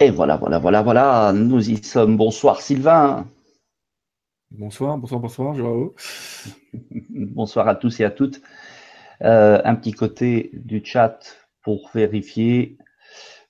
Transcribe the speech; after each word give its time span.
Et 0.00 0.10
voilà, 0.10 0.36
voilà, 0.36 0.58
voilà, 0.58 0.82
voilà, 0.82 1.32
nous 1.32 1.70
y 1.70 1.82
sommes. 1.82 2.16
Bonsoir 2.16 2.60
Sylvain. 2.60 3.28
Bonsoir, 4.50 4.98
bonsoir, 4.98 5.20
bonsoir, 5.20 5.54
Joao. 5.54 5.94
bonsoir 7.10 7.68
à 7.68 7.76
tous 7.76 8.00
et 8.00 8.04
à 8.04 8.10
toutes. 8.10 8.42
Euh, 9.22 9.60
un 9.64 9.76
petit 9.76 9.92
côté 9.92 10.50
du 10.54 10.84
chat 10.84 11.20
pour 11.62 11.90
vérifier 11.94 12.76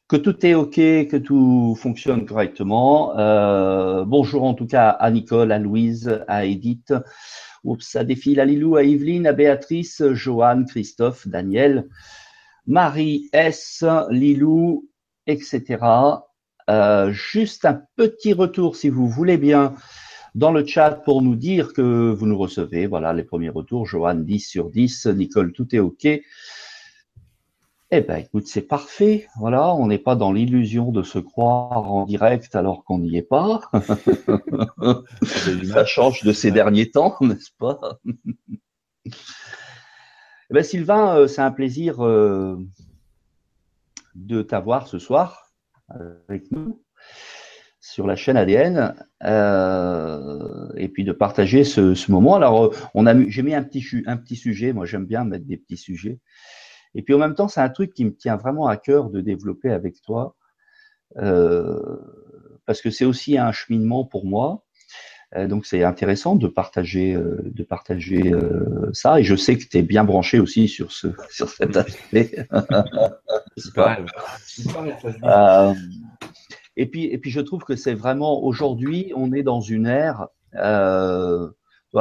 que 0.07 0.17
tout 0.17 0.45
est 0.45 0.53
OK, 0.53 0.75
que 0.75 1.17
tout 1.17 1.77
fonctionne 1.77 2.27
correctement. 2.27 3.19
Euh, 3.19 4.05
bonjour 4.05 4.45
en 4.45 4.53
tout 4.53 4.67
cas 4.67 4.91
à 4.91 5.11
Nicole, 5.11 5.51
à 5.51 5.59
Louise, 5.59 6.23
à 6.29 6.45
Edith. 6.45 6.93
Oups, 7.65 7.97
à 7.97 8.05
Défile, 8.05 8.41
à 8.41 8.45
Lilou, 8.45 8.77
à 8.77 8.83
Yveline, 8.83 9.27
à 9.27 9.33
Béatrice, 9.33 10.03
Joanne, 10.13 10.67
Christophe, 10.67 11.27
Daniel, 11.27 11.89
Marie 12.67 13.31
S, 13.33 13.83
Lilou, 14.11 14.87
etc. 15.27 15.79
Euh, 16.71 17.11
juste 17.11 17.65
un 17.65 17.83
petit 17.97 18.33
retour, 18.33 18.77
si 18.77 18.89
vous 18.89 19.09
voulez 19.09 19.37
bien, 19.37 19.75
dans 20.35 20.51
le 20.51 20.65
chat 20.67 20.91
pour 20.93 21.23
nous 21.23 21.37
dire 21.37 21.73
que 21.73 22.11
vous 22.11 22.27
nous 22.27 22.39
recevez. 22.39 22.87
Voilà 22.87 23.13
les 23.13 23.25
premiers 23.25 23.51
retours. 23.51 23.87
Joanne, 23.87 24.25
10 24.25 24.41
sur 24.41 24.71
10. 24.71 25.07
Nicole, 25.07 25.53
tout 25.53 25.75
est 25.75 25.81
OK. 25.81 26.07
Eh 27.91 28.01
bien, 28.01 28.17
écoute, 28.17 28.47
c'est 28.47 28.63
parfait. 28.63 29.29
Voilà, 29.39 29.75
on 29.75 29.87
n'est 29.87 29.99
pas 29.99 30.17
dans 30.17 30.33
l'illusion 30.33 30.91
de 30.91 31.03
se 31.03 31.19
croire 31.19 31.93
en 31.93 32.07
direct 32.07 32.57
alors 32.57 32.83
qu'on 32.83 32.99
n'y 32.99 33.17
est 33.17 33.23
pas. 33.23 33.61
Ça 35.65 35.85
change 35.85 36.25
de 36.25 36.33
ces 36.33 36.51
derniers 36.51 36.91
temps, 36.91 37.17
n'est-ce 37.21 37.51
pas? 37.59 38.01
Eh 39.07 40.55
bien, 40.55 40.63
Sylvain, 40.63 41.17
euh, 41.17 41.27
c'est 41.27 41.43
un 41.43 41.53
plaisir 41.53 42.05
euh, 42.05 42.57
de 44.15 44.43
t'avoir 44.43 44.89
ce 44.89 44.99
soir 44.99 45.44
avec 45.89 46.51
nous 46.51 46.83
sur 47.85 48.07
la 48.07 48.17
chaîne 48.17 48.39
ADN 48.39 48.95
euh, 49.25 50.69
et 50.75 50.89
puis 50.89 51.05
de 51.05 51.13
partager 51.13 51.65
ce, 51.65 52.11
moment. 52.11 52.35
Alors, 52.35 52.75
on 52.95 53.07
a, 53.07 53.15
j'ai 53.29 53.43
mis 53.43 53.55
un 53.55 53.63
petit, 53.63 53.85
un 54.07 54.17
petit 54.17 54.37
sujet. 54.37 54.73
Moi, 54.73 54.87
j'aime 54.87 55.05
bien 55.05 55.25
mettre 55.25 55.45
des 55.45 55.59
petits 55.59 55.77
sujets. 55.77 56.19
Et 56.95 57.03
puis 57.03 57.13
en 57.13 57.19
même 57.19 57.35
temps, 57.35 57.47
c'est 57.47 57.61
un 57.61 57.69
truc 57.69 57.93
qui 57.93 58.07
me 58.07 58.15
tient 58.15 58.37
vraiment 58.37 58.67
à 58.69 58.79
cœur 58.79 59.11
de 59.11 59.21
développer 59.21 59.71
avec 59.71 60.01
toi, 60.01 60.35
euh, 61.19 61.99
parce 62.65 62.81
que 62.81 62.91
c'est 62.91 63.05
aussi 63.05 63.37
un 63.37 63.53
cheminement 63.53 64.05
pour 64.05 64.25
moi. 64.25 64.64
Euh, 65.37 65.49
donc 65.49 65.67
c'est 65.67 65.83
intéressant 65.83 66.37
de 66.37 66.47
partager, 66.47 67.15
euh, 67.15 67.43
de 67.45 67.63
partager 67.63 68.33
ça. 68.93 69.21
Et 69.21 69.25
je 69.25 69.35
sais 69.35 69.57
que 69.57 69.65
tu 69.65 69.79
es 69.79 69.83
bien 69.83 70.05
branché 70.05 70.39
aussi 70.39 70.69
sur 70.69 70.93
ce, 70.93 71.09
sur 71.31 71.49
cet 71.49 71.77
aspect. 71.77 72.47
et 76.77 76.87
puis, 76.87 77.05
et 77.05 77.19
puis 77.19 77.31
je 77.31 77.41
trouve 77.41 77.65
que 77.65 77.77
c'est 77.77 77.95
vraiment 77.95 78.43
aujourd'hui, 78.43 79.13
on 79.17 79.33
est 79.33 79.43
dans 79.43 79.61
une 79.61 79.87
ère. 79.87 80.29
Euh, 80.57 81.49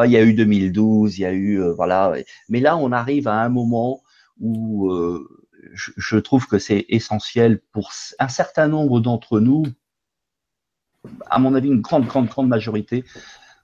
il 0.06 0.12
y 0.12 0.18
a 0.18 0.24
eu 0.24 0.34
2012, 0.34 1.20
il 1.20 1.22
y 1.22 1.26
a 1.26 1.34
eu 1.34 1.62
voilà, 1.76 2.14
mais 2.50 2.60
là 2.60 2.78
on 2.78 2.92
arrive 2.92 3.28
à 3.28 3.44
un 3.44 3.50
moment 3.50 4.02
où 4.40 4.92
euh, 4.92 5.28
je, 5.74 6.18
trouve 6.18 6.48
que 6.48 6.60
c'est 6.60 6.86
essentiel 6.90 7.62
pour 7.72 7.92
un 8.20 8.28
certain 8.28 8.68
nombre 8.68 9.00
d'entre 9.00 9.40
nous, 9.40 9.64
à 11.30 11.40
mon 11.40 11.54
avis 11.56 11.68
une 11.68 11.82
grande, 11.82 12.06
grande, 12.06 12.28
grande 12.28 12.48
majorité, 12.48 13.04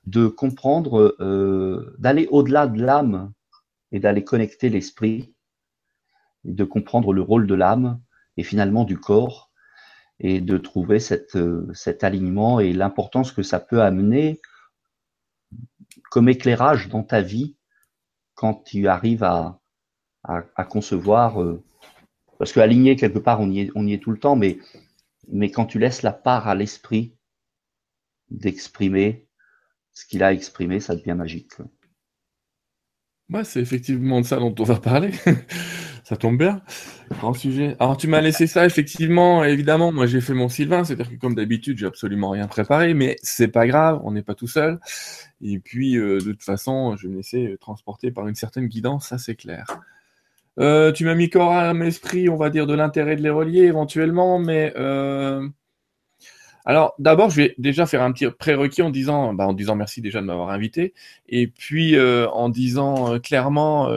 de 0.06 0.28
comprendre, 0.28 1.16
euh, 1.20 1.96
d'aller 2.00 2.28
au-delà 2.32 2.68
de 2.68 2.82
l'âme 2.82 3.32
et 3.92 4.00
d'aller 4.00 4.24
connecter 4.24 4.70
l'esprit, 4.70 5.34
de 6.44 6.64
comprendre 6.64 7.14
le 7.14 7.22
rôle 7.22 7.48
de 7.48 7.56
l'âme 7.56 8.00
et 8.38 8.44
finalement 8.44 8.84
du 8.86 8.98
corps, 8.98 9.50
et 10.20 10.42
de 10.42 10.58
trouver 10.58 11.00
cette, 11.00 11.38
cet 11.74 12.04
alignement 12.04 12.60
et 12.60 12.74
l'importance 12.74 13.32
que 13.32 13.44
ça 13.44 13.60
peut 13.60 13.82
amener 13.82 14.42
comme 16.10 16.30
éclairage 16.30 16.90
dans 16.90 17.04
ta 17.04 17.22
vie 17.22 17.56
quand 18.36 18.64
tu 18.66 18.88
arrives 18.88 19.24
à, 19.24 19.60
concevoir. 20.70 21.42
Euh, 21.42 21.64
parce 22.38 22.52
que 22.52 22.60
aligné 22.60 22.96
quelque 22.96 23.20
part, 23.20 23.42
on 23.42 23.50
y 23.50 23.62
est, 23.62 23.72
on 23.76 23.86
y 23.86 23.94
est 23.94 24.02
tout 24.02 24.12
le 24.12 24.20
temps, 24.20 24.36
mais, 24.36 24.60
mais 25.28 25.52
quand 25.52 25.66
tu 25.66 25.80
laisses 25.80 26.04
la 26.04 26.14
part 26.14 26.48
à 26.48 26.56
l'esprit 26.56 27.14
d'exprimer 28.32 29.28
ce 29.94 30.06
qu'il 30.06 30.24
a 30.24 30.34
exprimé, 30.34 30.80
ça 30.80 30.96
devient 30.96 31.16
magique. 31.16 31.54
Ouais, 33.30 33.44
c'est 33.44 33.60
effectivement 33.60 34.22
de 34.22 34.26
ça 34.26 34.38
dont 34.38 34.56
on 34.58 34.64
va 34.64 34.78
parler. 34.78 35.12
ça 36.04 36.18
tombe 36.18 36.38
bien. 36.38 36.62
Grand 37.12 37.34
sujet. 37.34 37.76
Alors, 37.80 37.96
tu 37.98 38.08
m'as 38.08 38.22
laissé 38.22 38.48
ça, 38.48 38.66
effectivement. 38.66 39.44
Évidemment, 39.44 39.92
moi, 39.92 40.08
j'ai 40.08 40.22
fait 40.22 40.34
mon 40.34 40.50
Sylvain. 40.50 40.84
C'est-à-dire 40.84 41.10
que, 41.10 41.16
comme 41.16 41.36
d'habitude, 41.36 41.78
j'ai 41.78 41.86
absolument 41.86 42.32
rien 42.32 42.48
préparé, 42.48 42.96
mais 42.96 43.18
c'est 43.22 43.50
pas 43.50 43.68
grave. 43.68 44.02
On 44.04 44.12
n'est 44.12 44.24
pas 44.24 44.34
tout 44.34 44.48
seul. 44.48 44.80
Et 45.42 45.60
puis, 45.60 45.98
euh, 45.98 46.18
de 46.20 46.32
toute 46.32 46.44
façon, 46.44 46.96
je 46.98 47.04
vais 47.04 47.14
me 47.14 47.18
laisser 47.18 47.56
transporter 47.62 48.10
par 48.10 48.28
une 48.28 48.36
certaine 48.36 48.68
guidance, 48.68 49.10
ça, 49.10 49.20
c'est 49.20 49.36
clair. 49.36 49.80
Euh, 50.60 50.92
tu 50.92 51.06
m'as 51.06 51.16
mis 51.16 51.30
corps, 51.30 51.54
âme, 51.54 51.84
esprit, 51.84 52.28
on 52.30 52.36
va 52.36 52.50
dire, 52.50 52.68
de 52.68 52.74
l'intérêt 52.74 53.16
de 53.16 53.22
les 53.22 53.30
relier 53.30 53.62
éventuellement, 53.62 54.40
mais 54.40 54.74
euh, 54.76 55.48
alors 56.70 56.94
d'abord, 57.00 57.30
je 57.30 57.38
vais 57.38 57.56
déjà 57.58 57.86
faire 57.86 58.04
un 58.04 58.12
petit 58.12 58.28
prérequis 58.30 58.82
en 58.82 58.90
disant, 58.90 59.34
bah, 59.34 59.48
en 59.48 59.54
disant 59.54 59.76
merci 59.76 60.02
déjà 60.02 60.22
de 60.22 60.26
m'avoir 60.26 60.50
invité, 60.50 60.94
et 61.28 61.48
puis 61.48 61.96
euh, 61.96 62.30
en 62.30 62.50
disant 62.50 63.20
clairement 63.20 63.90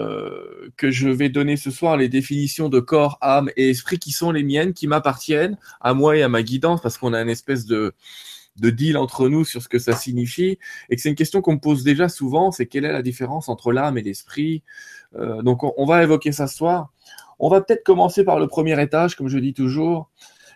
que 0.76 0.90
je 0.90 1.08
vais 1.08 1.28
donner 1.28 1.56
ce 1.56 1.70
soir 1.70 1.96
les 1.96 2.08
définitions 2.08 2.68
de 2.68 2.80
corps, 2.80 3.18
âme 3.20 3.50
et 3.56 3.70
esprit 3.70 3.98
qui 3.98 4.12
sont 4.12 4.30
les 4.30 4.42
miennes, 4.42 4.72
qui 4.72 4.86
m'appartiennent 4.86 5.58
à 5.80 5.94
moi 5.94 6.16
et 6.16 6.22
à 6.22 6.28
ma 6.28 6.42
guidance, 6.42 6.80
parce 6.80 6.98
qu'on 6.98 7.12
a 7.12 7.20
une 7.20 7.28
espèce 7.28 7.66
de 7.66 7.92
de 8.56 8.68
deal 8.68 8.98
entre 8.98 9.30
nous 9.30 9.46
sur 9.46 9.62
ce 9.62 9.68
que 9.68 9.78
ça 9.78 9.94
signifie, 9.94 10.58
et 10.90 10.96
que 10.96 11.02
c'est 11.02 11.08
une 11.08 11.14
question 11.14 11.40
qu'on 11.40 11.54
me 11.54 11.60
pose 11.60 11.84
déjà 11.84 12.08
souvent, 12.08 12.50
c'est 12.52 12.66
quelle 12.66 12.84
est 12.84 12.92
la 12.92 13.02
différence 13.02 13.48
entre 13.48 13.72
l'âme 13.72 13.96
et 13.96 14.02
l'esprit 14.02 14.62
euh, 15.16 15.42
donc 15.42 15.62
on, 15.62 15.84
va 15.84 16.02
évoquer 16.02 16.32
ça 16.32 16.46
ce 16.46 16.56
soir. 16.56 16.90
On 17.38 17.48
va 17.48 17.60
peut-être 17.60 17.84
commencer 17.84 18.24
par 18.24 18.38
le 18.38 18.46
premier 18.46 18.80
étage, 18.80 19.16
comme 19.16 19.28
je 19.28 19.38
dis 19.38 19.52
toujours. 19.52 20.10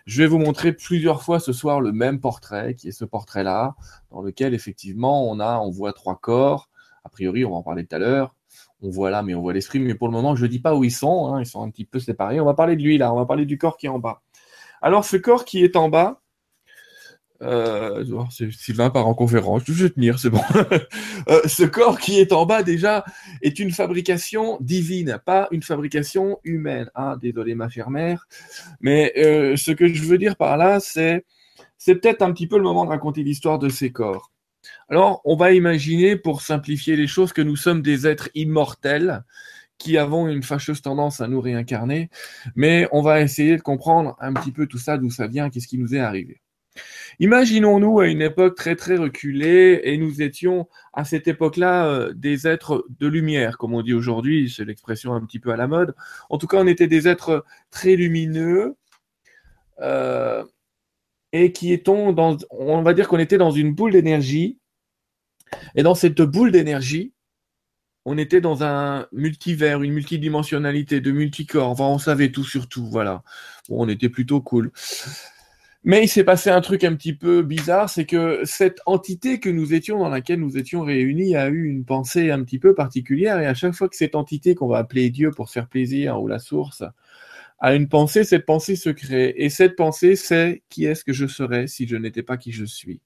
Je 0.07 0.23
vais 0.23 0.27
vous 0.27 0.37
montrer 0.37 0.71
plusieurs 0.71 1.21
fois 1.21 1.41
ce 1.41 1.51
soir 1.51 1.81
le 1.81 1.91
même 1.91 2.21
portrait, 2.21 2.75
qui 2.75 2.87
est 2.87 2.93
ce 2.93 3.03
portrait-là, 3.03 3.75
dans 4.09 4.21
lequel 4.21 4.53
effectivement 4.53 5.29
on 5.29 5.41
a, 5.41 5.59
on 5.59 5.69
voit 5.69 5.91
trois 5.91 6.15
corps. 6.15 6.69
A 7.03 7.09
priori, 7.09 7.43
on 7.43 7.49
va 7.49 7.57
en 7.57 7.61
parler 7.61 7.85
tout 7.85 7.93
à 7.97 7.99
l'heure. 7.99 8.33
On 8.81 8.89
voit 8.89 9.09
l'âme 9.09 9.29
et 9.29 9.35
on 9.35 9.41
voit 9.41 9.51
l'esprit, 9.51 9.79
mais 9.79 9.95
pour 9.95 10.07
le 10.07 10.13
moment, 10.13 10.33
je 10.33 10.45
ne 10.45 10.47
dis 10.47 10.59
pas 10.59 10.75
où 10.75 10.85
ils 10.85 10.93
sont. 10.93 11.27
Hein. 11.27 11.41
ils 11.41 11.45
sont 11.45 11.61
un 11.61 11.69
petit 11.69 11.83
peu 11.83 11.99
séparés. 11.99 12.39
On 12.39 12.45
va 12.45 12.53
parler 12.53 12.77
de 12.77 12.83
lui 12.83 12.97
là. 12.97 13.13
On 13.13 13.17
va 13.17 13.25
parler 13.25 13.45
du 13.45 13.57
corps 13.57 13.75
qui 13.75 13.87
est 13.87 13.89
en 13.89 13.99
bas. 13.99 14.21
Alors, 14.81 15.03
ce 15.03 15.17
corps 15.17 15.43
qui 15.43 15.61
est 15.61 15.75
en 15.75 15.89
bas, 15.89 16.21
euh, 17.41 18.03
Sylvain 18.29 18.89
part 18.89 19.07
en 19.07 19.13
conférence, 19.13 19.63
je 19.65 19.83
vais 19.83 19.89
tenir, 19.89 20.19
c'est 20.19 20.29
bon. 20.29 20.41
Euh, 21.29 21.41
ce 21.45 21.63
corps 21.63 21.99
qui 21.99 22.19
est 22.19 22.31
en 22.31 22.45
bas 22.45 22.63
déjà 22.63 23.03
est 23.41 23.59
une 23.59 23.71
fabrication 23.71 24.57
divine, 24.61 25.19
pas 25.25 25.49
une 25.51 25.61
fabrication 25.61 26.39
humaine. 26.45 26.89
Ah, 26.95 27.17
désolé 27.19 27.53
ma 27.53 27.67
chère 27.67 27.89
mère, 27.89 28.27
mais 28.79 29.11
euh, 29.17 29.57
ce 29.57 29.71
que 29.71 29.91
je 29.91 30.03
veux 30.03 30.17
dire 30.17 30.37
par 30.37 30.55
là, 30.55 30.79
c'est 30.79 31.25
c'est 31.77 31.95
peut-être 31.95 32.21
un 32.21 32.31
petit 32.31 32.47
peu 32.47 32.57
le 32.57 32.63
moment 32.63 32.85
de 32.85 32.89
raconter 32.89 33.23
l'histoire 33.23 33.59
de 33.59 33.67
ces 33.67 33.91
corps. 33.91 34.31
Alors, 34.89 35.21
on 35.25 35.35
va 35.35 35.51
imaginer, 35.53 36.15
pour 36.15 36.41
simplifier 36.41 36.95
les 36.95 37.07
choses, 37.07 37.33
que 37.33 37.41
nous 37.41 37.55
sommes 37.57 37.81
des 37.81 38.07
êtres 38.07 38.29
immortels 38.35 39.23
qui 39.77 39.97
avons 39.97 40.27
une 40.27 40.43
fâcheuse 40.43 40.81
tendance 40.81 41.21
à 41.21 41.27
nous 41.27 41.41
réincarner, 41.41 42.09
mais 42.55 42.87
on 42.91 43.01
va 43.01 43.21
essayer 43.21 43.57
de 43.57 43.61
comprendre 43.61 44.15
un 44.19 44.33
petit 44.33 44.51
peu 44.51 44.65
tout 44.65 44.79
ça, 44.79 44.97
d'où 44.97 45.09
ça 45.09 45.27
vient, 45.27 45.49
qu'est-ce 45.49 45.67
qui 45.67 45.77
nous 45.77 45.93
est 45.93 45.99
arrivé. 45.99 46.41
Imaginons-nous 47.19 47.99
à 47.99 48.07
une 48.07 48.21
époque 48.21 48.55
très 48.55 48.75
très 48.75 48.95
reculée 48.95 49.81
et 49.83 49.97
nous 49.97 50.21
étions 50.21 50.67
à 50.93 51.03
cette 51.03 51.27
époque-là 51.27 51.87
euh, 51.87 52.13
des 52.13 52.47
êtres 52.47 52.85
de 52.99 53.07
lumière, 53.07 53.57
comme 53.57 53.73
on 53.73 53.81
dit 53.81 53.93
aujourd'hui, 53.93 54.53
c'est 54.55 54.65
l'expression 54.65 55.13
un 55.13 55.25
petit 55.25 55.39
peu 55.39 55.51
à 55.51 55.57
la 55.57 55.67
mode. 55.67 55.95
En 56.29 56.37
tout 56.37 56.47
cas, 56.47 56.57
on 56.57 56.67
était 56.67 56.87
des 56.87 57.07
êtres 57.07 57.45
très 57.71 57.95
lumineux 57.95 58.75
euh, 59.81 60.43
et 61.33 61.51
qui 61.51 61.73
étions 61.73 62.13
dans, 62.13 62.37
on 62.51 62.81
va 62.81 62.93
dire 62.93 63.07
qu'on 63.07 63.19
était 63.19 63.37
dans 63.37 63.51
une 63.51 63.73
boule 63.73 63.91
d'énergie. 63.91 64.59
Et 65.75 65.83
dans 65.83 65.95
cette 65.95 66.21
boule 66.21 66.51
d'énergie, 66.51 67.13
on 68.05 68.17
était 68.17 68.39
dans 68.41 68.63
un 68.63 69.05
multivers, 69.11 69.83
une 69.83 69.91
multidimensionnalité 69.93 71.01
de 71.01 71.11
multicorps. 71.11 71.69
Enfin, 71.69 71.85
on 71.85 71.97
savait 71.97 72.31
tout 72.31 72.45
sur 72.45 72.69
tout, 72.69 72.85
voilà. 72.85 73.23
on 73.69 73.89
était 73.89 74.07
plutôt 74.09 74.39
cool. 74.41 74.71
Mais 75.83 76.03
il 76.03 76.07
s'est 76.09 76.23
passé 76.23 76.49
un 76.49 76.61
truc 76.61 76.83
un 76.83 76.95
petit 76.95 77.13
peu 77.13 77.43
bizarre, 77.43 77.89
c'est 77.89 78.05
que 78.05 78.41
cette 78.43 78.79
entité 78.85 79.39
que 79.39 79.49
nous 79.49 79.73
étions, 79.73 79.99
dans 79.99 80.09
laquelle 80.09 80.39
nous 80.39 80.57
étions 80.57 80.81
réunis, 80.81 81.35
a 81.35 81.47
eu 81.49 81.65
une 81.65 81.85
pensée 81.85 82.31
un 82.31 82.43
petit 82.43 82.59
peu 82.59 82.75
particulière. 82.75 83.39
Et 83.39 83.45
à 83.45 83.53
chaque 83.53 83.73
fois 83.73 83.87
que 83.87 83.95
cette 83.95 84.15
entité 84.15 84.55
qu'on 84.55 84.67
va 84.67 84.79
appeler 84.79 85.09
Dieu 85.09 85.31
pour 85.31 85.49
faire 85.49 85.67
plaisir 85.67 86.21
ou 86.21 86.27
la 86.27 86.39
source 86.39 86.83
a 87.59 87.75
une 87.75 87.87
pensée, 87.89 88.23
cette 88.23 88.45
pensée 88.45 88.75
se 88.75 88.89
crée. 88.89 89.33
Et 89.37 89.49
cette 89.49 89.75
pensée, 89.75 90.15
c'est 90.15 90.63
qui 90.69 90.85
est-ce 90.85 91.03
que 91.03 91.13
je 91.13 91.27
serais 91.27 91.67
si 91.67 91.87
je 91.87 91.95
n'étais 91.95 92.23
pas 92.23 92.37
qui 92.37 92.51
je 92.51 92.65
suis? 92.65 93.01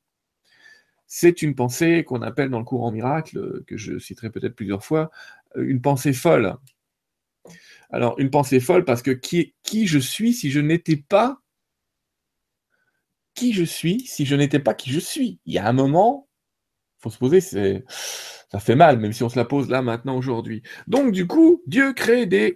C'est 1.08 1.42
une 1.42 1.56
pensée 1.56 2.04
qu'on 2.06 2.22
appelle 2.22 2.50
dans 2.50 2.60
le 2.60 2.66
courant 2.66 2.92
miracle, 2.92 3.64
que 3.68 3.78
je 3.78 4.00
citerai 4.00 4.30
peut-être 4.30 4.56
plusieurs 4.56 4.84
fois, 4.84 5.12
une 5.58 5.82
pensée 5.82 6.14
folle. 6.14 6.56
Alors, 7.90 8.18
une 8.18 8.30
pensée 8.30 8.62
folle 8.62 8.86
parce 8.86 9.02
que 9.02 9.12
qui, 9.12 9.54
qui 9.64 9.88
je 9.88 10.00
suis 10.00 10.34
si 10.34 10.52
je 10.52 10.62
n'étais 10.62 10.96
pas 10.96 11.41
qui 13.33 13.54
je 13.54 13.63
suis 13.63 14.01
si 14.01 14.25
je 14.25 14.36
n'étais 14.36 14.60
pas 14.60 14.74
qui 14.74 14.92
je 14.92 15.00
suis? 15.00 15.39
Il 15.45 15.54
y 15.54 15.57
a 15.57 15.68
un 15.68 15.74
moment, 15.74 16.28
faut 17.00 17.10
se 17.10 17.18
poser, 17.18 17.42
c'est, 17.42 17.83
ça 18.51 18.60
fait 18.60 18.75
mal, 18.75 19.00
même 19.00 19.13
si 19.13 19.24
on 19.24 19.30
se 19.30 19.38
la 19.38 19.45
pose 19.45 19.69
là 19.69 19.81
maintenant 19.81 20.18
aujourd'hui. 20.18 20.63
Donc 20.88 21.12
du 21.12 21.28
coup, 21.28 21.62
Dieu 21.68 21.94
crée 21.94 22.25
des, 22.25 22.56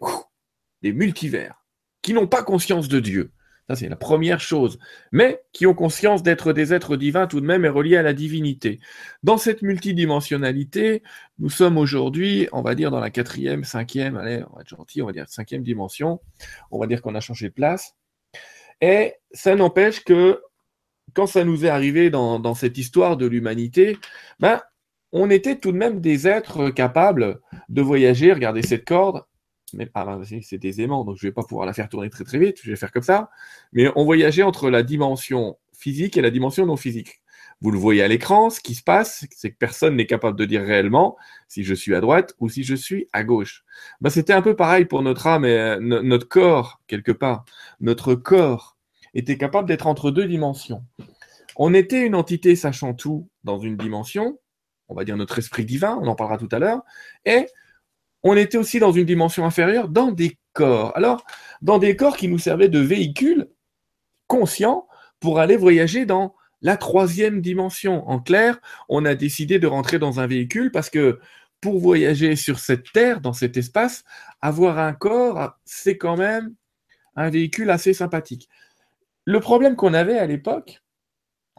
des 0.81 0.93
multivers 0.93 1.65
qui 2.01 2.13
n'ont 2.13 2.27
pas 2.27 2.43
conscience 2.43 2.87
de 2.87 2.99
Dieu. 2.99 3.31
Ça, 3.67 3.75
c'est 3.75 3.89
la 3.89 3.95
première 3.95 4.39
chose. 4.39 4.77
Mais 5.11 5.41
qui 5.51 5.65
ont 5.65 5.73
conscience 5.73 6.21
d'être 6.21 6.53
des 6.53 6.73
êtres 6.73 6.97
divins 6.97 7.25
tout 7.25 7.41
de 7.41 7.45
même 7.45 7.65
et 7.65 7.69
reliés 7.69 7.97
à 7.97 8.03
la 8.03 8.13
divinité. 8.13 8.79
Dans 9.23 9.37
cette 9.37 9.63
multidimensionnalité, 9.63 11.01
nous 11.39 11.49
sommes 11.49 11.77
aujourd'hui, 11.77 12.47
on 12.51 12.61
va 12.61 12.75
dire, 12.75 12.91
dans 12.91 12.99
la 12.99 13.09
quatrième, 13.09 13.63
cinquième, 13.63 14.17
allez, 14.17 14.43
on 14.51 14.55
va 14.55 14.61
être 14.61 14.69
gentil, 14.69 15.01
on 15.01 15.07
va 15.07 15.13
dire 15.13 15.27
cinquième 15.27 15.63
dimension. 15.63 16.21
On 16.69 16.79
va 16.79 16.85
dire 16.85 17.01
qu'on 17.01 17.15
a 17.15 17.19
changé 17.19 17.49
de 17.49 17.53
place. 17.53 17.95
Et 18.81 19.15
ça 19.31 19.55
n'empêche 19.55 20.03
que 20.03 20.41
quand 21.15 21.27
ça 21.27 21.43
nous 21.43 21.65
est 21.65 21.69
arrivé 21.69 22.09
dans, 22.09 22.53
cette 22.53 22.77
histoire 22.77 23.17
de 23.17 23.25
l'humanité, 23.25 23.97
ben, 24.39 24.61
on 25.11 25.29
était 25.29 25.57
tout 25.57 25.71
de 25.71 25.77
même 25.77 26.01
des 26.01 26.27
êtres 26.27 26.69
capables 26.69 27.39
de 27.69 27.81
voyager, 27.81 28.33
regardez 28.33 28.61
cette 28.61 28.85
corde, 28.85 29.23
mais 29.73 29.89
ah, 29.93 30.19
c'est 30.41 30.57
des 30.57 30.81
aimants, 30.81 31.05
donc 31.05 31.17
je 31.17 31.25
ne 31.25 31.29
vais 31.29 31.33
pas 31.33 31.43
pouvoir 31.43 31.65
la 31.65 31.73
faire 31.73 31.89
tourner 31.89 32.09
très 32.09 32.23
très 32.23 32.37
vite, 32.37 32.59
je 32.61 32.69
vais 32.69 32.75
faire 32.75 32.91
comme 32.91 33.03
ça. 33.03 33.29
Mais 33.73 33.89
on 33.95 34.03
voyageait 34.05 34.43
entre 34.43 34.69
la 34.69 34.83
dimension 34.83 35.57
physique 35.73 36.17
et 36.17 36.21
la 36.21 36.31
dimension 36.31 36.65
non 36.65 36.77
physique. 36.77 37.21
Vous 37.61 37.71
le 37.71 37.77
voyez 37.77 38.03
à 38.03 38.07
l'écran, 38.07 38.49
ce 38.49 38.59
qui 38.59 38.75
se 38.75 38.83
passe, 38.83 39.25
c'est 39.31 39.51
que 39.51 39.57
personne 39.57 39.95
n'est 39.95 40.05
capable 40.05 40.37
de 40.37 40.45
dire 40.45 40.61
réellement 40.61 41.15
si 41.47 41.63
je 41.63 41.73
suis 41.73 41.95
à 41.95 42.01
droite 42.01 42.35
ou 42.39 42.49
si 42.49 42.63
je 42.63 42.75
suis 42.75 43.07
à 43.13 43.23
gauche. 43.23 43.63
Ben, 44.01 44.09
C'était 44.09 44.33
un 44.33 44.41
peu 44.41 44.55
pareil 44.55 44.85
pour 44.85 45.01
notre 45.01 45.25
âme 45.27 45.45
et 45.45 45.57
euh, 45.57 45.79
notre 45.79 46.27
corps, 46.27 46.81
quelque 46.87 47.13
part. 47.13 47.45
Notre 47.79 48.15
corps 48.15 48.74
était 49.15 49.37
capable 49.37 49.67
d'être 49.67 49.87
entre 49.87 50.11
deux 50.11 50.27
dimensions. 50.27 50.83
On 51.55 51.73
était 51.73 52.05
une 52.05 52.15
entité 52.15 52.55
sachant 52.55 52.93
tout 52.93 53.29
dans 53.43 53.59
une 53.59 53.77
dimension, 53.77 54.39
on 54.89 54.95
va 54.95 55.05
dire 55.05 55.17
notre 55.17 55.39
esprit 55.39 55.65
divin, 55.65 55.97
on 56.01 56.07
en 56.07 56.15
parlera 56.15 56.37
tout 56.37 56.49
à 56.51 56.59
l'heure, 56.59 56.83
et 57.25 57.47
on 58.23 58.35
était 58.35 58.57
aussi 58.57 58.79
dans 58.79 58.91
une 58.91 59.05
dimension 59.05 59.45
inférieure, 59.45 59.87
dans 59.87 60.11
des 60.11 60.37
corps. 60.53 60.95
Alors, 60.95 61.25
dans 61.61 61.79
des 61.79 61.95
corps 61.95 62.17
qui 62.17 62.27
nous 62.27 62.39
servaient 62.39 62.69
de 62.69 62.79
véhicules 62.79 63.47
conscients 64.27 64.87
pour 65.19 65.39
aller 65.39 65.55
voyager 65.55 66.05
dans 66.05 66.35
la 66.61 66.77
troisième 66.77 67.41
dimension. 67.41 68.07
En 68.09 68.19
clair, 68.19 68.59
on 68.89 69.05
a 69.05 69.15
décidé 69.15 69.59
de 69.59 69.67
rentrer 69.67 69.99
dans 69.99 70.19
un 70.19 70.27
véhicule 70.27 70.71
parce 70.71 70.89
que 70.89 71.19
pour 71.61 71.79
voyager 71.79 72.35
sur 72.35 72.59
cette 72.59 72.91
terre, 72.91 73.21
dans 73.21 73.33
cet 73.33 73.57
espace, 73.57 74.03
avoir 74.41 74.79
un 74.79 74.93
corps, 74.93 75.57
c'est 75.65 75.97
quand 75.97 76.17
même 76.17 76.53
un 77.15 77.29
véhicule 77.29 77.69
assez 77.69 77.93
sympathique. 77.93 78.49
Le 79.25 79.39
problème 79.39 79.75
qu'on 79.75 79.93
avait 79.93 80.17
à 80.17 80.27
l'époque, 80.27 80.81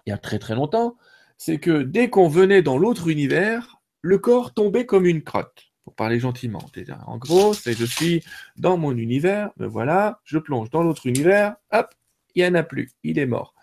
il 0.06 0.10
y 0.10 0.12
a 0.12 0.18
très 0.18 0.38
très 0.38 0.54
longtemps, 0.54 0.96
c'est 1.36 1.58
que 1.58 1.82
dès 1.82 2.08
qu'on 2.08 2.28
venait 2.28 2.62
dans 2.62 2.78
l'autre 2.78 3.08
univers, 3.08 3.80
le 4.02 4.18
corps 4.18 4.54
tombait 4.54 4.86
comme 4.86 5.04
une 5.04 5.22
crotte 5.22 5.64
pour 5.82 5.94
parler 5.94 6.20
gentiment. 6.20 6.60
En 7.06 7.18
gros, 7.18 7.54
c'est 7.54 7.72
je 7.72 7.84
suis 7.84 8.24
dans 8.56 8.76
mon 8.76 8.96
univers, 8.96 9.50
me 9.56 9.66
voilà, 9.66 10.20
je 10.24 10.38
plonge 10.38 10.70
dans 10.70 10.82
l'autre 10.82 11.06
univers, 11.06 11.56
hop, 11.72 11.92
il 12.34 12.42
n'y 12.42 12.48
en 12.48 12.54
a 12.54 12.62
plus, 12.62 12.92
il 13.02 13.18
est 13.18 13.26
mort. 13.26 13.54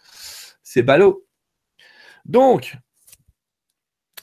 C'est 0.63 0.83
ballot. 0.83 1.25
Donc, 2.25 2.77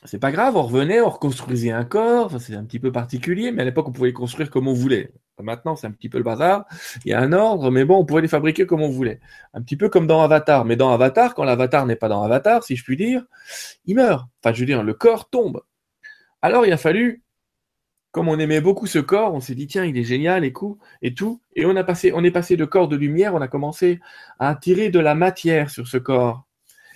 c'est 0.04 0.18
pas 0.18 0.32
grave, 0.32 0.56
on 0.56 0.62
revenait, 0.62 1.00
on 1.00 1.10
reconstruisait 1.10 1.70
un 1.70 1.84
corps, 1.84 2.40
c'est 2.40 2.54
un 2.54 2.64
petit 2.64 2.78
peu 2.78 2.90
particulier, 2.90 3.52
mais 3.52 3.62
à 3.62 3.64
l'époque, 3.64 3.88
on 3.88 3.92
pouvait 3.92 4.08
les 4.08 4.14
construire 4.14 4.50
comme 4.50 4.66
on 4.66 4.72
voulait. 4.72 5.12
Maintenant, 5.42 5.76
c'est 5.76 5.86
un 5.86 5.90
petit 5.90 6.08
peu 6.08 6.18
le 6.18 6.24
bazar. 6.24 6.66
Il 7.04 7.10
y 7.10 7.14
a 7.14 7.20
un 7.20 7.32
ordre, 7.32 7.70
mais 7.70 7.84
bon, 7.84 7.98
on 7.98 8.04
pouvait 8.04 8.20
les 8.20 8.28
fabriquer 8.28 8.66
comme 8.66 8.82
on 8.82 8.90
voulait. 8.90 9.20
Un 9.54 9.62
petit 9.62 9.76
peu 9.76 9.88
comme 9.88 10.06
dans 10.06 10.22
Avatar. 10.22 10.64
Mais 10.64 10.76
dans 10.76 10.90
Avatar, 10.90 11.34
quand 11.34 11.44
l'avatar 11.44 11.86
n'est 11.86 11.96
pas 11.96 12.08
dans 12.08 12.22
Avatar, 12.22 12.62
si 12.62 12.76
je 12.76 12.84
puis 12.84 12.96
dire, 12.96 13.24
il 13.86 13.96
meurt. 13.96 14.26
Enfin, 14.42 14.54
je 14.54 14.60
veux 14.60 14.66
dire, 14.66 14.82
le 14.82 14.94
corps 14.94 15.30
tombe. 15.30 15.62
Alors, 16.42 16.66
il 16.66 16.72
a 16.72 16.76
fallu 16.76 17.22
comme 18.12 18.28
on 18.28 18.38
aimait 18.38 18.60
beaucoup 18.60 18.86
ce 18.86 18.98
corps, 18.98 19.34
on 19.34 19.40
s'est 19.40 19.54
dit 19.54 19.68
tiens, 19.68 19.84
il 19.84 19.96
est 19.96 20.04
génial 20.04 20.44
et, 20.44 20.52
et 21.02 21.14
tout. 21.14 21.40
Et 21.54 21.64
on, 21.64 21.76
a 21.76 21.84
passé, 21.84 22.12
on 22.12 22.24
est 22.24 22.32
passé 22.32 22.56
de 22.56 22.64
corps 22.64 22.88
de 22.88 22.96
lumière, 22.96 23.34
on 23.34 23.40
a 23.40 23.48
commencé 23.48 24.00
à 24.40 24.54
tirer 24.56 24.90
de 24.90 24.98
la 24.98 25.14
matière 25.14 25.70
sur 25.70 25.86
ce 25.86 25.96
corps. 25.96 26.44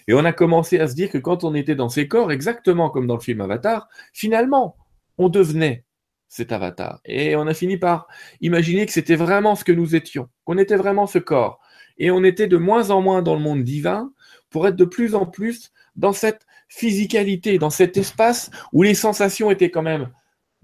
Et 0.08 0.14
on 0.14 0.24
a 0.24 0.32
commencé 0.32 0.78
à 0.78 0.88
se 0.88 0.94
dire 0.94 1.10
que 1.10 1.18
quand 1.18 1.44
on 1.44 1.54
était 1.54 1.74
dans 1.74 1.88
ces 1.88 2.08
corps, 2.08 2.32
exactement 2.32 2.90
comme 2.90 3.06
dans 3.06 3.14
le 3.14 3.20
film 3.20 3.40
Avatar, 3.40 3.88
finalement, 4.12 4.76
on 5.18 5.28
devenait 5.28 5.84
cet 6.28 6.50
avatar. 6.50 7.00
Et 7.04 7.36
on 7.36 7.46
a 7.46 7.54
fini 7.54 7.76
par 7.76 8.08
imaginer 8.40 8.86
que 8.86 8.92
c'était 8.92 9.14
vraiment 9.14 9.54
ce 9.54 9.64
que 9.64 9.72
nous 9.72 9.94
étions, 9.94 10.28
qu'on 10.44 10.58
était 10.58 10.76
vraiment 10.76 11.06
ce 11.06 11.18
corps. 11.18 11.60
Et 11.96 12.10
on 12.10 12.24
était 12.24 12.48
de 12.48 12.56
moins 12.56 12.90
en 12.90 13.00
moins 13.00 13.22
dans 13.22 13.34
le 13.34 13.40
monde 13.40 13.62
divin 13.62 14.12
pour 14.50 14.66
être 14.66 14.76
de 14.76 14.84
plus 14.84 15.14
en 15.14 15.26
plus 15.26 15.72
dans 15.94 16.12
cette 16.12 16.44
physicalité, 16.68 17.58
dans 17.58 17.70
cet 17.70 17.96
espace 17.96 18.50
où 18.72 18.82
les 18.82 18.94
sensations 18.94 19.50
étaient 19.50 19.70
quand 19.70 19.82
même 19.82 20.10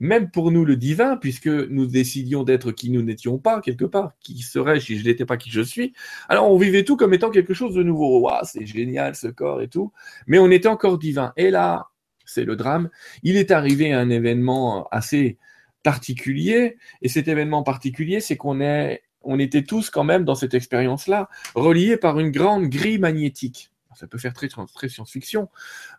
même 0.01 0.31
pour 0.31 0.51
nous 0.51 0.65
le 0.65 0.77
divin, 0.77 1.17
puisque 1.17 1.47
nous 1.47 1.87
décidions 1.87 2.43
d'être 2.43 2.73
qui 2.73 2.91
nous 2.91 3.03
n'étions 3.03 3.39
pas, 3.39 3.61
quelque 3.61 3.85
part, 3.85 4.15
qui 4.21 4.39
serais 4.39 4.81
si 4.81 4.99
je 4.99 5.05
n'étais 5.05 5.27
pas 5.27 5.37
qui 5.37 5.51
je 5.51 5.61
suis. 5.61 5.93
Alors 6.29 6.51
on 6.51 6.57
vivait 6.57 6.85
tout 6.85 6.97
comme 6.97 7.15
étant 7.15 7.31
quelque 7.31 7.55
chose 7.55 7.75
de 7.75 7.83
nouveau. 7.83 8.21
Waouh, 8.21 8.45
c'est 8.45 8.67
génial 8.67 9.15
ce 9.15 9.29
corps 9.29 9.61
et 9.61 9.69
tout. 9.69 9.93
Mais 10.27 10.39
on 10.39 10.51
était 10.51 10.69
encore 10.69 10.99
divin. 10.99 11.33
Et 11.37 11.51
là, 11.51 11.89
c'est 12.25 12.45
le 12.45 12.57
drame. 12.57 12.89
Il 13.23 13.37
est 13.37 13.51
arrivé 13.51 13.93
un 13.93 14.09
événement 14.09 14.89
assez 14.91 15.39
particulier. 15.83 16.79
Et 17.03 17.09
cet 17.09 17.29
événement 17.29 17.63
particulier, 17.63 18.21
c'est 18.21 18.37
qu'on 18.37 18.61
est, 18.61 19.03
on 19.23 19.39
était 19.39 19.65
tous 19.65 19.91
quand 19.91 20.05
même 20.05 20.25
dans 20.25 20.35
cette 20.35 20.55
expérience-là, 20.55 21.29
reliés 21.55 21.99
par 21.99 22.19
une 22.19 22.31
grande 22.31 22.69
grille 22.69 22.99
magnétique 22.99 23.70
ça 24.01 24.07
peut 24.07 24.19
faire 24.19 24.33
très, 24.33 24.49
science-fiction, 24.89 25.49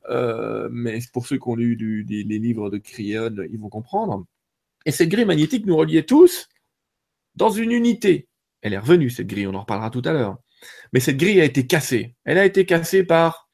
euh, 0.09 0.67
mais 0.71 0.99
pour 1.13 1.27
ceux 1.27 1.37
qui 1.37 1.47
ont 1.47 1.55
lu 1.55 1.75
les 2.07 2.39
livres 2.39 2.69
de 2.69 2.77
Cryon, 2.77 3.35
ils 3.51 3.59
vont 3.59 3.69
comprendre. 3.69 4.25
Et 4.85 4.91
cette 4.91 5.09
grille 5.09 5.25
magnétique 5.25 5.65
nous 5.67 5.77
reliait 5.77 6.03
tous 6.03 6.49
dans 7.35 7.51
une 7.51 7.71
unité. 7.71 8.27
Elle 8.61 8.73
est 8.73 8.79
revenue, 8.79 9.09
cette 9.09 9.27
grille, 9.27 9.47
on 9.47 9.53
en 9.53 9.61
reparlera 9.61 9.91
tout 9.91 10.01
à 10.05 10.13
l'heure. 10.13 10.39
Mais 10.93 10.99
cette 10.99 11.17
grille 11.17 11.39
a 11.41 11.45
été 11.45 11.67
cassée. 11.67 12.15
Elle 12.25 12.37
a 12.37 12.45
été 12.45 12.65
cassée 12.65 13.03
par 13.03 13.49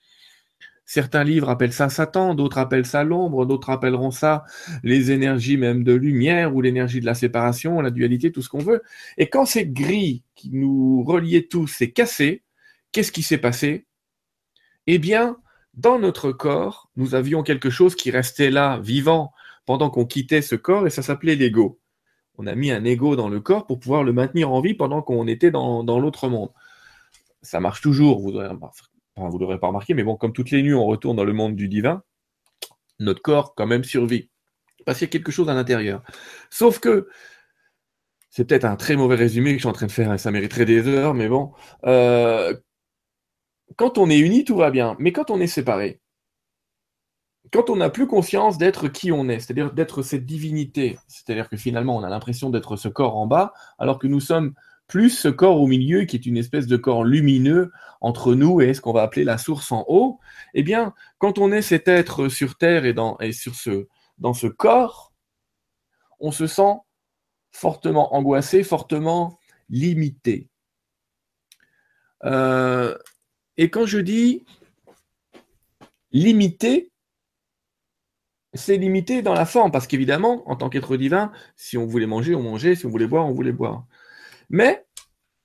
Certains 0.90 1.26
livres 1.26 1.50
appellent 1.50 1.74
ça 1.74 1.90
Satan, 1.90 2.34
d'autres 2.34 2.60
appellent 2.60 2.86
ça 2.86 3.04
l'ombre, 3.04 3.46
d'autres 3.46 3.72
appelleront 3.72 4.10
ça 4.10 4.46
les 4.84 5.12
énergies 5.12 5.58
même 5.58 5.84
de 5.84 5.92
lumière 5.92 6.56
ou 6.56 6.62
l'énergie 6.62 7.02
de 7.02 7.06
la 7.06 7.14
séparation, 7.14 7.82
la 7.82 7.92
dualité, 7.92 8.32
tout 8.32 8.42
ce 8.42 8.48
qu'on 8.48 8.60
veut. 8.60 8.82
Et 9.18 9.28
quand 9.28 9.46
cette 9.46 9.74
grille 9.74 10.24
qui 10.34 10.50
nous 10.54 11.04
reliait 11.04 11.48
tous 11.48 11.68
s'est 11.68 11.92
cassée, 11.92 12.42
qu'est-ce 12.94 13.12
qui 13.12 13.22
s'est 13.22 13.38
passé? 13.38 13.87
Eh 14.88 14.98
bien, 14.98 15.38
dans 15.74 16.00
notre 16.00 16.32
corps, 16.32 16.90
nous 16.96 17.14
avions 17.14 17.44
quelque 17.44 17.70
chose 17.70 17.96
qui 17.96 18.10
restait 18.10 18.50
là, 18.50 18.80
vivant, 18.80 19.32
pendant 19.66 19.90
qu'on 19.90 20.06
quittait 20.06 20.42
ce 20.42 20.56
corps, 20.56 20.88
et 20.88 20.90
ça 20.90 21.04
s'appelait 21.04 21.36
l'ego. 21.36 21.80
On 22.38 22.48
a 22.48 22.56
mis 22.56 22.72
un 22.72 22.84
ego 22.86 23.16
dans 23.16 23.30
le 23.30 23.42
corps 23.42 23.68
pour 23.68 23.80
pouvoir 23.80 24.04
le 24.04 24.14
maintenir 24.14 24.52
en 24.52 24.62
vie 24.62 24.74
pendant 24.74 25.02
qu'on 25.02 25.28
était 25.28 25.52
dans, 25.52 25.84
l'autre 26.00 26.30
monde. 26.30 26.50
Ça 27.42 27.60
marche 27.60 27.82
toujours, 27.82 28.22
vous 28.22 28.32
ne 28.32 29.40
l'aurez 29.40 29.60
pas 29.60 29.68
remarqué, 29.68 29.94
mais 29.94 30.04
bon, 30.04 30.16
comme 30.16 30.34
toutes 30.34 30.52
les 30.52 30.62
nuits, 30.62 30.74
on 30.74 30.86
retourne 30.86 31.18
dans 31.18 31.26
le 31.26 31.34
monde 31.34 31.56
du 31.56 31.68
divin, 31.68 32.04
notre 33.00 33.22
corps 33.22 33.56
quand 33.56 33.68
même 33.68 33.84
survit. 33.84 34.30
Parce 34.86 35.00
qu'il 35.00 35.08
y 35.08 35.10
a 35.10 35.12
quelque 35.12 35.32
chose 35.32 35.50
à 35.50 35.54
l'intérieur. 35.54 36.02
Sauf 36.50 36.80
que, 36.80 37.10
c'est 38.30 38.46
peut-être 38.46 38.66
un 38.66 38.76
très 38.76 38.96
mauvais 38.96 39.16
résumé 39.16 39.52
que 39.52 39.58
je 39.58 39.62
suis 39.62 39.70
en 39.70 39.74
train 39.74 39.88
de 39.88 39.92
faire, 39.92 40.14
et 40.14 40.18
ça 40.18 40.32
mériterait 40.32 40.66
des 40.66 40.88
heures, 40.88 41.14
mais 41.14 41.28
bon, 41.28 41.52
euh, 41.86 42.56
quand 43.78 43.98
on 43.98 44.10
est 44.10 44.20
uni, 44.20 44.44
tout 44.44 44.58
va 44.58 44.72
bien. 44.72 44.96
Mais 45.00 45.12
quand 45.12 45.32
on 45.32 45.40
est 45.40 45.48
séparé, 45.48 46.02
quand 47.52 47.70
on 47.70 47.78
n'a 47.78 47.90
plus 47.90 48.08
conscience 48.08 48.58
d'être 48.58 48.90
qui 48.90 49.12
on 49.12 49.30
est, 49.30 49.40
c'est-à-dire 49.40 49.72
d'être 49.72 50.02
cette 50.02 50.26
divinité, 50.26 51.00
c'est-à-dire 51.08 51.50
que 51.50 51.58
finalement 51.58 51.96
on 51.96 52.04
a 52.04 52.10
l'impression 52.10 52.50
d'être 52.50 52.76
ce 52.76 52.90
corps 52.90 53.18
en 53.18 53.28
bas, 53.28 53.54
alors 53.80 54.00
que 54.00 54.08
nous 54.08 54.20
sommes 54.20 54.54
plus 54.88 55.10
ce 55.10 55.28
corps 55.28 55.62
au 55.62 55.68
milieu 55.68 56.06
qui 56.06 56.16
est 56.16 56.26
une 56.26 56.38
espèce 56.38 56.68
de 56.68 56.78
corps 56.78 57.04
lumineux 57.04 57.72
entre 58.02 58.36
nous 58.36 58.62
et 58.62 58.74
ce 58.74 58.82
qu'on 58.82 58.94
va 58.94 59.04
appeler 59.04 59.24
la 59.24 59.38
source 59.38 59.72
en 59.72 59.86
haut, 59.88 60.20
eh 60.54 60.64
bien, 60.64 60.94
quand 61.20 61.40
on 61.40 61.52
est 61.52 61.62
cet 61.62 61.88
être 61.88 62.30
sur 62.30 62.58
Terre 62.58 62.86
et 62.86 62.94
dans, 62.94 63.18
et 63.20 63.32
sur 63.32 63.56
ce, 63.56 63.88
dans 64.18 64.34
ce 64.34 64.48
corps, 64.48 65.14
on 66.20 66.32
se 66.32 66.48
sent 66.48 66.76
fortement 67.52 68.16
angoissé, 68.16 68.64
fortement 68.64 69.40
limité. 69.70 70.50
Euh, 72.24 72.98
et 73.58 73.70
quand 73.70 73.86
je 73.86 74.00
dis 74.00 74.46
limité, 76.12 76.92
c'est 78.54 78.78
limité 78.78 79.22
dans 79.22 79.34
la 79.34 79.46
forme, 79.46 79.72
parce 79.72 79.88
qu'évidemment, 79.88 80.50
en 80.50 80.56
tant 80.56 80.70
qu'être 80.70 80.98
divin, 80.98 81.32
si 81.56 81.78
on 81.78 81.86
voulait 81.86 82.06
manger, 82.06 82.36
on 82.36 82.44
mangeait, 82.44 82.76
si 82.76 82.86
on 82.86 82.90
voulait 82.90 83.08
boire, 83.08 83.26
on 83.26 83.34
voulait 83.34 83.52
boire. 83.52 83.86
Mais, 84.50 84.86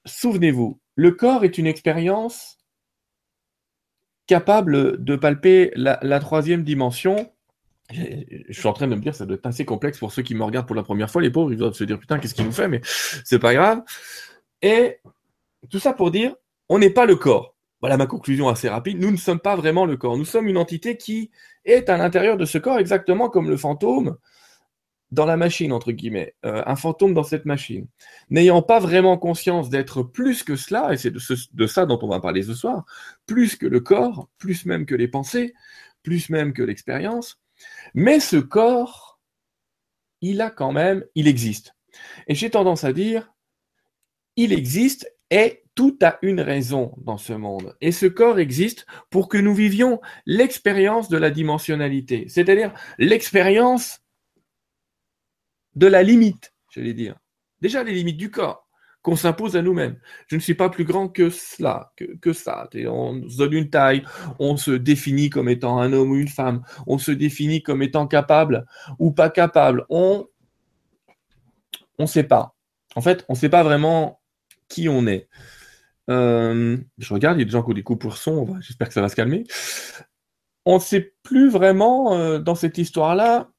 souvenez-vous, 0.06 0.80
le 0.94 1.10
corps 1.12 1.44
est 1.44 1.58
une 1.58 1.66
expérience 1.66 2.58
capable 4.26 5.02
de 5.02 5.16
palper 5.16 5.72
la, 5.74 6.20
troisième 6.20 6.62
dimension. 6.62 7.30
Je 7.90 8.52
suis 8.52 8.68
en 8.68 8.72
train 8.72 8.86
de 8.86 8.94
me 8.94 9.00
dire, 9.00 9.14
ça 9.14 9.26
doit 9.26 9.36
être 9.36 9.46
assez 9.46 9.64
complexe 9.64 9.98
pour 9.98 10.12
ceux 10.12 10.22
qui 10.22 10.34
me 10.34 10.44
regardent 10.44 10.66
pour 10.66 10.76
la 10.76 10.82
première 10.82 11.10
fois, 11.10 11.20
les 11.20 11.30
pauvres, 11.30 11.52
ils 11.52 11.58
doivent 11.58 11.74
se 11.74 11.84
dire, 11.84 11.98
putain, 11.98 12.18
qu'est-ce 12.18 12.34
qu'il 12.34 12.46
nous 12.46 12.52
fait, 12.52 12.68
mais 12.68 12.80
c'est 13.24 13.38
pas 13.38 13.52
grave. 13.52 13.82
Et 14.62 15.00
tout 15.68 15.78
ça 15.78 15.92
pour 15.92 16.10
dire, 16.10 16.34
on 16.68 16.78
n'est 16.78 16.90
pas 16.90 17.04
le 17.04 17.16
corps. 17.16 17.51
Voilà 17.82 17.96
ma 17.96 18.06
conclusion 18.06 18.48
assez 18.48 18.68
rapide, 18.68 18.98
nous 19.00 19.10
ne 19.10 19.16
sommes 19.16 19.40
pas 19.40 19.56
vraiment 19.56 19.84
le 19.84 19.96
corps, 19.96 20.16
nous 20.16 20.24
sommes 20.24 20.48
une 20.48 20.56
entité 20.56 20.96
qui 20.96 21.30
est 21.64 21.88
à 21.88 21.98
l'intérieur 21.98 22.36
de 22.36 22.44
ce 22.44 22.56
corps 22.56 22.78
exactement 22.78 23.28
comme 23.28 23.50
le 23.50 23.56
fantôme 23.56 24.16
dans 25.10 25.26
la 25.26 25.36
machine, 25.36 25.72
entre 25.72 25.92
guillemets, 25.92 26.34
euh, 26.46 26.62
un 26.64 26.76
fantôme 26.76 27.12
dans 27.12 27.22
cette 27.22 27.44
machine, 27.44 27.86
n'ayant 28.30 28.62
pas 28.62 28.78
vraiment 28.78 29.18
conscience 29.18 29.68
d'être 29.68 30.02
plus 30.02 30.42
que 30.42 30.56
cela, 30.56 30.94
et 30.94 30.96
c'est 30.96 31.10
de, 31.10 31.20
de, 31.52 31.66
ça 31.66 31.84
dont 31.84 31.98
on 32.00 32.08
va 32.08 32.18
parler 32.18 32.42
ce 32.42 32.54
soir, 32.54 32.86
plus 33.26 33.56
que 33.56 33.66
le 33.66 33.80
corps, 33.80 34.30
plus 34.38 34.64
même 34.64 34.86
que 34.86 34.94
les 34.94 35.08
pensées, 35.08 35.52
plus 36.02 36.30
même 36.30 36.54
que 36.54 36.62
l'expérience, 36.62 37.42
mais 37.92 38.20
ce 38.20 38.36
corps, 38.36 39.20
il 40.22 40.40
a 40.40 40.50
quand 40.50 40.72
même, 40.72 41.04
il 41.14 41.28
existe. 41.28 41.74
Et 42.26 42.34
j'ai 42.34 42.48
tendance 42.48 42.84
à 42.84 42.94
dire, 42.94 43.34
il 44.36 44.52
existe 44.54 45.12
et 45.30 45.61
tout 45.74 45.98
a 46.02 46.18
une 46.22 46.40
raison 46.40 46.94
dans 46.98 47.18
ce 47.18 47.32
monde. 47.32 47.74
Et 47.80 47.92
ce 47.92 48.06
corps 48.06 48.38
existe 48.38 48.86
pour 49.10 49.28
que 49.28 49.38
nous 49.38 49.54
vivions 49.54 50.00
l'expérience 50.26 51.08
de 51.08 51.16
la 51.16 51.30
dimensionnalité, 51.30 52.26
c'est-à-dire 52.28 52.72
l'expérience 52.98 54.00
de 55.74 55.86
la 55.86 56.02
limite, 56.02 56.54
j'allais 56.70 56.94
dire. 56.94 57.16
Déjà 57.60 57.82
les 57.82 57.92
limites 57.94 58.18
du 58.18 58.30
corps 58.30 58.68
qu'on 59.02 59.16
s'impose 59.16 59.56
à 59.56 59.62
nous-mêmes. 59.62 59.98
Je 60.28 60.36
ne 60.36 60.40
suis 60.40 60.54
pas 60.54 60.68
plus 60.68 60.84
grand 60.84 61.08
que 61.08 61.28
cela, 61.28 61.92
que, 61.96 62.32
ça. 62.32 62.68
on 62.86 63.28
se 63.28 63.36
donne 63.36 63.52
une 63.52 63.70
taille, 63.70 64.04
on 64.38 64.56
se 64.56 64.70
définit 64.70 65.28
comme 65.28 65.48
étant 65.48 65.80
un 65.80 65.92
homme 65.92 66.12
ou 66.12 66.16
une 66.16 66.28
femme, 66.28 66.62
on 66.86 66.98
se 66.98 67.10
définit 67.10 67.62
comme 67.62 67.82
étant 67.82 68.06
capable 68.06 68.64
ou 68.98 69.10
pas 69.10 69.28
capable. 69.28 69.86
On 69.90 70.28
ne 71.98 72.06
sait 72.06 72.22
pas. 72.22 72.54
En 72.94 73.00
fait, 73.00 73.24
on 73.28 73.32
ne 73.32 73.38
sait 73.38 73.48
pas 73.48 73.64
vraiment 73.64 74.20
qui 74.68 74.88
on 74.88 75.06
est. 75.06 75.28
Euh, 76.10 76.76
je 76.98 77.14
regarde, 77.14 77.36
il 77.36 77.40
y 77.40 77.42
a 77.42 77.44
des 77.44 77.50
gens 77.50 77.62
qui 77.62 77.70
ont 77.70 77.74
des 77.74 77.82
coups 77.82 78.00
pour 78.00 78.16
son, 78.16 78.60
j'espère 78.60 78.88
que 78.88 78.94
ça 78.94 79.00
va 79.00 79.08
se 79.08 79.16
calmer. 79.16 79.44
On 80.64 80.76
ne 80.76 80.80
sait 80.80 81.14
plus 81.22 81.48
vraiment 81.48 82.14
euh, 82.14 82.38
dans 82.38 82.54
cette 82.54 82.78
histoire-là 82.78 83.50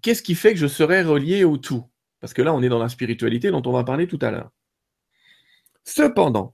qu'est-ce 0.00 0.22
qui 0.22 0.34
fait 0.34 0.52
que 0.52 0.58
je 0.58 0.66
serais 0.66 1.02
relié 1.02 1.44
au 1.44 1.58
tout 1.58 1.84
Parce 2.20 2.32
que 2.32 2.42
là, 2.42 2.54
on 2.54 2.62
est 2.62 2.68
dans 2.68 2.78
la 2.78 2.88
spiritualité 2.88 3.50
dont 3.50 3.62
on 3.66 3.72
va 3.72 3.84
parler 3.84 4.06
tout 4.06 4.18
à 4.22 4.30
l'heure. 4.30 4.50
Cependant, 5.84 6.52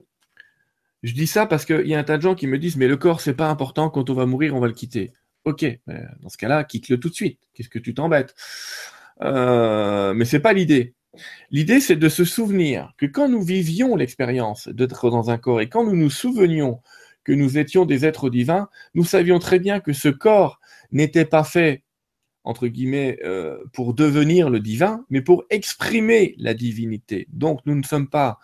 je 1.03 1.13
dis 1.13 1.27
ça 1.27 1.45
parce 1.45 1.65
qu'il 1.65 1.87
y 1.87 1.95
a 1.95 1.99
un 1.99 2.03
tas 2.03 2.17
de 2.17 2.21
gens 2.21 2.35
qui 2.35 2.47
me 2.47 2.57
disent 2.57 2.75
Mais 2.75 2.87
le 2.87 2.97
corps, 2.97 3.21
c'est 3.21 3.35
pas 3.35 3.49
important, 3.49 3.89
quand 3.89 4.09
on 4.09 4.13
va 4.13 4.25
mourir, 4.25 4.55
on 4.55 4.59
va 4.59 4.67
le 4.67 4.73
quitter. 4.73 5.13
Ok, 5.45 5.65
dans 5.87 6.29
ce 6.29 6.37
cas-là, 6.37 6.63
quitte-le 6.65 6.99
tout 6.99 7.09
de 7.09 7.13
suite. 7.13 7.39
Qu'est-ce 7.53 7.69
que 7.69 7.79
tu 7.79 7.93
t'embêtes? 7.93 8.35
Euh, 9.21 10.13
Mais 10.13 10.25
c'est 10.25 10.41
pas 10.41 10.53
l'idée. 10.53 10.95
L'idée, 11.51 11.79
c'est 11.79 11.95
de 11.95 12.09
se 12.09 12.23
souvenir 12.23 12.93
que 12.97 13.05
quand 13.05 13.29
nous 13.29 13.41
vivions 13.41 13.95
l'expérience 13.95 14.67
d'être 14.67 15.09
dans 15.09 15.29
un 15.29 15.37
corps 15.37 15.61
et 15.61 15.69
quand 15.69 15.83
nous 15.83 15.95
nous 15.95 16.09
souvenions 16.09 16.81
que 17.23 17.31
nous 17.31 17.57
étions 17.57 17.85
des 17.85 18.05
êtres 18.05 18.29
divins, 18.29 18.69
nous 18.93 19.03
savions 19.03 19.39
très 19.39 19.59
bien 19.59 19.79
que 19.79 19.93
ce 19.93 20.09
corps 20.09 20.59
n'était 20.91 21.25
pas 21.25 21.43
fait 21.43 21.83
euh, 22.47 23.57
pour 23.73 23.93
devenir 23.93 24.49
le 24.49 24.59
divin, 24.59 25.05
mais 25.09 25.21
pour 25.21 25.43
exprimer 25.49 26.35
la 26.37 26.53
divinité. 26.53 27.27
Donc 27.31 27.59
nous 27.65 27.75
ne 27.75 27.83
sommes 27.83 28.09
pas, 28.09 28.39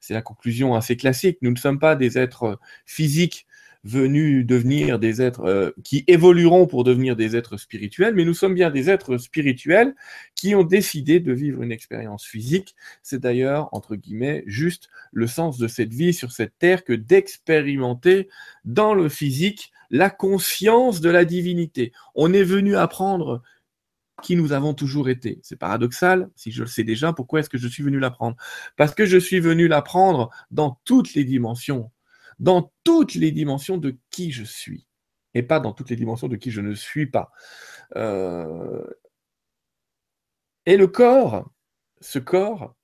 c'est 0.00 0.14
la 0.14 0.22
conclusion 0.22 0.74
assez 0.74 0.96
classique, 0.96 1.38
nous 1.42 1.50
ne 1.50 1.58
sommes 1.58 1.78
pas 1.78 1.96
des 1.96 2.16
êtres 2.16 2.58
physiques 2.86 3.46
venus 3.84 4.46
devenir 4.46 4.98
des 4.98 5.22
êtres 5.22 5.44
euh, 5.44 5.70
qui 5.84 6.04
évolueront 6.06 6.66
pour 6.66 6.84
devenir 6.84 7.16
des 7.16 7.36
êtres 7.36 7.56
spirituels, 7.56 8.14
mais 8.14 8.24
nous 8.24 8.34
sommes 8.34 8.54
bien 8.54 8.70
des 8.70 8.90
êtres 8.90 9.16
spirituels 9.16 9.94
qui 10.34 10.54
ont 10.54 10.64
décidé 10.64 11.20
de 11.20 11.32
vivre 11.32 11.62
une 11.62 11.72
expérience 11.72 12.26
physique. 12.26 12.74
C'est 13.02 13.20
d'ailleurs, 13.20 13.68
entre 13.72 13.96
guillemets, 13.96 14.44
juste 14.46 14.90
le 15.12 15.26
sens 15.26 15.58
de 15.58 15.68
cette 15.68 15.94
vie 15.94 16.12
sur 16.12 16.32
cette 16.32 16.58
terre 16.58 16.84
que 16.84 16.92
d'expérimenter 16.92 18.28
dans 18.64 18.94
le 18.94 19.08
physique 19.08 19.72
la 19.90 20.10
conscience 20.10 21.00
de 21.00 21.10
la 21.10 21.24
divinité. 21.24 21.92
On 22.14 22.32
est 22.32 22.44
venu 22.44 22.76
apprendre 22.76 23.42
qui 24.20 24.36
nous 24.36 24.52
avons 24.52 24.74
toujours 24.74 25.08
été. 25.08 25.40
C'est 25.42 25.56
paradoxal, 25.56 26.30
si 26.36 26.52
je 26.52 26.62
le 26.62 26.68
sais 26.68 26.84
déjà, 26.84 27.12
pourquoi 27.12 27.40
est-ce 27.40 27.48
que 27.48 27.58
je 27.58 27.68
suis 27.68 27.82
venu 27.82 27.98
l'apprendre? 27.98 28.36
Parce 28.76 28.94
que 28.94 29.06
je 29.06 29.18
suis 29.18 29.40
venu 29.40 29.66
l'apprendre 29.66 30.30
dans 30.50 30.78
toutes 30.84 31.14
les 31.14 31.24
dimensions, 31.24 31.90
dans 32.40 32.72
toutes 32.84 33.14
les 33.14 33.30
dimensions 33.30 33.76
de 33.76 33.96
qui 34.10 34.32
je 34.32 34.44
suis, 34.44 34.86
et 35.34 35.42
pas 35.42 35.60
dans 35.60 35.72
toutes 35.72 35.90
les 35.90 35.96
dimensions 35.96 36.26
de 36.26 36.36
qui 36.36 36.50
je 36.50 36.60
ne 36.60 36.74
suis 36.74 37.06
pas. 37.06 37.30
Euh, 37.96 38.84
et 40.66 40.76
le 40.76 40.88
corps, 40.88 41.50
ce 42.00 42.18
corps, 42.18 42.74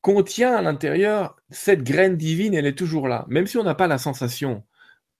contient 0.00 0.54
à 0.56 0.62
l'intérieur 0.62 1.36
cette 1.50 1.82
graine 1.84 2.16
divine, 2.16 2.54
elle 2.54 2.66
est 2.66 2.78
toujours 2.78 3.08
là. 3.08 3.24
Même 3.28 3.46
si 3.46 3.58
on 3.58 3.64
n'a 3.64 3.74
pas 3.74 3.86
la 3.86 3.98
sensation 3.98 4.64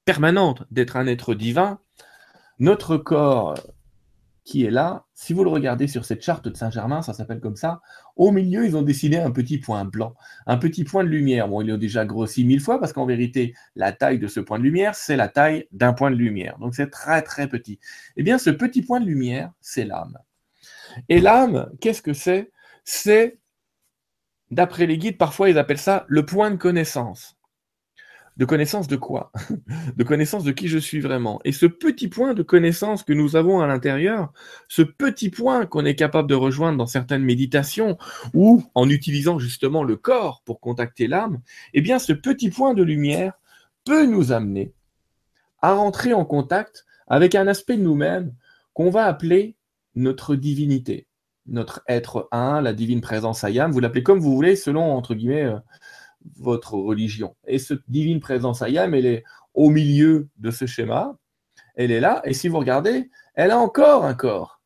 permanente 0.05 0.65
d'être 0.71 0.97
un 0.97 1.07
être 1.07 1.35
divin, 1.35 1.81
notre 2.59 2.97
corps 2.97 3.55
qui 4.45 4.65
est 4.65 4.71
là, 4.71 5.07
si 5.15 5.33
vous 5.33 5.45
le 5.45 5.51
regardez 5.51 5.87
sur 5.87 6.05
cette 6.05 6.23
charte 6.23 6.49
de 6.49 6.57
Saint-Germain, 6.57 7.03
ça 7.03 7.13
s'appelle 7.13 7.41
comme 7.41 7.57
ça, 7.57 7.81
au 8.17 8.33
milieu, 8.33 8.67
ils 8.67 8.77
ont 8.77 8.83
dessiné 8.83 9.21
un 9.21 9.31
petit 9.31 9.59
point 9.59 9.85
blanc, 9.85 10.15
un 10.47 10.57
petit 10.57 10.85
point 10.85 11.05
de 11.05 11.09
lumière. 11.09 11.49
Bon, 11.49 11.61
ils 11.61 11.69
l'ont 11.69 11.79
déjà 11.79 12.05
grossi 12.05 12.45
mille 12.45 12.61
fois 12.61 12.81
parce 12.81 12.93
qu'en 12.93 13.07
vérité, 13.07 13.55
la 13.77 13.93
taille 13.93 14.19
de 14.19 14.27
ce 14.27 14.41
point 14.41 14.59
de 14.59 14.65
lumière, 14.65 14.95
c'est 14.97 15.17
la 15.17 15.29
taille 15.29 15.69
d'un 15.71 15.93
point 15.93 16.11
de 16.11 16.17
lumière. 16.17 16.59
Donc 16.59 16.75
c'est 16.75 16.91
très 16.91 17.23
très 17.23 17.49
petit. 17.49 17.79
Eh 18.17 18.23
bien, 18.23 18.39
ce 18.39 18.51
petit 18.51 18.83
point 18.83 19.01
de 19.01 19.07
lumière, 19.07 19.53
c'est 19.61 19.85
l'âme. 19.85 20.19
Et 21.09 21.21
l'âme, 21.21 21.71
qu'est-ce 21.81 22.03
que 22.03 22.13
c'est? 22.13 22.51
C'est, 22.85 23.39
d'après 24.51 24.87
les 24.87 24.99
guides, 24.99 25.19
parfois 25.19 25.51
ils 25.51 25.59
appellent 25.59 25.79
ça 25.79 26.05
le 26.09 26.27
point 26.27 26.51
de 26.51 26.57
connaissance. 26.57 27.37
De 28.39 28.45
connaissance 28.45 28.89
de 28.89 28.97
quoi? 28.97 29.31
De 29.97 30.05
connaissance 30.05 30.45
de 30.45 30.53
qui 30.53 30.69
je 30.69 30.79
suis 30.79 31.01
vraiment. 31.01 31.41
Et 31.45 31.53
ce 31.53 31.67
petit 31.67 32.09
point 32.09 32.35
de 32.35 32.43
connaissance 32.43 33.03
que 33.03 33.13
nous 33.13 33.37
avons 33.37 33.61
à 33.61 33.67
l'intérieur, 33.67 34.33
ce 34.69 34.83
petit 34.83 35.29
point 35.29 35.67
qu'on 35.67 35.85
est 35.85 35.95
capable 35.95 36.29
de 36.29 36.35
rejoindre 36.35 36.79
dans 36.79 36.87
certaines 36.87 37.25
méditations 37.25 37.99
ou 38.33 38.65
en 38.75 38.89
utilisant 38.89 39.39
justement 39.39 39.85
le 39.85 39.97
corps 39.97 40.43
pour 40.45 40.61
contacter 40.61 41.07
l'âme, 41.07 41.41
eh 41.75 41.83
bien 41.83 41.99
ce 41.99 42.13
petit 42.13 42.51
point 42.51 42.75
de 42.75 42.83
lumière 42.83 43.35
peut 43.85 44.07
nous 44.07 44.33
amener 44.33 44.73
à 45.61 45.75
rentrer 45.75 46.15
en 46.15 46.25
contact 46.25 46.87
avec 47.07 47.35
un 47.35 47.47
aspect 47.47 47.77
de 47.77 47.83
nous-mêmes 47.83 48.35
qu'on 48.73 48.91
va 48.91 49.05
appeler 49.05 49.57
notre 49.95 50.35
divinité, 50.35 51.07
notre 51.47 51.83
être 51.89 52.29
un, 52.33 52.61
la 52.61 52.73
divine 52.73 53.01
présence 53.01 53.45
ayam, 53.45 53.71
vous 53.71 53.81
l'appelez 53.81 54.03
comme 54.03 54.21
vous 54.21 54.35
voulez 54.35 54.57
selon 54.57 54.93
entre 54.95 55.15
guillemets 55.15 55.45
euh, 55.45 55.59
votre 56.37 56.75
religion. 56.75 57.37
Et 57.47 57.59
cette 57.59 57.83
divine 57.89 58.21
présence 58.21 58.63
Ayam, 58.63 58.95
elle 58.95 59.07
est 59.07 59.25
au 59.55 59.71
milieu 59.71 60.29
de 60.37 60.51
ce 60.51 60.67
schéma. 60.67 61.17
Elle 61.75 61.91
est 61.91 62.01
là. 62.01 62.23
Et 62.25 62.35
si 62.35 62.49
vous 62.49 62.59
regardez, 62.59 63.11
elle 63.35 63.51
a 63.51 63.59
encore 63.59 64.05
un 64.05 64.15
corps. 64.15 64.61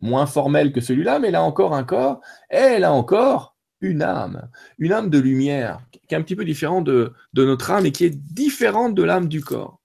Moins 0.00 0.26
formel 0.26 0.72
que 0.72 0.80
celui-là, 0.80 1.18
mais 1.18 1.28
elle 1.28 1.34
a 1.34 1.42
encore 1.42 1.74
un 1.74 1.84
corps. 1.84 2.20
Et 2.50 2.56
elle 2.56 2.84
a 2.84 2.92
encore 2.92 3.56
une 3.80 4.02
âme. 4.02 4.50
Une 4.78 4.92
âme 4.92 5.10
de 5.10 5.18
lumière, 5.18 5.80
qui 5.90 6.14
est 6.14 6.18
un 6.18 6.22
petit 6.22 6.36
peu 6.36 6.44
différente 6.44 6.84
de, 6.84 7.12
notre 7.34 7.70
âme 7.70 7.86
et 7.86 7.92
qui 7.92 8.04
est 8.04 8.16
différente 8.16 8.94
de 8.94 9.02
l'âme 9.02 9.28
du 9.28 9.42
corps. 9.42 9.80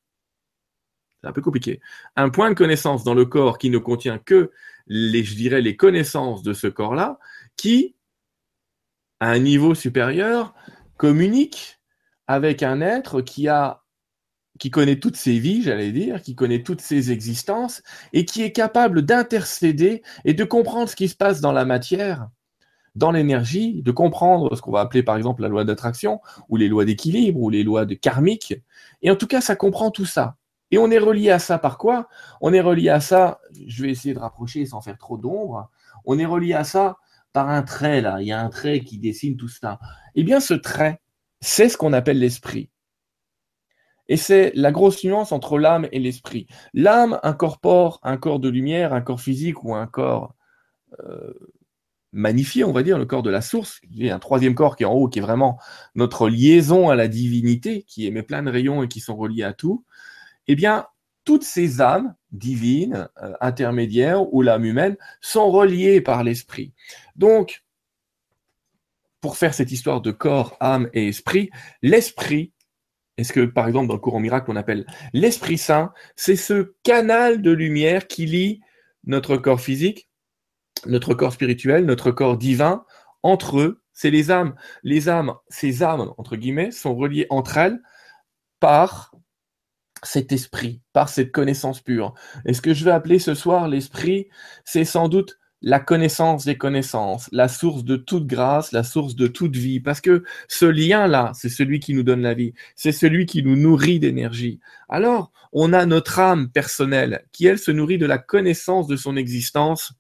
C'est 1.22 1.28
un 1.28 1.34
peu 1.34 1.42
compliqué. 1.42 1.82
Un 2.16 2.30
point 2.30 2.50
de 2.50 2.56
connaissance 2.56 3.04
dans 3.04 3.14
le 3.14 3.26
corps 3.26 3.58
qui 3.58 3.70
ne 3.70 3.78
contient 3.78 4.20
que 4.20 4.52
les, 4.88 5.24
je 5.24 5.36
dirais, 5.36 5.62
les 5.62 5.76
connaissances 5.76 6.44
de 6.44 6.54
ce 6.54 6.68
corps-là, 6.68 7.20
qui 7.58 7.96
à 9.20 9.30
un 9.30 9.40
niveau 9.40 9.76
supérieur, 9.76 10.54
communique 10.98 11.80
avec 12.28 12.64
un 12.64 12.82
être 12.82 13.22
qui 13.22 13.48
a 13.48 13.82
qui 14.60 14.70
connaît 14.72 15.00
toutes 15.00 15.16
ses 15.16 15.40
vies, 15.40 15.64
j'allais 15.64 15.94
dire, 15.94 16.22
qui 16.22 16.36
connaît 16.36 16.64
toutes 16.64 16.82
ses 16.82 17.12
existences, 17.12 17.82
et 18.12 18.26
qui 18.26 18.44
est 18.44 18.52
capable 18.52 19.04
d'intercéder 19.04 20.04
et 20.26 20.34
de 20.34 20.44
comprendre 20.44 20.90
ce 20.90 20.98
qui 20.98 21.08
se 21.08 21.16
passe 21.16 21.40
dans 21.40 21.54
la 21.54 21.64
matière, 21.64 22.28
dans 22.94 23.12
l'énergie, 23.12 23.82
de 23.82 23.92
comprendre 23.92 24.54
ce 24.56 24.62
qu'on 24.62 24.74
va 24.74 24.82
appeler 24.82 25.02
par 25.02 25.16
exemple 25.16 25.42
la 25.42 25.48
loi 25.48 25.64
d'attraction, 25.64 26.20
ou 26.50 26.58
les 26.58 26.68
lois 26.68 26.84
d'équilibre, 26.84 27.40
ou 27.40 27.50
les 27.50 27.64
lois 27.64 27.86
de 27.86 27.94
karmique. 27.96 28.54
Et 29.02 29.10
en 29.10 29.16
tout 29.16 29.28
cas, 29.28 29.40
ça 29.40 29.56
comprend 29.56 29.92
tout 29.92 30.06
ça. 30.06 30.36
Et 30.72 30.78
on 30.78 30.92
est 30.92 31.00
relié 31.00 31.32
à 31.32 31.40
ça 31.40 31.58
par 31.58 31.78
quoi? 31.78 32.10
On 32.42 32.54
est 32.54 32.62
relié 32.62 32.90
à 32.90 33.00
ça, 33.00 33.40
je 33.66 33.84
vais 33.84 33.90
essayer 33.90 34.14
de 34.14 34.20
rapprocher 34.20 34.66
sans 34.66 34.82
faire 34.82 34.98
trop 34.98 35.18
d'ombre, 35.18 35.70
on 36.06 36.20
est 36.20 36.26
relié 36.26 36.54
à 36.54 36.66
ça 36.66 36.98
par 37.34 37.50
un 37.50 37.64
trait 37.64 38.02
là, 38.02 38.22
il 38.22 38.28
y 38.28 38.32
a 38.32 38.42
un 38.42 38.50
trait 38.50 38.82
qui 38.82 38.98
dessine 38.98 39.38
tout 39.38 39.48
ça. 39.48 39.80
Eh 40.16 40.24
bien, 40.24 40.40
ce 40.40 40.54
trait, 40.54 41.02
c'est 41.42 41.70
ce 41.70 41.78
qu'on 41.78 41.94
appelle 41.94 42.20
l'esprit. 42.20 42.70
Et 44.08 44.18
c'est 44.18 44.52
la 44.56 44.72
grosse 44.72 45.04
nuance 45.04 45.32
entre 45.32 45.60
l'âme 45.60 45.88
et 45.92 46.00
l'esprit. 46.00 46.48
L'âme 46.74 47.20
incorpore 47.22 48.00
un 48.04 48.18
corps 48.18 48.40
de 48.40 48.50
lumière, 48.50 48.94
un 48.94 49.02
corps 49.02 49.22
physique 49.22 49.64
ou 49.64 49.76
un 49.76 49.86
corps 49.86 50.34
euh, 51.00 51.34
magnifié, 52.12 52.64
on 52.64 52.72
va 52.72 52.82
dire, 52.82 52.98
le 52.98 53.06
corps 53.06 53.22
de 53.22 53.30
la 53.30 53.42
source. 53.42 53.80
Il 53.92 54.04
y 54.04 54.10
a 54.10 54.16
un 54.16 54.20
troisième 54.20 54.56
corps 54.56 54.76
qui 54.76 54.84
est 54.84 54.88
en 54.88 54.94
haut, 54.94 55.08
qui 55.08 55.20
est 55.20 55.22
vraiment 55.22 55.60
notre 55.94 56.28
liaison 56.28 56.90
à 56.90 56.96
la 56.96 57.08
divinité, 57.08 57.84
qui 57.84 58.08
émet 58.08 58.24
plein 58.24 58.42
de 58.42 58.50
rayons 58.50 58.82
et 58.82 58.88
qui 58.88 59.00
sont 59.00 59.16
reliés 59.16 59.44
à 59.44 59.54
tout. 59.54 59.86
Eh 60.48 60.56
bien, 60.56 60.88
toutes 61.24 61.44
ces 61.44 61.80
âmes 61.80 62.16
divines, 62.32 63.10
euh, 63.22 63.34
intermédiaires 63.42 64.32
ou 64.34 64.42
l'âme 64.42 64.66
humaine 64.66 64.98
sont 65.22 65.50
reliées 65.50 66.02
par 66.02 66.24
l'esprit. 66.24 66.74
Donc, 67.16 67.64
pour 69.22 69.38
faire 69.38 69.54
cette 69.54 69.72
histoire 69.72 70.02
de 70.02 70.12
corps, 70.12 70.56
âme 70.60 70.90
et 70.94 71.08
esprit, 71.08 71.50
l'esprit, 71.82 72.54
est-ce 73.18 73.34
que 73.34 73.46
par 73.46 73.68
exemple 73.68 73.88
dans 73.88 73.96
le 73.96 74.00
courant 74.00 74.20
miracle 74.20 74.50
on 74.50 74.56
appelle 74.56 74.86
l'Esprit 75.12 75.58
Saint, 75.58 75.92
c'est 76.16 76.38
ce 76.38 76.74
canal 76.84 77.42
de 77.42 77.52
lumière 77.52 78.08
qui 78.08 78.26
lie 78.26 78.62
notre 79.04 79.36
corps 79.36 79.60
physique, 79.60 80.10
notre 80.86 81.14
corps 81.14 81.34
spirituel, 81.34 81.86
notre 81.86 82.12
corps 82.12 82.38
divin 82.38 82.86
entre 83.22 83.60
eux, 83.60 83.82
c'est 83.92 84.12
les 84.12 84.32
âmes. 84.32 84.56
Les 84.84 85.10
âmes, 85.10 85.34
ces 85.50 85.84
âmes, 85.84 86.14
entre 86.18 86.38
guillemets, 86.38 86.72
sont 86.72 86.96
reliées 86.96 87.28
entre 87.30 87.58
elles 87.58 87.82
par 88.62 89.09
cet 90.04 90.32
esprit, 90.32 90.82
par 90.94 91.10
cette 91.10 91.32
connaissance 91.32 91.82
pure. 91.82 92.14
Et 92.46 92.54
ce 92.54 92.62
que 92.62 92.74
je 92.74 92.86
vais 92.86 92.92
appeler 92.92 93.20
ce 93.20 93.34
soir 93.34 93.68
l'esprit, 93.68 94.28
c'est 94.66 94.86
sans 94.86 95.10
doute 95.10 95.40
la 95.62 95.80
connaissance 95.80 96.46
des 96.46 96.58
connaissances, 96.58 97.30
la 97.32 97.48
source 97.48 97.84
de 97.84 97.98
toute 97.98 98.28
grâce, 98.28 98.72
la 98.72 98.84
source 98.84 99.16
de 99.16 99.28
toute 99.28 99.56
vie, 99.56 99.80
parce 99.80 100.00
que 100.00 100.24
ce 100.48 100.66
lien-là, 100.66 101.32
c'est 101.36 101.50
celui 101.50 101.80
qui 101.80 101.94
nous 101.94 102.04
donne 102.04 102.22
la 102.22 102.34
vie, 102.34 102.54
c'est 102.76 102.94
celui 102.94 103.26
qui 103.26 103.44
nous 103.44 103.58
nourrit 103.58 104.00
d'énergie. 104.00 104.60
Alors, 104.88 105.32
on 105.52 105.74
a 105.74 105.86
notre 105.86 106.20
âme 106.20 106.50
personnelle 106.50 107.26
qui, 107.32 107.46
elle, 107.46 107.60
se 107.60 107.72
nourrit 107.72 107.98
de 107.98 108.06
la 108.06 108.18
connaissance 108.18 108.88
de 108.88 108.96
son 108.96 109.18
existence, 109.18 109.94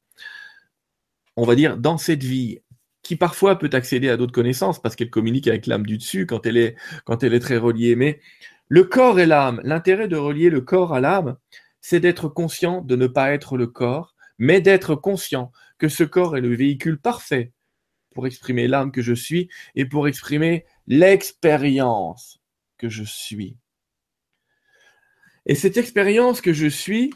on 1.35 1.45
va 1.45 1.55
dire, 1.55 1.77
dans 1.77 1.97
cette 1.97 2.23
vie 2.23 2.59
qui 3.01 3.15
parfois 3.15 3.57
peut 3.57 3.69
accéder 3.73 4.09
à 4.09 4.17
d'autres 4.17 4.33
connaissances 4.33 4.81
parce 4.81 4.95
qu'elle 4.95 5.09
communique 5.09 5.47
avec 5.47 5.67
l'âme 5.67 5.85
du 5.85 5.97
dessus 5.97 6.25
quand 6.25 6.45
elle 6.45 6.57
est, 6.57 6.75
quand 7.05 7.23
elle 7.23 7.33
est 7.33 7.39
très 7.39 7.57
reliée. 7.57 7.95
Mais 7.95 8.19
le 8.69 8.83
corps 8.83 9.19
et 9.19 9.25
l'âme, 9.25 9.59
l'intérêt 9.63 10.07
de 10.07 10.15
relier 10.15 10.51
le 10.51 10.61
corps 10.61 10.93
à 10.93 11.01
l'âme, 11.01 11.37
c'est 11.81 11.99
d'être 11.99 12.29
conscient 12.29 12.81
de 12.81 12.95
ne 12.95 13.07
pas 13.07 13.31
être 13.31 13.57
le 13.57 13.65
corps, 13.65 14.15
mais 14.37 14.61
d'être 14.61 14.95
conscient 14.95 15.51
que 15.79 15.89
ce 15.89 16.03
corps 16.03 16.37
est 16.37 16.41
le 16.41 16.55
véhicule 16.55 16.99
parfait 16.99 17.51
pour 18.13 18.27
exprimer 18.27 18.67
l'âme 18.67 18.91
que 18.91 19.01
je 19.01 19.13
suis 19.13 19.49
et 19.75 19.85
pour 19.85 20.07
exprimer 20.07 20.65
l'expérience 20.87 22.39
que 22.77 22.89
je 22.89 23.03
suis. 23.03 23.57
Et 25.47 25.55
cette 25.55 25.77
expérience 25.77 26.39
que 26.39 26.53
je 26.53 26.67
suis, 26.67 27.11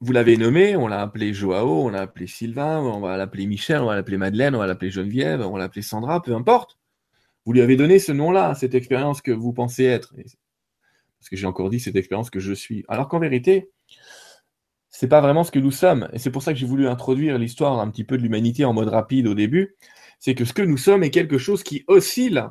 vous 0.00 0.12
l'avez 0.12 0.36
nommé, 0.36 0.76
on 0.76 0.86
l'a 0.86 1.00
appelé 1.00 1.34
Joao, 1.34 1.86
on 1.86 1.88
l'a 1.88 2.02
appelé 2.02 2.28
Sylvain, 2.28 2.78
on 2.80 3.00
va 3.00 3.16
l'appeler 3.16 3.46
Michel, 3.46 3.82
on 3.82 3.86
va 3.86 3.96
l'appeler 3.96 4.16
Madeleine, 4.16 4.54
on 4.54 4.58
va 4.58 4.66
l'appeler 4.68 4.92
Geneviève, 4.92 5.40
on 5.40 5.52
va 5.52 5.58
l'appeler 5.58 5.82
Sandra, 5.82 6.22
peu 6.22 6.34
importe. 6.34 6.78
Vous 7.44 7.52
lui 7.52 7.62
avez 7.62 7.76
donné 7.76 7.98
ce 7.98 8.12
nom-là, 8.12 8.54
cette 8.54 8.74
expérience 8.74 9.22
que 9.22 9.32
vous 9.32 9.52
pensez 9.52 9.84
être. 9.84 10.14
Parce 11.22 11.28
que 11.28 11.36
j'ai 11.36 11.46
encore 11.46 11.70
dit 11.70 11.78
cette 11.78 11.94
expérience 11.94 12.30
que 12.30 12.40
je 12.40 12.52
suis. 12.52 12.84
Alors 12.88 13.06
qu'en 13.06 13.20
vérité, 13.20 13.70
c'est 14.88 15.06
pas 15.06 15.20
vraiment 15.20 15.44
ce 15.44 15.52
que 15.52 15.60
nous 15.60 15.70
sommes. 15.70 16.08
Et 16.12 16.18
c'est 16.18 16.32
pour 16.32 16.42
ça 16.42 16.52
que 16.52 16.58
j'ai 16.58 16.66
voulu 16.66 16.88
introduire 16.88 17.38
l'histoire 17.38 17.78
un 17.78 17.88
petit 17.90 18.02
peu 18.02 18.16
de 18.18 18.24
l'humanité 18.24 18.64
en 18.64 18.72
mode 18.72 18.88
rapide 18.88 19.28
au 19.28 19.34
début. 19.34 19.76
C'est 20.18 20.34
que 20.34 20.44
ce 20.44 20.52
que 20.52 20.62
nous 20.62 20.76
sommes 20.76 21.04
est 21.04 21.10
quelque 21.10 21.38
chose 21.38 21.62
qui 21.62 21.84
oscille 21.86 22.44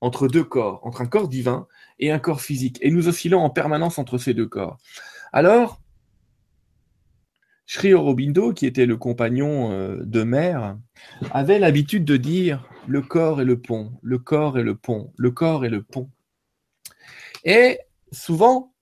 entre 0.00 0.28
deux 0.28 0.44
corps, 0.44 0.86
entre 0.86 1.00
un 1.00 1.06
corps 1.06 1.26
divin 1.26 1.66
et 1.98 2.12
un 2.12 2.20
corps 2.20 2.42
physique. 2.42 2.78
Et 2.80 2.92
nous 2.92 3.08
oscillons 3.08 3.40
en 3.40 3.50
permanence 3.50 3.98
entre 3.98 4.18
ces 4.18 4.34
deux 4.34 4.46
corps. 4.46 4.78
Alors, 5.32 5.80
Sri 7.66 7.92
Aurobindo, 7.92 8.52
qui 8.52 8.66
était 8.66 8.86
le 8.86 8.96
compagnon 8.96 9.72
euh, 9.72 10.00
de 10.04 10.22
mère, 10.22 10.78
avait 11.32 11.58
l'habitude 11.58 12.04
de 12.04 12.16
dire 12.16 12.68
le 12.86 13.02
corps 13.02 13.40
est 13.40 13.44
le 13.44 13.60
pont, 13.60 13.98
le 14.00 14.20
corps 14.20 14.60
est 14.60 14.62
le 14.62 14.76
pont, 14.76 15.12
le 15.16 15.32
corps 15.32 15.64
est 15.64 15.70
le 15.70 15.82
pont. 15.82 16.08
Et 17.44 17.80
souvent, 18.12 18.74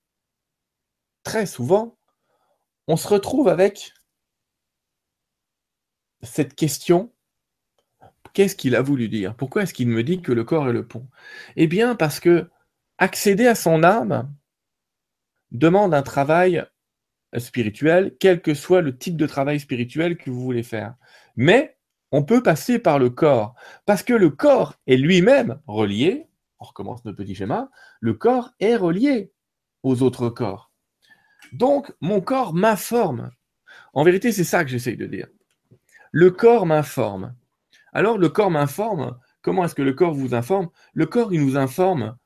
très 1.23 1.45
souvent, 1.45 1.97
on 2.87 2.97
se 2.97 3.07
retrouve 3.07 3.47
avec 3.47 3.93
cette 6.21 6.55
question 6.55 7.13
qu'est-ce 8.33 8.55
qu'il 8.55 8.75
a 8.75 8.81
voulu 8.81 9.09
dire? 9.09 9.35
Pourquoi 9.35 9.63
est-ce 9.63 9.73
qu'il 9.73 9.87
me 9.87 10.03
dit 10.03 10.21
que 10.21 10.31
le 10.31 10.43
corps 10.43 10.69
est 10.69 10.73
le 10.73 10.87
pont? 10.87 11.07
Eh 11.55 11.67
bien, 11.67 11.95
parce 11.95 12.19
que 12.19 12.49
accéder 12.97 13.47
à 13.47 13.55
son 13.55 13.83
âme 13.83 14.33
demande 15.51 15.93
un 15.93 16.03
travail 16.03 16.63
spirituel, 17.37 18.15
quel 18.19 18.41
que 18.41 18.53
soit 18.53 18.81
le 18.81 18.97
type 18.97 19.17
de 19.17 19.27
travail 19.27 19.59
spirituel 19.59 20.17
que 20.17 20.29
vous 20.29 20.41
voulez 20.41 20.63
faire. 20.63 20.95
Mais 21.35 21.77
on 22.11 22.23
peut 22.23 22.41
passer 22.41 22.79
par 22.79 22.97
le 22.97 23.09
corps, 23.09 23.55
parce 23.85 24.03
que 24.03 24.13
le 24.13 24.29
corps 24.29 24.75
est 24.87 24.97
lui-même 24.97 25.59
relié, 25.67 26.28
on 26.59 26.65
recommence 26.65 27.03
notre 27.05 27.17
petit 27.17 27.35
schéma, 27.35 27.69
le 27.99 28.13
corps 28.13 28.51
est 28.59 28.75
relié 28.75 29.31
aux 29.83 30.01
autres 30.01 30.29
corps. 30.29 30.71
Donc, 31.53 31.93
mon 32.01 32.21
corps 32.21 32.53
m'informe. 32.53 33.31
En 33.93 34.03
vérité, 34.03 34.31
c'est 34.31 34.43
ça 34.43 34.63
que 34.63 34.69
j'essaye 34.69 34.97
de 34.97 35.05
dire. 35.05 35.27
Le 36.11 36.31
corps 36.31 36.65
m'informe. 36.65 37.35
Alors, 37.93 38.17
le 38.17 38.29
corps 38.29 38.51
m'informe. 38.51 39.17
Comment 39.41 39.65
est-ce 39.65 39.75
que 39.75 39.81
le 39.81 39.93
corps 39.93 40.13
vous 40.13 40.33
informe? 40.33 40.69
Le 40.93 41.05
corps, 41.05 41.33
il 41.33 41.43
nous 41.43 41.57
informe 41.57 42.17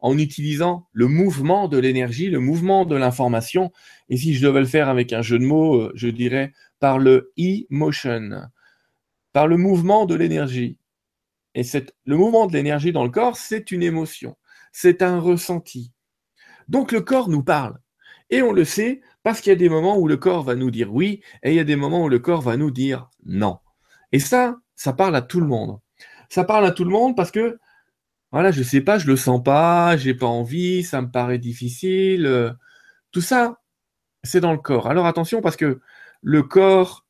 en 0.00 0.18
utilisant 0.18 0.88
le 0.92 1.06
mouvement 1.06 1.68
de 1.68 1.78
l'énergie, 1.78 2.28
le 2.28 2.40
mouvement 2.40 2.84
de 2.84 2.96
l'information. 2.96 3.70
Et 4.08 4.16
si 4.16 4.34
je 4.34 4.44
devais 4.44 4.60
le 4.60 4.66
faire 4.66 4.88
avec 4.88 5.12
un 5.12 5.22
jeu 5.22 5.38
de 5.38 5.44
mots, 5.44 5.76
euh, 5.76 5.92
je 5.94 6.08
dirais 6.08 6.52
par 6.80 6.98
le 6.98 7.32
e-motion, 7.38 8.48
par 9.32 9.46
le 9.46 9.56
mouvement 9.56 10.06
de 10.06 10.16
l'énergie. 10.16 10.76
Et 11.54 11.62
le 12.06 12.16
mouvement 12.16 12.46
de 12.46 12.52
l'énergie 12.52 12.92
dans 12.92 13.04
le 13.04 13.10
corps, 13.10 13.36
c'est 13.36 13.70
une 13.70 13.82
émotion, 13.82 14.36
c'est 14.72 15.02
un 15.02 15.18
ressenti. 15.18 15.92
Donc 16.68 16.92
le 16.92 17.00
corps 17.00 17.28
nous 17.28 17.42
parle. 17.42 17.78
Et 18.30 18.40
on 18.40 18.52
le 18.52 18.64
sait 18.64 19.02
parce 19.22 19.40
qu'il 19.40 19.50
y 19.50 19.52
a 19.54 19.58
des 19.58 19.68
moments 19.68 19.98
où 19.98 20.08
le 20.08 20.16
corps 20.16 20.42
va 20.42 20.54
nous 20.54 20.70
dire 20.70 20.92
oui 20.92 21.22
et 21.42 21.50
il 21.50 21.54
y 21.54 21.60
a 21.60 21.64
des 21.64 21.76
moments 21.76 22.04
où 22.04 22.08
le 22.08 22.18
corps 22.18 22.40
va 22.40 22.56
nous 22.56 22.70
dire 22.70 23.10
non. 23.26 23.58
Et 24.10 24.18
ça, 24.18 24.56
ça 24.74 24.92
parle 24.92 25.14
à 25.16 25.22
tout 25.22 25.40
le 25.40 25.46
monde. 25.46 25.78
Ça 26.30 26.44
parle 26.44 26.64
à 26.64 26.70
tout 26.70 26.84
le 26.84 26.90
monde 26.90 27.14
parce 27.14 27.30
que 27.30 27.58
voilà, 28.30 28.50
je 28.50 28.62
sais 28.62 28.80
pas, 28.80 28.96
je 28.98 29.06
le 29.06 29.16
sens 29.16 29.42
pas, 29.42 29.96
j'ai 29.98 30.14
pas 30.14 30.26
envie, 30.26 30.82
ça 30.82 31.02
me 31.02 31.10
paraît 31.10 31.38
difficile. 31.38 32.24
Euh, 32.24 32.50
tout 33.10 33.20
ça, 33.20 33.60
c'est 34.22 34.40
dans 34.40 34.52
le 34.52 34.58
corps. 34.58 34.88
Alors 34.88 35.06
attention 35.06 35.42
parce 35.42 35.56
que 35.56 35.80
le 36.22 36.42
corps 36.42 37.01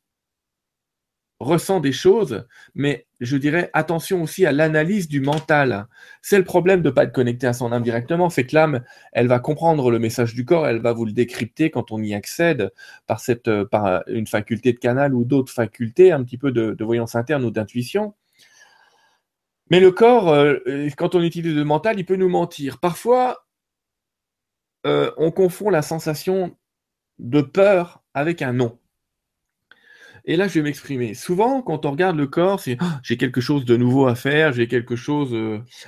ressent 1.43 1.81
des 1.81 1.93
choses, 1.93 2.47
mais 2.75 3.07
je 3.21 3.37
dirais 3.37 3.71
attention 3.73 4.23
aussi 4.23 4.47
à 4.47 4.53
l'analyse 4.53 5.09
du 5.09 5.21
mental. 5.21 5.87
C'est 6.23 6.39
le 6.39 6.45
problème 6.45 6.83
de 6.83 6.89
ne 6.89 6.95
pas 6.95 7.05
être 7.05 7.13
connecté 7.13 7.47
à 7.47 7.53
son 7.53 7.73
âme 7.73 7.83
directement, 7.83 8.31
c'est 8.31 8.47
que 8.47 8.55
l'âme, 8.55 8.83
elle 9.13 9.29
va 9.29 9.39
comprendre 9.39 9.91
le 9.91 9.99
message 9.99 10.35
du 10.35 10.45
corps, 10.45 10.67
elle 10.67 10.81
va 10.81 10.93
vous 10.93 11.05
le 11.05 11.13
décrypter 11.13 11.71
quand 11.71 11.93
on 11.93 12.03
y 12.03 12.15
accède 12.15 12.73
par, 13.07 13.21
cette, 13.21 13.49
euh, 13.49 13.65
par 13.65 14.03
une 14.09 14.27
faculté 14.27 14.73
de 14.73 14.79
canal 14.79 15.15
ou 15.15 15.25
d'autres 15.25 15.53
facultés, 15.53 16.13
un 16.13 16.23
petit 16.25 16.39
peu 16.39 16.53
de, 16.53 16.83
voyance 16.85 17.15
interne 17.15 17.45
ou 17.45 17.51
d'intuition. 17.51 18.15
Mais 19.71 19.81
le 19.81 19.91
corps, 19.91 20.29
euh, 20.29 20.57
euh, 20.67 20.91
quand 20.97 21.15
on 21.15 21.23
utilise 21.23 21.55
le 21.55 21.65
mental, 21.65 21.99
il 21.99 22.05
peut 22.05 22.17
nous 22.17 22.29
mentir. 22.29 22.79
Parfois, 22.79 23.47
on 24.85 25.31
confond 25.31 25.71
la 25.71 25.81
sensation 25.81 26.57
de 27.21 27.41
peur 27.41 28.03
avec 28.15 28.43
un 28.43 28.53
non. 28.53 28.79
Et 30.25 30.37
là, 30.37 30.49
je 30.49 30.55
vais 30.55 30.63
m'exprimer. 30.63 31.15
Souvent, 31.15 31.63
quand 31.63 31.87
on 31.87 31.91
regarde 31.91 32.17
le 32.17 32.27
corps, 32.27 32.61
c'est 32.61 32.77
ah, 32.81 33.01
j'ai 33.03 33.17
quelque 33.17 33.41
chose 33.41 33.65
de 33.65 33.77
nouveau 33.77 34.07
à 34.07 34.15
faire, 34.15 34.53
j'ai 34.53 34.69
quelque 34.69 34.97
chose, 34.97 35.31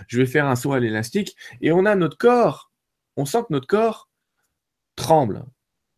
je 0.09 0.19
vais 0.19 0.27
faire 0.27 0.47
un 0.47 0.57
saut 0.57 0.73
à 0.73 0.81
l'élastique, 0.81 1.37
et 1.61 1.73
on 1.73 1.87
a 1.87 1.95
notre 1.95 2.19
corps. 2.19 2.73
On 3.17 3.27
sent 3.27 3.43
que 3.43 3.53
notre 3.53 3.69
corps 3.69 4.09
tremble. 4.97 5.45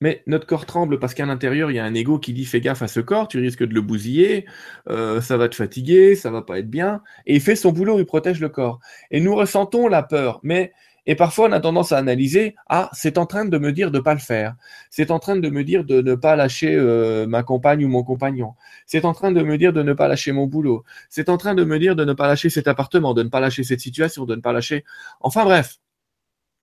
Mais 0.03 0.23
notre 0.27 0.47
corps 0.47 0.67
tremble 0.67 0.99
parce 0.99 1.15
qu'à 1.15 1.25
l'intérieur, 1.25 1.71
il 1.71 1.75
y 1.75 1.79
a 1.79 1.85
un 1.85 1.95
ego 1.95 2.19
qui 2.19 2.35
dit 2.35 2.45
fais 2.45 2.61
gaffe 2.61 2.83
à 2.83 2.89
ce 2.89 3.01
corps, 3.01 3.29
tu 3.29 3.39
risques 3.39 3.65
de 3.65 3.73
le 3.73 3.81
bousiller, 3.81 4.45
euh, 4.91 5.23
ça 5.23 5.39
va 5.39 5.49
te 5.49 5.55
fatiguer, 5.55 6.15
ça 6.15 6.31
va 6.31 6.43
pas 6.43 6.59
être 6.59 6.69
bien. 6.69 7.03
Et 7.25 7.37
il 7.37 7.41
fait 7.41 7.57
son 7.57 7.73
boulot, 7.73 7.99
il 7.99 8.05
protège 8.05 8.41
le 8.41 8.51
corps. 8.51 8.79
Et 9.11 9.21
nous 9.21 9.35
ressentons 9.35 9.89
la 9.89 10.03
peur. 10.03 10.41
Mais 10.43 10.73
et 11.07 11.15
parfois, 11.15 11.49
on 11.49 11.53
a 11.53 11.61
tendance 11.61 11.93
à 11.93 11.99
analyser 11.99 12.57
ah, 12.69 12.91
c'est 12.93 13.19
en 13.19 13.27
train 13.27 13.45
de 13.45 13.59
me 13.59 13.73
dire 13.73 13.91
de 13.91 13.99
ne 13.99 14.03
pas 14.03 14.15
le 14.15 14.21
faire. 14.21 14.57
C'est 14.91 15.11
en 15.11 15.19
train 15.19 15.37
de 15.37 15.49
me 15.49 15.65
dire 15.65 15.85
de 15.85 16.03
ne 16.03 16.15
pas 16.15 16.37
lâcher 16.37 16.75
euh, 16.75 17.27
ma 17.27 17.43
compagne 17.43 17.85
ou 17.85 17.89
mon 17.89 18.03
compagnon. 18.03 18.55
C'est 18.87 19.05
en 19.05 19.13
train 19.13 19.33
de 19.33 19.43
me 19.43 19.57
dire 19.59 19.73
de 19.73 19.83
ne 19.83 19.93
pas 19.93 20.09
lâcher 20.09 20.33
mon 20.33 20.47
boulot. 20.47 20.85
C'est 21.09 21.29
en 21.29 21.37
train 21.37 21.55
de 21.55 21.65
me 21.65 21.79
dire 21.79 21.97
de 21.97 22.05
ne 22.05 22.13
pas 22.13 22.27
lâcher 22.27 22.51
cet 22.51 22.69
appartement, 22.69 23.15
de 23.15 23.23
ne 23.23 23.29
pas 23.29 23.41
lâcher 23.41 23.65
cette 23.65 23.81
situation, 23.81 24.25
de 24.25 24.35
ne 24.35 24.41
pas 24.41 24.53
lâcher. 24.53 24.85
Enfin 25.21 25.45
bref, 25.45 25.79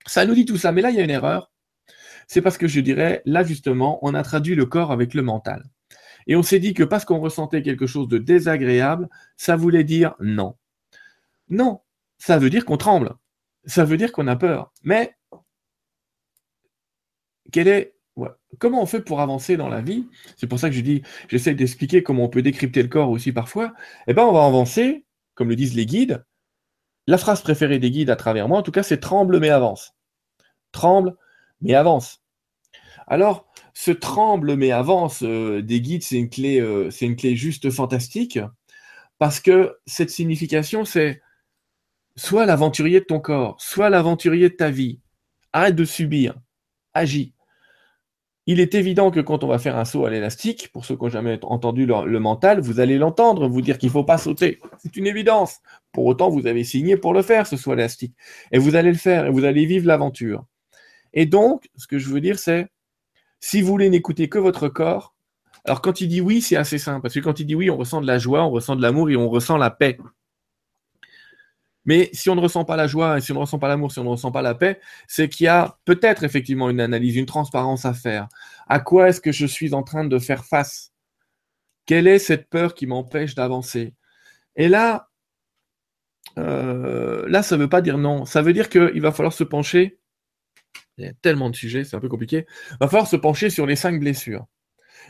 ça 0.06 0.26
nous 0.26 0.34
dit 0.34 0.44
tout 0.44 0.58
ça. 0.58 0.72
Mais 0.72 0.82
là, 0.82 0.90
il 0.90 0.96
y 0.96 1.00
a 1.00 1.04
une 1.04 1.10
erreur 1.10 1.50
c'est 2.26 2.42
parce 2.42 2.58
que 2.58 2.68
je 2.68 2.80
dirais, 2.80 3.22
là 3.24 3.44
justement, 3.44 3.98
on 4.02 4.14
a 4.14 4.22
traduit 4.22 4.54
le 4.54 4.66
corps 4.66 4.92
avec 4.92 5.14
le 5.14 5.22
mental. 5.22 5.64
Et 6.26 6.36
on 6.36 6.42
s'est 6.42 6.58
dit 6.58 6.74
que 6.74 6.82
parce 6.82 7.04
qu'on 7.04 7.20
ressentait 7.20 7.62
quelque 7.62 7.86
chose 7.86 8.08
de 8.08 8.18
désagréable, 8.18 9.08
ça 9.36 9.56
voulait 9.56 9.84
dire 9.84 10.14
non. 10.20 10.56
Non, 11.50 11.80
ça 12.18 12.38
veut 12.38 12.50
dire 12.50 12.64
qu'on 12.64 12.78
tremble. 12.78 13.14
Ça 13.66 13.84
veut 13.84 13.96
dire 13.96 14.12
qu'on 14.12 14.26
a 14.26 14.36
peur. 14.36 14.72
Mais 14.82 15.16
est, 17.56 17.94
comment 18.58 18.82
on 18.82 18.86
fait 18.86 19.00
pour 19.00 19.20
avancer 19.20 19.56
dans 19.56 19.68
la 19.68 19.80
vie? 19.80 20.08
C'est 20.36 20.46
pour 20.46 20.58
ça 20.58 20.68
que 20.68 20.76
je 20.76 20.80
dis, 20.80 21.02
j'essaie 21.28 21.54
d'expliquer 21.54 22.02
comment 22.02 22.24
on 22.24 22.28
peut 22.28 22.42
décrypter 22.42 22.82
le 22.82 22.88
corps 22.88 23.10
aussi 23.10 23.32
parfois. 23.32 23.72
Eh 24.06 24.14
bien, 24.14 24.24
on 24.24 24.32
va 24.32 24.44
avancer, 24.44 25.04
comme 25.34 25.48
le 25.48 25.56
disent 25.56 25.74
les 25.74 25.86
guides. 25.86 26.24
La 27.06 27.18
phrase 27.18 27.42
préférée 27.42 27.78
des 27.78 27.90
guides 27.90 28.10
à 28.10 28.16
travers 28.16 28.48
moi, 28.48 28.58
en 28.58 28.62
tout 28.62 28.72
cas, 28.72 28.82
c'est 28.82 29.00
tremble 29.00 29.38
mais 29.40 29.50
avance. 29.50 29.94
Tremble 30.72 31.16
mais 31.60 31.74
avance. 31.74 32.22
Alors, 33.06 33.46
ce 33.74 33.90
tremble 33.90 34.56
mais 34.56 34.70
avance 34.70 35.22
euh, 35.22 35.62
des 35.62 35.80
guides, 35.80 36.02
c'est 36.02 36.16
une 36.16 36.30
clé, 36.30 36.60
euh, 36.60 36.90
c'est 36.90 37.06
une 37.06 37.16
clé 37.16 37.36
juste 37.36 37.70
fantastique 37.70 38.38
Parce 39.18 39.40
que 39.40 39.76
cette 39.86 40.10
signification, 40.10 40.84
c'est 40.84 41.20
soit 42.16 42.46
l'aventurier 42.46 43.00
de 43.00 43.04
ton 43.04 43.20
corps, 43.20 43.56
soit 43.58 43.90
l'aventurier 43.90 44.48
de 44.48 44.54
ta 44.54 44.70
vie. 44.70 45.00
Arrête 45.52 45.76
de 45.76 45.84
subir, 45.84 46.34
agis. 46.94 47.34
Il 48.46 48.60
est 48.60 48.74
évident 48.74 49.10
que 49.10 49.20
quand 49.20 49.42
on 49.42 49.46
va 49.46 49.58
faire 49.58 49.78
un 49.78 49.86
saut 49.86 50.04
à 50.04 50.10
l'élastique, 50.10 50.70
pour 50.70 50.84
ceux 50.84 50.96
qui 50.96 51.04
n'ont 51.04 51.10
jamais 51.10 51.38
entendu 51.42 51.86
le, 51.86 52.20
mental, 52.20 52.60
vous 52.60 52.78
allez 52.78 52.98
l'entendre, 52.98 53.48
vous 53.48 53.62
dire 53.62 53.78
qu'il 53.78 53.88
ne 53.88 53.92
faut 53.92 54.04
pas 54.04 54.18
sauter. 54.18 54.58
C'est 54.78 54.96
une 54.96 55.06
évidence. 55.06 55.60
Pour 55.92 56.04
autant, 56.04 56.28
vous 56.28 56.46
avez 56.46 56.62
signé 56.62 56.98
pour 56.98 57.14
le 57.14 57.22
faire, 57.22 57.46
ce 57.46 57.56
saut 57.56 57.72
élastique. 57.72 58.14
Et 58.52 58.58
vous 58.58 58.74
allez 58.74 58.92
le 58.92 58.98
faire, 58.98 59.26
et 59.26 59.30
vous 59.30 59.44
allez 59.44 59.64
vivre 59.64 59.86
l'aventure. 59.86 60.44
Et 61.14 61.24
donc, 61.24 61.70
ce 61.76 61.86
que 61.86 61.98
je 61.98 62.08
veux 62.10 62.20
dire, 62.20 62.38
c'est, 62.38 62.66
si 63.40 63.62
vous 63.62 63.68
voulez 63.68 63.88
n'écouter 63.88 64.28
que 64.28 64.38
votre 64.38 64.68
corps, 64.68 65.14
alors 65.64 65.80
quand 65.80 66.02
il 66.02 66.08
dit 66.08 66.20
oui, 66.20 66.42
c'est 66.42 66.56
assez 66.56 66.76
simple, 66.76 67.00
parce 67.00 67.14
que 67.14 67.20
quand 67.20 67.40
il 67.40 67.46
dit 67.46 67.54
oui, 67.54 67.70
on 67.70 67.78
ressent 67.78 68.02
de 68.02 68.06
la 68.06 68.18
joie, 68.18 68.44
on 68.44 68.50
ressent 68.50 68.76
de 68.76 68.82
l'amour 68.82 69.08
et 69.08 69.16
on 69.16 69.30
ressent 69.30 69.56
la 69.56 69.70
paix. 69.70 69.96
Mais 71.84 72.08
si 72.12 72.30
on 72.30 72.34
ne 72.34 72.40
ressent 72.40 72.64
pas 72.64 72.76
la 72.76 72.86
joie, 72.86 73.20
si 73.20 73.32
on 73.32 73.36
ne 73.36 73.40
ressent 73.40 73.58
pas 73.58 73.68
l'amour, 73.68 73.92
si 73.92 73.98
on 73.98 74.04
ne 74.04 74.08
ressent 74.08 74.32
pas 74.32 74.42
la 74.42 74.54
paix, 74.54 74.80
c'est 75.06 75.28
qu'il 75.28 75.44
y 75.44 75.48
a 75.48 75.78
peut-être 75.84 76.24
effectivement 76.24 76.70
une 76.70 76.80
analyse, 76.80 77.16
une 77.16 77.26
transparence 77.26 77.84
à 77.84 77.92
faire. 77.92 78.28
À 78.68 78.80
quoi 78.80 79.08
est-ce 79.08 79.20
que 79.20 79.32
je 79.32 79.46
suis 79.46 79.74
en 79.74 79.82
train 79.82 80.04
de 80.04 80.18
faire 80.18 80.44
face? 80.44 80.92
Quelle 81.86 82.06
est 82.06 82.18
cette 82.18 82.48
peur 82.48 82.74
qui 82.74 82.86
m'empêche 82.86 83.34
d'avancer? 83.34 83.94
Et 84.56 84.68
là, 84.68 85.10
euh, 86.38 87.26
là, 87.28 87.42
ça 87.42 87.56
ne 87.56 87.62
veut 87.62 87.68
pas 87.68 87.82
dire 87.82 87.98
non. 87.98 88.24
Ça 88.24 88.40
veut 88.40 88.54
dire 88.54 88.70
qu'il 88.70 89.00
va 89.02 89.12
falloir 89.12 89.34
se 89.34 89.44
pencher. 89.44 89.98
Il 90.96 91.04
y 91.04 91.08
a 91.08 91.12
tellement 91.12 91.50
de 91.50 91.56
sujets, 91.56 91.84
c'est 91.84 91.96
un 91.96 92.00
peu 92.00 92.08
compliqué. 92.08 92.46
Il 92.70 92.76
va 92.80 92.88
falloir 92.88 93.08
se 93.08 93.16
pencher 93.16 93.50
sur 93.50 93.66
les 93.66 93.76
cinq 93.76 94.00
blessures. 94.00 94.46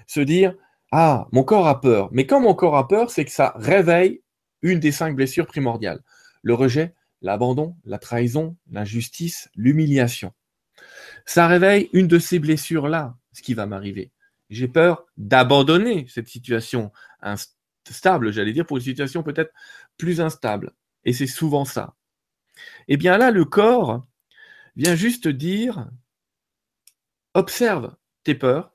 Se 0.07 0.21
dire, 0.21 0.55
ah, 0.91 1.29
mon 1.31 1.45
corps 1.45 1.69
a 1.69 1.81
peur. 1.81 2.09
Mais 2.11 2.27
quand 2.27 2.41
mon 2.41 2.55
corps 2.55 2.77
a 2.77 2.89
peur, 2.89 3.11
c'est 3.11 3.25
que 3.25 3.31
ça 3.31 3.53
réveille 3.57 4.23
une 4.63 4.81
des 4.81 4.93
cinq 4.93 5.15
blessures 5.15 5.47
primordiales 5.47 6.01
le 6.45 6.55
rejet, 6.55 6.95
l'abandon, 7.23 7.77
la 7.85 7.99
trahison, 7.99 8.57
l'injustice, 8.71 9.49
l'humiliation. 9.57 10.33
Ça 11.25 11.49
réveille 11.49 11.89
une 11.93 12.07
de 12.07 12.19
ces 12.19 12.39
blessures-là, 12.39 13.17
ce 13.33 13.43
qui 13.43 13.55
va 13.55 13.67
m'arriver. 13.67 14.13
J'ai 14.51 14.69
peur 14.69 15.07
d'abandonner 15.17 16.07
cette 16.09 16.29
situation 16.29 16.93
instable, 17.23 18.31
j'allais 18.31 18.53
dire, 18.53 18.67
pour 18.67 18.77
une 18.77 18.83
situation 18.83 19.23
peut-être 19.23 19.53
plus 19.97 20.21
instable. 20.21 20.73
Et 21.05 21.15
c'est 21.15 21.27
souvent 21.27 21.65
ça. 21.65 21.97
Eh 22.89 22.99
bien 22.99 23.17
là, 23.17 23.31
le 23.31 23.47
corps 23.47 24.07
vient 24.77 24.95
juste 24.95 25.29
dire, 25.29 25.89
observe 27.33 27.97
tes 28.23 28.35
peurs, 28.35 28.75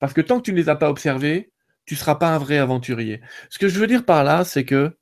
parce 0.00 0.12
que 0.12 0.20
tant 0.20 0.38
que 0.38 0.44
tu 0.44 0.52
ne 0.52 0.58
les 0.58 0.68
as 0.68 0.76
pas 0.76 0.90
observées, 0.90 1.50
tu 1.86 1.94
ne 1.94 1.98
seras 1.98 2.16
pas 2.16 2.34
un 2.34 2.38
vrai 2.38 2.58
aventurier. 2.58 3.22
Ce 3.48 3.58
que 3.58 3.68
je 3.68 3.78
veux 3.78 3.86
dire 3.86 4.04
par 4.04 4.22
là, 4.22 4.44
c'est 4.44 4.66
que 4.66 4.98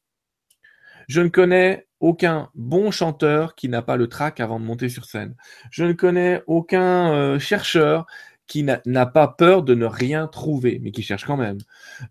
je 1.09 1.21
ne 1.21 1.29
connais 1.29 1.87
aucun 2.01 2.51
bon 2.55 2.91
chanteur 2.91 3.55
qui 3.55 3.69
n'a 3.69 3.83
pas 3.83 3.97
le 3.97 4.09
trac 4.09 4.41
avant 4.41 4.59
de 4.59 4.65
monter 4.65 4.89
sur 4.89 5.05
scène. 5.05 5.37
Je 5.71 5.85
ne 5.85 5.93
connais 5.93 6.43
aucun 6.47 7.13
euh, 7.15 7.39
chercheur 7.39 8.07
qui 8.47 8.65
n'a 8.65 9.07
pas 9.07 9.29
peur 9.29 9.63
de 9.63 9.75
ne 9.75 9.87
rien 9.87 10.27
trouver, 10.27 10.79
mais 10.83 10.91
qui 10.91 11.03
cherche 11.03 11.25
quand 11.25 11.37
même. 11.37 11.59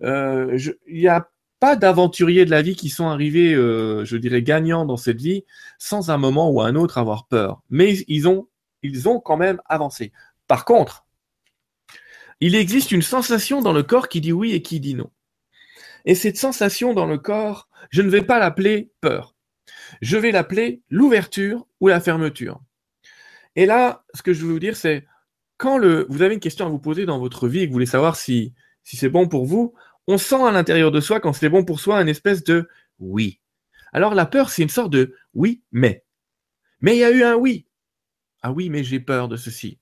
Euh, 0.02 0.58
il 0.88 1.02
n'y 1.02 1.08
a 1.08 1.30
pas 1.60 1.76
d'aventuriers 1.76 2.46
de 2.46 2.50
la 2.50 2.64
vie 2.64 2.76
qui 2.76 2.90
sont 2.90 3.08
arrivés, 3.08 3.54
euh, 3.54 4.04
je 4.06 4.18
dirais, 4.18 4.42
gagnants 4.42 4.86
dans 4.86 4.98
cette 4.98 5.22
vie 5.22 5.46
sans 5.78 6.10
un 6.10 6.18
moment 6.18 6.50
ou 6.50 6.62
un 6.62 6.74
autre 6.74 6.98
avoir 6.98 7.28
peur. 7.28 7.62
Mais 7.70 7.98
ils 8.08 8.28
ont, 8.28 8.48
ils 8.82 9.08
ont 9.08 9.20
quand 9.20 9.38
même 9.38 9.62
avancé. 9.66 10.12
Par 10.48 10.66
contre, 10.66 11.06
il 12.40 12.56
existe 12.56 12.92
une 12.92 13.04
sensation 13.04 13.62
dans 13.62 13.74
le 13.74 13.84
corps 13.84 14.10
qui 14.10 14.22
dit 14.22 14.34
oui 14.34 14.54
et 14.54 14.64
qui 14.64 14.80
dit 14.80 14.96
non. 14.96 15.12
Et 16.06 16.16
cette 16.16 16.38
sensation 16.38 16.94
dans 16.94 17.06
le 17.06 17.18
corps, 17.18 17.70
je 17.90 18.02
ne 18.02 18.10
vais 18.10 18.24
pas 18.24 18.40
l'appeler 18.40 18.92
peur. 19.02 19.36
Je 20.02 20.18
vais 20.18 20.32
l'appeler 20.32 20.82
l'ouverture 20.90 21.68
ou 21.80 21.88
la 21.88 22.00
fermeture. 22.00 22.62
Et 23.56 23.66
là, 23.66 24.06
ce 24.14 24.22
que 24.22 24.34
je 24.34 24.46
veux 24.46 24.54
vous 24.54 24.60
dire, 24.60 24.76
c'est 24.76 25.06
quand 25.58 25.80
vous 25.80 26.22
avez 26.22 26.34
une 26.34 26.40
question 26.40 26.66
à 26.66 26.70
vous 26.70 26.80
poser 26.80 27.06
dans 27.06 27.20
votre 27.20 27.48
vie 27.48 27.60
et 27.60 27.66
que 27.66 27.70
vous 27.70 27.74
voulez 27.74 27.86
savoir 27.86 28.16
si, 28.16 28.54
si 28.84 28.98
c'est 28.98 29.10
bon 29.10 29.28
pour 29.28 29.46
vous, 29.46 29.74
on 30.08 30.18
sent 30.18 30.42
à 30.44 30.52
l'intérieur 30.52 30.92
de 30.92 31.00
soi, 31.00 31.20
quand 31.20 31.34
c'est 31.34 31.50
bon 31.50 31.64
pour 31.64 31.80
soi, 31.80 32.02
une 32.02 32.10
espèce 32.10 32.44
de 32.44 32.68
oui. 33.00 33.40
Alors 33.94 34.16
la 34.16 34.26
peur, 34.26 34.50
c'est 34.50 34.64
une 34.64 34.70
sorte 34.70 34.92
de 34.92 35.16
oui, 35.34 35.62
mais. 35.72 36.04
Mais 36.80 36.96
il 36.96 37.00
y 37.00 37.04
a 37.04 37.12
eu 37.12 37.24
un 37.24 37.36
oui. 37.36 37.68
Ah 38.42 38.52
oui, 38.52 38.70
mais 38.70 38.84
j'ai 38.84 39.00
peur 39.00 39.28
de 39.28 39.36
ceci. 39.36 39.80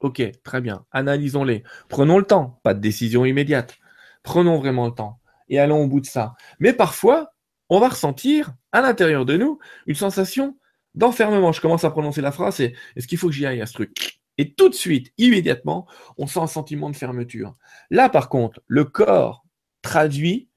Ok, 0.00 0.22
très 0.42 0.60
bien. 0.60 0.84
Analysons-les. 0.90 1.62
Prenons 1.88 2.18
le 2.18 2.24
temps. 2.24 2.60
Pas 2.64 2.74
de 2.74 2.80
décision 2.80 3.24
immédiate. 3.24 3.78
Prenons 4.24 4.58
vraiment 4.58 4.86
le 4.86 4.92
temps 4.92 5.20
et 5.48 5.58
allons 5.58 5.82
au 5.82 5.86
bout 5.86 6.00
de 6.00 6.06
ça. 6.06 6.34
Mais 6.58 6.72
parfois, 6.72 7.32
on 7.68 7.80
va 7.80 7.88
ressentir 7.88 8.54
à 8.72 8.80
l'intérieur 8.80 9.24
de 9.24 9.36
nous 9.36 9.58
une 9.86 9.94
sensation 9.94 10.58
d'enfermement. 10.94 11.52
Je 11.52 11.60
commence 11.60 11.84
à 11.84 11.90
prononcer 11.90 12.20
la 12.20 12.32
phrase 12.32 12.60
et 12.60 12.74
est-ce 12.96 13.06
qu'il 13.06 13.18
faut 13.18 13.28
que 13.28 13.34
j'y 13.34 13.46
aille 13.46 13.60
à 13.60 13.66
ce 13.66 13.74
truc? 13.74 14.20
Et 14.38 14.52
tout 14.52 14.68
de 14.68 14.74
suite, 14.74 15.12
immédiatement, 15.18 15.86
on 16.18 16.26
sent 16.26 16.40
un 16.40 16.46
sentiment 16.46 16.90
de 16.90 16.96
fermeture. 16.96 17.56
Là, 17.90 18.08
par 18.08 18.28
contre, 18.28 18.60
le 18.66 18.84
corps 18.84 19.44
traduit 19.82 20.48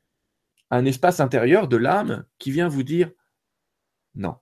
un 0.70 0.86
espace 0.86 1.20
intérieur 1.20 1.68
de 1.68 1.78
l'âme 1.78 2.26
qui 2.38 2.52
vient 2.52 2.68
vous 2.68 2.84
dire 2.84 3.12
non. 4.16 4.36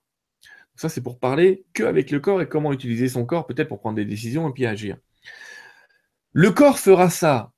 Ça, 0.76 0.88
c'est 0.88 1.00
pour 1.00 1.18
parler 1.18 1.66
qu'avec 1.72 2.10
le 2.10 2.20
corps 2.20 2.40
et 2.40 2.48
comment 2.48 2.72
utiliser 2.72 3.08
son 3.08 3.24
corps, 3.24 3.46
peut-être 3.46 3.68
pour 3.68 3.80
prendre 3.80 3.96
des 3.96 4.04
décisions 4.04 4.48
et 4.48 4.52
puis 4.52 4.66
agir. 4.66 4.96
Le 6.32 6.50
corps 6.50 6.78
fera 6.78 7.10
ça 7.10 7.52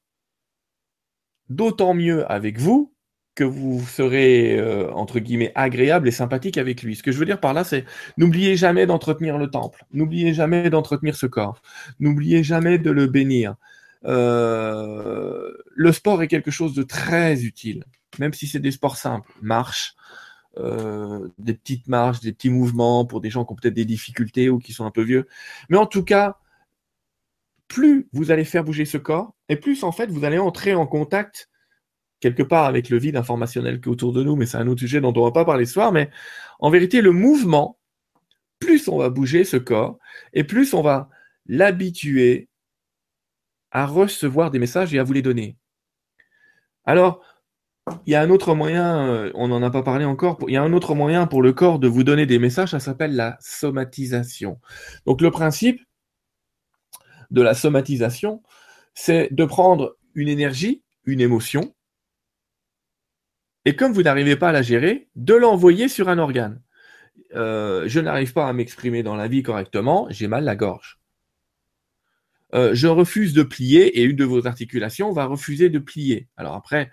d'autant 1.51 1.95
mieux 1.95 2.31
avec 2.31 2.59
vous 2.59 2.95
que 3.35 3.45
vous 3.45 3.81
serez, 3.87 4.59
euh, 4.59 4.91
entre 4.93 5.19
guillemets, 5.19 5.53
agréable 5.55 6.09
et 6.09 6.11
sympathique 6.11 6.59
avec 6.59 6.83
lui. 6.83 6.97
Ce 6.97 7.03
que 7.03 7.13
je 7.13 7.19
veux 7.19 7.27
dire 7.27 7.41
par 7.41 7.55
là, 7.55 7.65
c'est 7.65 7.85
n'oubliez 8.17 8.57
jamais 8.57 8.87
d'entretenir 8.87 9.39
le 9.39 9.51
temple, 9.51 9.85
n'oubliez 9.93 10.35
jamais 10.35 10.71
d'entretenir 10.71 11.17
ce 11.17 11.27
corps, 11.27 11.63
n'oubliez 12.01 12.43
jamais 12.43 12.79
de 12.79 12.91
le 12.91 13.07
bénir. 13.07 13.57
Euh, 14.05 15.53
le 15.75 15.93
sport 15.93 16.23
est 16.23 16.29
quelque 16.29 16.51
chose 16.51 16.75
de 16.75 16.83
très 16.83 17.45
utile, 17.45 17.85
même 18.19 18.33
si 18.33 18.47
c'est 18.47 18.59
des 18.59 18.73
sports 18.73 18.97
simples, 18.97 19.31
marche, 19.43 19.95
euh, 20.59 21.29
des 21.39 21.55
petites 21.55 21.89
marches, 21.89 22.21
des 22.21 22.33
petits 22.33 22.51
mouvements 22.51 23.05
pour 23.07 23.21
des 23.21 23.31
gens 23.31 23.45
qui 23.45 23.53
ont 23.53 23.57
peut-être 23.57 23.75
des 23.75 23.85
difficultés 23.85 24.51
ou 24.51 24.59
qui 24.59 24.73
sont 24.73 24.85
un 24.85 24.91
peu 24.91 25.03
vieux. 25.03 25.29
Mais 25.69 25.77
en 25.77 25.87
tout 25.87 26.05
cas, 26.05 26.39
plus 27.69 28.09
vous 28.13 28.33
allez 28.33 28.45
faire 28.45 28.65
bouger 28.65 28.85
ce 28.85 28.99
corps, 28.99 29.35
et 29.51 29.57
plus 29.57 29.85
en 29.85 29.93
fait 29.93 30.11
vous 30.11 30.25
allez 30.25 30.39
entrer 30.39 30.75
en 30.75 30.87
contact 30.87 31.51
quelque 32.21 32.43
part 32.43 32.67
avec 32.67 32.89
le 32.89 32.99
vide 32.99 33.17
informationnel 33.17 33.81
qui 33.81 33.89
est 33.89 33.93
autour 33.93 34.13
de 34.13 34.23
nous, 34.23 34.37
mais 34.37 34.47
c'est 34.47 34.59
un 34.59 34.69
autre 34.69 34.81
sujet 34.81 35.01
dont 35.01 35.13
on 35.17 35.21
ne 35.21 35.25
va 35.25 35.33
pas 35.33 35.45
parler 35.45 35.67
ce 35.67 35.73
soir, 35.73 35.91
mais 35.91 36.11
en 36.59 36.71
vérité, 36.71 37.01
le 37.01 37.13
mouvement, 37.13 37.79
plus 38.59 38.89
on 38.89 38.99
va 38.99 39.09
bouger 39.09 39.45
ce 39.45 39.57
corps, 39.57 39.99
et 40.35 40.45
plus 40.45 40.75
on 40.75 40.83
va 40.83 41.09
l'habituer 41.47 42.49
à 43.71 43.87
recevoir 43.87 44.51
des 44.51 44.59
messages 44.59 44.95
et 44.95 44.99
à 44.99 45.03
vous 45.03 45.15
les 45.15 45.23
donner. 45.23 45.57
Alors, 46.85 47.23
il 48.07 48.13
y 48.13 48.15
a 48.15 48.21
un 48.21 48.29
autre 48.29 48.55
moyen, 48.55 49.09
euh, 49.09 49.33
on 49.35 49.49
n'en 49.49 49.63
a 49.63 49.71
pas 49.71 49.83
parlé 49.83 50.05
encore, 50.05 50.39
il 50.47 50.55
y 50.55 50.57
a 50.59 50.63
un 50.63 50.75
autre 50.75 50.95
moyen 50.95 51.27
pour 51.27 51.43
le 51.43 51.55
corps 51.55 51.79
de 51.79 51.89
vous 51.89 52.05
donner 52.05 52.27
des 52.27 52.39
messages, 52.39 52.71
ça 52.71 52.81
s'appelle 52.81 53.17
la 53.17 53.39
somatisation. 53.41 54.61
Donc 55.07 55.23
le 55.23 55.31
principe, 55.31 55.81
de 57.31 57.43
la 57.43 57.55
somatisation, 57.55 58.43
c'est 59.03 59.33
de 59.33 59.47
prendre 59.47 59.97
une 60.15 60.29
énergie, 60.29 60.83
une 61.07 61.23
émotion, 61.23 61.75
et 63.65 63.75
comme 63.75 63.95
vous 63.95 64.03
n'arrivez 64.03 64.37
pas 64.37 64.51
à 64.51 64.53
la 64.53 64.61
gérer, 64.61 65.09
de 65.17 65.33
l'envoyer 65.33 65.89
sur 65.89 66.11
un 66.11 66.19
organe. 66.19 66.61
Euh, 67.35 67.85
je 67.87 67.99
n'arrive 67.99 68.35
pas 68.35 68.47
à 68.47 68.53
m'exprimer 68.53 69.03
dans 69.03 69.17
la 69.17 69.27
vie 69.27 69.43
correctement, 69.43 70.07
j'ai 70.11 70.29
mal 70.29 70.45
la 70.45 70.55
gorge. 70.55 70.99
Euh, 72.53 72.75
je 72.75 72.89
refuse 72.89 73.33
de 73.33 73.43
plier 73.43 73.99
et 73.99 74.03
une 74.03 74.17
de 74.17 74.25
vos 74.25 74.47
articulations 74.47 75.13
va 75.13 75.25
refuser 75.25 75.71
de 75.71 75.79
plier. 75.79 76.29
Alors 76.37 76.55
après, 76.55 76.91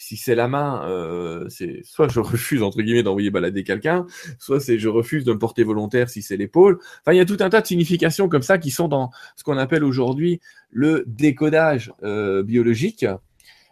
si 0.00 0.16
c'est 0.16 0.34
la 0.34 0.48
main, 0.48 0.82
euh, 0.88 1.46
soit 1.84 2.08
je 2.08 2.20
refuse 2.20 2.62
entre 2.62 2.80
guillemets 2.80 3.02
d'envoyer 3.02 3.30
balader 3.30 3.64
quelqu'un, 3.64 4.06
soit 4.38 4.58
c'est 4.58 4.78
je 4.78 4.88
refuse 4.88 5.24
de 5.24 5.32
me 5.32 5.38
porter 5.38 5.62
volontaire 5.62 6.08
si 6.08 6.22
c'est 6.22 6.38
l'épaule. 6.38 6.78
Enfin, 7.02 7.12
il 7.12 7.18
y 7.18 7.20
a 7.20 7.26
tout 7.26 7.36
un 7.40 7.50
tas 7.50 7.60
de 7.60 7.66
significations 7.66 8.28
comme 8.30 8.42
ça 8.42 8.56
qui 8.56 8.70
sont 8.70 8.88
dans 8.88 9.10
ce 9.36 9.44
qu'on 9.44 9.58
appelle 9.58 9.84
aujourd'hui 9.84 10.40
le 10.70 11.04
décodage 11.06 11.92
euh, 12.02 12.42
biologique. 12.42 13.04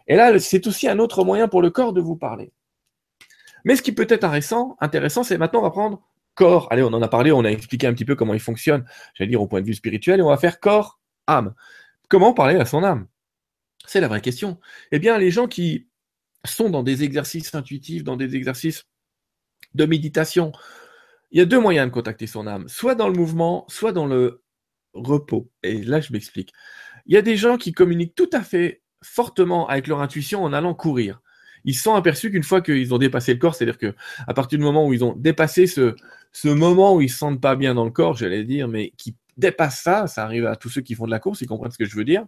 Et 0.07 0.15
là, 0.15 0.37
c'est 0.39 0.67
aussi 0.67 0.87
un 0.87 0.99
autre 0.99 1.23
moyen 1.23 1.47
pour 1.47 1.63
le 1.63 1.71
corps 1.71 1.93
de 1.93 2.01
vous 2.01 2.15
parler. 2.15 2.51
Mais 3.65 3.75
ce 3.75 3.81
qui 3.81 3.91
peut 3.91 4.03
être 4.03 4.23
intéressant, 4.23 4.77
intéressant, 4.81 5.23
c'est 5.23 5.39
maintenant 5.39 5.59
on 5.59 5.63
va 5.63 5.71
prendre 5.71 5.99
corps. 6.35 6.67
Allez, 6.69 6.83
on 6.83 6.93
en 6.93 7.01
a 7.01 7.07
parlé, 7.07 7.31
on 7.31 7.43
a 7.43 7.49
expliqué 7.49 7.87
un 7.87 7.93
petit 7.93 8.05
peu 8.05 8.15
comment 8.15 8.35
il 8.35 8.39
fonctionne, 8.39 8.85
j'allais 9.15 9.29
dire 9.29 9.41
au 9.41 9.47
point 9.47 9.61
de 9.61 9.65
vue 9.65 9.73
spirituel, 9.73 10.19
et 10.19 10.23
on 10.23 10.29
va 10.29 10.37
faire 10.37 10.59
corps, 10.59 10.99
âme. 11.25 11.55
Comment 12.07 12.33
parler 12.33 12.55
à 12.55 12.65
son 12.65 12.83
âme? 12.83 13.07
C'est 13.87 13.99
la 13.99 14.07
vraie 14.07 14.21
question. 14.21 14.59
Eh 14.91 14.99
bien, 14.99 15.17
les 15.17 15.31
gens 15.31 15.47
qui 15.47 15.88
sont 16.45 16.69
dans 16.69 16.83
des 16.83 17.03
exercices 17.03 17.53
intuitifs, 17.53 18.03
dans 18.03 18.17
des 18.17 18.35
exercices 18.35 18.85
de 19.75 19.85
méditation. 19.85 20.51
Il 21.31 21.39
y 21.39 21.41
a 21.41 21.45
deux 21.45 21.59
moyens 21.59 21.87
de 21.87 21.93
contacter 21.93 22.27
son 22.27 22.47
âme, 22.47 22.67
soit 22.67 22.95
dans 22.95 23.07
le 23.07 23.13
mouvement, 23.13 23.65
soit 23.67 23.91
dans 23.91 24.05
le 24.07 24.43
repos. 24.93 25.49
Et 25.63 25.83
là, 25.83 26.01
je 26.01 26.11
m'explique. 26.11 26.51
Il 27.05 27.13
y 27.13 27.17
a 27.17 27.21
des 27.21 27.37
gens 27.37 27.57
qui 27.57 27.71
communiquent 27.71 28.15
tout 28.15 28.29
à 28.33 28.41
fait 28.41 28.81
fortement 29.03 29.67
avec 29.67 29.87
leur 29.87 30.01
intuition 30.01 30.43
en 30.43 30.53
allant 30.53 30.73
courir. 30.73 31.21
ils 31.65 31.75
sont 31.75 31.95
aperçus 31.95 32.31
qu'une 32.31 32.43
fois 32.43 32.61
qu'ils 32.61 32.93
ont 32.93 32.97
dépassé 32.97 33.33
le 33.33 33.39
corps, 33.39 33.55
c'est-à-dire 33.55 33.77
que 33.77 33.93
à 34.27 34.33
partir 34.33 34.57
du 34.59 34.65
moment 34.65 34.87
où 34.87 34.93
ils 34.93 35.03
ont 35.03 35.13
dépassé 35.15 35.67
ce, 35.67 35.95
ce 36.31 36.47
moment 36.47 36.95
où 36.95 37.01
ils 37.01 37.09
se 37.09 37.17
sentent 37.17 37.41
pas 37.41 37.55
bien 37.55 37.75
dans 37.75 37.85
le 37.85 37.91
corps, 37.91 38.15
j'allais 38.15 38.43
dire, 38.43 38.67
mais 38.67 38.91
qui 38.97 39.15
dépasse 39.37 39.81
ça, 39.81 40.07
ça 40.07 40.23
arrive 40.23 40.45
à 40.45 40.55
tous 40.55 40.69
ceux 40.69 40.81
qui 40.81 40.95
font 40.95 41.05
de 41.05 41.11
la 41.11 41.19
course, 41.19 41.41
ils 41.41 41.47
comprennent 41.47 41.71
ce 41.71 41.77
que 41.77 41.85
je 41.85 41.95
veux 41.95 42.03
dire, 42.03 42.25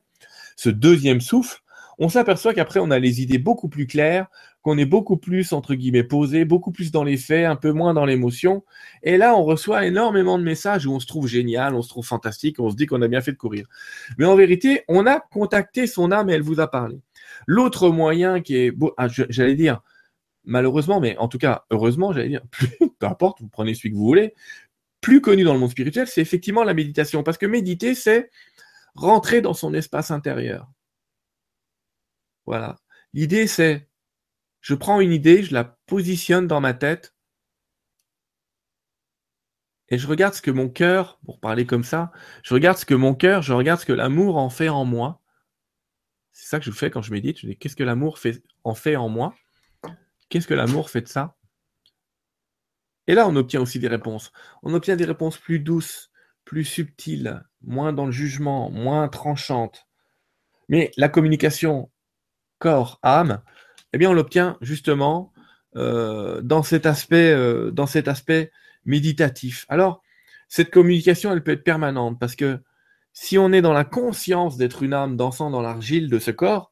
ce 0.55 0.69
deuxième 0.69 1.21
souffle, 1.21 1.61
on 2.01 2.09
s'aperçoit 2.09 2.55
qu'après 2.55 2.79
on 2.79 2.89
a 2.89 2.97
les 2.97 3.21
idées 3.21 3.37
beaucoup 3.37 3.69
plus 3.69 3.85
claires, 3.85 4.25
qu'on 4.63 4.75
est 4.79 4.85
beaucoup 4.85 5.17
plus 5.17 5.53
entre 5.53 5.75
guillemets 5.75 6.03
posé, 6.03 6.45
beaucoup 6.45 6.71
plus 6.71 6.91
dans 6.91 7.03
les 7.03 7.15
faits, 7.15 7.45
un 7.45 7.55
peu 7.55 7.71
moins 7.71 7.93
dans 7.93 8.05
l'émotion. 8.05 8.63
Et 9.03 9.17
là, 9.17 9.35
on 9.35 9.43
reçoit 9.43 9.85
énormément 9.85 10.39
de 10.39 10.43
messages 10.43 10.87
où 10.87 10.93
on 10.93 10.99
se 10.99 11.05
trouve 11.05 11.27
génial, 11.27 11.75
on 11.75 11.83
se 11.83 11.89
trouve 11.89 12.03
fantastique, 12.03 12.59
on 12.59 12.71
se 12.71 12.75
dit 12.75 12.87
qu'on 12.87 13.03
a 13.03 13.07
bien 13.07 13.21
fait 13.21 13.33
de 13.33 13.37
courir. 13.37 13.67
Mais 14.17 14.25
en 14.25 14.35
vérité, 14.35 14.83
on 14.87 15.05
a 15.05 15.19
contacté 15.19 15.85
son 15.85 16.11
âme 16.11 16.31
et 16.31 16.33
elle 16.33 16.41
vous 16.41 16.59
a 16.59 16.71
parlé. 16.71 16.99
L'autre 17.45 17.89
moyen 17.91 18.41
qui 18.41 18.55
est, 18.55 18.73
ah, 18.97 19.07
j'allais 19.07 19.55
dire, 19.55 19.81
malheureusement, 20.43 20.99
mais 20.99 21.15
en 21.17 21.27
tout 21.27 21.37
cas, 21.37 21.65
heureusement, 21.69 22.13
j'allais 22.13 22.29
dire, 22.29 22.41
peu 22.99 23.05
importe, 23.05 23.41
vous 23.41 23.47
prenez 23.47 23.75
celui 23.75 23.91
que 23.91 23.95
vous 23.95 24.05
voulez, 24.05 24.33
plus 25.01 25.21
connu 25.21 25.43
dans 25.43 25.53
le 25.53 25.59
monde 25.59 25.69
spirituel, 25.69 26.07
c'est 26.07 26.21
effectivement 26.21 26.63
la 26.63 26.73
méditation. 26.73 27.21
Parce 27.21 27.37
que 27.37 27.45
méditer, 27.45 27.93
c'est 27.93 28.31
rentrer 28.95 29.41
dans 29.41 29.53
son 29.53 29.75
espace 29.75 30.09
intérieur. 30.09 30.67
Voilà. 32.45 32.79
L'idée, 33.13 33.47
c'est, 33.47 33.89
je 34.61 34.75
prends 34.75 34.99
une 34.99 35.11
idée, 35.13 35.43
je 35.43 35.53
la 35.53 35.63
positionne 35.63 36.47
dans 36.47 36.61
ma 36.61 36.73
tête, 36.73 37.15
et 39.91 39.97
je 39.97 40.07
regarde 40.07 40.33
ce 40.33 40.41
que 40.41 40.51
mon 40.51 40.69
cœur, 40.69 41.19
pour 41.25 41.41
parler 41.41 41.65
comme 41.65 41.83
ça, 41.83 42.13
je 42.43 42.53
regarde 42.53 42.77
ce 42.77 42.85
que 42.85 42.93
mon 42.93 43.13
cœur, 43.13 43.41
je 43.41 43.51
regarde 43.51 43.81
ce 43.81 43.85
que 43.85 43.91
l'amour 43.91 44.37
en 44.37 44.49
fait 44.49 44.69
en 44.69 44.85
moi. 44.85 45.21
C'est 46.31 46.47
ça 46.47 46.59
que 46.59 46.65
je 46.65 46.71
fais 46.71 46.89
quand 46.89 47.01
je 47.01 47.11
médite. 47.11 47.39
Je 47.39 47.47
dis 47.47 47.57
qu'est-ce 47.57 47.75
que 47.75 47.83
l'amour 47.83 48.17
en 48.63 48.73
fait 48.73 48.95
en 48.95 49.09
moi? 49.09 49.35
Qu'est-ce 50.29 50.47
que 50.47 50.53
l'amour 50.53 50.89
fait 50.89 51.01
de 51.01 51.09
ça? 51.09 51.35
Et 53.07 53.15
là, 53.15 53.27
on 53.27 53.35
obtient 53.35 53.59
aussi 53.59 53.79
des 53.79 53.89
réponses. 53.89 54.31
On 54.63 54.73
obtient 54.73 54.95
des 54.95 55.03
réponses 55.03 55.37
plus 55.37 55.59
douces, 55.59 56.09
plus 56.45 56.63
subtiles, 56.63 57.43
moins 57.61 57.91
dans 57.91 58.05
le 58.05 58.13
jugement, 58.13 58.69
moins 58.69 59.09
tranchantes. 59.09 59.89
Mais 60.69 60.91
la 60.95 61.09
communication 61.09 61.91
corps-âme, 62.61 63.41
eh 63.91 63.97
bien, 63.97 64.11
on 64.11 64.13
l'obtient 64.13 64.57
justement 64.61 65.33
euh, 65.75 66.41
dans, 66.41 66.63
cet 66.63 66.85
aspect, 66.85 67.33
euh, 67.33 67.71
dans 67.71 67.87
cet 67.87 68.07
aspect 68.07 68.51
méditatif. 68.85 69.65
Alors, 69.67 70.01
cette 70.47 70.69
communication, 70.69 71.31
elle 71.31 71.43
peut 71.43 71.51
être 71.51 71.63
permanente 71.63 72.19
parce 72.19 72.35
que 72.35 72.59
si 73.13 73.37
on 73.37 73.51
est 73.51 73.61
dans 73.61 73.73
la 73.73 73.83
conscience 73.83 74.57
d'être 74.57 74.83
une 74.83 74.93
âme 74.93 75.17
dansant 75.17 75.49
dans 75.49 75.61
l'argile 75.61 76.09
de 76.09 76.19
ce 76.19 76.31
corps, 76.31 76.71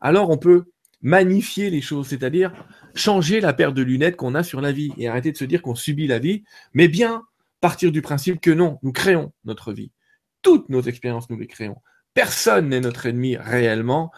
alors 0.00 0.30
on 0.30 0.38
peut 0.38 0.64
magnifier 1.02 1.68
les 1.70 1.80
choses, 1.80 2.08
c'est-à-dire 2.08 2.52
changer 2.94 3.40
la 3.40 3.52
paire 3.52 3.72
de 3.72 3.82
lunettes 3.82 4.16
qu'on 4.16 4.34
a 4.34 4.42
sur 4.42 4.60
la 4.60 4.72
vie 4.72 4.92
et 4.96 5.08
arrêter 5.08 5.32
de 5.32 5.36
se 5.36 5.44
dire 5.44 5.62
qu'on 5.62 5.74
subit 5.74 6.06
la 6.06 6.18
vie, 6.18 6.44
mais 6.74 6.88
bien 6.88 7.22
partir 7.60 7.92
du 7.92 8.02
principe 8.02 8.40
que 8.40 8.50
non, 8.50 8.78
nous 8.82 8.92
créons 8.92 9.32
notre 9.44 9.72
vie. 9.72 9.92
Toutes 10.42 10.68
nos 10.68 10.82
expériences, 10.82 11.28
nous 11.30 11.38
les 11.38 11.46
créons. 11.46 11.76
Personne 12.14 12.68
n'est 12.68 12.80
notre 12.80 13.06
ennemi 13.06 13.36
réellement 13.36 14.10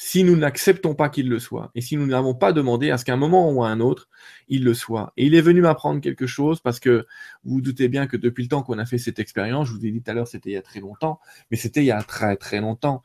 si 0.00 0.22
nous 0.22 0.36
n'acceptons 0.36 0.94
pas 0.94 1.08
qu'il 1.08 1.28
le 1.28 1.40
soit, 1.40 1.72
et 1.74 1.80
si 1.80 1.96
nous 1.96 2.06
n'avons 2.06 2.32
pas 2.32 2.52
demandé 2.52 2.90
à 2.90 2.98
ce 2.98 3.04
qu'à 3.04 3.14
un 3.14 3.16
moment 3.16 3.50
ou 3.50 3.64
à 3.64 3.68
un 3.68 3.80
autre, 3.80 4.08
il 4.46 4.62
le 4.62 4.72
soit. 4.72 5.12
Et 5.16 5.26
il 5.26 5.34
est 5.34 5.40
venu 5.40 5.60
m'apprendre 5.60 6.00
quelque 6.00 6.26
chose, 6.26 6.60
parce 6.60 6.78
que 6.78 7.04
vous 7.42 7.54
vous 7.54 7.60
doutez 7.60 7.88
bien 7.88 8.06
que 8.06 8.16
depuis 8.16 8.44
le 8.44 8.48
temps 8.48 8.62
qu'on 8.62 8.78
a 8.78 8.86
fait 8.86 8.98
cette 8.98 9.18
expérience, 9.18 9.66
je 9.66 9.72
vous 9.72 9.84
ai 9.84 9.90
dit 9.90 10.00
tout 10.00 10.10
à 10.10 10.14
l'heure, 10.14 10.28
c'était 10.28 10.50
il 10.50 10.52
y 10.52 10.56
a 10.56 10.62
très 10.62 10.78
longtemps, 10.78 11.18
mais 11.50 11.56
c'était 11.56 11.80
il 11.80 11.86
y 11.86 11.90
a 11.90 12.00
très 12.04 12.36
très 12.36 12.60
longtemps. 12.60 13.02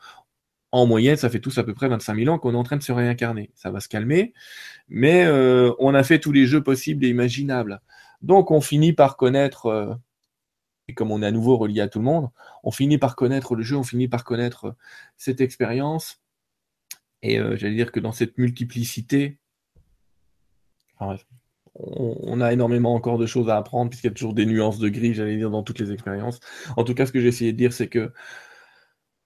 En 0.71 0.85
moyenne, 0.85 1.17
ça 1.17 1.29
fait 1.31 1.39
tous 1.39 1.57
à 1.57 1.63
peu 1.63 1.73
près 1.73 1.87
25 1.87 2.15
000 2.15 2.33
ans 2.33 2.37
qu'on 2.39 2.53
est 2.53 2.57
en 2.57 2.63
train 2.63 2.77
de 2.77 2.83
se 2.83 2.91
réincarner. 2.91 3.51
Ça 3.55 3.71
va 3.71 3.79
se 3.79 3.89
calmer, 3.89 4.33
mais 4.87 5.25
euh, 5.25 5.73
on 5.79 5.95
a 5.95 6.03
fait 6.03 6.19
tous 6.19 6.31
les 6.31 6.45
jeux 6.45 6.63
possibles 6.63 7.05
et 7.05 7.09
imaginables. 7.09 7.81
Donc 8.21 8.51
on 8.51 8.61
finit 8.61 8.93
par 8.93 9.17
connaître, 9.17 9.65
euh, 9.67 9.93
et 10.87 10.93
comme 10.93 11.11
on 11.11 11.23
est 11.23 11.27
à 11.27 11.31
nouveau 11.31 11.57
relié 11.57 11.81
à 11.81 11.87
tout 11.87 11.99
le 11.99 12.05
monde, 12.05 12.29
on 12.63 12.71
finit 12.71 12.99
par 12.99 13.15
connaître 13.15 13.55
le 13.55 13.63
jeu, 13.63 13.77
on 13.77 13.83
finit 13.83 14.07
par 14.07 14.23
connaître 14.23 14.75
cette 15.17 15.41
expérience 15.41 16.22
et 17.23 17.39
euh, 17.39 17.55
j'allais 17.55 17.75
dire 17.75 17.91
que 17.91 18.01
dans 18.01 18.11
cette 18.11 18.37
multiplicité, 18.37 19.39
on, 21.75 22.41
a 22.41 22.53
énormément 22.53 22.93
encore 22.93 23.17
de 23.17 23.25
choses 23.25 23.49
à 23.49 23.57
apprendre, 23.57 23.89
puisqu'il 23.89 24.07
y 24.07 24.11
a 24.11 24.13
toujours 24.13 24.33
des 24.33 24.45
nuances 24.45 24.77
de 24.77 24.89
gris, 24.89 25.13
j'allais 25.13 25.37
dire, 25.37 25.49
dans 25.49 25.63
toutes 25.63 25.79
les 25.79 25.91
expériences. 25.91 26.39
En 26.77 26.83
tout 26.83 26.93
cas, 26.93 27.05
ce 27.05 27.11
que 27.11 27.19
j'ai 27.19 27.29
essayé 27.29 27.53
de 27.53 27.57
dire, 27.57 27.73
c'est 27.73 27.87
que 27.87 28.11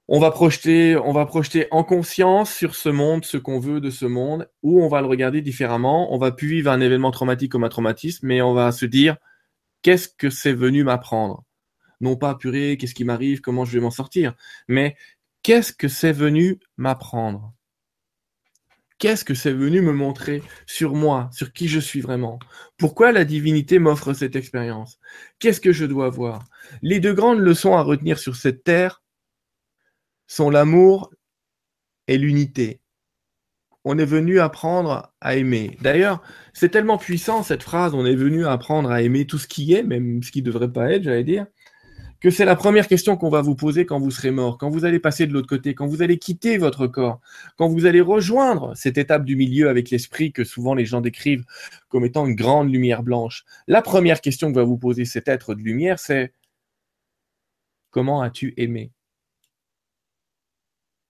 on 0.07 0.19
va 0.19 0.31
projeter, 0.31 0.95
on 0.95 1.11
va 1.11 1.25
projeter 1.25 1.67
en 1.71 1.83
conscience 1.83 2.53
sur 2.53 2.75
ce 2.75 2.87
monde 2.87 3.25
ce 3.25 3.35
qu'on 3.35 3.59
veut 3.59 3.81
de 3.81 3.89
ce 3.89 4.05
monde, 4.05 4.49
ou 4.63 4.81
on 4.81 4.87
va 4.87 5.01
le 5.01 5.07
regarder 5.07 5.41
différemment. 5.41 6.13
On 6.13 6.17
va 6.17 6.31
plus 6.31 6.47
vivre 6.47 6.71
un 6.71 6.79
événement 6.79 7.11
traumatique 7.11 7.51
comme 7.51 7.65
un 7.65 7.69
traumatisme, 7.69 8.25
mais 8.27 8.41
on 8.41 8.53
va 8.53 8.71
se 8.71 8.85
dire 8.85 9.17
qu'est-ce 9.81 10.07
que 10.07 10.29
c'est 10.29 10.53
venu 10.53 10.83
m'apprendre? 10.83 11.43
Non 11.99 12.15
pas 12.15 12.35
purée, 12.35 12.77
qu'est-ce 12.79 12.95
qui 12.95 13.03
m'arrive, 13.03 13.41
comment 13.41 13.65
je 13.65 13.73
vais 13.73 13.81
m'en 13.81 13.91
sortir, 13.91 14.35
mais 14.67 14.95
qu'est-ce 15.43 15.73
que 15.73 15.87
c'est 15.87 16.13
venu 16.13 16.59
m'apprendre? 16.77 17.56
Qu'est-ce 18.99 19.23
que 19.23 19.35
c'est 19.35 19.53
venu 19.53 19.81
me 19.81 19.93
montrer 19.93 20.41
sur 20.65 20.95
moi, 20.95 21.29
sur 21.31 21.53
qui 21.53 21.67
je 21.67 21.79
suis 21.79 22.01
vraiment? 22.01 22.39
Pourquoi 22.77 23.11
la 23.11 23.25
divinité 23.25 23.77
m'offre 23.77 24.13
cette 24.13 24.35
expérience? 24.35 24.99
Qu'est-ce 25.37 25.61
que 25.61 25.71
je 25.71 25.85
dois 25.85 26.09
voir? 26.09 26.45
Les 26.81 26.99
deux 26.99 27.13
grandes 27.13 27.39
leçons 27.39 27.75
à 27.75 27.83
retenir 27.83 28.17
sur 28.17 28.35
cette 28.35 28.63
terre 28.63 29.03
sont 30.25 30.49
l'amour 30.49 31.11
et 32.07 32.17
l'unité. 32.17 32.81
On 33.83 33.99
est 33.99 34.05
venu 34.05 34.39
apprendre 34.39 35.13
à 35.21 35.35
aimer. 35.35 35.77
D'ailleurs, 35.81 36.21
c'est 36.53 36.69
tellement 36.69 36.97
puissant 36.97 37.43
cette 37.43 37.63
phrase, 37.63 37.93
on 37.93 38.05
est 38.05 38.15
venu 38.15 38.45
apprendre 38.45 38.89
à 38.89 39.01
aimer 39.03 39.27
tout 39.27 39.37
ce 39.37 39.47
qui 39.47 39.73
est, 39.73 39.83
même 39.83 40.23
ce 40.23 40.31
qui 40.31 40.41
ne 40.41 40.47
devrait 40.47 40.71
pas 40.71 40.91
être, 40.91 41.03
j'allais 41.03 41.23
dire 41.23 41.45
que 42.19 42.29
c'est 42.29 42.45
la 42.45 42.55
première 42.55 42.87
question 42.87 43.15
qu'on 43.15 43.29
va 43.29 43.41
vous 43.41 43.55
poser 43.55 43.85
quand 43.85 43.99
vous 43.99 44.11
serez 44.11 44.31
mort, 44.31 44.57
quand 44.57 44.69
vous 44.69 44.85
allez 44.85 44.99
passer 44.99 45.27
de 45.27 45.33
l'autre 45.33 45.47
côté, 45.47 45.75
quand 45.75 45.85
vous 45.85 46.01
allez 46.01 46.17
quitter 46.17 46.57
votre 46.57 46.87
corps, 46.87 47.21
quand 47.57 47.69
vous 47.69 47.85
allez 47.85 48.01
rejoindre 48.01 48.75
cette 48.75 48.97
étape 48.97 49.23
du 49.23 49.35
milieu 49.35 49.69
avec 49.69 49.89
l'esprit 49.89 50.31
que 50.31 50.43
souvent 50.43 50.73
les 50.73 50.85
gens 50.85 51.01
décrivent 51.01 51.45
comme 51.89 52.05
étant 52.05 52.25
une 52.25 52.35
grande 52.35 52.71
lumière 52.71 53.03
blanche. 53.03 53.45
La 53.67 53.81
première 53.81 54.21
question 54.21 54.51
que 54.51 54.55
va 54.55 54.63
vous 54.63 54.77
poser 54.77 55.05
cet 55.05 55.27
être 55.27 55.53
de 55.53 55.61
lumière, 55.61 55.99
c'est 55.99 56.33
comment 57.91 58.21
as-tu 58.21 58.53
aimé? 58.57 58.91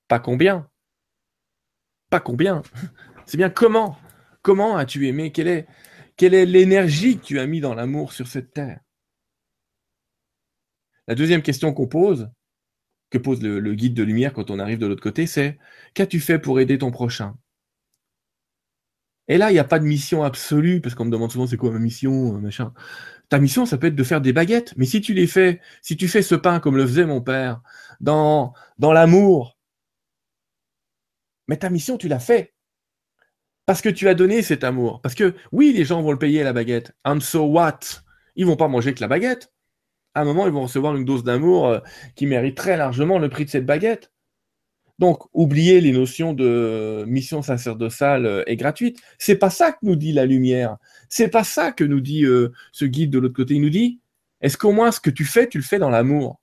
Pas 0.07 0.19
combien. 0.19 0.69
Pas 2.09 2.19
combien. 2.19 2.63
C'est 3.25 3.37
bien 3.37 3.49
comment? 3.49 3.97
Comment 4.41 4.77
as-tu 4.77 5.07
aimé? 5.07 5.31
Quelle 5.33 5.47
est 6.33 6.45
l'énergie 6.45 7.17
que 7.17 7.25
tu 7.25 7.39
as 7.39 7.47
mis 7.47 7.59
dans 7.59 7.73
l'amour 7.73 8.13
sur 8.13 8.27
cette 8.27 8.53
terre? 8.53 8.79
La 11.07 11.15
deuxième 11.15 11.41
question 11.41 11.73
qu'on 11.73 11.87
pose, 11.87 12.29
que 13.09 13.17
pose 13.17 13.41
le, 13.41 13.73
guide 13.75 13.93
de 13.93 14.03
lumière 14.03 14.33
quand 14.33 14.51
on 14.51 14.59
arrive 14.59 14.79
de 14.79 14.87
l'autre 14.87 15.03
côté, 15.03 15.27
c'est 15.27 15.57
qu'as-tu 15.93 16.19
fait 16.19 16.39
pour 16.39 16.59
aider 16.59 16.77
ton 16.77 16.91
prochain? 16.91 17.37
Et 19.29 19.37
là, 19.37 19.49
il 19.51 19.53
n'y 19.53 19.59
a 19.59 19.65
pas 19.65 19.79
de 19.79 19.85
mission 19.85 20.23
absolue, 20.23 20.81
parce 20.81 20.95
qu'on 20.95 21.05
me 21.05 21.11
demande 21.11 21.31
souvent 21.31 21.47
c'est 21.47 21.57
quoi 21.57 21.71
ma 21.71 21.79
mission, 21.79 22.35
euh, 22.35 22.39
machin. 22.39 22.73
Ta 23.29 23.39
mission, 23.39 23.65
ça 23.65 23.77
peut 23.77 23.87
être 23.87 23.95
de 23.95 24.03
faire 24.03 24.21
des 24.21 24.31
baguettes, 24.31 24.73
mais 24.77 24.85
si 24.85 25.01
tu 25.01 25.13
les 25.13 25.27
fais, 25.27 25.61
si 25.81 25.97
tu 25.97 26.07
fais 26.07 26.21
ce 26.21 26.35
pain 26.35 26.59
comme 26.59 26.77
le 26.77 26.85
faisait 26.87 27.05
mon 27.05 27.21
père, 27.21 27.61
dans, 27.99 28.53
l'amour, 28.79 29.57
mais 31.47 31.57
ta 31.57 31.69
mission, 31.69 31.97
tu 31.97 32.07
l'as 32.07 32.19
fait. 32.19 32.53
Parce 33.65 33.81
que 33.81 33.89
tu 33.89 34.07
as 34.07 34.13
donné 34.13 34.41
cet 34.41 34.63
amour. 34.63 35.01
Parce 35.01 35.15
que 35.15 35.35
oui, 35.51 35.73
les 35.73 35.83
gens 35.83 36.01
vont 36.01 36.11
le 36.13 36.19
payer 36.19 36.43
la 36.43 36.53
baguette. 36.53 36.93
And 37.03 37.19
so 37.19 37.45
what? 37.45 37.79
Ils 38.37 38.45
vont 38.45 38.55
pas 38.55 38.69
manger 38.69 38.93
que 38.93 39.01
la 39.01 39.09
baguette 39.09 39.51
à 40.17 40.21
un 40.21 40.25
moment, 40.25 40.47
ils 40.47 40.51
vont 40.53 40.63
recevoir 40.63 40.95
une 40.95 41.05
dose 41.05 41.23
d'amour 41.23 41.67
euh, 41.67 41.79
qui 42.15 42.25
mérite 42.25 42.57
très 42.57 42.75
largement 42.75 43.19
le 43.19 43.29
prix 43.29 43.45
de 43.45 43.51
cette 43.51 43.67
baguette. 43.67 44.11
Donc, 44.97 45.25
oubliez 45.31 45.79
les 45.79 45.91
notions 45.91 46.33
de 46.33 47.05
mission 47.07 47.43
sacerdotale 47.43 48.25
euh, 48.25 48.43
et 48.47 48.55
gratuite. 48.55 48.99
C'est 49.19 49.35
pas 49.35 49.51
ça 49.51 49.71
que 49.71 49.77
nous 49.83 49.95
dit 49.95 50.13
la 50.13 50.25
lumière. 50.25 50.77
C'est 51.07 51.27
pas 51.27 51.43
ça 51.43 51.71
que 51.71 51.83
nous 51.83 52.01
dit 52.01 52.25
euh, 52.25 52.51
ce 52.71 52.85
guide 52.85 53.11
de 53.11 53.19
l'autre 53.19 53.35
côté. 53.35 53.53
Il 53.53 53.61
nous 53.61 53.69
dit, 53.69 53.99
est-ce 54.41 54.57
qu'au 54.57 54.71
moins 54.71 54.91
ce 54.91 54.99
que 54.99 55.11
tu 55.11 55.23
fais, 55.23 55.47
tu 55.47 55.59
le 55.59 55.63
fais 55.63 55.77
dans 55.77 55.91
l'amour? 55.91 56.41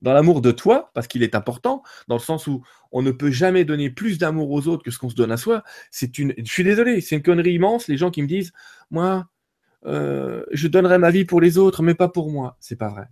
Dans 0.00 0.12
l'amour 0.12 0.40
de 0.40 0.52
toi, 0.52 0.92
parce 0.94 1.08
qu'il 1.08 1.24
est 1.24 1.34
important, 1.34 1.82
dans 2.06 2.16
le 2.16 2.20
sens 2.20 2.46
où 2.46 2.62
on 2.92 3.02
ne 3.02 3.10
peut 3.10 3.32
jamais 3.32 3.64
donner 3.64 3.90
plus 3.90 4.18
d'amour 4.18 4.52
aux 4.52 4.68
autres 4.68 4.84
que 4.84 4.92
ce 4.92 4.98
qu'on 4.98 5.10
se 5.10 5.16
donne 5.16 5.32
à 5.32 5.36
soi. 5.36 5.64
C'est 5.90 6.18
une, 6.18 6.34
je 6.38 6.52
suis 6.52 6.62
désolé, 6.62 7.00
c'est 7.00 7.16
une 7.16 7.22
connerie 7.22 7.54
immense. 7.54 7.88
Les 7.88 7.96
gens 7.96 8.12
qui 8.12 8.22
me 8.22 8.28
disent, 8.28 8.52
moi, 8.92 9.26
euh, 9.86 10.44
je 10.52 10.68
donnerai 10.68 10.98
ma 10.98 11.10
vie 11.10 11.24
pour 11.24 11.40
les 11.40 11.58
autres, 11.58 11.82
mais 11.82 11.94
pas 11.94 12.08
pour 12.08 12.30
moi. 12.30 12.56
C'est 12.60 12.76
pas 12.76 12.88
vrai. 12.88 13.06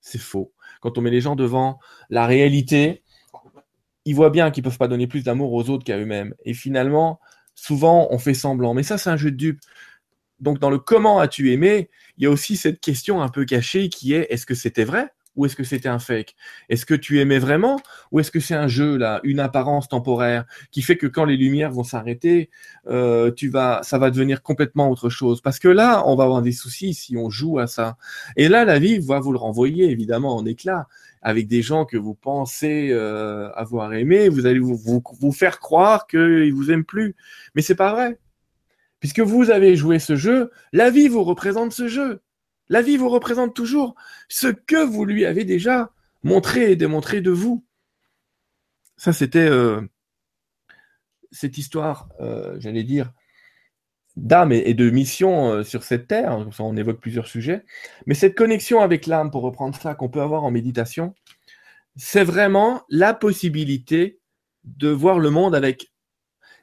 C'est 0.00 0.20
faux. 0.20 0.52
Quand 0.80 0.98
on 0.98 1.00
met 1.00 1.10
les 1.10 1.20
gens 1.20 1.36
devant 1.36 1.78
la 2.10 2.26
réalité, 2.26 3.02
ils 4.04 4.14
voient 4.14 4.30
bien 4.30 4.50
qu'ils 4.50 4.62
peuvent 4.62 4.78
pas 4.78 4.88
donner 4.88 5.06
plus 5.06 5.24
d'amour 5.24 5.52
aux 5.52 5.70
autres 5.70 5.84
qu'à 5.84 5.98
eux-mêmes. 5.98 6.34
Et 6.44 6.54
finalement, 6.54 7.20
souvent, 7.54 8.08
on 8.10 8.18
fait 8.18 8.34
semblant. 8.34 8.74
Mais 8.74 8.82
ça, 8.82 8.98
c'est 8.98 9.10
un 9.10 9.16
jeu 9.16 9.30
de 9.30 9.36
dupes. 9.36 9.60
Donc, 10.40 10.58
dans 10.58 10.70
le 10.70 10.78
comment 10.78 11.20
as-tu 11.20 11.52
aimé, 11.52 11.90
il 12.18 12.24
y 12.24 12.26
a 12.26 12.30
aussi 12.30 12.56
cette 12.56 12.80
question 12.80 13.22
un 13.22 13.28
peu 13.28 13.44
cachée 13.44 13.88
qui 13.88 14.12
est 14.14 14.26
est-ce 14.30 14.46
que 14.46 14.54
c'était 14.54 14.84
vrai 14.84 15.12
ou 15.36 15.46
est-ce 15.46 15.56
que 15.56 15.64
c'était 15.64 15.88
un 15.88 15.98
fake? 15.98 16.34
Est-ce 16.68 16.86
que 16.86 16.94
tu 16.94 17.20
aimais 17.20 17.38
vraiment 17.38 17.80
ou 18.12 18.20
est-ce 18.20 18.30
que 18.30 18.40
c'est 18.40 18.54
un 18.54 18.68
jeu 18.68 18.96
là, 18.96 19.20
une 19.24 19.40
apparence 19.40 19.88
temporaire 19.88 20.44
qui 20.70 20.82
fait 20.82 20.96
que 20.96 21.06
quand 21.06 21.24
les 21.24 21.36
lumières 21.36 21.70
vont 21.70 21.84
s'arrêter, 21.84 22.50
euh, 22.86 23.30
tu 23.32 23.48
vas, 23.48 23.80
ça 23.82 23.98
va 23.98 24.10
devenir 24.10 24.42
complètement 24.42 24.90
autre 24.90 25.08
chose? 25.08 25.40
Parce 25.40 25.58
que 25.58 25.68
là, 25.68 26.02
on 26.06 26.16
va 26.16 26.24
avoir 26.24 26.42
des 26.42 26.52
soucis 26.52 26.94
si 26.94 27.16
on 27.16 27.30
joue 27.30 27.58
à 27.58 27.66
ça. 27.66 27.96
Et 28.36 28.48
là, 28.48 28.64
la 28.64 28.78
vie 28.78 28.98
va 28.98 29.20
vous 29.20 29.32
le 29.32 29.38
renvoyer 29.38 29.90
évidemment 29.90 30.36
en 30.36 30.44
éclat 30.46 30.86
avec 31.22 31.48
des 31.48 31.62
gens 31.62 31.86
que 31.86 31.96
vous 31.96 32.14
pensez 32.14 32.90
euh, 32.90 33.50
avoir 33.54 33.94
aimés. 33.94 34.28
Vous 34.28 34.46
allez 34.46 34.58
vous 34.60 35.32
faire 35.32 35.58
croire 35.58 36.06
qu'ils 36.06 36.52
vous 36.52 36.70
aiment 36.70 36.84
plus, 36.84 37.16
mais 37.54 37.62
c'est 37.62 37.74
pas 37.74 37.92
vrai. 37.92 38.18
Puisque 39.00 39.20
vous 39.20 39.50
avez 39.50 39.76
joué 39.76 39.98
ce 39.98 40.16
jeu, 40.16 40.50
la 40.72 40.88
vie 40.88 41.08
vous 41.08 41.24
représente 41.24 41.72
ce 41.72 41.88
jeu. 41.88 42.22
La 42.68 42.82
vie 42.82 42.96
vous 42.96 43.08
représente 43.08 43.54
toujours 43.54 43.94
ce 44.28 44.48
que 44.48 44.82
vous 44.82 45.04
lui 45.04 45.24
avez 45.24 45.44
déjà 45.44 45.90
montré 46.22 46.72
et 46.72 46.76
démontré 46.76 47.20
de 47.20 47.30
vous. 47.30 47.64
Ça, 48.96 49.12
c'était 49.12 49.48
euh, 49.48 49.82
cette 51.30 51.58
histoire, 51.58 52.08
euh, 52.20 52.56
j'allais 52.58 52.84
dire, 52.84 53.12
d'âme 54.16 54.52
et, 54.52 54.74
de 54.74 54.88
mission 54.90 55.50
euh, 55.50 55.64
sur 55.64 55.82
cette 55.82 56.06
terre. 56.06 56.46
On 56.58 56.76
évoque 56.76 57.00
plusieurs 57.00 57.26
sujets. 57.26 57.64
Mais 58.06 58.14
cette 58.14 58.34
connexion 58.34 58.80
avec 58.80 59.06
l'âme, 59.06 59.30
pour 59.30 59.42
reprendre 59.42 59.76
ça, 59.76 59.94
qu'on 59.94 60.08
peut 60.08 60.22
avoir 60.22 60.44
en 60.44 60.50
méditation, 60.50 61.14
c'est 61.96 62.24
vraiment 62.24 62.82
la 62.88 63.14
possibilité 63.14 64.20
de 64.64 64.88
voir 64.88 65.18
le 65.18 65.30
monde 65.30 65.54
avec 65.54 65.92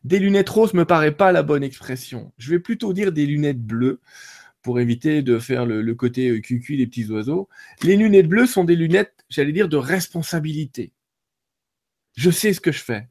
des 0.04 0.18
lunettes 0.18 0.50
roses 0.50 0.74
me 0.74 0.86
paraît 0.86 1.16
pas 1.16 1.32
la 1.32 1.44
bonne 1.44 1.64
expression. 1.64 2.34
Je 2.38 2.50
vais 2.50 2.60
plutôt 2.60 2.94
dire 2.94 3.12
des 3.12 3.28
lunettes 3.28 3.62
bleues 3.62 4.02
pour 4.62 4.80
éviter 4.80 5.22
de 5.22 5.40
faire 5.40 5.66
le, 5.66 5.96
côté 5.96 6.30
euh, 6.30 6.40
cucu 6.40 6.78
des 6.78 6.88
petits 6.88 7.10
oiseaux. 7.10 7.50
Les 7.84 7.96
lunettes 7.96 8.28
bleues 8.28 8.46
sont 8.46 8.64
des 8.64 8.76
lunettes, 8.76 9.26
j'allais 9.30 9.52
dire, 9.52 9.70
de 9.70 9.78
responsabilité. 9.78 10.94
Je 12.16 12.30
sais 12.30 12.54
ce 12.54 12.62
que 12.62 12.72
je 12.72 12.84
fais. 12.84 13.10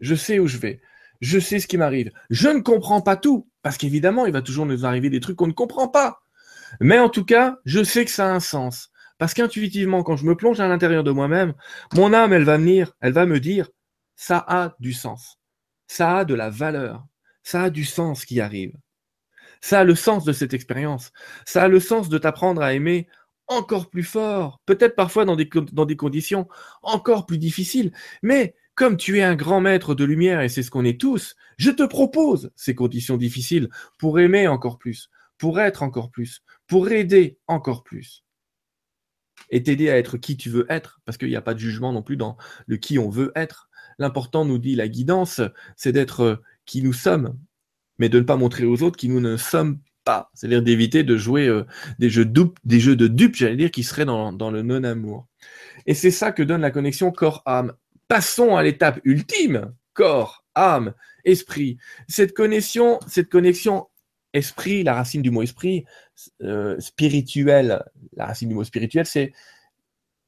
Je 0.00 0.14
sais 0.14 0.38
où 0.38 0.46
je 0.46 0.58
vais. 0.58 0.80
Je 1.20 1.38
sais 1.38 1.60
ce 1.60 1.66
qui 1.66 1.78
m'arrive. 1.78 2.10
Je 2.30 2.48
ne 2.48 2.60
comprends 2.60 3.00
pas 3.00 3.16
tout, 3.16 3.48
parce 3.62 3.76
qu'évidemment, 3.76 4.26
il 4.26 4.32
va 4.32 4.42
toujours 4.42 4.66
nous 4.66 4.84
arriver 4.84 5.10
des 5.10 5.20
trucs 5.20 5.36
qu'on 5.36 5.46
ne 5.46 5.52
comprend 5.52 5.88
pas. 5.88 6.22
Mais 6.80 6.98
en 6.98 7.08
tout 7.08 7.24
cas, 7.24 7.58
je 7.64 7.82
sais 7.82 8.04
que 8.04 8.10
ça 8.10 8.26
a 8.26 8.34
un 8.34 8.40
sens. 8.40 8.90
Parce 9.18 9.32
qu'intuitivement, 9.32 10.02
quand 10.02 10.16
je 10.16 10.26
me 10.26 10.36
plonge 10.36 10.60
à 10.60 10.68
l'intérieur 10.68 11.04
de 11.04 11.10
moi-même, 11.10 11.54
mon 11.94 12.12
âme, 12.12 12.32
elle 12.32 12.44
va 12.44 12.58
venir, 12.58 12.92
elle 13.00 13.12
va 13.12 13.24
me 13.24 13.40
dire, 13.40 13.70
ça 14.14 14.44
a 14.46 14.76
du 14.78 14.92
sens. 14.92 15.38
Ça 15.86 16.18
a 16.18 16.24
de 16.24 16.34
la 16.34 16.50
valeur. 16.50 17.06
Ça 17.42 17.64
a 17.64 17.70
du 17.70 17.84
sens 17.84 18.24
qui 18.24 18.40
arrive. 18.40 18.74
Ça 19.60 19.80
a 19.80 19.84
le 19.84 19.94
sens 19.94 20.24
de 20.24 20.32
cette 20.32 20.54
expérience. 20.54 21.12
Ça 21.44 21.64
a 21.64 21.68
le 21.68 21.80
sens 21.80 22.08
de 22.08 22.18
t'apprendre 22.18 22.62
à 22.62 22.74
aimer 22.74 23.08
encore 23.48 23.90
plus 23.90 24.02
fort, 24.02 24.60
peut-être 24.66 24.96
parfois 24.96 25.24
dans 25.24 25.36
des, 25.36 25.96
conditions 25.96 26.48
encore 26.82 27.26
plus 27.26 27.38
difficiles. 27.38 27.92
Mais 28.22 28.54
comme 28.74 28.96
tu 28.96 29.18
es 29.18 29.22
un 29.22 29.36
grand 29.36 29.60
maître 29.60 29.94
de 29.94 30.04
lumière, 30.04 30.40
et 30.40 30.48
c'est 30.48 30.62
ce 30.62 30.70
qu'on 30.70 30.84
est 30.84 31.00
tous, 31.00 31.36
je 31.56 31.70
te 31.70 31.84
propose 31.84 32.50
ces 32.56 32.74
conditions 32.74 33.16
difficiles 33.16 33.68
pour 33.98 34.18
aimer 34.18 34.48
encore 34.48 34.78
plus, 34.78 35.10
pour 35.38 35.60
être 35.60 35.82
encore 35.82 36.10
plus, 36.10 36.42
pour 36.66 36.90
aider 36.90 37.38
encore 37.46 37.84
plus. 37.84 38.24
Et 39.50 39.62
t'aider 39.62 39.90
à 39.90 39.98
être 39.98 40.16
qui 40.16 40.36
tu 40.36 40.50
veux 40.50 40.66
être, 40.68 41.00
parce 41.04 41.18
qu'il 41.18 41.28
n'y 41.28 41.36
a 41.36 41.42
pas 41.42 41.54
de 41.54 41.60
jugement 41.60 41.92
non 41.92 42.02
plus 42.02 42.16
dans 42.16 42.36
le 42.66 42.76
qui 42.78 42.98
on 42.98 43.10
veut 43.10 43.32
être. 43.36 43.68
L'important, 43.98 44.44
nous 44.44 44.58
dit 44.58 44.74
la 44.74 44.88
guidance, 44.88 45.40
c'est 45.76 45.92
d'être 45.92 46.42
qui 46.64 46.82
nous 46.82 46.92
sommes, 46.92 47.38
mais 47.98 48.08
de 48.08 48.18
ne 48.18 48.24
pas 48.24 48.36
montrer 48.36 48.64
aux 48.64 48.82
autres 48.82 48.96
qui 48.96 49.08
nous 49.08 49.20
ne 49.20 49.36
sommes 49.36 49.78
pas. 50.04 50.30
C'est-à-dire 50.34 50.62
d'éviter 50.62 51.02
de 51.02 51.16
jouer 51.16 51.46
euh, 51.48 51.64
des, 51.98 52.08
jeux 52.10 52.30
des 52.64 52.80
jeux 52.80 52.96
de 52.96 53.08
dupes, 53.08 53.36
j'allais 53.36 53.56
dire, 53.56 53.70
qui 53.70 53.82
seraient 53.82 54.04
dans, 54.04 54.50
le 54.50 54.62
non-amour. 54.62 55.26
Et 55.86 55.94
c'est 55.94 56.10
ça 56.10 56.32
que 56.32 56.42
donne 56.42 56.60
la 56.60 56.70
connexion 56.70 57.10
corps-âme. 57.10 57.74
Passons 58.08 58.56
à 58.56 58.62
l'étape 58.62 59.00
ultime, 59.04 59.74
corps, 59.92 60.44
âme, 60.54 60.94
esprit. 61.24 61.76
Cette 62.08 62.34
connexion, 62.34 63.00
cette 63.08 63.28
connexion 63.28 63.88
esprit, 64.32 64.84
la 64.84 64.94
racine 64.94 65.22
du 65.22 65.30
mot 65.30 65.42
esprit, 65.42 65.84
euh, 66.42 66.78
spirituel, 66.78 67.82
la 68.16 68.26
racine 68.26 68.48
du 68.48 68.54
mot 68.54 68.64
spirituel, 68.64 69.06
c'est 69.06 69.32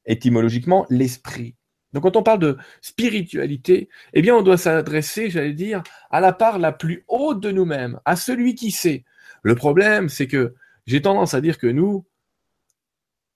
étymologiquement 0.05 0.85
l'esprit. 0.89 1.55
Donc 1.93 2.03
quand 2.03 2.15
on 2.15 2.23
parle 2.23 2.39
de 2.39 2.57
spiritualité, 2.81 3.89
eh 4.13 4.21
bien 4.21 4.35
on 4.35 4.41
doit 4.41 4.57
s'adresser, 4.57 5.29
j'allais 5.29 5.53
dire, 5.53 5.81
à 6.11 6.19
la 6.19 6.33
part 6.33 6.59
la 6.59 6.71
plus 6.71 7.03
haute 7.07 7.41
de 7.41 7.51
nous-mêmes, 7.51 7.99
à 8.05 8.15
celui 8.15 8.55
qui 8.55 8.71
sait. 8.71 9.05
Le 9.41 9.55
problème, 9.55 10.09
c'est 10.09 10.27
que 10.27 10.55
j'ai 10.85 11.01
tendance 11.01 11.33
à 11.33 11.41
dire 11.41 11.57
que 11.57 11.67
nous, 11.67 12.05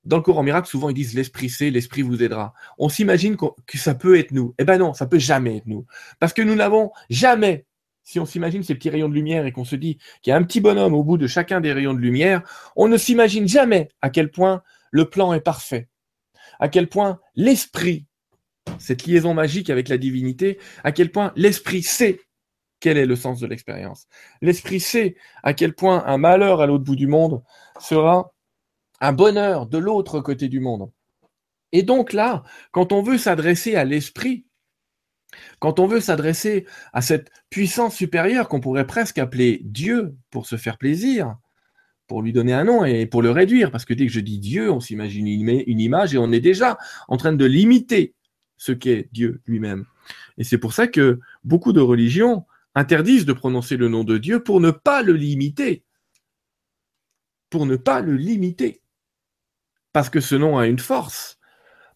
dans 0.06 0.18
le 0.18 0.24
courant 0.24 0.44
miracle, 0.44 0.68
souvent 0.68 0.90
ils 0.90 0.96
disent 0.96 1.14
l'esprit 1.14 1.50
sait, 1.50 1.70
l'esprit 1.70 2.02
vous 2.02 2.22
aidera. 2.24 2.54
On 2.78 2.90
s'imagine 2.90 3.38
que 3.38 3.78
ça 3.78 3.96
peut 3.96 4.18
être 4.18 4.32
nous. 4.32 4.54
Eh 4.58 4.66
ben 4.66 4.78
non, 4.78 4.94
ça 4.94 5.06
peut 5.06 5.20
jamais 5.20 5.58
être 5.58 5.68
nous. 5.68 5.86
Parce 6.20 6.34
que 6.34 6.42
nous 6.42 6.56
n'avons 6.56 6.92
jamais, 7.10 7.66
si 8.04 8.20
on 8.20 8.26
s'imagine 8.26 8.64
ces 8.64 8.76
petits 8.76 8.90
rayons 8.90 9.08
de 9.08 9.14
lumière 9.14 9.46
et 9.46 9.52
qu'on 9.52 9.66
se 9.66 9.76
dit 9.76 9.98
qu'il 10.22 10.32
y 10.32 10.34
a 10.34 10.38
un 10.38 10.44
petit 10.44 10.62
bonhomme 10.62 10.94
au 10.94 11.04
bout 11.04 11.18
de 11.18 11.28
chacun 11.28 11.62
des 11.62 11.72
rayons 11.72 11.94
de 11.94 12.00
lumière, 12.00 12.44
on 12.76 12.88
ne 12.88 12.98
s'imagine 12.98 13.48
jamais 13.48 13.90
à 14.02 14.10
quel 14.10 14.30
point 14.30 14.62
le 14.92 15.10
plan 15.10 15.34
est 15.34 15.42
parfait, 15.42 15.88
à 16.60 16.68
quel 16.68 16.88
point 16.90 17.20
l'esprit 17.36 18.06
cette 18.80 19.06
liaison 19.06 19.34
magique 19.34 19.70
avec 19.70 19.90
la 19.90 19.98
divinité, 19.98 20.60
à 20.84 20.92
quel 20.92 21.12
point 21.12 21.32
l'esprit 21.36 21.84
sait 21.84 22.20
quel 22.80 22.98
est 22.98 23.06
le 23.06 23.16
sens 23.16 23.40
de 23.40 23.48
l'expérience. 23.48 24.08
L'esprit 24.42 24.82
sait 24.82 25.16
à 25.42 25.54
quel 25.54 25.74
point 25.74 26.04
un 26.06 26.18
malheur 26.18 26.60
à 26.60 26.66
l'autre 26.66 26.84
bout 26.84 26.98
du 26.98 27.08
monde 27.08 27.42
sera 27.80 28.34
un 29.00 29.14
bonheur 29.14 29.68
de 29.68 29.78
l'autre 29.78 30.20
côté 30.20 30.50
du 30.50 30.60
monde. 30.60 30.92
Et 31.72 31.84
donc 31.84 32.12
là, 32.12 32.44
quand 32.72 32.92
on 32.92 33.02
veut 33.02 33.18
s'adresser 33.18 33.76
à 33.76 33.86
l'esprit, 33.86 34.46
quand 35.60 35.80
on 35.80 35.88
veut 35.88 36.02
s'adresser 36.02 36.66
à 36.92 37.02
cette 37.02 37.32
puissance 37.50 37.96
supérieure 37.96 38.50
qu'on 38.50 38.60
pourrait 38.60 38.86
presque 38.86 39.18
appeler 39.18 39.62
Dieu 39.64 40.18
pour 40.30 40.46
se 40.46 40.58
faire 40.58 40.78
plaisir, 40.78 41.38
pour 42.08 42.22
lui 42.22 42.34
donner 42.34 42.52
un 42.52 42.66
nom 42.66 42.84
et 42.84 43.06
pour 43.06 43.22
le 43.22 43.32
réduire, 43.32 43.72
parce 43.72 43.86
que 43.86 43.94
dès 43.94 44.08
que 44.08 44.12
je 44.12 44.20
dis 44.20 44.40
Dieu, 44.40 44.70
on 44.70 44.82
s'imagine 44.82 45.26
une 45.26 45.80
image 45.80 46.14
et 46.14 46.18
on 46.18 46.34
est 46.34 46.42
déjà 46.42 46.78
en 47.08 47.16
train 47.16 47.32
de 47.32 47.46
limiter 47.46 48.14
ce 48.58 48.72
qu'est 48.72 49.10
Dieu 49.12 49.42
lui-même. 49.46 49.86
Et 50.38 50.44
c'est 50.44 50.58
pour 50.58 50.74
ça 50.74 50.88
que 50.88 51.20
beaucoup 51.44 51.74
de 51.74 51.82
religions 51.82 52.46
interdisent 52.76 53.26
de 53.26 53.34
prononcer 53.34 53.78
le 53.78 53.88
nom 53.88 54.04
de 54.04 54.18
Dieu 54.18 54.44
pour 54.44 54.60
ne 54.60 54.72
pas 54.72 55.02
le 55.02 55.14
limiter. 55.14 55.84
Pour 57.50 57.66
ne 57.66 57.76
pas 57.76 58.02
le 58.02 58.16
limiter. 58.16 58.82
Parce 59.92 60.10
que 60.10 60.20
ce 60.20 60.36
nom 60.36 60.58
a 60.58 60.68
une 60.68 60.80
force. 60.80 61.40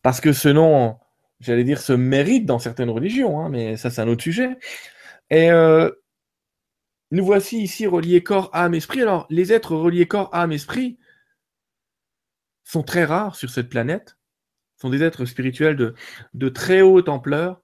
Parce 0.03 0.21
que 0.21 0.33
ce 0.33 0.49
nom, 0.49 0.97
j'allais 1.39 1.63
dire, 1.63 1.81
se 1.81 1.93
mérite 1.93 2.45
dans 2.45 2.59
certaines 2.59 2.91
religions, 2.91 3.39
hein, 3.39 3.49
mais 3.49 3.75
ça 3.77 3.89
c'est 3.89 4.01
un 4.01 4.07
autre 4.07 4.23
sujet. 4.23 4.57
Et 5.29 5.51
euh, 5.51 5.89
nous 7.11 7.25
voici 7.25 7.61
ici 7.61 7.87
reliés 7.87 8.23
corps, 8.23 8.49
âme, 8.53 8.75
esprit. 8.75 9.01
Alors, 9.01 9.25
les 9.29 9.53
êtres 9.53 9.75
reliés 9.75 10.07
corps, 10.07 10.29
âme, 10.33 10.51
esprit 10.51 10.99
sont 12.63 12.83
très 12.83 13.05
rares 13.05 13.35
sur 13.35 13.49
cette 13.49 13.69
planète 13.69 14.16
sont 14.79 14.89
des 14.89 15.03
êtres 15.03 15.25
spirituels 15.25 15.93
de, 16.33 16.49
très 16.49 16.81
haute 16.81 17.09
ampleur. 17.09 17.61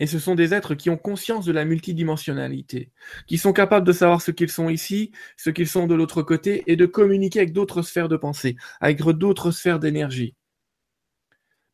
Et 0.00 0.06
ce 0.06 0.20
sont 0.20 0.36
des 0.36 0.54
êtres 0.54 0.74
qui 0.74 0.90
ont 0.90 0.96
conscience 0.96 1.44
de 1.44 1.50
la 1.50 1.64
multidimensionnalité, 1.64 2.92
qui 3.26 3.36
sont 3.36 3.52
capables 3.52 3.86
de 3.86 3.92
savoir 3.92 4.22
ce 4.22 4.30
qu'ils 4.30 4.50
sont 4.50 4.68
ici, 4.68 5.10
ce 5.36 5.50
qu'ils 5.50 5.66
sont 5.66 5.88
de 5.88 5.94
l'autre 5.94 6.22
côté, 6.22 6.62
et 6.68 6.76
de 6.76 6.86
communiquer 6.86 7.40
avec 7.40 7.52
d'autres 7.52 7.82
sphères 7.82 8.08
de 8.08 8.16
pensée, 8.16 8.56
avec 8.80 9.02
d'autres 9.02 9.50
sphères 9.50 9.80
d'énergie. 9.80 10.36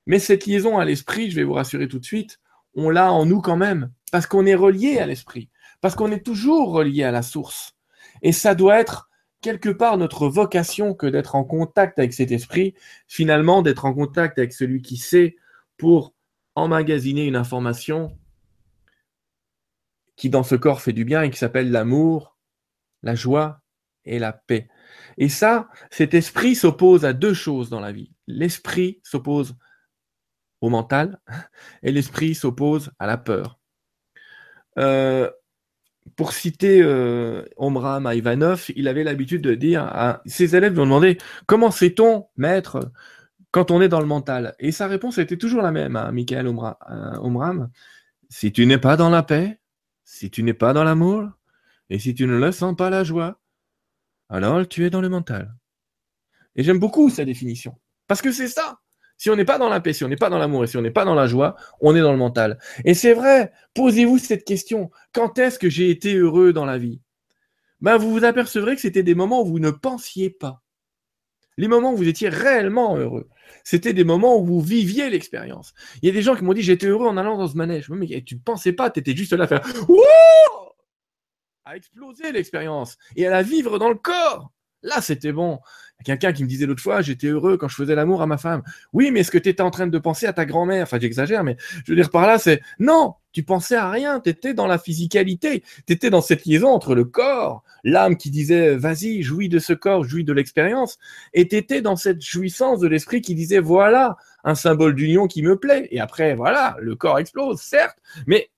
Mais 0.07 0.18
cette 0.18 0.46
liaison 0.46 0.79
à 0.79 0.87
l'esprit, 0.87 1.31
je 1.31 1.37
vais 1.37 1.44
vous 1.44 1.53
rassurer 1.53 1.87
tout 1.87 1.98
de 1.98 2.05
suite, 2.05 2.40
on 2.74 2.88
l'a 2.88 3.12
en 3.12 3.27
nous 3.27 3.42
quand 3.42 3.57
même, 3.57 3.92
parce 4.11 4.27
qu'on 4.27 4.46
est 4.46 4.55
relié 4.55 4.98
à 4.98 5.07
l'esprit, 5.07 5.50
parce 5.83 5.94
qu'on 5.94 6.11
est 6.11 6.24
toujours 6.24 6.72
relié 6.72 7.05
à 7.05 7.11
la 7.11 7.22
source. 7.22 7.77
Et 8.22 8.33
ça 8.33 8.55
doit 8.55 8.79
être 8.81 9.11
quelque 9.44 9.68
part 9.68 9.98
notre 9.98 10.26
vocation 10.26 10.94
que 10.94 11.07
d'être 11.07 11.35
en 11.35 11.44
contact 11.44 11.98
avec 11.98 12.14
cet 12.14 12.33
esprit, 12.33 12.74
finalement 13.07 13.61
d'être 13.61 13.85
en 13.85 13.92
contact 13.92 14.38
avec 14.38 14.54
celui 14.54 14.80
qui 14.80 14.96
sait 14.96 15.37
pour 15.76 16.14
emmagasiner 16.54 17.26
une 17.26 17.37
information 17.37 18.16
qui 20.16 20.31
dans 20.31 20.44
ce 20.44 20.54
corps 20.54 20.81
fait 20.81 20.94
du 20.94 21.04
bien 21.04 21.21
et 21.21 21.31
qui 21.31 21.37
s'appelle 21.37 21.71
l'amour, 21.71 22.38
la 23.02 23.14
joie 23.14 23.60
et 24.06 24.19
la 24.19 24.33
paix. 24.33 24.71
Et 25.19 25.29
ça, 25.29 25.69
cet 25.90 26.14
esprit 26.14 26.54
s'oppose 26.54 27.04
à 27.04 27.12
deux 27.12 27.35
choses 27.35 27.69
dans 27.69 27.81
la 27.81 27.92
vie. 27.92 28.12
L'esprit 28.27 28.98
s'oppose 29.02 29.56
au 30.62 30.71
mental 30.71 31.21
et 31.83 31.92
l'esprit 31.92 32.35
s'oppose 32.35 32.92
à 32.98 33.06
la 33.06 33.19
peur. 33.19 33.58
Euh, 34.79 35.31
pour 36.17 36.33
citer 36.33 36.81
euh, 36.83 37.44
Omram 37.57 38.11
Ivanov, 38.13 38.71
il 38.77 38.88
avait 38.88 39.05
l'habitude 39.05 39.42
de 39.42 39.55
dire 39.55 39.83
à 39.83 40.23
ses 40.27 40.55
élèves 40.55 40.75
lui 40.75 40.81
ont 40.81 40.85
demandé 40.85 41.19
comment 41.46 41.71
sait-on, 41.71 42.27
maître, 42.37 42.92
quand 43.50 43.71
on 43.71 43.81
est 43.81 43.88
dans 43.88 44.00
le 44.00 44.07
mental? 44.07 44.55
Et 44.59 44.73
sa 44.73 44.87
réponse 44.87 45.19
était 45.19 45.37
toujours 45.37 45.63
la 45.63 45.71
même 45.71 45.96
à 45.96 46.13
Michael 46.13 46.46
euh, 46.46 47.19
Omram. 47.21 47.71
Si 48.29 48.52
tu 48.52 48.67
n'es 48.67 48.79
pas 48.79 48.96
dans 48.96 49.11
la 49.11 49.23
paix, 49.23 49.61
si 50.05 50.31
tu 50.31 50.42
n'es 50.42 50.55
pas 50.55 50.73
dans 50.73 50.85
l'amour, 50.85 51.29
et 51.90 51.98
si 51.98 52.15
tu 52.15 52.27
ne 52.27 52.38
le 52.38 52.52
sens 52.52 52.77
pas 52.77 52.90
la 52.90 53.05
joie, 53.05 53.40
alors 54.29 54.67
tu 54.67 54.85
es 54.85 54.90
dans 54.90 55.00
le 55.00 55.09
mental. 55.09 55.55
Et 56.57 56.63
j'aime 56.63 56.79
beaucoup 56.79 57.11
sa 57.11 57.25
définition. 57.25 57.79
Parce 58.07 58.23
que 58.23 58.33
c'est 58.33 58.48
ça. 58.48 58.81
Si 59.17 59.31
on 59.31 59.37
n'est 59.37 59.44
pas 59.44 59.58
dans 59.58 59.69
la 59.69 59.81
paix, 59.81 59.92
si 59.92 60.04
on 60.04 60.08
n'est 60.08 60.17
pas 60.17 60.31
dans 60.31 60.38
l'amour 60.38 60.65
et 60.65 60.67
si 60.67 60.77
on 60.77 60.83
n'est 60.83 60.90
pas 60.90 61.04
dans 61.04 61.15
la 61.15 61.27
joie, 61.27 61.56
on 61.81 61.94
est 61.94 62.00
dans 62.00 62.12
le 62.12 62.19
mental. 62.19 62.58
Et 62.85 62.94
c'est 62.94 63.15
vrai, 63.15 63.52
posez-vous 63.75 64.19
cette 64.19 64.44
question. 64.44 64.90
Quand 65.12 65.38
est-ce 65.38 65.58
que 65.58 65.69
j'ai 65.69 65.90
été 65.90 66.15
heureux 66.17 66.52
dans 66.52 66.65
la 66.65 66.79
vie? 66.79 67.00
Ben, 67.81 67.96
Vous 67.96 68.10
vous 68.10 68.25
apercevrez 68.25 68.75
que 68.75 68.81
c'était 68.81 69.02
des 69.02 69.15
moments 69.15 69.42
où 69.42 69.46
vous 69.46 69.60
ne 69.60 69.71
pensiez 69.71 70.31
pas. 70.31 70.62
Les 71.56 71.69
moments 71.69 71.92
où 71.92 71.96
vous 71.96 72.08
étiez 72.08 72.29
réellement 72.29 72.96
heureux. 72.96 73.29
C'était 73.62 73.92
des 73.92 74.02
moments 74.02 74.38
où 74.38 74.44
vous 74.44 74.60
viviez 74.60 75.08
l'expérience. 75.08 75.73
Il 76.02 76.06
y 76.06 76.10
a 76.10 76.12
des 76.12 76.23
gens 76.23 76.35
qui 76.35 76.42
m'ont 76.42 76.52
dit 76.52 76.62
j'étais 76.62 76.88
heureux 76.88 77.06
en 77.06 77.17
allant 77.17 77.38
dans 77.38 77.46
ce 77.46 77.56
manège. 77.56 77.88
Mais 77.90 78.23
tu 78.23 78.35
ne 78.35 78.40
pensais 78.40 78.73
pas, 78.73 78.90
tu 78.90 78.98
étais 78.98 79.15
juste 79.15 79.33
là 79.33 79.44
à 79.44 79.46
faire 79.46 79.62
à 81.65 81.77
exploser 81.77 82.31
l'expérience 82.33 82.98
et 83.17 83.27
à 83.27 83.31
la 83.31 83.42
vivre 83.42 83.79
dans 83.79 83.88
le 83.88 83.94
corps. 83.94 84.52
Là, 84.85 85.00
c'était 85.00 85.32
bon. 85.32 85.58
Quelqu'un 86.04 86.32
qui 86.32 86.42
me 86.44 86.48
disait 86.48 86.66
l'autre 86.66 86.82
fois, 86.82 87.00
j'étais 87.00 87.28
heureux 87.28 87.56
quand 87.56 87.68
je 87.68 87.76
faisais 87.76 87.94
l'amour 87.94 88.20
à 88.20 88.26
ma 88.26 88.37
femme. 88.37 88.62
Oui, 88.92 89.10
mais 89.10 89.20
est-ce 89.20 89.30
que 89.30 89.38
tu 89.38 89.48
étais 89.48 89.62
en 89.62 89.70
train 89.70 89.87
de 89.87 89.98
penser 89.98 90.26
à 90.26 90.35
ta 90.35 90.44
grand-mère? 90.44 90.82
Enfin, 90.82 90.98
j'exagère, 91.00 91.42
mais 91.44 91.56
je 91.85 91.92
veux 91.92 91.96
dire 91.96 92.10
par 92.10 92.26
là, 92.26 92.38
c'est 92.38 92.60
non, 92.78 93.14
tu 93.32 93.42
pensais 93.42 93.76
à 93.76 93.90
rien, 93.90 94.20
tu 94.20 94.28
étais 94.28 94.52
dans 94.52 94.66
la 94.66 94.78
physicalité, 94.78 95.62
tu 95.87 95.92
étais 95.94 96.10
dans 96.10 96.20
cette 96.20 96.44
liaison 96.44 96.68
entre 96.68 96.94
le 96.94 97.04
corps, 97.04 97.62
l'âme 97.85 98.18
qui 98.18 98.30
disait 98.30 98.76
vas-y, 98.76 99.22
jouis 99.22 99.48
de 99.48 99.58
ce 99.58 99.72
corps, 99.72 100.04
jouis 100.04 100.24
de 100.24 100.35
l'expérience, 100.35 100.98
et 101.32 101.48
tu 101.48 101.56
étais 101.56 101.80
dans 101.80 101.96
cette 101.96 102.22
jouissance 102.22 102.80
de 102.80 102.88
l'esprit 102.88 103.22
qui 103.22 103.35
disait 103.35 103.60
voilà, 103.60 104.16
un 104.42 104.54
symbole 104.54 104.94
d'union 104.94 105.26
qui 105.26 105.42
me 105.42 105.56
plaît. 105.56 105.88
Et 105.90 106.00
après, 106.00 106.35
voilà, 106.35 106.76
le 106.80 106.96
corps 106.96 107.18
explose, 107.18 107.60
certes, 107.60 107.96
mais 108.26 108.50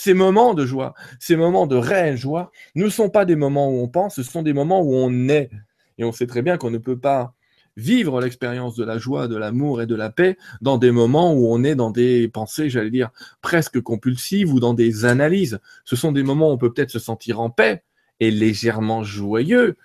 ces 0.00 0.14
moments 0.14 0.54
de 0.54 0.64
joie, 0.64 0.94
ces 1.18 1.36
moments 1.36 1.66
de 1.66 1.76
réelle 1.76 2.16
joie, 2.16 2.50
ne 2.74 2.88
sont 2.88 3.10
pas 3.10 3.26
des 3.26 3.36
moments 3.36 3.68
où 3.68 3.82
on 3.82 3.88
pense, 3.88 4.14
ce 4.16 4.22
sont 4.22 4.40
des 4.40 4.54
moments 4.54 4.80
où 4.80 4.94
on 4.94 5.28
est. 5.28 5.50
Et 5.98 6.04
on 6.04 6.12
sait 6.12 6.26
très 6.26 6.40
bien 6.40 6.56
qu'on 6.56 6.70
ne 6.70 6.78
peut 6.78 6.98
pas 6.98 7.34
vivre 7.76 8.18
l'expérience 8.22 8.76
de 8.76 8.84
la 8.84 8.96
joie, 8.96 9.28
de 9.28 9.36
l'amour 9.36 9.82
et 9.82 9.86
de 9.86 9.94
la 9.94 10.08
paix 10.08 10.38
dans 10.62 10.78
des 10.78 10.90
moments 10.90 11.34
où 11.34 11.52
on 11.52 11.62
est 11.64 11.74
dans 11.74 11.90
des 11.90 12.28
pensées, 12.28 12.70
j'allais 12.70 12.90
dire, 12.90 13.10
presque 13.42 13.78
compulsives 13.82 14.50
ou 14.50 14.58
dans 14.58 14.72
des 14.72 15.04
analyses. 15.04 15.58
Ce 15.84 15.96
sont 15.96 16.12
des 16.12 16.22
moments 16.22 16.48
où 16.48 16.52
on 16.52 16.58
peut 16.58 16.72
peut-être 16.72 16.90
se 16.90 16.98
sentir 16.98 17.38
en 17.38 17.50
paix 17.50 17.82
et 18.20 18.30
légèrement 18.30 19.02
joyeux, 19.04 19.76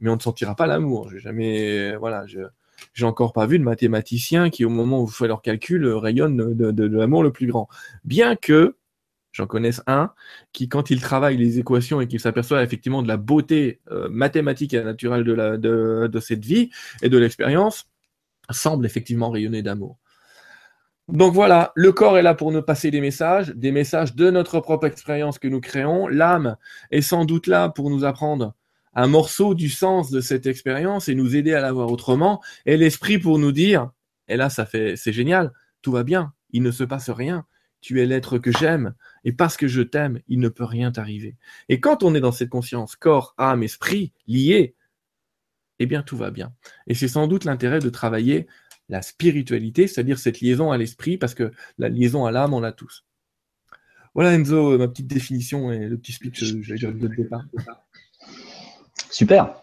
mais 0.00 0.10
on 0.10 0.16
ne 0.16 0.20
sentira 0.20 0.56
pas 0.56 0.66
l'amour. 0.66 1.10
J'ai 1.10 1.20
jamais, 1.20 1.94
voilà, 1.94 2.26
je, 2.26 2.40
j'ai 2.92 3.06
encore 3.06 3.32
pas 3.32 3.46
vu 3.46 3.60
de 3.60 3.64
mathématiciens 3.64 4.50
qui, 4.50 4.64
au 4.64 4.68
moment 4.68 5.00
où 5.00 5.06
vous 5.06 5.12
faites 5.12 5.28
leurs 5.28 5.42
calculs, 5.42 5.86
rayonnent 5.86 6.56
de 6.56 6.98
l'amour 6.98 7.22
le 7.22 7.30
plus 7.30 7.46
grand. 7.46 7.68
Bien 8.04 8.34
que, 8.34 8.74
J'en 9.32 9.46
connais 9.46 9.70
un 9.86 10.12
qui, 10.52 10.68
quand 10.68 10.90
il 10.90 11.00
travaille 11.00 11.36
les 11.36 11.58
équations 11.58 12.00
et 12.00 12.08
qu'il 12.08 12.18
s'aperçoit 12.18 12.62
effectivement 12.62 13.02
de 13.02 13.08
la 13.08 13.16
beauté 13.16 13.80
euh, 13.90 14.08
mathématique 14.10 14.74
et 14.74 14.82
naturelle 14.82 15.24
de, 15.24 16.20
cette 16.20 16.44
vie 16.44 16.70
et 17.02 17.08
de 17.08 17.18
l'expérience, 17.18 17.88
semble 18.50 18.84
effectivement 18.86 19.30
rayonner 19.30 19.62
d'amour. 19.62 19.98
Donc 21.08 21.32
voilà, 21.32 21.72
le 21.74 21.92
corps 21.92 22.18
est 22.18 22.22
là 22.22 22.34
pour 22.34 22.52
nous 22.52 22.62
passer 22.62 22.90
des 22.90 23.00
messages, 23.00 23.50
des 23.50 23.72
messages 23.72 24.14
de 24.14 24.30
notre 24.30 24.60
propre 24.60 24.86
expérience 24.86 25.38
que 25.38 25.48
nous 25.48 25.60
créons. 25.60 26.08
L'âme 26.08 26.56
est 26.90 27.00
sans 27.00 27.24
doute 27.24 27.46
là 27.46 27.68
pour 27.68 27.90
nous 27.90 28.04
apprendre 28.04 28.54
un 28.94 29.06
morceau 29.06 29.54
du 29.54 29.68
sens 29.68 30.10
de 30.10 30.20
cette 30.20 30.46
expérience 30.46 31.08
et 31.08 31.14
nous 31.14 31.36
aider 31.36 31.54
à 31.54 31.60
la 31.60 31.72
voir 31.72 31.90
autrement. 31.90 32.40
Et 32.66 32.76
l'esprit 32.76 33.18
pour 33.18 33.38
nous 33.38 33.52
dire, 33.52 33.90
et 34.28 34.36
là 34.36 34.50
ça 34.50 34.66
fait, 34.66 34.96
c'est 34.96 35.12
génial, 35.12 35.52
tout 35.82 35.92
va 35.92 36.02
bien, 36.02 36.32
il 36.50 36.62
ne 36.62 36.70
se 36.70 36.84
passe 36.84 37.10
rien 37.10 37.44
tu 37.80 38.00
es 38.00 38.06
l'être 38.06 38.38
que 38.38 38.52
j'aime, 38.52 38.94
et 39.24 39.32
parce 39.32 39.56
que 39.56 39.68
je 39.68 39.82
t'aime, 39.82 40.20
il 40.28 40.40
ne 40.40 40.48
peut 40.48 40.64
rien 40.64 40.92
t'arriver. 40.92 41.36
Et 41.68 41.80
quand 41.80 42.02
on 42.02 42.14
est 42.14 42.20
dans 42.20 42.32
cette 42.32 42.50
conscience, 42.50 42.96
corps, 42.96 43.34
âme, 43.38 43.62
esprit, 43.62 44.12
liés, 44.26 44.74
eh 45.78 45.86
bien 45.86 46.02
tout 46.02 46.16
va 46.16 46.30
bien. 46.30 46.52
Et 46.86 46.94
c'est 46.94 47.08
sans 47.08 47.26
doute 47.26 47.44
l'intérêt 47.44 47.80
de 47.80 47.88
travailler 47.88 48.46
la 48.88 49.02
spiritualité, 49.02 49.86
c'est-à-dire 49.86 50.18
cette 50.18 50.40
liaison 50.40 50.72
à 50.72 50.78
l'esprit, 50.78 51.16
parce 51.16 51.34
que 51.34 51.52
la 51.78 51.88
liaison 51.88 52.26
à 52.26 52.32
l'âme, 52.32 52.52
on 52.52 52.60
l'a 52.60 52.72
tous. 52.72 53.06
Voilà 54.14 54.34
Enzo, 54.34 54.76
ma 54.76 54.88
petite 54.88 55.06
définition 55.06 55.70
et 55.70 55.86
le 55.86 55.96
petit 55.96 56.12
speech 56.12 56.42
de 56.52 57.06
départ. 57.08 57.44
Super. 59.10 59.54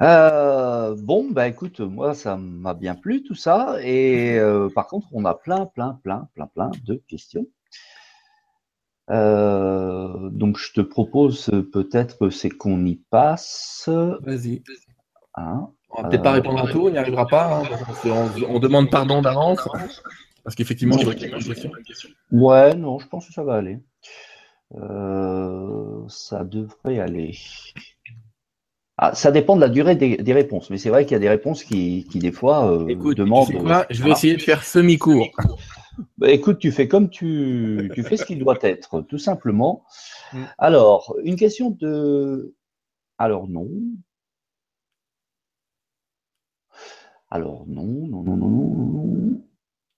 Euh, 0.00 0.94
bon, 0.96 1.28
bah 1.30 1.48
écoute, 1.48 1.80
moi 1.80 2.14
ça 2.14 2.36
m'a 2.36 2.74
bien 2.74 2.94
plu 2.94 3.22
tout 3.22 3.34
ça. 3.34 3.78
Et 3.82 4.38
euh, 4.38 4.68
par 4.68 4.86
contre, 4.86 5.08
on 5.12 5.24
a 5.24 5.34
plein, 5.34 5.66
plein, 5.66 5.98
plein, 6.02 6.28
plein, 6.34 6.46
plein 6.46 6.70
de 6.84 7.02
questions. 7.08 7.46
Euh, 9.10 10.28
donc 10.30 10.58
je 10.58 10.72
te 10.72 10.80
propose 10.82 11.50
peut-être 11.72 12.30
c'est 12.30 12.50
qu'on 12.50 12.84
y 12.84 12.96
passe. 12.96 13.88
Vas-y. 13.88 14.62
Hein 15.34 15.70
on 15.90 16.02
va 16.02 16.08
peut-être 16.10 16.22
pas 16.22 16.32
répondre 16.32 16.62
à 16.62 16.70
tout, 16.70 16.86
on 16.86 16.90
n'y 16.90 16.98
arrivera 16.98 17.26
pas. 17.26 17.62
Hein. 17.62 17.62
On, 18.48 18.58
demande 18.58 18.90
pardon 18.90 19.22
d'avance. 19.22 19.66
Parce 20.44 20.54
qu'effectivement, 20.54 20.98
je 20.98 21.10
question. 21.10 21.70
Ouais, 22.30 22.74
non, 22.74 22.98
je 22.98 23.08
pense 23.08 23.26
que 23.26 23.32
ça 23.32 23.42
va 23.42 23.54
aller. 23.54 23.80
ça 26.08 26.44
devrait 26.44 27.00
aller. 27.00 27.34
Ah, 29.00 29.14
ça 29.14 29.30
dépend 29.30 29.54
de 29.54 29.60
la 29.60 29.68
durée 29.68 29.94
des, 29.94 30.32
réponses, 30.32 30.70
mais 30.70 30.78
c'est 30.78 30.90
vrai 30.90 31.04
qu'il 31.04 31.12
y 31.12 31.16
a 31.16 31.20
des 31.20 31.28
réponses 31.28 31.62
qui, 31.62 32.04
qui 32.10 32.18
des 32.18 32.32
fois, 32.32 32.72
euh, 32.72 33.14
demandent. 33.14 33.52
Quoi 33.52 33.86
je 33.90 34.02
vais 34.02 34.10
essayer 34.10 34.36
de 34.36 34.42
faire 34.42 34.64
semi-court. 34.64 35.28
Bah, 36.16 36.30
écoute, 36.30 36.58
tu 36.58 36.70
fais 36.72 36.88
comme 36.88 37.08
tu, 37.08 37.90
tu 37.94 38.02
fais 38.02 38.16
ce 38.16 38.24
qu'il 38.24 38.38
doit 38.38 38.58
être, 38.62 39.02
tout 39.02 39.18
simplement. 39.18 39.84
Mm. 40.32 40.42
Alors, 40.58 41.16
une 41.22 41.36
question 41.36 41.70
de. 41.70 42.54
Alors, 43.18 43.48
non. 43.48 43.68
Alors, 47.30 47.64
non, 47.66 47.84
non, 47.84 48.22
non, 48.22 48.36
non, 48.36 48.48
non. 48.48 49.40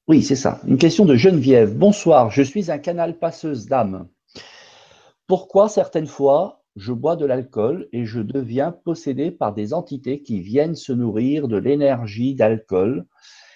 Oui, 0.09 0.23
c'est 0.23 0.37
ça. 0.37 0.61
Une 0.67 0.79
question 0.79 1.05
de 1.05 1.17
Geneviève. 1.17 1.77
Bonsoir, 1.77 2.31
je 2.31 2.43
suis 2.43 2.71
un 2.71 2.79
canal 2.79 3.19
passeuse 3.19 3.67
d'âme. 3.67 4.09
Pourquoi 5.27 5.69
certaines 5.69 6.07
fois 6.07 6.60
je 6.77 6.93
bois 6.93 7.17
de 7.17 7.27
l'alcool 7.27 7.89
et 7.93 8.05
je 8.05 8.21
deviens 8.21 8.73
possédé 8.73 9.31
par 9.31 9.53
des 9.55 9.75
entités 9.75 10.23
qui 10.23 10.41
viennent 10.41 10.77
se 10.77 10.93
nourrir 10.93 11.49
de 11.49 11.57
l'énergie 11.57 12.35
d'alcool 12.35 13.07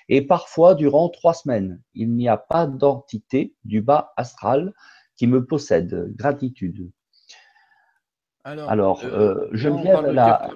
et 0.09 0.23
parfois 0.23 0.75
durant 0.75 1.09
trois 1.09 1.35
semaines. 1.35 1.81
Il 1.95 2.13
n'y 2.15 2.29
a 2.29 2.37
pas 2.37 2.67
d'entité 2.67 3.55
du 3.65 3.81
bas 3.81 4.13
astral 4.17 4.73
qui 5.17 5.27
me 5.27 5.45
possède. 5.45 6.13
Gratitude. 6.17 6.91
Alors, 8.45 9.03
euh, 9.05 9.09
euh, 9.09 9.49
Geneviève, 9.53 10.05
elle 10.07 10.19
a... 10.19 10.51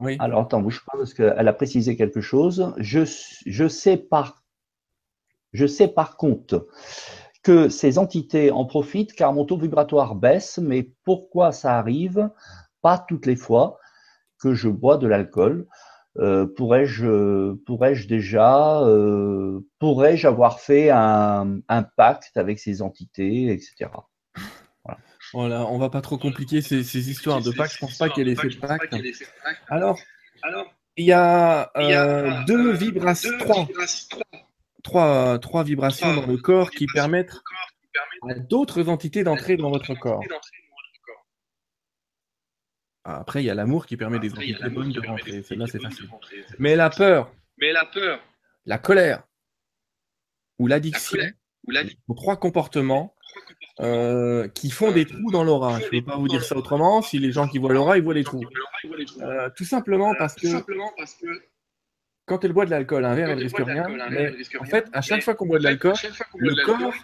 Oui. 0.00 0.16
Alors, 0.18 0.40
attends, 0.40 0.60
bouge 0.60 0.84
pas 0.84 0.96
parce 0.96 1.14
qu'elle 1.14 1.46
a 1.46 1.52
précisé 1.52 1.96
quelque 1.96 2.20
chose. 2.20 2.72
Je, 2.78 3.00
je, 3.46 3.68
sais 3.68 3.96
par, 3.96 4.42
je 5.52 5.66
sais 5.66 5.86
par 5.86 6.16
contre 6.16 6.66
que 7.42 7.68
ces 7.68 7.98
entités 7.98 8.50
en 8.50 8.64
profitent 8.64 9.14
car 9.14 9.32
mon 9.32 9.44
taux 9.44 9.56
vibratoire 9.56 10.14
baisse, 10.14 10.58
mais 10.58 10.90
pourquoi 11.04 11.52
ça 11.52 11.78
arrive? 11.78 12.30
Pas 12.82 12.98
toutes 12.98 13.26
les 13.26 13.36
fois 13.36 13.78
que 14.40 14.54
je 14.54 14.68
bois 14.68 14.96
de 14.96 15.06
l'alcool. 15.06 15.66
Euh, 16.18 16.46
pourrais-je 16.46 17.54
pourrais-je 17.64 18.06
déjà 18.06 18.82
euh, 18.82 19.60
pourrais-je 19.78 20.26
avoir 20.26 20.60
fait 20.60 20.90
un, 20.90 21.60
un, 21.68 21.82
pacte 21.82 22.36
avec 22.36 22.58
ces 22.58 22.82
entités, 22.82 23.50
etc. 23.50 23.90
Voilà. 24.84 25.00
voilà 25.32 25.66
on 25.68 25.78
va 25.78 25.88
pas 25.88 26.02
trop 26.02 26.18
compliquer 26.18 26.60
ces, 26.60 26.84
ces 26.84 27.10
histoires 27.10 27.40
de 27.40 27.50
pacte. 27.50 27.72
Je 27.74 27.78
pense 27.78 27.96
pas 27.96 28.10
qu'elle 28.10 28.28
ait 28.28 28.36
fait 28.36 28.50
de 28.50 28.56
pacte. 28.56 28.94
Alors, 29.68 29.98
alors, 30.42 30.66
il 30.96 31.06
y 31.06 31.12
a, 31.12 31.70
euh, 31.76 32.44
deux 32.46 32.72
vibrations, 32.72 33.38
trois, 33.38 33.66
trois, 34.82 35.38
trois 35.38 35.64
vibrations 35.64 36.14
dans 36.14 36.26
le 36.26 36.36
corps 36.36 36.70
qui 36.70 36.86
permettent 36.86 37.34
à 38.28 38.34
d'autres 38.34 38.88
entités 38.88 39.24
d'entrer 39.24 39.56
dans 39.56 39.70
votre 39.70 39.94
corps. 39.94 40.22
Après, 43.04 43.42
il 43.42 43.46
y 43.46 43.50
a 43.50 43.54
l'amour 43.54 43.86
qui 43.86 43.96
permet 43.96 44.18
des 44.20 44.32
entités 44.32 44.70
bonnes 44.70 44.92
de 44.92 45.06
rentrer. 45.06 45.42
Celle-là, 45.42 45.66
c'est 45.66 45.82
facile. 45.82 46.08
Mais 46.58 46.76
la 46.76 46.88
peur, 46.88 47.32
mais 47.58 47.72
la 47.72 47.84
peur, 47.84 48.20
la 48.64 48.78
colère 48.78 49.24
ou 50.58 50.68
l'addiction, 50.68 51.18
ou 52.08 52.14
trois 52.14 52.36
comportements 52.36 53.16
euh, 53.80 54.48
qui 54.48 54.70
font 54.70 54.92
des 54.92 55.06
trous 55.06 55.30
dans 55.32 55.42
l'aura. 55.42 55.80
Je 55.80 55.86
ne 55.86 55.90
peux 55.90 56.04
pas 56.04 56.16
vous 56.16 56.28
dire 56.28 56.44
ça 56.44 56.56
autrement. 56.56 57.02
Si 57.02 57.18
les 57.18 57.32
gens 57.32 57.48
qui 57.48 57.58
voient 57.58 57.72
l'aura, 57.72 57.96
ils 57.96 58.04
voient 58.04 58.14
les 58.14 58.22
trous. 58.22 58.44
Euh, 59.20 59.50
tout 59.56 59.64
simplement 59.64 60.14
parce 60.16 60.34
que 60.34 60.46
quand 62.26 62.44
elle 62.44 62.52
boit 62.52 62.64
de 62.64 62.70
l'alcool, 62.70 63.04
un 63.04 63.14
verre, 63.14 63.30
elle 63.30 63.38
ne 63.38 63.42
risque 63.42 63.58
rien. 63.58 63.88
Mais 64.10 64.32
en 64.58 64.64
fait, 64.64 64.86
à 64.92 65.00
chaque 65.00 65.22
fois 65.22 65.34
qu'on 65.34 65.46
boit 65.46 65.58
de 65.58 65.64
l'alcool, 65.64 65.94
le 66.36 66.64
corps, 66.64 66.94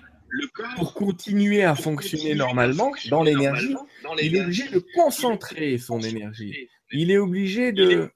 pour 0.77 0.95
continuer 0.95 1.65
à 1.65 1.75
fonctionner 1.75 2.35
normalement 2.35 2.93
dans 3.11 3.23
l'énergie, 3.23 3.75
il 4.23 4.37
est 4.37 4.43
obligé 4.43 4.69
de 4.69 4.85
concentrer 4.95 5.79
son 5.79 6.01
énergie. 6.01 6.69
Il 6.93 7.11
est 7.11 7.19
obligé 7.19 7.73
de 7.73 8.11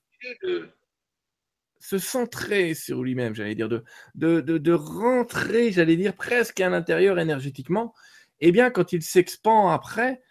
se 1.80 1.98
centrer 1.98 2.74
sur 2.74 3.02
lui-même, 3.02 3.34
j'allais 3.34 3.56
dire, 3.56 3.68
de, 3.68 3.82
de, 4.14 4.40
de, 4.40 4.72
rentrer, 4.72 5.72
j'allais 5.72 5.96
dire, 5.96 6.14
presque 6.14 6.60
à 6.60 6.68
l'intérieur 6.68 7.18
énergétiquement. 7.18 7.92
Eh 8.40 8.52
bien, 8.52 8.70
quand 8.70 8.92
il 8.92 9.02
s'expand 9.02 9.72
après, 9.72 10.22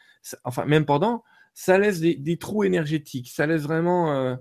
enfin, 0.45 0.65
même 0.65 0.85
pendant, 0.85 1.23
ça 1.53 1.77
laisse 1.77 1.99
des, 1.99 2.37
trous 2.37 2.63
énergétiques. 2.63 3.29
Ça 3.29 3.45
laisse 3.45 3.63
vraiment. 3.63 4.13
Euh, 4.13 4.35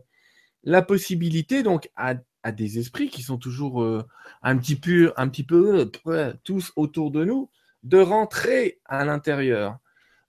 la 0.64 0.82
possibilité 0.82 1.62
donc 1.62 1.90
à 1.96 2.14
des 2.52 2.78
esprits 2.78 3.08
qui 3.10 3.22
sont 3.22 3.38
toujours 3.38 3.82
euh, 3.82 4.06
un 4.42 4.56
petit 4.56 4.76
peu, 4.76 5.12
peu 5.42 6.34
tous 6.44 6.72
autour 6.76 7.10
de 7.10 7.24
nous, 7.24 7.50
de 7.82 7.98
rentrer 7.98 8.80
à 8.84 9.04
l'intérieur. 9.04 9.78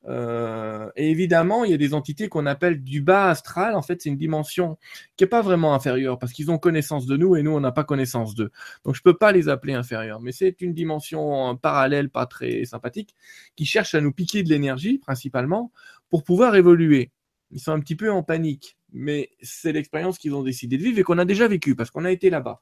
Euh, 0.08 0.90
et 0.96 1.12
évidemment, 1.12 1.64
il 1.64 1.72
y 1.72 1.74
a 1.74 1.78
des 1.78 1.94
entités 1.94 2.28
qu'on 2.28 2.46
appelle 2.46 2.84
du 2.84 3.02
bas 3.02 3.30
astral. 3.30 3.76
En 3.76 3.82
fait, 3.82 4.02
c'est 4.02 4.10
une 4.10 4.18
dimension 4.18 4.78
qui 5.16 5.24
n'est 5.24 5.30
pas 5.30 5.42
vraiment 5.42 5.76
inférieure 5.76 6.18
parce 6.18 6.34
qu'ils 6.34 6.50
ont 6.50 6.58
connaissance 6.58 7.06
de 7.06 7.18
nous 7.18 7.36
et 7.36 7.44
nous, 7.44 7.52
on 7.52 7.60
n'a 7.60 7.72
pas 7.72 7.84
connaissance 7.84 8.34
d'eux. 8.36 8.52
Donc, 8.84 8.96
je 8.96 9.02
ne 9.02 9.12
peux 9.12 9.18
pas 9.18 9.32
les 9.32 9.48
appeler 9.48 9.74
inférieures. 9.74 10.20
Mais 10.20 10.32
c'est 10.32 10.62
une 10.62 10.74
dimension 10.74 11.56
parallèle, 11.58 12.10
pas 12.10 12.26
très 12.26 12.66
sympathique, 12.66 13.16
qui 13.56 13.66
cherche 13.66 13.94
à 13.94 14.02
nous 14.02 14.12
piquer 14.12 14.44
de 14.44 14.50
l'énergie, 14.50 14.98
principalement, 14.98 15.72
pour 16.10 16.24
pouvoir 16.24 16.56
évoluer. 16.56 17.12
Ils 17.52 17.60
sont 17.60 17.72
un 17.72 17.80
petit 17.80 17.96
peu 17.96 18.12
en 18.12 18.24
panique. 18.24 18.78
Mais 18.92 19.30
c'est 19.42 19.72
l'expérience 19.72 20.18
qu'ils 20.18 20.36
ont 20.36 20.44
décidé 20.44 20.78
de 20.78 20.84
vivre 20.84 21.00
et 21.00 21.04
qu'on 21.04 21.18
a 21.18 21.26
déjà 21.26 21.48
vécu 21.48 21.76
parce 21.76 21.92
qu'on 21.92 22.06
a 22.06 22.12
été 22.12 22.30
là-bas. 22.30 22.60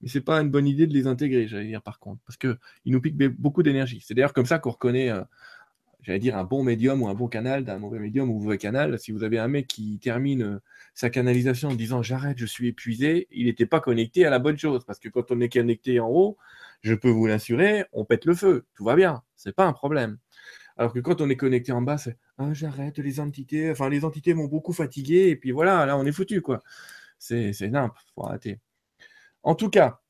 Mais 0.00 0.08
c'est 0.08 0.20
pas 0.20 0.40
une 0.40 0.50
bonne 0.50 0.66
idée 0.66 0.86
de 0.86 0.92
les 0.94 1.06
intégrer, 1.06 1.48
j'allais 1.48 1.66
dire, 1.66 1.82
par 1.82 1.98
contre, 1.98 2.20
parce 2.26 2.36
qu'ils 2.36 2.58
nous 2.86 3.00
piquent 3.00 3.16
beaucoup 3.16 3.62
d'énergie. 3.62 4.02
C'est 4.04 4.14
d'ailleurs 4.14 4.32
comme 4.32 4.46
ça 4.46 4.58
qu'on 4.58 4.70
reconnaît. 4.70 5.10
Euh, 5.10 5.22
j'allais 6.02 6.18
dire, 6.18 6.36
un 6.36 6.44
bon 6.44 6.62
médium 6.62 7.02
ou 7.02 7.08
un 7.08 7.14
bon 7.14 7.28
canal 7.28 7.64
d'un 7.64 7.78
mauvais 7.78 7.98
médium 7.98 8.30
ou 8.30 8.38
un 8.38 8.42
mauvais 8.42 8.58
canal. 8.58 8.98
Si 8.98 9.12
vous 9.12 9.24
avez 9.24 9.38
un 9.38 9.48
mec 9.48 9.66
qui 9.66 9.98
termine 9.98 10.42
euh, 10.42 10.58
sa 10.94 11.10
canalisation 11.10 11.70
en 11.70 11.74
disant 11.74 12.02
j'arrête, 12.02 12.38
je 12.38 12.46
suis 12.46 12.68
épuisé, 12.68 13.28
il 13.30 13.46
n'était 13.46 13.66
pas 13.66 13.80
connecté 13.80 14.26
à 14.26 14.30
la 14.30 14.38
bonne 14.38 14.58
chose. 14.58 14.84
Parce 14.84 14.98
que 14.98 15.08
quand 15.08 15.30
on 15.30 15.40
est 15.40 15.48
connecté 15.48 16.00
en 16.00 16.08
haut, 16.08 16.36
je 16.82 16.94
peux 16.94 17.08
vous 17.08 17.26
l'assurer, 17.26 17.84
on 17.92 18.04
pète 18.04 18.26
le 18.26 18.34
feu. 18.34 18.66
Tout 18.74 18.84
va 18.84 18.96
bien. 18.96 19.22
C'est 19.36 19.54
pas 19.54 19.66
un 19.66 19.72
problème. 19.72 20.18
Alors 20.76 20.92
que 20.92 20.98
quand 20.98 21.20
on 21.20 21.30
est 21.30 21.36
connecté 21.36 21.72
en 21.72 21.82
bas, 21.82 21.98
c'est 21.98 22.16
ah, 22.38 22.52
j'arrête, 22.52 22.98
les 22.98 23.20
entités, 23.20 23.70
enfin 23.70 23.88
les 23.88 24.04
entités 24.04 24.34
m'ont 24.34 24.46
beaucoup 24.46 24.72
fatigué, 24.72 25.28
et 25.28 25.36
puis 25.36 25.52
voilà, 25.52 25.86
là 25.86 25.96
on 25.96 26.04
est 26.04 26.12
foutu 26.12 26.40
quoi. 26.42 26.62
C'est 27.18 27.52
nimp, 27.68 27.94
faut 28.14 28.26
arrêter. 28.26 28.60
En 29.42 29.54
tout 29.54 29.70
cas, 29.70 30.00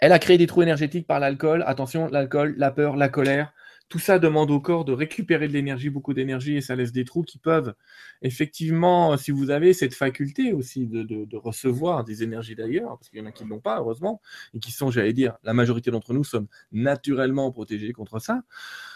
elle 0.00 0.12
a 0.12 0.18
créé 0.18 0.38
des 0.38 0.46
trous 0.46 0.62
énergétiques 0.62 1.06
par 1.06 1.20
l'alcool. 1.20 1.64
Attention, 1.66 2.08
l'alcool, 2.08 2.54
la 2.58 2.70
peur, 2.70 2.96
la 2.96 3.08
colère, 3.08 3.52
tout 3.92 3.98
ça 3.98 4.18
demande 4.18 4.50
au 4.50 4.58
corps 4.58 4.86
de 4.86 4.92
récupérer 4.92 5.48
de 5.48 5.52
l'énergie, 5.52 5.90
beaucoup 5.90 6.14
d'énergie, 6.14 6.56
et 6.56 6.62
ça 6.62 6.74
laisse 6.74 6.92
des 6.92 7.04
trous 7.04 7.24
qui 7.24 7.36
peuvent, 7.36 7.74
effectivement, 8.22 9.18
si 9.18 9.30
vous 9.32 9.50
avez 9.50 9.74
cette 9.74 9.92
faculté 9.92 10.54
aussi 10.54 10.86
de, 10.86 11.36
recevoir 11.36 12.02
des 12.02 12.22
énergies 12.22 12.54
d'ailleurs, 12.54 12.96
parce 12.96 13.10
qu'il 13.10 13.18
y 13.18 13.22
en 13.22 13.26
a 13.26 13.32
qui 13.32 13.44
ne 13.44 13.50
l'ont 13.50 13.60
pas, 13.60 13.80
heureusement, 13.80 14.22
et 14.54 14.60
qui 14.60 14.72
sont, 14.72 14.90
j'allais 14.90 15.12
dire, 15.12 15.36
la 15.42 15.52
majorité 15.52 15.90
d'entre 15.90 16.14
nous 16.14 16.24
sommes 16.24 16.46
naturellement 16.72 17.52
protégés 17.52 17.92
contre 17.92 18.18
ça, 18.18 18.36
euh, 18.36 18.91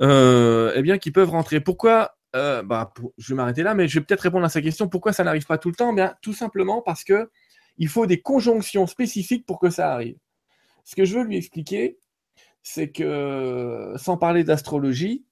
eh 0.00 0.82
bien, 0.82 0.98
qui 0.98 1.10
peuvent 1.10 1.30
rentrer. 1.30 1.60
Pourquoi 1.60 2.16
euh, 2.36 2.62
bah, 2.62 2.92
Je 3.16 3.28
vais 3.28 3.36
m'arrêter 3.36 3.62
là, 3.62 3.74
mais 3.74 3.88
je 3.88 3.98
vais 3.98 4.04
peut-être 4.04 4.20
répondre 4.20 4.44
à 4.44 4.48
sa 4.48 4.62
question. 4.62 4.88
Pourquoi 4.88 5.12
ça 5.12 5.24
n'arrive 5.24 5.46
pas 5.46 5.58
tout 5.58 5.68
le 5.68 5.74
temps? 5.74 5.92
Bien, 5.92 6.14
tout 6.22 6.32
simplement 6.32 6.82
parce 6.82 7.04
que 7.04 7.30
il 7.78 7.88
faut 7.88 8.06
des 8.06 8.20
conjonctions 8.20 8.86
spécifiques 8.86 9.46
pour 9.46 9.60
que 9.60 9.70
ça 9.70 9.92
arrive. 9.92 10.18
Ce 10.84 10.96
que 10.96 11.04
je 11.04 11.16
veux 11.18 11.24
lui 11.24 11.36
expliquer, 11.36 11.98
c'est 12.62 12.90
que, 12.90 13.94
sans 13.96 14.16
parler 14.16 14.44
d'astrologie, 14.44 15.24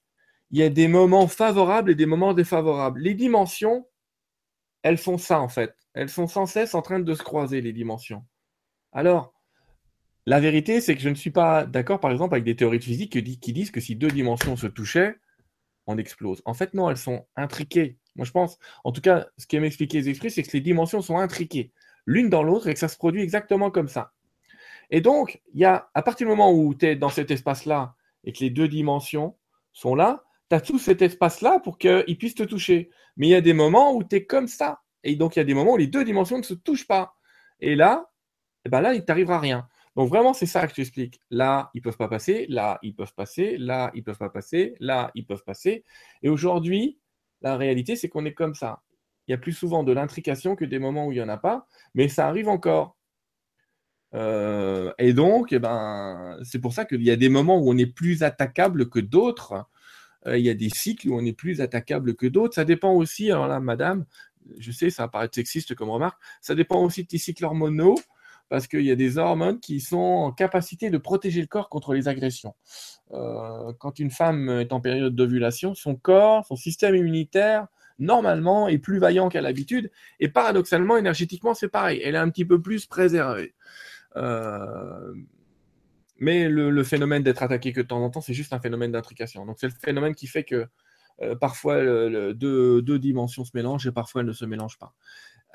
il 0.51 0.59
y 0.59 0.63
a 0.63 0.69
des 0.69 0.87
moments 0.87 1.27
favorables 1.27 1.91
et 1.91 1.95
des 1.95 2.05
moments 2.05 2.33
défavorables. 2.33 3.01
Les 3.01 3.13
dimensions, 3.13 3.85
elles 4.81 4.97
font 4.97 5.17
ça 5.17 5.41
en 5.41 5.49
fait. 5.49 5.75
Elles 5.93 6.09
sont 6.09 6.27
sans 6.27 6.45
cesse 6.45 6.73
en 6.73 6.81
train 6.81 6.99
de 6.99 7.13
se 7.13 7.23
croiser, 7.23 7.59
les 7.61 7.73
dimensions. 7.73 8.23
Alors, 8.93 9.33
la 10.27 10.41
vérité, 10.41 10.81
c'est 10.81 10.93
que 10.93 11.01
je 11.01 11.07
ne 11.07 11.15
suis 11.15 11.31
pas 11.31 11.65
d'accord, 11.65 12.01
par 12.01 12.11
exemple, 12.11 12.35
avec 12.35 12.43
des 12.43 12.57
théories 12.57 12.79
de 12.79 12.83
physique 12.83 13.11
qui 13.39 13.53
disent 13.53 13.71
que 13.71 13.79
si 13.79 13.95
deux 13.95 14.11
dimensions 14.11 14.57
se 14.57 14.67
touchaient, 14.67 15.15
on 15.85 15.97
explose. 15.97 16.41
En 16.43 16.53
fait, 16.53 16.73
non, 16.73 16.89
elles 16.89 16.97
sont 16.97 17.25
intriquées. 17.37 17.97
Moi, 18.17 18.25
je 18.25 18.31
pense, 18.31 18.59
en 18.83 18.91
tout 18.91 18.99
cas, 18.99 19.27
ce 19.37 19.47
qui 19.47 19.57
m'expliquait 19.57 19.99
les 19.99 20.09
esprits, 20.09 20.29
c'est 20.29 20.43
que 20.43 20.51
les 20.51 20.59
dimensions 20.59 21.01
sont 21.01 21.17
intriquées 21.17 21.71
l'une 22.05 22.29
dans 22.29 22.43
l'autre 22.43 22.67
et 22.67 22.73
que 22.73 22.79
ça 22.79 22.89
se 22.89 22.97
produit 22.97 23.21
exactement 23.21 23.71
comme 23.71 23.87
ça. 23.87 24.11
Et 24.89 24.99
donc, 24.99 25.41
il 25.53 25.61
y 25.61 25.65
a, 25.65 25.89
à 25.93 26.01
partir 26.01 26.27
du 26.27 26.31
moment 26.31 26.51
où 26.51 26.75
tu 26.75 26.87
es 26.87 26.97
dans 26.97 27.07
cet 27.07 27.31
espace-là 27.31 27.95
et 28.25 28.33
que 28.33 28.39
les 28.39 28.49
deux 28.49 28.67
dimensions 28.67 29.37
sont 29.71 29.95
là, 29.95 30.25
tu 30.49 30.57
as 30.57 30.59
tout 30.59 30.77
cet 30.77 31.01
espace-là 31.01 31.61
pour 31.61 31.77
qu'ils 31.77 32.17
puissent 32.17 32.35
te 32.35 32.43
toucher. 32.43 32.89
Mais 33.15 33.27
il 33.27 33.31
y 33.31 33.35
a 33.35 33.41
des 33.41 33.53
moments 33.53 33.95
où 33.95 34.03
tu 34.03 34.17
es 34.17 34.25
comme 34.25 34.49
ça. 34.49 34.81
Et 35.05 35.15
donc, 35.15 35.37
il 35.37 35.39
y 35.39 35.41
a 35.41 35.45
des 35.45 35.53
moments 35.53 35.75
où 35.75 35.77
les 35.77 35.87
deux 35.87 36.03
dimensions 36.03 36.37
ne 36.37 36.43
se 36.43 36.53
touchent 36.53 36.87
pas. 36.87 37.15
Et 37.61 37.75
là, 37.75 38.11
eh 38.65 38.69
ben 38.69 38.81
là, 38.81 38.93
il 38.93 39.05
t'arrivera 39.05 39.39
rien. 39.39 39.69
Donc 39.97 40.09
vraiment, 40.09 40.35
c'est 40.35 40.45
ça 40.45 40.61
que 40.61 40.69
je 40.69 40.75
t'explique. 40.75 41.19
Là, 41.31 41.71
ils 41.73 41.81
peuvent 41.81 41.97
pas 41.97 42.07
passer. 42.07 42.45
Là, 42.49 42.77
ils 42.83 42.93
peuvent 42.93 43.15
passer. 43.15 43.57
Là, 43.57 43.89
ils 43.95 44.03
peuvent 44.03 44.19
pas 44.19 44.29
passer. 44.29 44.75
Là, 44.79 45.09
ils 45.15 45.25
peuvent 45.25 45.43
passer. 45.43 45.83
Et 46.21 46.29
aujourd'hui, 46.29 46.99
la 47.41 47.57
réalité, 47.57 47.95
c'est 47.95 48.07
qu'on 48.07 48.23
est 48.23 48.35
comme 48.35 48.53
ça. 48.53 48.83
Il 49.27 49.31
y 49.31 49.33
a 49.33 49.39
plus 49.39 49.53
souvent 49.53 49.83
de 49.83 49.91
l'intrication 49.91 50.55
que 50.55 50.65
des 50.65 50.77
moments 50.77 51.07
où 51.07 51.11
il 51.11 51.15
n'y 51.15 51.21
en 51.21 51.29
a 51.29 51.37
pas, 51.37 51.67
mais 51.95 52.09
ça 52.09 52.27
arrive 52.27 52.47
encore. 52.47 52.95
Euh, 54.13 54.93
et 54.99 55.13
donc, 55.13 55.51
eh 55.51 55.57
ben, 55.57 56.37
c'est 56.43 56.59
pour 56.59 56.73
ça 56.73 56.85
qu'il 56.85 57.01
y 57.01 57.09
a 57.09 57.15
des 57.15 57.29
moments 57.29 57.57
où 57.57 57.71
on 57.71 57.77
est 57.77 57.87
plus 57.87 58.21
attaquable 58.21 58.89
que 58.89 58.99
d'autres. 58.99 59.65
Euh, 60.27 60.37
il 60.37 60.45
y 60.45 60.49
a 60.49 60.53
des 60.53 60.69
cycles 60.69 61.09
où 61.09 61.17
on 61.17 61.25
est 61.25 61.33
plus 61.33 61.59
attaquable 61.59 62.15
que 62.15 62.27
d'autres. 62.27 62.53
Ça 62.53 62.65
dépend 62.65 62.93
aussi, 62.93 63.31
alors 63.31 63.47
là, 63.47 63.59
madame, 63.59 64.05
je 64.59 64.71
sais, 64.71 64.91
ça 64.91 65.03
va 65.03 65.09
paraître 65.09 65.33
sexiste 65.33 65.73
comme 65.73 65.89
remarque, 65.89 66.21
ça 66.39 66.53
dépend 66.53 66.83
aussi 66.83 67.01
de 67.01 67.07
tes 67.07 67.17
cycles 67.17 67.45
hormonaux, 67.45 67.97
parce 68.49 68.67
qu'il 68.67 68.81
y 68.81 68.91
a 68.91 68.95
des 68.95 69.17
hormones 69.17 69.59
qui 69.59 69.79
sont 69.79 69.97
en 69.97 70.31
capacité 70.31 70.89
de 70.89 70.97
protéger 70.97 71.41
le 71.41 71.47
corps 71.47 71.69
contre 71.69 71.93
les 71.93 72.07
agressions. 72.07 72.55
Euh, 73.13 73.73
quand 73.79 73.99
une 73.99 74.11
femme 74.11 74.49
est 74.49 74.73
en 74.73 74.81
période 74.81 75.15
d'ovulation, 75.15 75.75
son 75.75 75.95
corps, 75.95 76.45
son 76.45 76.55
système 76.55 76.95
immunitaire, 76.95 77.67
normalement, 77.99 78.67
est 78.67 78.77
plus 78.77 78.99
vaillant 78.99 79.29
qu'à 79.29 79.41
l'habitude, 79.41 79.91
et 80.19 80.29
paradoxalement, 80.29 80.97
énergétiquement, 80.97 81.53
c'est 81.53 81.69
pareil, 81.69 82.01
elle 82.03 82.15
est 82.15 82.19
un 82.19 82.29
petit 82.29 82.45
peu 82.45 82.61
plus 82.61 82.85
préservée. 82.85 83.53
Euh, 84.15 85.13
mais 86.19 86.49
le, 86.49 86.83
phénomène 86.83 87.23
d'être 87.23 87.43
attaqué 87.43 87.73
que 87.73 87.81
de 87.81 87.87
temps 87.87 88.03
en 88.03 88.09
temps, 88.09 88.21
c'est 88.21 88.33
juste 88.33 88.53
un 88.53 88.59
phénomène 88.59 88.91
d'intrication. 88.91 89.45
Donc 89.45 89.57
c'est 89.59 89.67
le 89.67 89.73
phénomène 89.73 90.15
qui 90.15 90.27
fait 90.27 90.43
que 90.43 90.65
euh, 91.21 91.35
parfois 91.35 91.83
deux, 92.33 92.99
dimensions 92.99 93.45
se 93.45 93.51
mélangent 93.53 93.87
et 93.87 93.91
parfois 93.91 94.21
elles 94.21 94.27
ne 94.27 94.33
se 94.33 94.45
mélangent 94.45 94.79
pas. 94.79 94.93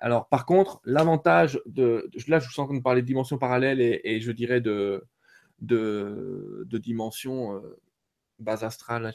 Alors 0.02 0.28
par 0.28 0.46
contre, 0.46 0.80
l'avantage 0.84 1.60
de... 1.64 2.10
Là, 2.26 2.40
je 2.40 2.46
vous 2.46 2.52
sens 2.52 2.68
qu'on 2.68 2.80
parler 2.80 3.02
de 3.02 3.06
dimensions 3.06 3.38
parallèles 3.38 3.80
et, 3.80 4.20
je 4.20 4.32
dirais 4.32 4.60
de, 4.60 5.04
de, 5.60 6.66
dimensions 6.78 7.54
euh, 7.54 7.80
base 8.42 8.64
astrale, 8.64 9.12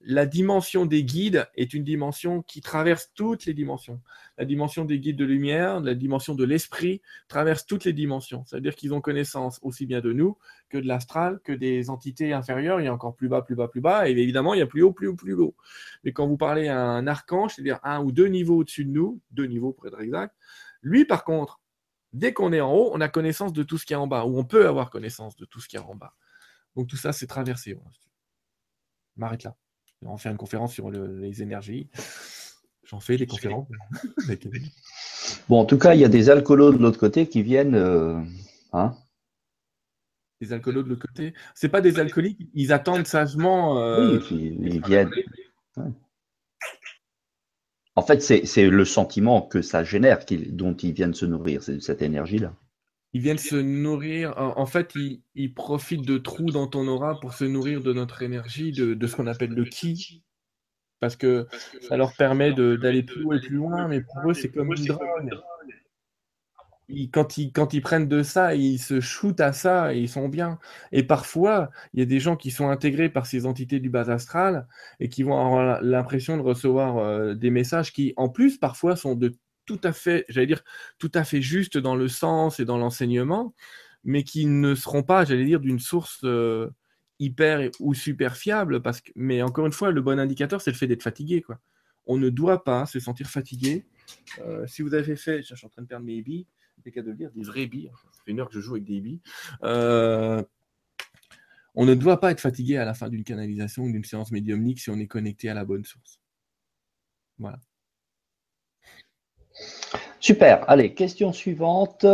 la 0.00 0.26
dimension 0.26 0.86
des 0.86 1.04
guides 1.04 1.48
est 1.54 1.74
une 1.74 1.84
dimension 1.84 2.42
qui 2.42 2.60
traverse 2.60 3.12
toutes 3.14 3.44
les 3.46 3.54
dimensions. 3.54 4.00
La 4.38 4.44
dimension 4.44 4.84
des 4.84 4.98
guides 4.98 5.16
de 5.16 5.24
lumière, 5.24 5.80
la 5.80 5.94
dimension 5.94 6.34
de 6.34 6.44
l'esprit 6.44 7.02
traverse 7.28 7.66
toutes 7.66 7.84
les 7.84 7.92
dimensions. 7.92 8.44
C'est-à-dire 8.46 8.74
qu'ils 8.74 8.94
ont 8.94 9.00
connaissance 9.00 9.58
aussi 9.62 9.86
bien 9.86 10.00
de 10.00 10.12
nous 10.12 10.36
que 10.68 10.78
de 10.78 10.86
l'astral, 10.86 11.40
que 11.44 11.52
des 11.52 11.90
entités 11.90 12.32
inférieures. 12.32 12.80
Il 12.80 12.84
y 12.84 12.88
a 12.88 12.94
encore 12.94 13.14
plus 13.14 13.28
bas, 13.28 13.42
plus 13.42 13.54
bas, 13.54 13.68
plus 13.68 13.80
bas. 13.80 14.08
Et 14.08 14.12
évidemment, 14.12 14.54
il 14.54 14.58
y 14.58 14.62
a 14.62 14.66
plus 14.66 14.82
haut, 14.82 14.92
plus 14.92 15.08
haut, 15.08 15.16
plus 15.16 15.34
haut. 15.34 15.54
Mais 16.04 16.12
quand 16.12 16.26
vous 16.26 16.36
parlez 16.38 16.68
à 16.68 16.80
un 16.80 17.06
archange, 17.06 17.54
c'est-à-dire 17.54 17.78
un 17.82 18.02
ou 18.02 18.12
deux 18.12 18.26
niveaux 18.26 18.58
au-dessus 18.58 18.84
de 18.84 18.90
nous, 18.90 19.20
deux 19.30 19.46
niveaux 19.46 19.72
pour 19.72 19.86
être 19.86 20.00
exact, 20.00 20.34
lui, 20.82 21.04
par 21.04 21.24
contre, 21.24 21.60
dès 22.12 22.32
qu'on 22.32 22.52
est 22.52 22.60
en 22.60 22.72
haut, 22.72 22.90
on 22.92 23.00
a 23.00 23.08
connaissance 23.08 23.52
de 23.52 23.62
tout 23.62 23.78
ce 23.78 23.86
qui 23.86 23.92
est 23.92 23.96
en 23.96 24.06
bas, 24.06 24.24
ou 24.24 24.38
on 24.38 24.44
peut 24.44 24.66
avoir 24.66 24.90
connaissance 24.90 25.36
de 25.36 25.44
tout 25.44 25.60
ce 25.60 25.68
qui 25.68 25.76
est 25.76 25.80
en 25.80 25.94
bas. 25.94 26.14
Donc 26.76 26.88
tout 26.88 26.96
ça, 26.96 27.12
c'est 27.12 27.26
traversé 27.26 27.74
m'arrête 29.16 29.44
là. 29.44 29.56
On 30.04 30.16
fait 30.16 30.30
une 30.30 30.36
conférence 30.36 30.72
sur 30.72 30.90
les 30.90 31.42
énergies. 31.42 31.88
J'en 32.84 33.00
fais 33.00 33.16
des 33.16 33.26
conférences. 33.26 33.68
bon, 35.48 35.60
en 35.60 35.64
tout 35.64 35.78
cas, 35.78 35.94
il 35.94 36.00
y 36.00 36.04
a 36.04 36.08
des 36.08 36.28
alcoolos 36.28 36.72
de 36.72 36.78
l'autre 36.78 36.98
côté 36.98 37.28
qui 37.28 37.42
viennent. 37.42 37.74
Euh, 37.74 38.20
hein 38.72 38.96
des 40.40 40.52
alcoolos 40.52 40.82
de 40.82 40.88
l'autre 40.88 41.06
côté 41.06 41.34
C'est 41.54 41.68
pas 41.68 41.80
des 41.80 42.00
alcooliques, 42.00 42.48
ils 42.52 42.72
attendent 42.72 43.06
sagement. 43.06 43.78
Euh, 43.78 44.18
oui, 44.30 44.56
ils, 44.60 44.84
viennent. 44.84 45.10
En 47.94 48.02
fait, 48.02 48.20
c'est 48.20 48.68
le 48.68 48.84
sentiment 48.84 49.42
que 49.42 49.62
ça 49.62 49.84
génère 49.84 50.24
dont 50.48 50.74
ils 50.74 50.92
viennent 50.92 51.14
se 51.14 51.26
nourrir, 51.26 51.62
cette 51.62 52.02
énergie-là. 52.02 52.54
Ils 53.14 53.20
viennent 53.20 53.38
se 53.38 53.56
nourrir. 53.56 54.34
En, 54.36 54.66
fait, 54.66 54.94
ils, 55.34 55.54
profitent 55.54 56.06
de 56.06 56.18
trous 56.18 56.50
dans 56.50 56.66
ton 56.66 56.88
aura 56.88 57.20
pour 57.20 57.34
se 57.34 57.44
nourrir 57.44 57.82
de 57.82 57.92
notre 57.92 58.22
énergie, 58.22 58.72
de, 58.72 59.06
ce 59.06 59.16
qu'on 59.16 59.26
appelle 59.26 59.50
le 59.50 59.64
ki. 59.64 60.22
Parce 60.98 61.16
que 61.16 61.46
ça 61.80 61.96
leur 61.96 62.14
permet 62.14 62.52
d'aller 62.52 63.02
plus 63.02 63.24
haut 63.24 63.34
et 63.34 63.40
plus 63.40 63.56
loin, 63.56 63.88
mais 63.88 64.00
pour 64.00 64.30
eux, 64.30 64.34
c'est 64.34 64.50
comme 64.50 64.72
une 64.72 64.86
drogue. 64.86 65.30
quand, 67.12 67.36
ils, 67.36 67.52
quand 67.52 67.74
ils 67.74 67.82
prennent 67.82 68.08
de 68.08 68.22
ça, 68.22 68.54
ils 68.54 68.78
se 68.78 69.00
shootent 69.00 69.40
à 69.40 69.52
ça 69.52 69.92
et 69.92 69.98
ils 69.98 70.08
sont 70.08 70.28
bien. 70.28 70.58
Et 70.90 71.02
parfois, 71.02 71.70
il 71.92 72.00
y 72.00 72.02
a 72.02 72.06
des 72.06 72.20
gens 72.20 72.36
qui 72.36 72.50
sont 72.50 72.70
intégrés 72.70 73.10
par 73.10 73.26
ces 73.26 73.44
entités 73.44 73.78
du 73.78 73.90
bas 73.90 74.10
astral 74.10 74.66
et 75.00 75.10
qui 75.10 75.22
vont 75.22 75.38
avoir 75.38 75.82
l'impression 75.82 76.38
de 76.38 76.42
recevoir 76.42 76.98
euh, 76.98 77.34
des 77.34 77.50
messages 77.50 77.92
qui, 77.92 78.14
en 78.16 78.30
plus, 78.30 78.56
parfois 78.56 78.96
sont 78.96 79.16
de 79.16 79.34
tout 79.76 79.88
à 79.88 79.92
fait, 79.92 80.24
j'allais 80.28 80.46
dire, 80.46 80.62
tout 80.98 81.10
à 81.14 81.24
fait 81.24 81.42
juste 81.42 81.78
dans 81.78 81.96
le 81.96 82.08
sens 82.08 82.60
et 82.60 82.64
dans 82.64 82.78
l'enseignement, 82.78 83.54
mais 84.04 84.24
qui 84.24 84.46
ne 84.46 84.74
seront 84.74 85.02
pas, 85.02 85.24
j'allais 85.24 85.44
dire, 85.44 85.60
d'une 85.60 85.78
source 85.80 86.20
euh, 86.24 86.70
hyper 87.18 87.70
ou 87.80 87.94
super 87.94 88.36
fiable. 88.36 88.82
Parce 88.82 89.00
que, 89.00 89.10
mais 89.16 89.42
encore 89.42 89.66
une 89.66 89.72
fois, 89.72 89.90
le 89.90 90.02
bon 90.02 90.18
indicateur, 90.18 90.60
c'est 90.60 90.70
le 90.70 90.76
fait 90.76 90.86
d'être 90.86 91.02
fatigué. 91.02 91.44
On 92.06 92.18
ne 92.18 92.30
doit 92.30 92.64
pas 92.64 92.86
se 92.86 93.00
sentir 93.00 93.28
fatigué 93.28 93.86
Euh, 94.40 94.66
si 94.66 94.82
vous 94.82 94.94
avez 94.94 95.16
fait, 95.16 95.42
je 95.42 95.54
suis 95.54 95.66
en 95.66 95.70
train 95.70 95.82
de 95.82 95.86
perdre 95.88 96.04
mes 96.04 96.22
billes, 96.22 96.46
des 96.84 96.92
cas 96.92 97.02
de 97.02 97.12
lire, 97.12 97.30
des 97.32 97.44
vrais 97.44 97.66
billes, 97.66 97.90
ça 98.12 98.22
fait 98.24 98.32
une 98.32 98.40
heure 98.40 98.48
que 98.48 98.54
je 98.54 98.60
joue 98.60 98.72
avec 98.74 98.84
des 98.84 99.00
billes. 99.00 99.20
Euh, 99.64 100.42
on 101.74 101.86
ne 101.86 101.94
doit 101.94 102.20
pas 102.20 102.30
être 102.32 102.40
fatigué 102.40 102.76
à 102.76 102.84
la 102.84 102.94
fin 102.94 103.08
d'une 103.08 103.24
canalisation 103.24 103.84
ou 103.84 103.92
d'une 103.92 104.04
séance 104.04 104.32
médiumnique 104.32 104.80
si 104.80 104.90
on 104.90 104.98
est 104.98 105.06
connecté 105.06 105.48
à 105.48 105.54
la 105.54 105.64
bonne 105.64 105.84
source. 105.84 106.20
Voilà. 107.38 107.58
Super. 110.22 110.64
Allez, 110.70 110.94
question 110.94 111.32
suivante. 111.32 112.06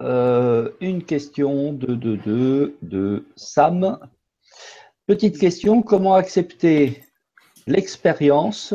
Euh, 0.00 0.70
une 0.80 1.02
question 1.02 1.72
de, 1.72 1.96
de, 1.96 2.14
de, 2.14 2.76
de 2.82 3.26
Sam. 3.34 3.98
Petite 5.06 5.38
question, 5.38 5.82
comment 5.82 6.14
accepter 6.14 7.02
l'expérience 7.66 8.74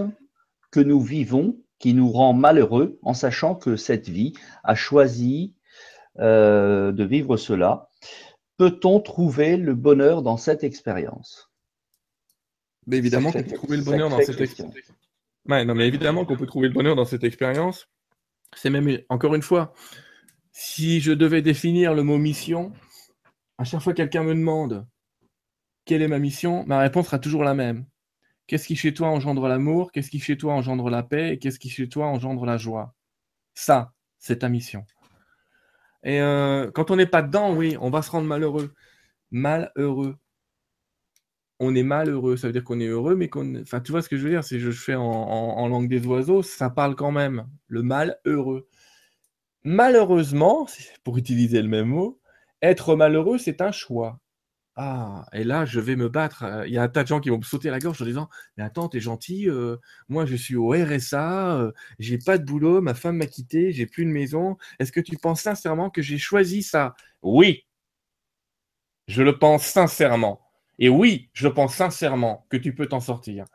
que 0.70 0.82
nous 0.82 1.00
vivons 1.00 1.56
qui 1.80 1.94
nous 1.94 2.12
rend 2.12 2.34
malheureux 2.34 3.00
en 3.04 3.14
sachant 3.14 3.56
que 3.56 3.78
cette 3.78 4.10
vie 4.10 4.34
a 4.66 4.76
choisi 4.76 5.54
euh, 6.20 6.92
de 6.92 7.06
vivre 7.06 7.38
cela? 7.38 7.90
Peut-on 8.58 9.00
trouver 9.00 9.56
le 9.56 9.76
bonheur 9.76 10.24
dans 10.24 10.36
cette 10.36 10.66
expérience? 10.66 11.50
Mais 12.86 12.98
évidemment 12.98 13.32
qu'on 13.32 13.44
peut 13.44 13.56
trouver 13.56 13.78
le 13.78 13.84
bonheur 13.84 14.10
dans 14.10 14.20
cette 14.20 14.42
expérience. 14.42 14.76
Ouais, 15.48 15.64
non, 15.64 15.74
mais 15.74 15.88
évidemment 15.88 16.26
qu'on 16.26 16.36
peut 16.36 16.46
trouver 16.46 16.68
le 16.68 16.74
bonheur 16.74 16.98
dans 16.98 17.06
cette 17.06 17.24
expérience. 17.24 17.88
C'est 18.56 18.70
même, 18.70 19.00
encore 19.10 19.36
une 19.36 19.42
fois, 19.42 19.74
si 20.52 21.02
je 21.02 21.12
devais 21.12 21.42
définir 21.42 21.94
le 21.94 22.04
mot 22.04 22.18
mission, 22.18 22.72
à 23.58 23.64
chaque 23.64 23.82
fois 23.82 23.94
que 23.94 23.98
quelqu'un 23.98 24.24
me 24.24 24.36
demande 24.36 24.88
quelle 25.86 26.02
est 26.02 26.08
ma 26.08 26.20
mission, 26.20 26.64
ma 26.66 26.80
réponse 26.80 27.08
sera 27.08 27.20
toujours 27.20 27.44
la 27.44 27.54
même. 27.54 27.86
Qu'est-ce 28.48 28.68
qui 28.68 28.76
chez 28.76 28.94
toi 28.94 29.08
engendre 29.08 29.48
l'amour 29.48 29.92
Qu'est-ce 29.92 30.10
qui 30.10 30.20
chez 30.20 30.38
toi 30.38 30.54
engendre 30.54 30.90
la 30.90 31.04
paix 31.04 31.40
qu'est-ce 31.40 31.60
qui 31.60 31.70
chez 31.70 31.88
toi 31.90 32.08
engendre 32.08 32.46
la 32.46 32.58
joie 32.58 32.94
Ça, 33.54 33.94
c'est 34.20 34.40
ta 34.40 34.50
mission. 34.50 34.86
Et 36.04 36.22
euh, 36.22 36.70
quand 36.72 36.92
on 36.92 36.98
n'est 36.98 37.06
pas 37.06 37.22
dedans, 37.22 37.54
oui, 37.54 37.78
on 37.80 37.90
va 37.90 38.02
se 38.02 38.12
rendre 38.12 38.28
malheureux. 38.28 38.74
Malheureux. 39.32 40.18
On 41.64 41.76
est 41.76 41.84
malheureux, 41.84 42.38
ça 42.38 42.48
veut 42.48 42.54
dire 42.54 42.64
qu'on 42.64 42.80
est 42.80 42.88
heureux, 42.88 43.16
mais 43.16 43.30
qu'on. 43.30 43.62
Enfin, 43.62 43.82
tu 43.82 43.92
vois 43.92 44.02
ce 44.02 44.10
que 44.10 44.18
je 44.18 44.24
veux 44.24 44.30
dire 44.30 44.44
Si 44.44 44.60
je 44.60 44.72
fais 44.72 44.96
en 44.96 45.68
langue 45.68 45.90
des 45.90 46.06
oiseaux, 46.06 46.44
ça 46.44 46.70
parle 46.70 46.96
quand 46.96 47.12
même. 47.12 47.48
Le 47.68 47.84
malheureux. 47.84 48.68
Malheureusement, 49.64 50.68
pour 51.04 51.18
utiliser 51.18 51.62
le 51.62 51.70
même 51.70 51.88
mot, 51.88 52.20
être 52.62 52.96
malheureux, 52.96 53.38
c'est 53.38 53.62
un 53.62 53.72
choix. 53.72 54.20
Ah, 54.76 55.26
et 55.34 55.44
là, 55.44 55.66
je 55.66 55.80
vais 55.80 55.96
me 55.96 56.10
battre. 56.10 56.44
Euh, 56.44 56.68
il 56.68 56.74
y 56.74 56.78
a 56.80 56.84
un 56.84 56.88
tas 56.90 57.04
de 57.04 57.08
gens 57.08 57.20
qui 57.20 57.30
vont 57.30 57.38
me 57.38 57.44
sauter 57.44 57.70
à 57.70 57.72
la 57.72 57.80
gorge 57.80 58.02
en 58.02 58.06
disant 58.06 58.30
Mais 58.58 58.64
attends, 58.64 58.90
t'es 58.90 59.00
gentil, 59.00 59.48
euh, 59.50 59.78
moi 60.10 60.26
je 60.26 60.36
suis 60.36 60.56
au 60.56 60.70
RSA, 60.72 61.58
euh, 61.58 61.72
j'ai 62.00 62.18
pas 62.18 62.38
de 62.40 62.44
boulot, 62.46 62.82
ma 62.82 62.96
femme 62.96 63.18
m'a 63.18 63.28
quitté, 63.28 63.72
j'ai 63.72 63.86
plus 63.86 64.06
de 64.06 64.10
maison. 64.10 64.58
Est-ce 64.80 64.92
que 64.92 65.00
tu 65.00 65.18
penses 65.18 65.42
sincèrement 65.42 65.90
que 65.92 66.02
j'ai 66.02 66.18
choisi 66.18 66.64
ça? 66.64 66.96
Oui, 67.22 67.66
je 69.08 69.24
le 69.24 69.38
pense 69.40 69.66
sincèrement. 69.66 70.43
Et 70.80 70.90
oui, 70.90 71.30
je 71.34 71.48
pense 71.48 71.76
sincèrement 71.76 72.46
que 72.50 72.58
tu 72.58 72.74
peux 72.74 72.88
t'en 72.88 73.00
sortir. 73.00 73.46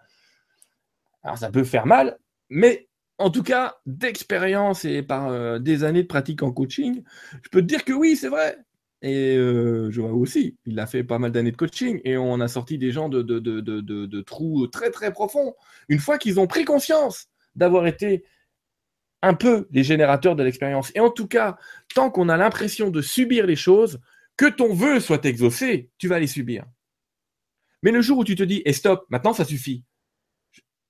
Alors 1.22 1.38
ça 1.38 1.50
peut 1.50 1.64
faire 1.64 1.86
mal, 1.86 2.18
mais 2.48 2.88
en 3.18 3.30
tout 3.30 3.42
cas, 3.42 3.76
d'expérience 3.86 4.84
et 4.84 5.02
par 5.02 5.28
euh, 5.28 5.58
des 5.58 5.82
années 5.82 6.02
de 6.02 6.08
pratique 6.08 6.42
en 6.42 6.52
coaching, 6.52 7.02
je 7.42 7.48
peux 7.50 7.60
te 7.60 7.66
dire 7.66 7.84
que 7.84 7.92
oui, 7.92 8.16
c'est 8.16 8.28
vrai. 8.28 8.58
Et 9.02 9.36
euh, 9.36 9.90
aussi, 10.12 10.56
il 10.66 10.78
a 10.80 10.86
fait 10.86 11.04
pas 11.04 11.18
mal 11.18 11.32
d'années 11.32 11.52
de 11.52 11.56
coaching 11.56 12.00
et 12.04 12.16
on 12.16 12.40
a 12.40 12.48
sorti 12.48 12.78
des 12.78 12.90
gens 12.92 13.08
de 13.08 14.20
trous 14.22 14.66
très 14.68 14.90
très 14.90 15.12
profonds. 15.12 15.54
Une 15.88 15.98
fois 15.98 16.18
qu'ils 16.18 16.40
ont 16.40 16.46
pris 16.46 16.64
conscience 16.64 17.28
d'avoir 17.54 17.86
été 17.86 18.24
un 19.22 19.34
peu 19.34 19.66
les 19.70 19.82
générateurs 19.82 20.36
de 20.36 20.42
l'expérience. 20.42 20.92
Et 20.94 21.00
en 21.00 21.10
tout 21.10 21.26
cas, 21.26 21.58
tant 21.94 22.10
qu'on 22.10 22.28
a 22.28 22.36
l'impression 22.36 22.90
de 22.90 23.02
subir 23.02 23.46
les 23.46 23.56
choses, 23.56 24.00
que 24.36 24.46
ton 24.46 24.72
vœu 24.72 25.00
soit 25.00 25.24
exaucé, 25.24 25.90
tu 25.98 26.08
vas 26.08 26.20
les 26.20 26.28
subir. 26.28 26.64
Mais 27.82 27.90
le 27.90 28.00
jour 28.00 28.18
où 28.18 28.24
tu 28.24 28.34
te 28.34 28.42
dis, 28.42 28.62
et 28.64 28.72
stop, 28.72 29.06
maintenant 29.10 29.32
ça 29.32 29.44
suffit, 29.44 29.84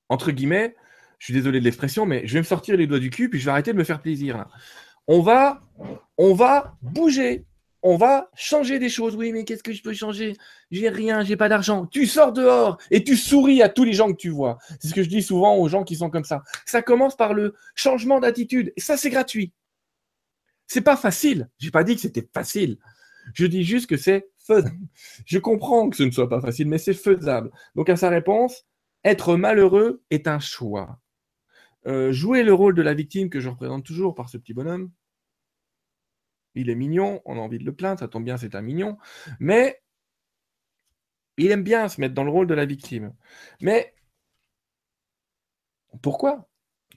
entre 0.08 0.30
guillemets, 0.30 0.74
je 1.18 1.26
suis 1.26 1.34
désolé 1.34 1.60
de 1.60 1.64
l'expression, 1.64 2.06
mais 2.06 2.26
je 2.26 2.34
vais 2.34 2.40
me 2.40 2.44
sortir 2.44 2.76
les 2.76 2.86
doigts 2.86 3.00
du 3.00 3.10
cul, 3.10 3.28
puis 3.28 3.40
je 3.40 3.44
vais 3.44 3.50
arrêter 3.50 3.72
de 3.72 3.78
me 3.78 3.84
faire 3.84 4.00
plaisir. 4.00 4.46
On 5.06 5.20
va, 5.20 5.62
on 6.16 6.34
va 6.34 6.76
bouger. 6.82 7.44
On 7.82 7.96
va 7.96 8.28
changer 8.34 8.80
des 8.80 8.88
choses. 8.88 9.14
Oui, 9.14 9.32
mais 9.32 9.44
qu'est-ce 9.44 9.62
que 9.62 9.72
je 9.72 9.82
peux 9.82 9.92
changer? 9.92 10.36
J'ai 10.70 10.88
rien, 10.88 11.22
j'ai 11.22 11.36
pas 11.36 11.48
d'argent. 11.48 11.86
Tu 11.86 12.06
sors 12.06 12.32
dehors 12.32 12.76
et 12.90 13.04
tu 13.04 13.16
souris 13.16 13.62
à 13.62 13.68
tous 13.68 13.84
les 13.84 13.92
gens 13.92 14.10
que 14.10 14.16
tu 14.16 14.30
vois. 14.30 14.58
C'est 14.80 14.88
ce 14.88 14.94
que 14.94 15.02
je 15.02 15.08
dis 15.08 15.22
souvent 15.22 15.56
aux 15.56 15.68
gens 15.68 15.84
qui 15.84 15.94
sont 15.94 16.10
comme 16.10 16.24
ça. 16.24 16.42
Ça 16.66 16.82
commence 16.82 17.16
par 17.16 17.34
le 17.34 17.54
changement 17.76 18.18
d'attitude. 18.18 18.72
Et 18.76 18.80
ça, 18.80 18.96
c'est 18.96 19.10
gratuit. 19.10 19.52
C'est 20.66 20.80
pas 20.80 20.96
facile. 20.96 21.48
J'ai 21.58 21.70
pas 21.70 21.84
dit 21.84 21.94
que 21.94 22.00
c'était 22.00 22.28
facile. 22.34 22.78
Je 23.32 23.46
dis 23.46 23.62
juste 23.62 23.88
que 23.88 23.96
c'est 23.96 24.28
Je 25.26 25.38
comprends 25.38 25.88
que 25.90 25.96
ce 25.96 26.02
ne 26.02 26.10
soit 26.10 26.28
pas 26.28 26.40
facile, 26.40 26.68
mais 26.68 26.78
c'est 26.78 26.94
faisable. 26.94 27.50
Donc 27.74 27.88
à 27.88 27.96
sa 27.96 28.08
réponse, 28.08 28.66
être 29.04 29.36
malheureux 29.36 30.02
est 30.10 30.28
un 30.28 30.38
choix. 30.38 31.00
Euh, 31.86 32.12
jouer 32.12 32.42
le 32.42 32.54
rôle 32.54 32.74
de 32.74 32.82
la 32.82 32.94
victime 32.94 33.30
que 33.30 33.40
je 33.40 33.48
représente 33.48 33.84
toujours 33.84 34.14
par 34.14 34.28
ce 34.28 34.38
petit 34.38 34.54
bonhomme. 34.54 34.90
Il 36.54 36.68
est 36.70 36.74
mignon, 36.74 37.22
on 37.24 37.38
a 37.38 37.40
envie 37.40 37.58
de 37.58 37.64
le 37.64 37.74
plaindre, 37.74 38.00
ça 38.00 38.08
tombe 38.08 38.24
bien, 38.24 38.36
c'est 38.36 38.54
un 38.54 38.62
mignon. 38.62 38.98
Mais 39.40 39.80
il 41.38 41.50
aime 41.50 41.62
bien 41.62 41.88
se 41.88 42.00
mettre 42.02 42.14
dans 42.14 42.24
le 42.24 42.30
rôle 42.30 42.46
de 42.46 42.52
la 42.54 42.66
victime. 42.66 43.14
Mais 43.60 43.94
pourquoi? 46.02 46.48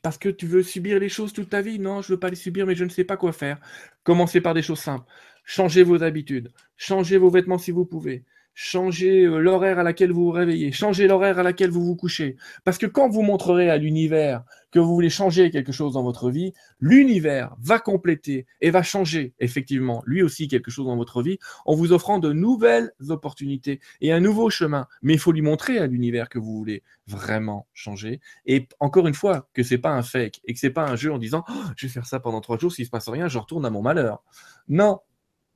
Parce 0.02 0.18
que 0.18 0.30
tu 0.30 0.48
veux 0.48 0.64
subir 0.64 1.00
les 1.00 1.10
choses 1.10 1.34
toute 1.34 1.50
ta 1.50 1.62
vie? 1.62 1.80
Non, 1.80 2.02
je 2.02 2.12
ne 2.12 2.16
veux 2.16 2.20
pas 2.20 2.30
les 2.30 2.36
subir, 2.36 2.66
mais 2.66 2.76
je 2.76 2.84
ne 2.84 2.90
sais 2.90 3.04
pas 3.04 3.18
quoi 3.18 3.32
faire. 3.34 3.60
Commencez 4.04 4.42
par 4.42 4.54
des 4.54 4.62
choses 4.64 4.80
simples. 4.80 5.06
Changez 5.46 5.84
vos 5.84 6.02
habitudes. 6.04 6.52
Changez 6.78 7.18
vos 7.18 7.30
vêtements 7.30 7.58
si 7.58 7.72
vous 7.72 7.86
pouvez 7.86 8.26
changez 8.62 9.26
euh, 9.26 9.40
l'horaire 9.40 9.80
à 9.80 9.84
laquelle 9.84 10.12
vous 10.12 10.26
vous 10.26 10.32
réveillez, 10.32 10.72
changez 10.72 11.08
l'horaire 11.08 11.40
à 11.40 11.44
laquelle 11.44 11.72
vous 11.72 11.84
vous 11.84 11.96
couchez. 11.96 12.38
Parce 12.64 12.78
que 12.78 12.86
quand 12.86 13.10
vous 13.10 13.24
montrerez 13.24 13.70
à 13.72 13.78
l'univers 13.78 14.44
que 14.72 14.78
vous 14.78 14.94
voulez 14.94 15.10
changer 15.10 15.50
quelque 15.50 15.72
chose 15.72 15.94
dans 15.94 16.04
votre 16.04 16.30
vie, 16.30 16.54
l'univers 16.80 17.56
va 17.60 17.80
compléter 17.80 18.46
et 18.62 18.70
va 18.70 18.84
changer 18.84 19.34
effectivement 19.40 20.04
lui 20.06 20.22
aussi 20.22 20.48
quelque 20.48 20.70
chose 20.70 20.86
dans 20.86 20.96
votre 20.96 21.24
vie 21.24 21.40
en 21.66 21.74
vous 21.74 21.92
offrant 21.92 22.20
de 22.20 22.32
nouvelles 22.34 22.92
opportunités 23.10 23.80
et 24.00 24.12
un 24.12 24.20
nouveau 24.20 24.52
chemin. 24.52 24.88
Mais 25.02 25.14
il 25.14 25.20
faut 25.20 25.32
lui 25.32 25.42
montrer 25.42 25.80
à 25.80 25.88
l'univers 25.88 26.30
que 26.30 26.38
vous 26.38 26.56
voulez 26.56 26.84
vraiment 27.08 27.68
changer. 27.74 28.22
Et 28.46 28.68
encore 28.80 29.08
une 29.08 29.16
fois, 29.16 29.50
que 29.54 29.64
c'est 29.64 29.80
pas 29.80 29.92
un 29.92 30.04
fake 30.04 30.40
et 30.46 30.54
que 30.54 30.60
c'est 30.60 30.70
pas 30.70 30.88
un 30.88 30.96
jeu 30.96 31.12
en 31.12 31.18
disant 31.18 31.44
oh, 31.50 31.64
je 31.76 31.88
vais 31.88 31.92
faire 31.92 32.06
ça 32.06 32.20
pendant 32.20 32.42
trois 32.42 32.60
jours, 32.60 32.72
s'il 32.72 32.86
se 32.86 32.92
passe 32.92 33.10
rien, 33.10 33.28
je 33.28 33.40
retourne 33.40 33.66
à 33.66 33.72
mon 33.72 33.82
malheur. 33.82 34.24
Non, 34.68 35.00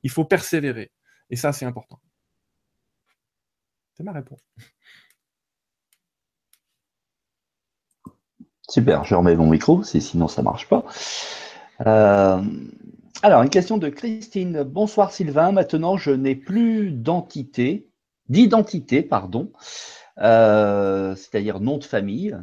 il 0.01 0.10
faut 0.10 0.26
persévérer. 0.26 0.91
Et 1.30 1.36
ça, 1.36 1.53
c'est 1.53 1.66
important. 1.66 1.99
C'est 3.96 4.04
ma 4.04 4.12
réponse. 4.12 4.41
Super, 8.68 9.06
je 9.06 9.16
remets 9.16 9.36
mon 9.36 9.50
micro, 9.50 9.84
sinon 9.84 10.28
ça 10.28 10.41
ne 10.41 10.46
marche 10.46 10.68
pas. 10.68 10.86
Euh, 11.86 12.41
alors, 13.22 13.41
une 13.41 13.50
question 13.50 13.78
de 13.78 13.89
Christine. 13.89 14.64
Bonsoir 14.64 15.12
Sylvain. 15.12 15.52
Maintenant, 15.52 15.98
je 15.98 16.12
n'ai 16.12 16.36
plus 16.36 16.91
d'entité, 16.91 17.89
d'identité, 18.28 19.02
pardon, 19.02 19.54
euh, 20.20 21.16
c'est-à-dire 21.16 21.60
nom 21.62 21.78
de 21.78 21.84
famille. 21.86 22.38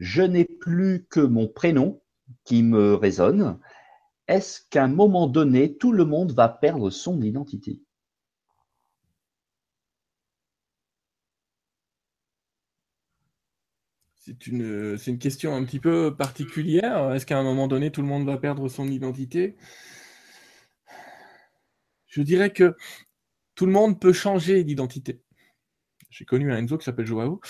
Je 0.00 0.22
n'ai 0.22 0.44
plus 0.44 1.06
que 1.08 1.20
mon 1.20 1.48
prénom 1.48 2.02
qui 2.44 2.62
me 2.62 2.94
résonne. 2.94 3.58
Est-ce 4.28 4.60
qu'à 4.68 4.84
un 4.84 4.88
moment 4.88 5.28
donné, 5.28 5.76
tout 5.76 5.92
le 5.92 6.04
monde 6.04 6.32
va 6.32 6.48
perdre 6.48 6.90
son 6.90 7.22
identité? 7.22 7.80
C'est 14.40 15.10
une, 15.10 15.18
question 15.18 15.54
un 15.54 15.64
petit 15.64 15.80
peu 15.80 16.14
particulière. 16.16 17.12
Est-ce 17.12 17.26
qu'à 17.26 17.38
un 17.38 17.42
moment 17.42 17.68
donné, 17.68 17.90
tout 17.90 18.02
le 18.02 18.08
monde 18.08 18.26
va 18.26 18.36
perdre 18.38 18.68
son 18.68 18.88
identité? 18.88 19.56
Je 22.06 22.22
dirais 22.22 22.52
que 22.52 22.76
tout 23.54 23.66
le 23.66 23.72
monde 23.72 24.00
peut 24.00 24.12
changer 24.12 24.64
d'identité. 24.64 25.22
J'ai 26.10 26.24
connu 26.24 26.52
un 26.52 26.58
Enzo 26.58 26.78
qui 26.78 26.84
s'appelle 26.84 27.06
Joao. 27.06 27.40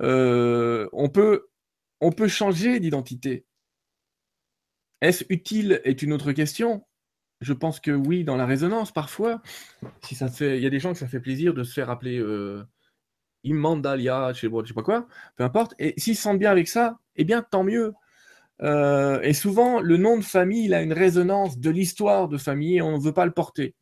Euh, 0.00 0.88
on, 0.92 1.08
peut, 1.08 1.48
on 2.00 2.10
peut 2.10 2.28
changer 2.28 2.80
d'identité. 2.80 3.46
Est-ce 5.00 5.24
utile 5.28 5.80
est 5.84 6.02
une 6.02 6.12
autre 6.12 6.32
question. 6.32 6.84
Je 7.40 7.52
pense 7.52 7.80
que 7.80 7.90
oui, 7.90 8.24
dans 8.24 8.36
la 8.36 8.46
résonance, 8.46 8.92
parfois. 8.92 9.42
Si 10.02 10.14
ça 10.14 10.28
fait, 10.28 10.56
il 10.58 10.62
y 10.62 10.66
a 10.66 10.70
des 10.70 10.78
gens 10.78 10.92
que 10.92 10.98
ça 10.98 11.08
fait 11.08 11.20
plaisir 11.20 11.54
de 11.54 11.64
se 11.64 11.72
faire 11.72 11.90
appeler 11.90 12.18
euh, 12.18 12.64
Immandalia, 13.44 14.32
je 14.32 14.40
sais, 14.40 14.66
sais 14.66 14.74
pas 14.74 14.82
quoi, 14.82 15.06
peu 15.36 15.44
importe. 15.44 15.74
Et 15.78 15.94
s'ils 15.98 16.16
se 16.16 16.22
sentent 16.22 16.38
bien 16.38 16.50
avec 16.50 16.68
ça, 16.68 16.98
eh 17.16 17.24
bien, 17.24 17.42
tant 17.42 17.64
mieux. 17.64 17.92
Euh, 18.62 19.20
et 19.22 19.32
souvent, 19.32 19.80
le 19.80 19.96
nom 19.96 20.16
de 20.16 20.22
famille, 20.22 20.66
il 20.66 20.74
a 20.74 20.82
une 20.82 20.92
résonance 20.92 21.58
de 21.58 21.70
l'histoire 21.70 22.28
de 22.28 22.38
famille 22.38 22.76
et 22.76 22.82
on 22.82 22.96
ne 22.96 23.02
veut 23.02 23.12
pas 23.12 23.26
le 23.26 23.32
porter. 23.32 23.74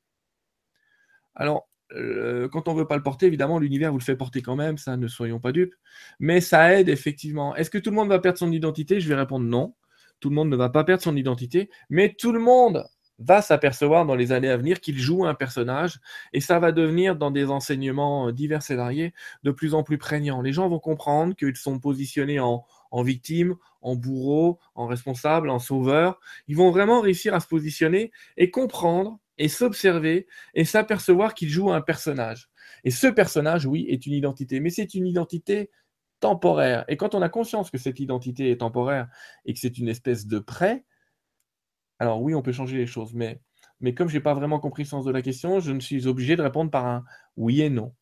Alors, 1.34 1.68
euh, 1.92 2.48
quand 2.48 2.68
on 2.68 2.74
ne 2.74 2.78
veut 2.80 2.86
pas 2.86 2.96
le 2.96 3.02
porter, 3.02 3.26
évidemment, 3.26 3.58
l'univers 3.58 3.92
vous 3.92 3.98
le 3.98 4.04
fait 4.04 4.16
porter 4.16 4.42
quand 4.42 4.56
même, 4.56 4.78
ça, 4.78 4.96
ne 4.96 5.08
soyons 5.08 5.40
pas 5.40 5.52
dupes. 5.52 5.74
Mais 6.18 6.40
ça 6.40 6.74
aide 6.74 6.88
effectivement. 6.88 7.54
Est-ce 7.56 7.70
que 7.70 7.78
tout 7.78 7.90
le 7.90 7.96
monde 7.96 8.08
va 8.08 8.18
perdre 8.18 8.38
son 8.38 8.52
identité? 8.52 9.00
Je 9.00 9.08
vais 9.08 9.14
répondre 9.14 9.44
non. 9.46 9.74
Tout 10.20 10.28
le 10.28 10.34
monde 10.34 10.50
ne 10.50 10.56
va 10.56 10.68
pas 10.68 10.84
perdre 10.84 11.02
son 11.02 11.16
identité, 11.16 11.70
mais 11.88 12.14
tout 12.18 12.32
le 12.32 12.40
monde 12.40 12.84
va 13.20 13.42
s'apercevoir 13.42 14.06
dans 14.06 14.14
les 14.16 14.32
années 14.32 14.48
à 14.48 14.56
venir 14.56 14.80
qu'il 14.80 14.98
joue 14.98 15.24
un 15.24 15.34
personnage 15.34 16.00
et 16.32 16.40
ça 16.40 16.58
va 16.58 16.72
devenir 16.72 17.16
dans 17.16 17.30
des 17.30 17.50
enseignements 17.50 18.28
euh, 18.28 18.32
divers 18.32 18.68
et 18.68 18.74
variés 18.74 19.14
de 19.44 19.50
plus 19.50 19.74
en 19.74 19.82
plus 19.82 19.98
prégnants. 19.98 20.40
Les 20.40 20.52
gens 20.52 20.68
vont 20.68 20.78
comprendre 20.78 21.36
qu'ils 21.36 21.56
sont 21.56 21.78
positionnés 21.78 22.40
en, 22.40 22.64
en 22.90 23.02
victime, 23.02 23.56
en 23.82 23.94
bourreau, 23.94 24.58
en 24.74 24.86
responsable, 24.86 25.50
en 25.50 25.58
sauveur. 25.58 26.18
Ils 26.48 26.56
vont 26.56 26.70
vraiment 26.70 27.00
réussir 27.00 27.34
à 27.34 27.40
se 27.40 27.46
positionner 27.46 28.10
et 28.36 28.50
comprendre 28.50 29.18
et 29.38 29.48
s'observer 29.48 30.26
et 30.54 30.64
s'apercevoir 30.64 31.34
qu'ils 31.34 31.48
jouent 31.48 31.72
un 31.72 31.80
personnage. 31.80 32.50
Et 32.84 32.90
ce 32.90 33.06
personnage, 33.06 33.66
oui, 33.66 33.86
est 33.88 34.06
une 34.06 34.12
identité, 34.12 34.60
mais 34.60 34.70
c'est 34.70 34.94
une 34.94 35.06
identité 35.06 35.70
temporaire. 36.20 36.84
Et 36.88 36.96
quand 36.96 37.14
on 37.14 37.22
a 37.22 37.28
conscience 37.28 37.70
que 37.70 37.78
cette 37.78 38.00
identité 38.00 38.50
est 38.50 38.58
temporaire 38.58 39.08
et 39.46 39.54
que 39.54 39.58
c'est 39.58 39.78
une 39.78 39.88
espèce 39.88 40.26
de 40.26 40.38
prêt, 40.38 40.84
alors 42.00 42.20
oui, 42.22 42.34
on 42.34 42.42
peut 42.42 42.50
changer 42.52 42.78
les 42.78 42.86
choses, 42.86 43.12
mais, 43.14 43.40
comme 43.94 44.08
je 44.08 44.14
n'ai 44.14 44.22
pas 44.22 44.32
vraiment 44.32 44.58
compris 44.58 44.84
le 44.84 44.88
sens 44.88 45.04
de 45.04 45.12
la 45.12 45.20
question, 45.20 45.60
je 45.60 45.70
ne 45.70 45.80
suis 45.80 46.06
obligé 46.06 46.34
de 46.34 46.42
répondre 46.42 46.70
par 46.70 46.86
un 46.86 47.04
oui 47.36 47.60
et 47.60 47.68
non. 47.70 47.94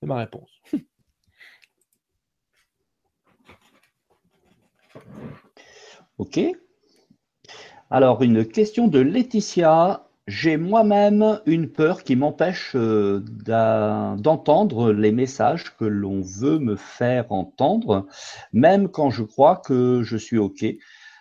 C'est 0.00 0.08
ma 0.08 0.16
réponse. 0.16 0.50
ok. 6.18 6.40
Alors, 7.88 8.22
une 8.22 8.44
question 8.44 8.88
de 8.88 8.98
Laetitia. 8.98 10.08
J'ai 10.28 10.56
moi-même 10.56 11.40
une 11.46 11.68
peur 11.68 12.04
qui 12.04 12.14
m'empêche 12.14 12.76
euh, 12.76 13.20
d'entendre 13.20 14.92
les 14.92 15.10
messages 15.10 15.76
que 15.76 15.84
l'on 15.84 16.20
veut 16.20 16.60
me 16.60 16.76
faire 16.76 17.32
entendre, 17.32 18.06
même 18.52 18.88
quand 18.88 19.10
je 19.10 19.24
crois 19.24 19.56
que 19.56 20.02
je 20.04 20.16
suis 20.16 20.38
OK. 20.38 20.64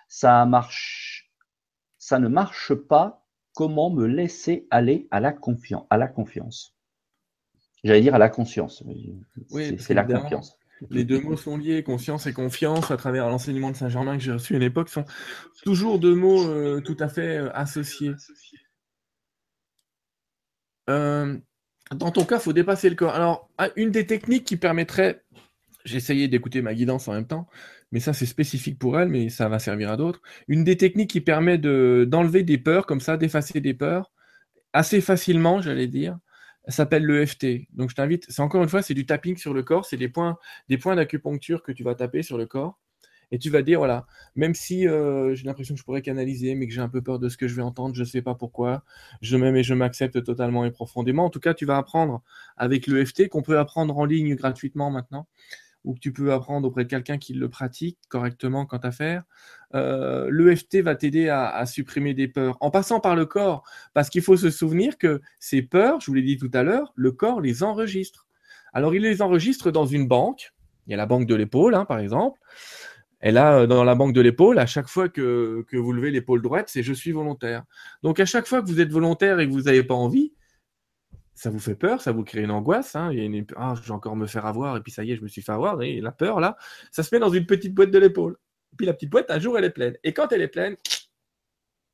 Ça 0.08 0.46
marche 0.46 1.11
ça 2.12 2.20
ne 2.20 2.28
marche 2.28 2.74
pas, 2.74 3.26
comment 3.56 3.90
me 3.90 4.06
laisser 4.06 4.68
aller 4.70 5.08
à 5.12 5.22
la 5.22 5.32
confiance, 5.32 5.86
à 5.90 5.96
la 5.96 6.10
confiance? 6.10 6.76
J'allais 7.86 8.02
dire 8.02 8.16
à 8.16 8.18
la 8.18 8.28
conscience. 8.28 8.84
Oui, 9.50 9.78
c'est 9.80 9.94
la 9.94 10.04
confiance. 10.04 10.58
Les 10.90 11.06
deux 11.06 11.22
mots 11.22 11.38
sont 11.38 11.56
liés, 11.56 11.84
conscience 11.84 12.28
et 12.28 12.34
confiance, 12.34 12.92
à 12.92 12.98
travers 12.98 13.30
l'enseignement 13.30 13.72
de 13.72 13.78
Saint-Germain 13.78 14.18
que 14.18 14.24
j'ai 14.24 14.34
reçu 14.34 14.58
à 14.58 14.60
l'époque, 14.60 14.90
sont 14.90 15.06
toujours 15.64 16.00
deux 16.00 16.14
mots 16.14 16.46
euh, 16.50 16.82
tout 16.82 16.98
à 17.00 17.08
fait 17.08 17.38
euh, 17.38 17.50
associés. 17.54 18.12
Euh, 20.90 21.38
dans 21.96 22.12
ton 22.12 22.26
cas, 22.26 22.40
il 22.40 22.42
faut 22.42 22.52
dépasser 22.52 22.90
le 22.90 22.98
corps. 22.98 23.16
Alors, 23.16 23.50
une 23.78 23.92
des 23.92 24.06
techniques 24.06 24.44
qui 24.44 24.58
permettrait, 24.58 25.24
j'ai 25.86 25.96
essayé 25.96 26.28
d'écouter 26.28 26.62
ma 26.62 26.74
guidance 26.74 27.08
en 27.08 27.14
même 27.14 27.28
temps, 27.28 27.48
mais 27.92 28.00
ça 28.00 28.14
c'est 28.14 28.26
spécifique 28.26 28.80
pour 28.80 29.00
elle, 29.00 29.10
mais 29.10 29.30
ça 29.30 29.50
va 29.50 29.60
servir 29.60 29.92
à 29.92 29.98
d'autres. 29.98 30.22
Une 30.48 30.64
des 30.64 30.78
techniques 30.78 31.10
qui 31.10 31.22
permet 31.22 31.58
de, 31.58 32.08
d'enlever 32.10 32.44
des 32.44 32.58
peurs, 32.58 32.86
comme 32.86 33.02
ça, 33.02 33.18
d'effacer 33.18 33.62
des 33.62 33.74
peurs, 33.74 34.12
assez 34.74 35.02
facilement, 35.02 35.62
j'allais 35.62 35.88
dire, 35.88 36.18
s'appelle 36.68 37.06
l'EFT. 37.06 37.68
Donc 37.74 37.90
je 37.90 37.96
t'invite, 37.96 38.26
c'est 38.30 38.42
encore 38.42 38.64
une 38.64 38.70
fois, 38.70 38.82
c'est 38.82 38.94
du 38.94 39.06
tapping 39.06 39.38
sur 39.38 39.54
le 39.54 39.64
corps, 39.64 39.86
c'est 39.86 39.98
des 39.98 40.10
points, 40.10 40.38
d'acupuncture 40.68 41.64
que 41.64 41.72
tu 41.72 41.84
vas 41.84 41.96
taper 41.96 42.24
sur 42.24 42.38
le 42.38 42.46
corps. 42.46 42.80
Et 43.34 43.40
tu 43.40 43.50
vas 43.50 43.62
dire, 43.62 43.80
voilà, 43.80 44.06
même 44.36 44.54
si 44.54 44.86
euh, 44.86 45.34
j'ai 45.36 45.46
l'impression 45.46 45.74
que 45.74 45.80
je 45.80 45.86
pourrais 45.86 46.02
canaliser, 46.02 46.54
mais 46.54 46.68
que 46.68 46.74
j'ai 46.74 46.82
un 46.82 46.90
peu 46.90 47.02
peur 47.02 47.18
de 47.18 47.30
ce 47.30 47.38
que 47.38 47.48
je 47.48 47.56
vais 47.56 47.62
entendre, 47.62 47.96
je 47.96 48.02
ne 48.02 48.06
sais 48.06 48.22
pas 48.22 48.36
pourquoi, 48.36 48.84
je 49.22 49.38
m'aime 49.38 49.56
et 49.56 49.64
je 49.64 49.74
m'accepte 49.74 50.22
totalement 50.22 50.66
et 50.66 50.72
profondément. 50.72 51.24
En 51.24 51.30
tout 51.30 51.40
cas, 51.40 51.54
tu 51.54 51.66
vas 51.66 51.78
apprendre 51.78 52.22
avec 52.58 52.88
l'EFT, 52.88 53.30
qu'on 53.30 53.42
peut 53.42 53.58
apprendre 53.58 53.98
en 53.98 54.04
ligne 54.04 54.36
gratuitement 54.36 54.92
maintenant, 54.92 55.28
ou 55.84 55.94
que 55.94 56.00
tu 56.00 56.14
peux 56.14 56.32
apprendre 56.34 56.68
auprès 56.68 56.84
de 56.84 56.90
quelqu'un 56.90 57.18
qui 57.18 57.34
le 57.34 57.50
pratique 57.50 57.98
correctement 58.08 58.66
quant 58.66 58.78
à 58.78 58.92
faire. 58.92 59.24
Euh, 59.74 60.30
L'EFT 60.32 60.82
va 60.82 60.96
t'aider 60.96 61.30
à, 61.30 61.66
supprimer 61.66 62.14
des 62.14 62.28
peurs 62.28 62.58
en 62.60 62.72
passant 62.72 63.00
par 63.00 63.16
le 63.16 63.26
corps, 63.26 63.64
parce 63.94 64.10
qu'il 64.10 64.22
faut 64.22 64.38
se 64.38 64.50
souvenir 64.50 64.98
que 64.98 65.22
ces 65.40 65.62
peurs, 65.62 66.00
je 66.02 66.08
vous 66.08 66.14
l'ai 66.14 66.22
dit 66.22 66.38
tout 66.38 66.52
à 66.54 66.64
l'heure, 66.64 66.94
le 66.96 67.12
corps 67.12 67.42
les 67.42 67.64
enregistre. 67.64 68.28
Alors 68.74 68.96
il 68.96 69.02
les 69.02 69.22
enregistre 69.22 69.72
dans 69.72 69.86
une 69.86 70.08
banque, 70.08 70.54
il 70.88 70.92
y 70.92 70.94
a 70.94 70.98
la 70.98 71.06
banque 71.06 71.26
de 71.26 71.36
l'épaule 71.36 71.76
hein, 71.76 71.86
par 71.86 72.00
exemple, 72.00 72.40
et 73.24 73.32
là, 73.32 73.60
euh, 73.60 73.68
dans 73.68 73.84
la 73.84 73.96
banque 73.96 74.14
de 74.14 74.22
l'épaule, 74.22 74.60
à 74.60 74.66
chaque 74.66 74.88
fois 74.88 75.10
que, 75.10 75.64
que 75.68 75.78
vous 75.78 75.94
levez 75.94 76.12
l'épaule 76.12 76.42
droite, 76.42 76.70
c'est 76.70 76.84
je 76.84 76.94
suis 76.94 77.12
volontaire. 77.12 77.64
Donc 78.04 78.20
à 78.20 78.26
chaque 78.26 78.48
fois 78.48 78.62
que 78.62 78.68
vous 78.68 78.82
êtes 78.82 78.92
volontaire 78.92 79.40
et 79.40 79.48
que 79.48 79.54
vous 79.54 79.64
n'avez 79.64 79.84
pas 79.84 79.94
envie, 79.94 80.34
ça 81.42 81.50
vous 81.50 81.58
fait 81.58 81.74
peur, 81.74 82.02
ça 82.02 82.12
vous 82.12 82.24
crée 82.24 82.44
une 82.44 82.52
angoisse. 82.52 82.96
Hein. 82.96 83.10
Ah, 83.56 83.74
je 83.76 83.82
vais 83.82 83.92
encore 83.92 84.16
me 84.16 84.28
faire 84.28 84.46
avoir, 84.46 84.78
et 84.78 84.82
puis 84.82 84.92
ça 84.92 85.04
y 85.04 85.12
est, 85.12 85.16
je 85.16 85.24
me 85.24 85.28
suis 85.28 85.42
fait 85.42 85.52
avoir. 85.52 85.82
Et 85.82 86.00
la 86.00 86.12
peur, 86.12 86.40
là, 86.40 86.56
ça 86.92 87.02
se 87.02 87.16
met 87.16 87.20
dans 87.20 87.32
une 87.32 87.48
petite 87.48 87.74
boîte 87.74 87.90
de 87.90 87.98
l'épaule. 87.98 88.38
Puis 88.78 88.86
la 88.86 88.94
petite 88.94 89.10
boîte, 89.10 89.32
un 89.32 89.40
jour, 89.40 89.58
elle 89.58 89.64
est 89.64 89.72
pleine. 89.72 89.98
Et 90.04 90.14
quand 90.14 90.32
elle 90.32 90.44
est 90.44 90.48
pleine, 90.48 90.78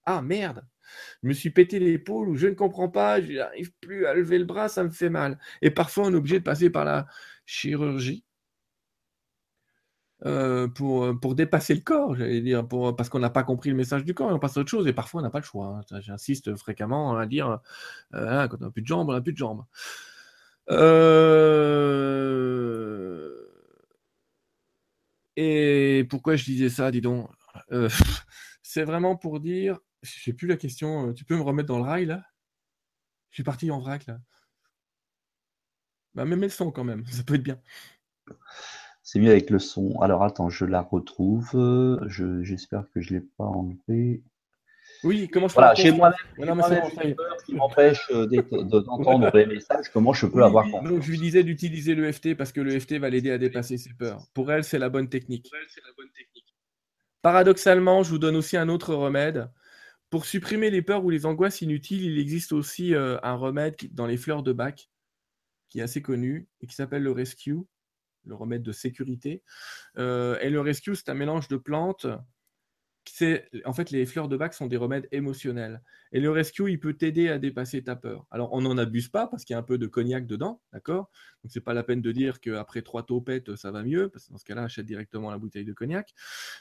ah 0.04 0.22
merde, 0.22 0.68
je 1.24 1.30
me 1.30 1.34
suis 1.34 1.50
pété 1.50 1.80
l'épaule 1.80 2.28
ou 2.28 2.36
je 2.36 2.48
ne 2.48 2.56
comprends 2.56 2.90
pas, 2.90 3.22
je 3.22 3.32
n'arrive 3.32 3.72
plus 3.80 4.06
à 4.06 4.14
lever 4.14 4.38
le 4.38 4.44
bras, 4.44 4.68
ça 4.68 4.84
me 4.84 4.90
fait 4.90 5.10
mal. 5.10 5.40
Et 5.62 5.72
parfois, 5.72 6.08
on 6.08 6.14
est 6.14 6.18
obligé 6.18 6.40
de 6.40 6.44
passer 6.44 6.70
par 6.70 6.84
la 6.84 7.08
chirurgie 7.46 8.26
euh, 10.26 10.68
pour, 10.68 11.04
euh, 11.06 11.14
pour 11.14 11.36
dépasser 11.36 11.76
le 11.76 11.82
corps, 11.82 12.16
j'allais 12.16 12.42
dire, 12.42 12.68
pour, 12.68 12.96
parce 12.96 13.10
qu'on 13.10 13.20
n'a 13.20 13.30
pas 13.30 13.44
compris 13.44 13.70
le 13.70 13.76
message 13.76 14.04
du 14.04 14.14
corps 14.16 14.32
et 14.32 14.34
on 14.34 14.40
passe 14.40 14.58
à 14.58 14.62
autre 14.62 14.70
chose. 14.70 14.88
Et 14.88 14.94
parfois, 14.94 15.22
on 15.22 15.24
n'a 15.24 15.30
pas 15.30 15.40
le 15.40 15.46
choix. 15.46 15.82
Hein. 15.92 16.00
J'insiste 16.02 16.56
fréquemment 16.56 17.18
à 17.18 17.26
dire 17.28 17.60
euh, 18.16 18.44
hein, 18.44 18.48
quand 18.48 18.58
on 18.62 18.66
n'a 18.66 18.72
plus 18.72 18.82
de 18.82 18.88
jambes, 18.88 19.10
on 19.10 19.14
n'a 19.14 19.22
plus 19.22 19.34
de 19.34 19.38
jambes. 19.38 19.64
Et 25.36 26.06
pourquoi 26.10 26.36
je 26.36 26.46
disais 26.46 26.70
ça, 26.70 26.92
dis 26.92 27.02
donc? 27.02 27.30
C'est 28.64 28.84
vraiment 28.84 29.16
pour 29.16 29.40
dire, 29.40 29.80
je 30.02 30.12
sais 30.22 30.34
plus 30.34 30.48
la 30.48 30.58
question, 30.58 31.14
tu 31.14 31.26
peux 31.26 31.36
me 31.38 31.42
remettre 31.42 31.68
dans 31.68 31.78
le 31.78 31.84
rail 31.84 32.06
là? 32.06 32.24
Je 33.30 33.36
suis 33.38 33.44
parti 33.44 33.72
en 33.72 33.80
vrac 33.80 34.06
là. 34.08 34.20
Bah, 36.16 36.26
même 36.26 36.42
le 36.42 36.50
son 36.50 36.72
quand 36.72 36.84
même, 36.84 37.06
ça 37.08 37.24
peut 37.24 37.36
être 37.36 37.44
bien. 37.44 37.62
C'est 39.08 39.20
mieux 39.20 39.32
avec 39.32 39.50
le 39.50 39.58
son. 39.58 39.98
Alors 40.02 40.22
attends, 40.22 40.50
je 40.50 40.66
la 40.66 40.82
retrouve. 40.82 41.52
J'espère 42.42 42.92
que 42.94 43.00
je 43.00 43.14
ne 43.14 43.20
l'ai 43.20 43.26
pas 43.38 43.46
enlevée. 43.46 44.22
Oui, 45.02 45.30
comment 45.30 45.48
je 45.48 45.54
peux 45.54 45.62
Voilà, 45.62 45.76
chez 45.76 45.92
moi-même, 45.94 47.16
peur 47.16 47.38
qui 47.46 47.56
m'empêche 47.56 48.06
euh, 48.12 48.28
d'entendre 48.28 49.32
les 49.34 49.46
messages. 49.46 49.90
Comment 49.94 50.12
je 50.12 50.26
peux 50.26 50.44
avoir 50.44 50.66
confiance 50.66 50.90
Donc 50.90 51.04
je 51.04 51.12
lui 51.12 51.20
disais 51.20 51.46
d'utiliser 51.46 51.96
l'EFT 51.96 52.36
parce 52.36 52.52
que 52.52 52.60
l'EFT 52.60 52.96
va 52.96 53.10
l'aider 53.10 53.32
à 53.32 53.38
dépasser 53.38 53.78
ses 53.78 53.94
peurs. 53.94 54.28
Pour 54.34 54.52
elle, 54.52 54.66
c'est 54.66 54.78
la 54.78 54.90
bonne 54.90 55.08
technique. 55.08 55.50
Paradoxalement, 57.22 58.04
je 58.04 58.10
vous 58.10 58.20
donne 58.20 58.36
aussi 58.36 58.58
un 58.58 58.68
autre 58.68 58.94
remède. 58.94 59.50
Pour 60.10 60.26
supprimer 60.26 60.70
les 60.70 60.82
peurs 60.82 61.06
ou 61.06 61.12
les 61.12 61.26
angoisses 61.26 61.62
inutiles, 61.62 62.04
il 62.04 62.20
existe 62.20 62.52
aussi 62.52 62.94
euh, 62.94 63.18
un 63.24 63.36
remède 63.36 63.78
dans 63.94 64.06
les 64.06 64.18
fleurs 64.18 64.44
de 64.44 64.52
bac 64.52 64.90
qui 65.70 65.80
est 65.80 65.84
assez 65.84 66.02
connu 66.02 66.50
et 66.60 66.68
qui 66.68 66.76
s'appelle 66.76 67.04
le 67.04 67.12
Rescue 67.14 67.60
le 68.28 68.36
remède 68.36 68.64
de 68.64 68.72
sécurité. 68.72 69.42
Euh, 69.98 70.38
et 70.42 70.50
le 70.50 70.62
rescue, 70.62 70.96
c'est 70.96 71.10
un 71.10 71.16
mélange 71.16 71.48
de 71.48 71.58
plantes 71.58 72.08
en 73.66 73.74
fait, 73.74 73.92
les 73.92 74.06
fleurs 74.06 74.28
de 74.28 74.38
bac 74.38 74.54
sont 74.54 74.68
des 74.68 74.78
remèdes 74.78 75.08
émotionnels. 75.12 75.82
Et 76.12 76.20
le 76.20 76.32
rescue, 76.32 76.72
il 76.72 76.80
peut 76.80 76.94
t'aider 76.94 77.30
à 77.30 77.38
dépasser 77.38 77.84
ta 77.84 77.96
peur. 77.96 78.26
Alors, 78.32 78.54
on 78.54 78.62
n'en 78.62 78.78
abuse 78.78 79.10
pas 79.10 79.28
parce 79.28 79.44
qu'il 79.44 79.54
y 79.54 79.58
a 79.58 79.60
un 79.60 79.64
peu 79.64 79.78
de 79.78 79.88
cognac 79.88 80.26
dedans, 80.26 80.62
d'accord? 80.74 81.10
Donc, 81.44 81.52
c'est 81.52 81.62
pas 81.62 81.74
la 81.74 81.84
peine 81.84 82.02
de 82.02 82.12
dire 82.12 82.40
qu'après 82.40 82.82
trois 82.82 83.04
taupettes, 83.04 83.56
ça 83.56 83.72
va 83.72 83.84
mieux, 83.84 84.10
parce 84.10 84.28
que 84.28 84.32
dans 84.32 84.38
ce 84.38 84.46
cas-là, 84.46 84.64
achète 84.64 84.86
directement 84.86 85.32
la 85.32 85.38
bouteille 85.38 85.66
de 85.66 85.74
cognac, 85.74 86.14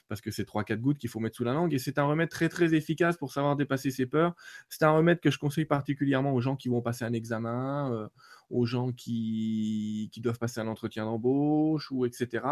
parce 0.08 0.20
que 0.20 0.30
c'est 0.30 0.44
trois, 0.44 0.64
quatre 0.64 0.80
gouttes 0.80 0.98
qu'il 0.98 1.10
faut 1.10 1.20
mettre 1.20 1.36
sous 1.36 1.44
la 1.44 1.52
langue. 1.52 1.72
Et 1.74 1.78
c'est 1.78 1.98
un 1.98 2.04
remède 2.04 2.28
très, 2.28 2.48
très 2.48 2.74
efficace 2.74 3.16
pour 3.16 3.32
savoir 3.32 3.56
dépasser 3.56 3.90
ses 3.90 4.06
peurs. 4.06 4.34
C'est 4.68 4.84
un 4.84 4.90
remède 4.90 5.20
que 5.20 5.30
je 5.30 5.38
conseille 5.38 5.66
particulièrement 5.66 6.32
aux 6.32 6.40
gens 6.40 6.56
qui 6.56 6.68
vont 6.68 6.82
passer 6.82 7.04
un 7.04 7.12
examen, 7.12 7.92
euh, 7.92 8.08
aux 8.50 8.66
gens 8.66 8.92
qui, 8.92 10.10
qui 10.12 10.20
doivent 10.20 10.38
passer 10.38 10.60
un 10.60 10.68
entretien 10.68 11.04
d'embauche, 11.04 11.90
ou 11.90 12.04
etc 12.04 12.42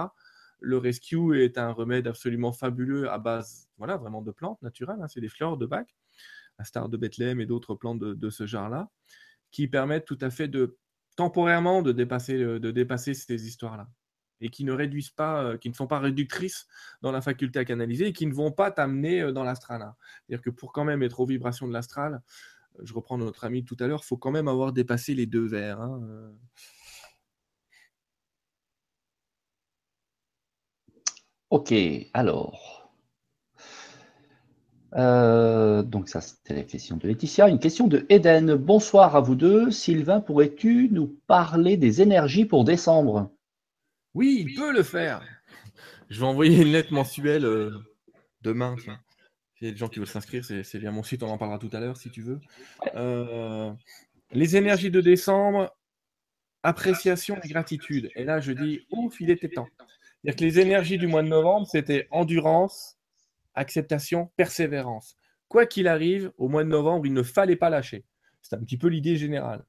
le 0.65 0.79
rescue 0.79 1.43
est 1.43 1.59
un 1.59 1.71
remède 1.71 2.07
absolument 2.07 2.53
fabuleux 2.53 3.11
à 3.11 3.19
base, 3.19 3.69
voilà, 3.79 3.97
vraiment 3.97 4.23
de 4.23 4.31
plantes 4.31 4.61
naturelles. 4.63 4.99
Hein, 5.01 5.09
c'est 5.09 5.21
des 5.21 5.29
fleurs 5.29 5.57
de 5.57 5.67
bac, 5.67 5.95
à 6.59 6.65
star 6.65 6.89
de 6.89 6.97
Bethléem 6.97 7.41
et 7.41 7.47
d'autres 7.47 7.75
plantes 7.75 7.99
de, 7.99 8.31
ce 8.31 8.47
genre-là, 8.47 8.91
qui 9.51 9.69
permettent 9.69 10.07
tout 10.07 10.19
à 10.21 10.31
fait 10.31 10.49
de 10.49 10.77
temporairement 11.17 11.83
de 11.83 11.93
dépasser, 11.93 13.15
ces 13.15 13.47
histoires-là 13.47 13.89
et 14.41 14.51
qui 14.51 14.65
ne 14.65 14.73
réduisent 14.73 15.11
pas, 15.11 15.43
euh, 15.43 15.57
qui 15.57 15.69
ne 15.69 15.75
sont 15.75 15.87
pas 15.87 15.99
réductrices 15.99 16.67
dans 17.03 17.13
la 17.13 17.21
faculté 17.21 17.59
à 17.59 17.65
canaliser 17.65 18.09
et 18.09 18.13
qui 18.13 18.27
ne 18.27 18.35
vont 18.35 18.53
pas 18.53 18.71
t'amener 18.71 19.23
euh, 19.23 19.33
dans 19.33 19.45
l'astral. 19.45 19.83
Hein. 19.83 19.95
C'est-à-dire 20.27 20.43
que 20.43 20.51
pour 20.51 20.73
quand 20.73 20.85
même 20.85 21.03
être 21.03 21.21
aux 21.21 21.27
vibrations 21.27 21.67
de 21.67 21.73
l'astral, 21.73 22.21
euh, 22.79 22.83
je 22.85 22.93
reprends 22.93 23.17
notre 23.19 23.45
ami 23.45 23.65
tout 23.65 23.77
à 23.81 23.87
l'heure, 23.87 24.01
il 24.03 24.07
faut 24.07 24.17
quand 24.17 24.33
même 24.33 24.49
avoir 24.49 24.73
dépassé 24.73 25.15
les 25.15 25.27
deux 25.27 25.47
verres. 25.47 25.81
Hein, 25.81 26.33
Ok, 31.51 31.75
alors. 32.13 32.91
Euh, 34.97 35.83
donc 35.83 36.09
ça, 36.09 36.21
c'était 36.21 36.55
la 36.55 36.63
question 36.63 36.97
de 36.97 37.07
Laetitia. 37.07 37.49
Une 37.49 37.59
question 37.59 37.89
de 37.89 38.07
Eden. 38.09 38.55
Bonsoir 38.55 39.17
à 39.17 39.21
vous 39.21 39.35
deux. 39.35 39.71
Sylvain, 39.71 40.21
pourrais-tu 40.21 40.89
nous 40.91 41.19
parler 41.27 41.77
des 41.77 42.01
énergies 42.01 42.45
pour 42.45 42.65
décembre? 42.65 43.31
Oui, 44.15 44.45
il 44.47 44.55
peut 44.55 44.73
le 44.73 44.83
faire. 44.83 45.23
Je 46.09 46.21
vais 46.21 46.27
envoyer 46.27 46.63
une 46.63 46.73
lettre 46.73 46.93
mensuelle 46.93 47.45
euh, 47.45 47.71
demain, 48.43 48.77
tiens. 48.81 49.01
Il 49.61 49.67
y 49.67 49.71
a 49.71 49.73
des 49.73 49.79
gens 49.79 49.89
qui 49.89 49.99
veulent 49.99 50.09
s'inscrire, 50.09 50.45
c'est 50.45 50.79
via 50.79 50.91
mon 50.91 51.03
site, 51.03 51.23
on 51.23 51.29
en 51.29 51.39
parlera 51.39 51.59
tout 51.59 51.71
à 51.73 51.81
l'heure 51.81 51.97
si 51.97 52.11
tu 52.11 52.23
veux. 52.23 52.41
Euh, 52.95 53.73
les 54.33 54.57
énergies 54.57 54.91
de 54.91 55.01
décembre, 55.01 55.75
appréciation 56.63 57.37
et 57.43 57.49
gratitude. 57.49 58.11
Et 58.15 58.25
là, 58.25 58.41
je 58.41 58.53
dis, 58.53 58.87
ouf, 58.91 59.21
il 59.21 59.31
était 59.31 59.49
temps. 59.49 59.69
C'est-à-dire 60.25 60.39
que 60.39 60.45
les 60.45 60.61
énergies 60.61 60.97
du 60.97 61.07
mois 61.07 61.23
de 61.23 61.29
novembre, 61.29 61.67
c'était 61.67 62.09
endurance, 62.11 62.97
acceptation, 63.55 64.31
persévérance. 64.37 65.17
Quoi 65.49 65.67
qu'il 65.67 65.87
arrive, 65.87 66.33
au 66.39 66.49
mois 66.49 66.65
de 66.65 66.71
novembre, 66.71 67.05
il 67.05 67.13
ne 67.13 67.23
fallait 67.23 67.57
pas 67.57 67.69
lâcher. 67.69 68.07
C'est 68.41 68.57
un 68.57 68.61
petit 68.61 68.79
peu 68.79 68.89
l'idée 68.89 69.17
générale. 69.17 69.67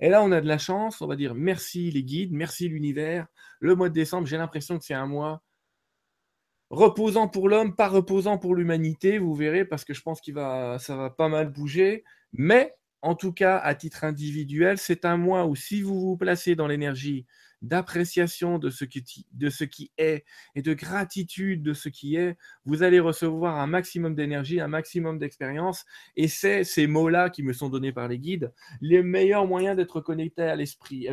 Et 0.00 0.08
là, 0.08 0.22
on 0.22 0.32
a 0.32 0.40
de 0.40 0.46
la 0.46 0.56
chance, 0.56 1.02
on 1.02 1.06
va 1.06 1.14
dire 1.14 1.34
merci 1.34 1.90
les 1.90 2.04
guides, 2.04 2.32
merci 2.32 2.68
l'univers. 2.68 3.26
Le 3.60 3.74
mois 3.74 3.90
de 3.90 3.94
décembre, 3.94 4.26
j'ai 4.26 4.38
l'impression 4.38 4.78
que 4.78 4.84
c'est 4.84 4.94
un 4.94 5.06
mois 5.06 5.42
reposant 6.70 7.28
pour 7.28 7.48
l'homme, 7.48 7.76
pas 7.76 7.88
reposant 7.88 8.38
pour 8.38 8.54
l'humanité, 8.54 9.18
vous 9.18 9.34
verrez, 9.34 9.64
parce 9.66 9.84
que 9.84 9.92
je 9.94 10.02
pense 10.02 10.20
qu'il 10.20 10.34
va, 10.34 10.78
ça 10.78 10.96
va 10.96 11.10
pas 11.10 11.28
mal 11.28 11.50
bouger. 11.50 12.04
Mais 12.32 12.74
en 13.02 13.14
tout 13.14 13.32
cas, 13.32 13.58
à 13.58 13.74
titre 13.74 14.04
individuel, 14.04 14.78
c'est 14.78 15.04
un 15.04 15.18
mois 15.18 15.46
où 15.46 15.54
si 15.54 15.82
vous 15.82 16.00
vous 16.00 16.16
placez 16.16 16.54
dans 16.54 16.66
l'énergie 16.66 17.26
d'appréciation 17.62 18.58
de, 18.58 18.70
ce 18.70 18.84
qui, 18.84 19.26
de 19.32 19.50
ce 19.50 19.64
qui 19.64 19.90
est 19.98 20.24
et 20.54 20.62
de 20.62 20.74
gratitude 20.74 21.62
de 21.62 21.74
ce 21.74 21.88
qui 21.88 22.16
est, 22.16 22.36
vous 22.64 22.82
allez 22.82 23.00
recevoir 23.00 23.56
un 23.56 23.66
maximum 23.66 24.14
d'énergie, 24.14 24.60
un 24.60 24.68
maximum 24.68 25.18
d'expérience. 25.18 25.84
Et 26.16 26.28
c'est 26.28 26.64
ces 26.64 26.86
mots-là 26.86 27.30
qui 27.30 27.42
me 27.42 27.52
sont 27.52 27.68
donnés 27.68 27.92
par 27.92 28.08
les 28.08 28.18
guides, 28.18 28.52
les 28.80 29.02
meilleurs 29.02 29.46
moyens 29.46 29.76
d'être 29.76 30.00
connecté 30.00 30.42
à 30.42 30.56
l'esprit. 30.56 31.08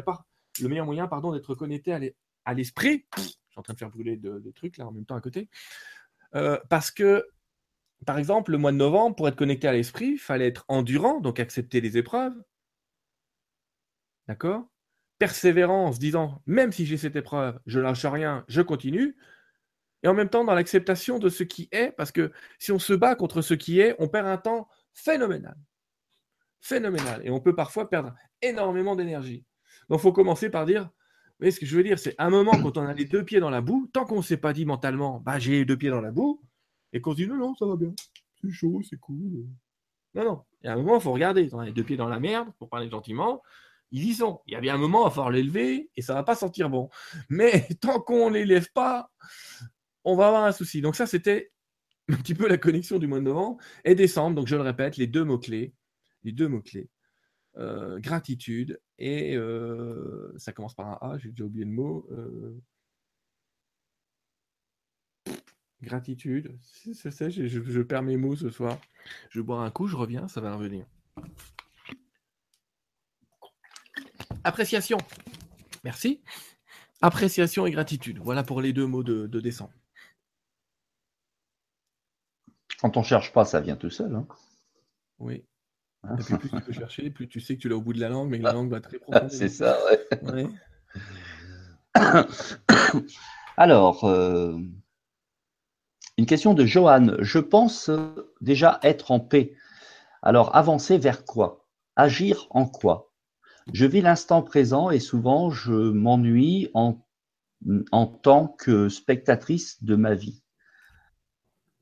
Le 0.62 0.70
meilleur 0.70 0.86
moyen, 0.86 1.08
pardon, 1.08 1.34
d'être 1.34 1.56
connecté 1.56 2.14
à 2.46 2.54
l'esprit. 2.54 3.06
Je 3.18 3.22
suis 3.22 3.36
en 3.56 3.62
train 3.62 3.74
de 3.74 3.80
faire 3.80 3.90
brûler 3.90 4.18
des 4.18 4.54
trucs 4.54 4.78
là 4.78 4.88
en 4.88 4.92
même 4.92 5.06
temps 5.06 5.16
à 5.16 5.22
côté. 5.22 5.50
Euh, 6.36 6.60
parce 6.70 6.92
que, 6.92 7.26
par 8.06 8.18
exemple, 8.18 8.52
le 8.52 8.58
mois 8.58 8.72
de 8.72 8.78
novembre, 8.78 9.16
pour 9.16 9.28
être 9.28 9.38
connecté 9.38 9.68
à 9.68 9.74
l'esprit, 9.74 10.12
il 10.14 10.18
fallait 10.18 10.48
être 10.48 10.66
endurant, 10.68 11.22
donc 11.22 11.40
accepter 11.40 11.82
les 11.82 11.98
épreuves. 11.98 12.36
D'accord? 14.28 14.68
Persévérance, 15.18 16.00
disant 16.00 16.42
même 16.46 16.72
si 16.72 16.86
j'ai 16.86 16.98
cette 16.98 17.16
épreuve, 17.16 17.60
je 17.66 17.80
lâche 17.80 18.06
rien, 18.06 18.44
je 18.48 18.62
continue. 18.62 19.16
Et 20.04 20.08
en 20.08 20.14
même 20.14 20.30
temps, 20.30 20.44
dans 20.44 20.54
l'acceptation 20.54 21.20
de 21.20 21.30
ce 21.30 21.44
qui 21.44 21.68
est, 21.72 21.92
parce 21.92 22.12
que 22.12 22.32
si 22.60 22.72
on 22.72 22.80
se 22.80 22.94
bat 22.94 23.16
contre 23.16 23.42
ce 23.42 23.54
qui 23.54 23.80
est, 23.80 23.96
on 24.00 24.08
perd 24.08 24.28
un 24.28 24.38
temps 24.38 24.68
phénoménal. 24.94 25.58
Phénoménal. 26.62 27.22
Et 27.24 27.32
on 27.32 27.40
peut 27.40 27.56
parfois 27.56 27.90
perdre 27.90 28.14
énormément 28.42 28.96
d'énergie. 28.96 29.46
Donc, 29.90 30.00
il 30.00 30.02
faut 30.02 30.14
commencer 30.14 30.50
par 30.50 30.66
dire, 30.66 30.84
vous 30.84 31.40
voyez 31.40 31.52
ce 31.52 31.60
que 31.60 31.66
je 31.66 31.76
veux 31.76 31.84
dire 31.84 31.98
C'est 31.98 32.16
un 32.18 32.30
moment 32.30 32.52
quand 32.62 32.78
on 32.78 32.86
a 32.86 32.94
les 32.94 33.06
deux 33.06 33.24
pieds 33.24 33.40
dans 33.40 33.50
la 33.50 33.62
boue, 33.62 33.90
tant 33.94 34.06
qu'on 34.06 34.18
ne 34.18 34.22
s'est 34.22 34.38
pas 34.38 34.54
dit 34.54 34.66
mentalement, 34.66 35.22
bah, 35.22 35.40
j'ai 35.40 35.52
les 35.52 35.66
deux 35.66 35.78
pieds 35.78 35.90
dans 35.90 36.02
la 36.02 36.12
boue, 36.12 36.42
et 36.94 37.02
qu'on 37.02 37.12
se 37.12 37.18
dit, 37.18 37.28
non, 37.28 37.38
non, 37.38 37.56
ça 37.56 37.66
va 37.66 37.76
bien, 37.76 37.94
c'est 38.42 38.52
chaud, 38.52 38.82
c'est 38.88 39.00
cool. 39.00 39.46
Non, 40.14 40.24
non. 40.24 40.44
Il 40.62 40.68
y 40.68 40.70
a 40.70 40.74
un 40.74 40.78
moment, 40.78 40.96
il 40.96 41.02
faut 41.02 41.12
regarder. 41.12 41.50
On 41.52 41.60
a 41.60 41.66
les 41.66 41.74
deux 41.74 41.84
pieds 41.84 41.98
dans 41.98 42.08
la 42.08 42.20
merde, 42.20 42.50
pour 42.58 42.70
parler 42.70 42.90
gentiment 42.90 43.42
ils 43.92 44.04
y 44.10 44.14
sont. 44.16 44.42
Il 44.48 44.54
y 44.54 44.56
a 44.56 44.62
bien 44.62 44.76
un 44.76 44.78
moment, 44.78 45.02
il 45.02 45.06
va 45.06 45.10
falloir 45.10 45.32
l'élever 45.32 45.90
et 45.96 46.02
ça 46.02 46.14
va 46.14 46.24
pas 46.24 46.36
sentir 46.36 46.70
bon. 46.70 46.90
Mais 47.30 47.68
tant 47.82 48.00
qu'on 48.00 48.30
ne 48.30 48.36
l'élève 48.36 48.72
pas, 48.74 49.12
on 50.04 50.16
va 50.16 50.28
avoir 50.28 50.46
un 50.46 50.52
souci. 50.52 50.82
Donc 50.82 50.96
ça, 50.96 51.08
c'était 51.08 51.52
un 52.10 52.18
petit 52.18 52.36
peu 52.36 52.48
la 52.48 52.58
connexion 52.58 53.00
du 53.00 53.08
mois 53.08 53.20
de 53.20 53.24
novembre 53.24 53.58
et 53.84 53.96
décembre. 53.96 54.36
Donc 54.36 54.48
je 54.48 54.56
le 54.56 54.62
répète, 54.62 54.98
les 54.98 55.08
deux 55.08 55.24
mots-clés. 55.24 55.74
Les 56.24 56.32
deux 56.32 56.48
mots-clés. 56.48 56.90
Euh, 57.58 58.00
gratitude 58.00 58.82
et 58.98 59.34
euh, 59.38 60.34
ça 60.38 60.52
commence 60.52 60.76
par 60.76 60.88
un 60.88 61.10
A, 61.10 61.18
j'ai 61.18 61.30
déjà 61.30 61.46
oublié 61.46 61.64
le 61.64 61.72
mot. 61.72 62.06
Euh, 62.12 62.62
gratitude. 65.82 66.58
Je, 66.84 67.48
je 67.48 67.82
perds 67.82 68.04
mes 68.04 68.18
mots 68.18 68.36
ce 68.36 68.50
soir. 68.50 68.78
Je 69.30 69.40
vais 69.40 69.46
boire 69.46 69.62
un 69.62 69.72
coup, 69.72 69.88
je 69.88 69.96
reviens, 69.96 70.28
ça 70.28 70.42
va 70.42 70.54
revenir. 70.54 70.86
Appréciation. 74.46 75.00
Merci. 75.84 76.22
Appréciation 77.02 77.66
et 77.66 77.72
gratitude. 77.72 78.20
Voilà 78.20 78.44
pour 78.44 78.62
les 78.62 78.74
deux 78.74 78.86
mots 78.86 79.02
de, 79.02 79.26
décembre. 79.40 79.74
Quand 82.80 82.96
on 82.96 83.00
ne 83.00 83.06
cherche 83.06 83.34
pas, 83.34 83.44
ça 83.44 83.60
vient 83.60 83.76
tout 83.76 83.90
seul. 83.90 84.14
Hein. 84.14 84.28
Oui. 85.18 85.44
Hein? 86.04 86.16
Et 86.20 86.24
puis 86.24 86.38
plus 86.38 86.50
tu 86.52 86.62
peux 86.62 86.74
chercher, 86.74 87.10
plus 87.10 87.28
tu 87.28 87.40
sais 87.40 87.56
que 87.56 87.62
tu 87.62 87.70
l'as 87.70 87.76
au 87.76 87.82
bout 87.82 87.94
de 87.94 88.00
la 88.00 88.10
langue, 88.10 88.30
mais 88.30 88.38
la 88.38 88.54
langue 88.54 88.70
va 88.70 88.82
très 88.82 89.00
profondément. 89.00 89.30
C'est 89.32 89.50
ça, 89.50 89.80
ouais. 89.86 90.48
Alors, 93.58 94.04
euh, 94.04 94.60
une 96.20 96.28
question 96.28 96.54
de 96.54 96.68
Johan. 96.68 97.16
Je 97.18 97.40
pense 97.40 97.90
déjà 98.42 98.80
être 98.84 99.10
en 99.10 99.20
paix. 99.20 99.56
Alors, 100.22 100.56
avancer 100.56 101.00
vers 101.00 101.26
quoi? 101.26 101.66
Agir 101.96 102.46
en 102.52 102.68
quoi? 102.68 103.05
Je 103.74 103.86
vis 103.86 104.02
l'instant 104.02 104.42
présent 104.44 104.92
et 104.92 105.00
souvent 105.00 105.50
je 105.50 105.74
m'ennuie 105.74 106.70
en, 106.74 107.02
tant 108.22 108.48
que 108.48 108.90
spectatrice 108.90 109.84
de 109.84 109.96
ma 109.96 110.14
vie, 110.14 110.44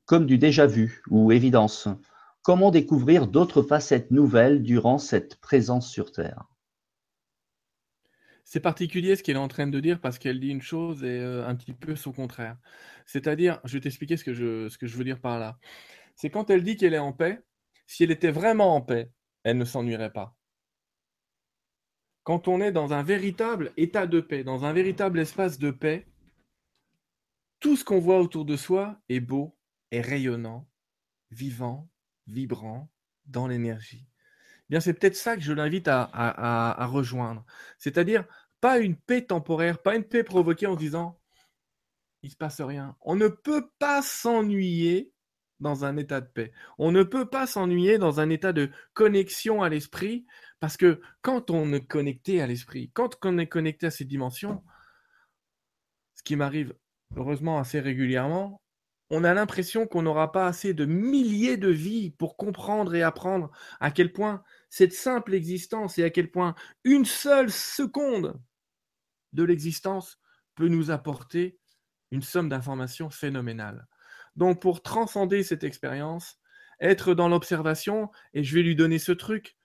comme 0.06 0.26
du 0.26 0.38
déjà-vu 0.38 1.02
ou 1.10 1.30
évidence. 1.32 1.88
Comment 2.42 2.70
découvrir 2.70 3.26
d'autres 3.26 3.62
facettes 3.62 4.10
nouvelles 4.10 4.62
durant 4.62 4.98
cette 4.98 5.36
présence 5.40 5.90
sur 5.90 6.12
Terre? 6.12 6.44
C'est 8.44 8.60
particulier 8.60 9.16
ce 9.16 9.22
qu'elle 9.22 9.36
est 9.36 9.38
en 9.38 9.48
train 9.48 9.66
de 9.66 9.80
dire 9.80 10.00
parce 10.00 10.18
qu'elle 10.18 10.38
dit 10.38 10.50
une 10.50 10.62
chose 10.62 11.02
et 11.02 11.18
euh, 11.18 11.46
un 11.46 11.54
petit 11.54 11.72
peu 11.72 11.96
son 11.96 12.12
contraire. 12.12 12.58
C'est-à-dire, 13.06 13.60
je 13.64 13.74
vais 13.74 13.80
t'expliquer 13.80 14.18
ce, 14.18 14.68
ce 14.68 14.78
que 14.78 14.86
je 14.86 14.96
veux 14.96 15.04
dire 15.04 15.20
par 15.20 15.38
là. 15.38 15.58
C'est 16.14 16.28
quand 16.28 16.50
elle 16.50 16.62
dit 16.62 16.76
qu'elle 16.76 16.92
est 16.92 16.98
en 16.98 17.12
paix, 17.12 17.40
si 17.86 18.04
elle 18.04 18.10
était 18.10 18.30
vraiment 18.30 18.76
en 18.76 18.82
paix, 18.82 19.10
elle 19.42 19.56
ne 19.56 19.64
s'ennuierait 19.64 20.12
pas 20.12 20.36
quand 22.24 22.48
on 22.48 22.60
est 22.60 22.72
dans 22.72 22.92
un 22.92 23.02
véritable 23.02 23.72
état 23.76 24.06
de 24.06 24.20
paix, 24.20 24.44
dans 24.44 24.64
un 24.64 24.72
véritable 24.72 25.20
espace 25.20 25.58
de 25.58 25.70
paix, 25.70 26.06
tout 27.60 27.76
ce 27.76 27.84
qu'on 27.84 28.00
voit 28.00 28.20
autour 28.20 28.44
de 28.44 28.56
soi 28.56 29.00
est 29.08 29.20
beau, 29.20 29.56
est 29.90 30.00
rayonnant, 30.00 30.68
vivant, 31.30 31.88
vibrant, 32.26 32.90
dans 33.26 33.46
l'énergie. 33.46 34.06
Eh 34.06 34.66
bien, 34.70 34.80
c'est 34.80 34.94
peut-être 34.94 35.16
ça 35.16 35.36
que 35.36 35.42
je 35.42 35.52
l'invite 35.52 35.88
à, 35.88 36.86
rejoindre. 36.90 37.44
C'est-à-dire, 37.78 38.24
pas 38.60 38.78
une 38.78 38.96
paix 38.96 39.22
temporaire, 39.22 39.80
pas 39.80 39.94
une 39.94 40.04
paix 40.04 40.24
provoquée 40.24 40.66
en 40.66 40.76
disant 40.76 41.20
il 42.22 42.28
ne 42.28 42.32
se 42.32 42.36
passe 42.36 42.62
rien. 42.62 42.96
On 43.02 43.16
ne 43.16 43.28
peut 43.28 43.68
pas 43.78 44.00
s'ennuyer 44.00 45.12
dans 45.60 45.84
un 45.84 45.96
état 45.96 46.20
de 46.20 46.26
paix. 46.26 46.52
On 46.78 46.92
ne 46.92 47.02
peut 47.02 47.26
pas 47.26 47.46
s'ennuyer 47.46 47.98
dans 47.98 48.20
un 48.20 48.30
état 48.30 48.52
de 48.52 48.70
connexion 48.92 49.62
à 49.62 49.68
l'esprit 49.68 50.26
parce 50.60 50.76
que 50.76 51.00
quand 51.22 51.50
on 51.50 51.72
est 51.72 51.86
connecté 51.86 52.40
à 52.40 52.46
l'esprit, 52.46 52.90
quand 52.94 53.18
on 53.24 53.38
est 53.38 53.46
connecté 53.46 53.86
à 53.86 53.90
ces 53.90 54.04
dimensions, 54.04 54.62
ce 56.14 56.22
qui 56.22 56.36
m'arrive 56.36 56.74
heureusement 57.16 57.58
assez 57.58 57.80
régulièrement, 57.80 58.62
on 59.10 59.24
a 59.24 59.34
l'impression 59.34 59.86
qu'on 59.86 60.02
n'aura 60.02 60.32
pas 60.32 60.46
assez 60.46 60.74
de 60.74 60.86
milliers 60.86 61.56
de 61.56 61.68
vies 61.68 62.10
pour 62.10 62.36
comprendre 62.36 62.94
et 62.94 63.02
apprendre 63.02 63.50
à 63.80 63.90
quel 63.90 64.12
point 64.12 64.42
cette 64.70 64.92
simple 64.92 65.34
existence 65.34 65.98
et 65.98 66.04
à 66.04 66.10
quel 66.10 66.30
point 66.30 66.54
une 66.84 67.04
seule 67.04 67.50
seconde 67.50 68.40
de 69.32 69.44
l'existence 69.44 70.18
peut 70.54 70.68
nous 70.68 70.90
apporter 70.90 71.58
une 72.10 72.22
somme 72.22 72.48
d'informations 72.48 73.10
phénoménales. 73.10 73.86
Donc 74.36 74.60
pour 74.60 74.82
transcender 74.82 75.42
cette 75.42 75.64
expérience, 75.64 76.38
être 76.80 77.14
dans 77.14 77.28
l'observation, 77.28 78.10
et 78.32 78.42
je 78.44 78.54
vais 78.54 78.62
lui 78.62 78.76
donner 78.76 78.98
ce 78.98 79.12
truc, 79.12 79.56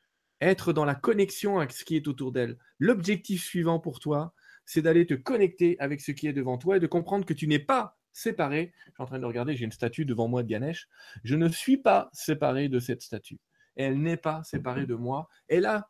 être 0.42 0.74
dans 0.74 0.86
la 0.86 0.96
connexion 0.96 1.58
avec 1.58 1.72
ce 1.72 1.84
qui 1.84 1.96
est 1.96 2.08
autour 2.08 2.32
d'elle. 2.32 2.58
L'objectif 2.80 3.44
suivant 3.44 3.80
pour 3.80 4.00
toi, 4.00 4.34
c'est 4.66 4.82
d'aller 4.82 5.06
te 5.06 5.16
connecter 5.16 5.76
avec 5.80 6.00
ce 6.02 6.12
qui 6.12 6.28
est 6.28 6.34
devant 6.34 6.58
toi 6.58 6.78
et 6.78 6.80
de 6.80 6.88
comprendre 6.88 7.26
que 7.26 7.34
tu 7.34 7.48
n'es 7.48 7.60
pas 7.60 7.98
séparé. 8.14 8.72
Je 8.86 8.92
suis 8.92 9.02
en 9.02 9.06
train 9.06 9.20
de 9.20 9.26
regarder, 9.26 9.56
j'ai 9.56 9.66
une 9.66 9.72
statue 9.72 10.06
devant 10.06 10.28
moi 10.28 10.44
de 10.44 10.48
Ganesh. 10.48 10.88
Je 11.24 11.36
ne 11.36 11.50
suis 11.50 11.78
pas 11.78 12.10
séparé 12.14 12.70
de 12.70 12.80
cette 12.80 13.02
statue. 13.02 13.40
Elle 13.76 14.00
n'est 14.02 14.18
pas 14.18 14.44
séparée 14.44 14.86
de 14.86 14.96
moi. 14.96 15.28
Et 15.48 15.60
là, 15.60 15.90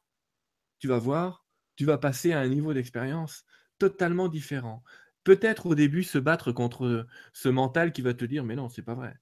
tu 0.79 0.87
vas 0.87 0.99
voir, 0.99 1.45
tu 1.75 1.85
vas 1.85 1.97
passer 1.97 2.31
à 2.31 2.39
un 2.39 2.47
niveau 2.47 2.73
d'expérience 2.73 3.45
totalement 3.79 4.27
différent. 4.27 4.83
Peut-être 5.23 5.65
au 5.67 5.75
début 5.75 6.03
se 6.03 6.17
battre 6.17 6.51
contre 6.51 7.07
ce 7.33 7.49
mental 7.49 7.91
qui 7.91 8.01
va 8.01 8.13
te 8.13 8.25
dire 8.25 8.43
mais 8.43 8.55
non, 8.55 8.69
c'est 8.69 8.81
pas 8.81 8.95
vrai. 8.95 9.15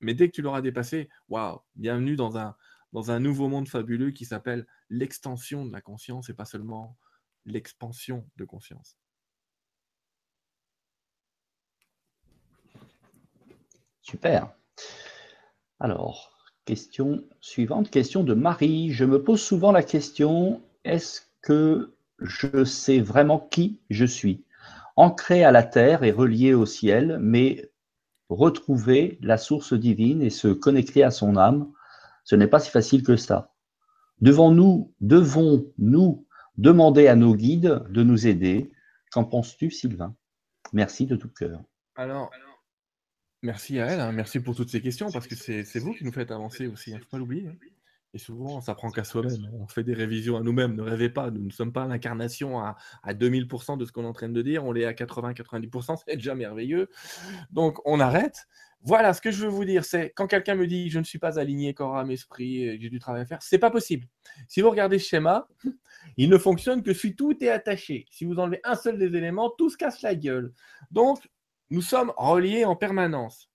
Mais 0.00 0.14
dès 0.14 0.28
que 0.28 0.34
tu 0.34 0.42
l'auras 0.42 0.62
dépassé, 0.62 1.08
waouh, 1.28 1.60
bienvenue 1.76 2.16
dans 2.16 2.36
un, 2.36 2.56
dans 2.92 3.10
un 3.10 3.20
nouveau 3.20 3.48
monde 3.48 3.68
fabuleux 3.68 4.10
qui 4.10 4.24
s'appelle 4.24 4.66
l'extension 4.90 5.64
de 5.64 5.72
la 5.72 5.80
conscience 5.80 6.28
et 6.28 6.34
pas 6.34 6.44
seulement 6.44 6.98
l'expansion 7.46 8.28
de 8.36 8.44
conscience. 8.44 8.98
Super. 14.02 14.52
Alors, 15.78 16.32
question 16.64 17.24
suivante, 17.40 17.90
question 17.90 18.24
de 18.24 18.34
Marie. 18.34 18.92
Je 18.92 19.04
me 19.04 19.22
pose 19.22 19.40
souvent 19.40 19.72
la 19.72 19.82
question, 19.82 20.60
est-ce 20.84 21.22
que 21.40 21.94
je 22.18 22.64
sais 22.64 23.00
vraiment 23.00 23.38
qui 23.38 23.80
je 23.90 24.04
suis? 24.04 24.44
Ancré 24.96 25.44
à 25.44 25.50
la 25.50 25.62
terre 25.62 26.04
et 26.04 26.12
relié 26.12 26.54
au 26.54 26.66
ciel, 26.66 27.18
mais 27.20 27.70
retrouver 28.28 29.18
la 29.20 29.38
source 29.38 29.74
divine 29.74 30.22
et 30.22 30.30
se 30.30 30.48
connecter 30.48 31.02
à 31.02 31.10
son 31.10 31.36
âme. 31.36 31.70
Ce 32.24 32.36
n'est 32.36 32.46
pas 32.46 32.60
si 32.60 32.70
facile 32.70 33.02
que 33.02 33.16
ça. 33.16 33.52
Devons-nous 34.20 34.92
devons 35.00 35.66
nous 35.78 36.26
demander 36.56 37.08
à 37.08 37.16
nos 37.16 37.34
guides 37.34 37.82
de 37.88 38.02
nous 38.02 38.26
aider 38.26 38.70
Qu'en 39.12 39.24
penses-tu, 39.24 39.70
Sylvain? 39.70 40.16
Merci 40.72 41.06
de 41.06 41.16
tout 41.16 41.28
cœur. 41.28 41.60
Alors, 41.96 42.30
merci 43.42 43.78
à 43.78 43.86
elle, 43.86 44.00
hein. 44.00 44.12
merci 44.12 44.40
pour 44.40 44.56
toutes 44.56 44.70
ces 44.70 44.80
questions, 44.80 45.10
parce 45.12 45.26
que 45.26 45.34
c'est 45.34 45.78
vous 45.78 45.92
qui 45.92 46.04
nous 46.04 46.12
faites 46.12 46.30
avancer 46.30 46.66
aussi, 46.66 46.90
il 46.90 46.94
hein. 46.94 46.96
ne 46.96 47.02
faut 47.02 47.10
pas 47.10 47.18
l'oublier. 47.18 47.48
Hein. 47.48 47.56
Et 48.14 48.18
souvent, 48.18 48.60
ça 48.60 48.74
prend 48.74 48.90
qu'à 48.90 49.04
soi-même. 49.04 49.48
On 49.58 49.66
fait 49.66 49.84
des 49.84 49.94
révisions 49.94 50.36
à 50.36 50.42
nous-mêmes. 50.42 50.74
Ne 50.74 50.82
rêvez 50.82 51.08
pas, 51.08 51.30
nous 51.30 51.44
ne 51.44 51.50
sommes 51.50 51.72
pas 51.72 51.86
l'incarnation 51.86 52.60
à, 52.60 52.76
à 53.02 53.14
2000% 53.14 53.78
de 53.78 53.84
ce 53.86 53.92
qu'on 53.92 54.04
est 54.04 54.06
en 54.06 54.12
train 54.12 54.28
de 54.28 54.42
dire. 54.42 54.64
On 54.64 54.72
l'est 54.72 54.84
à 54.84 54.92
80-90%, 54.92 56.02
c'est 56.04 56.16
déjà 56.16 56.34
merveilleux. 56.34 56.88
Donc, 57.50 57.78
on 57.86 58.00
arrête. 58.00 58.46
Voilà, 58.84 59.14
ce 59.14 59.20
que 59.20 59.30
je 59.30 59.44
veux 59.44 59.48
vous 59.50 59.64
dire, 59.64 59.84
c'est 59.84 60.10
quand 60.10 60.26
quelqu'un 60.26 60.56
me 60.56 60.66
dit 60.66 60.90
je 60.90 60.98
ne 60.98 61.04
suis 61.04 61.20
pas 61.20 61.38
aligné 61.38 61.72
corps, 61.72 61.96
âme, 61.96 62.10
esprit, 62.10 62.80
j'ai 62.80 62.90
du 62.90 62.98
travail 62.98 63.22
à 63.22 63.26
faire, 63.26 63.40
c'est 63.40 63.58
pas 63.58 63.70
possible. 63.70 64.08
Si 64.48 64.60
vous 64.60 64.70
regardez 64.70 64.98
ce 64.98 65.08
schéma, 65.08 65.46
il 66.16 66.28
ne 66.28 66.36
fonctionne 66.36 66.82
que 66.82 66.92
si 66.92 67.14
tout 67.14 67.42
est 67.44 67.48
attaché. 67.48 68.06
Si 68.10 68.24
vous 68.24 68.40
enlevez 68.40 68.60
un 68.64 68.74
seul 68.74 68.98
des 68.98 69.16
éléments, 69.16 69.50
tout 69.56 69.70
se 69.70 69.76
casse 69.76 70.02
la 70.02 70.16
gueule. 70.16 70.52
Donc, 70.90 71.30
nous 71.70 71.80
sommes 71.80 72.12
reliés 72.16 72.64
en 72.64 72.74
permanence. 72.74 73.51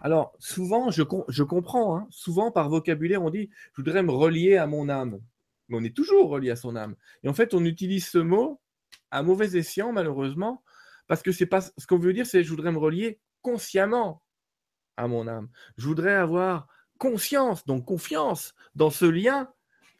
Alors, 0.00 0.34
souvent, 0.38 0.90
je, 0.90 1.02
comprends, 1.42 1.96
hein. 1.96 2.06
souvent 2.10 2.50
par 2.50 2.68
vocabulaire, 2.68 3.22
on 3.22 3.30
dit 3.30 3.50
je 3.72 3.82
voudrais 3.82 4.02
me 4.02 4.12
relier 4.12 4.56
à 4.56 4.66
mon 4.66 4.88
âme. 4.88 5.20
Mais 5.68 5.76
on 5.78 5.84
est 5.84 5.96
toujours 5.96 6.28
relié 6.28 6.50
à 6.50 6.56
son 6.56 6.76
âme. 6.76 6.94
Et 7.22 7.28
en 7.28 7.34
fait, 7.34 7.54
on 7.54 7.64
utilise 7.64 8.06
ce 8.06 8.18
mot 8.18 8.60
à 9.10 9.22
mauvais 9.22 9.56
escient, 9.56 9.92
malheureusement, 9.92 10.62
parce 11.06 11.22
que 11.22 11.32
c'est 11.32 11.46
pas 11.46 11.60
ce 11.60 11.86
qu'on 11.86 11.98
veut 11.98 12.12
dire, 12.12 12.26
c'est 12.26 12.44
je 12.44 12.50
voudrais 12.50 12.72
me 12.72 12.78
relier 12.78 13.20
consciemment 13.42 14.22
à 14.96 15.08
mon 15.08 15.26
âme. 15.26 15.48
Je 15.76 15.86
voudrais 15.86 16.14
avoir 16.14 16.68
conscience, 16.98 17.64
donc 17.66 17.84
confiance 17.84 18.54
dans 18.74 18.90
ce 18.90 19.04
lien 19.04 19.50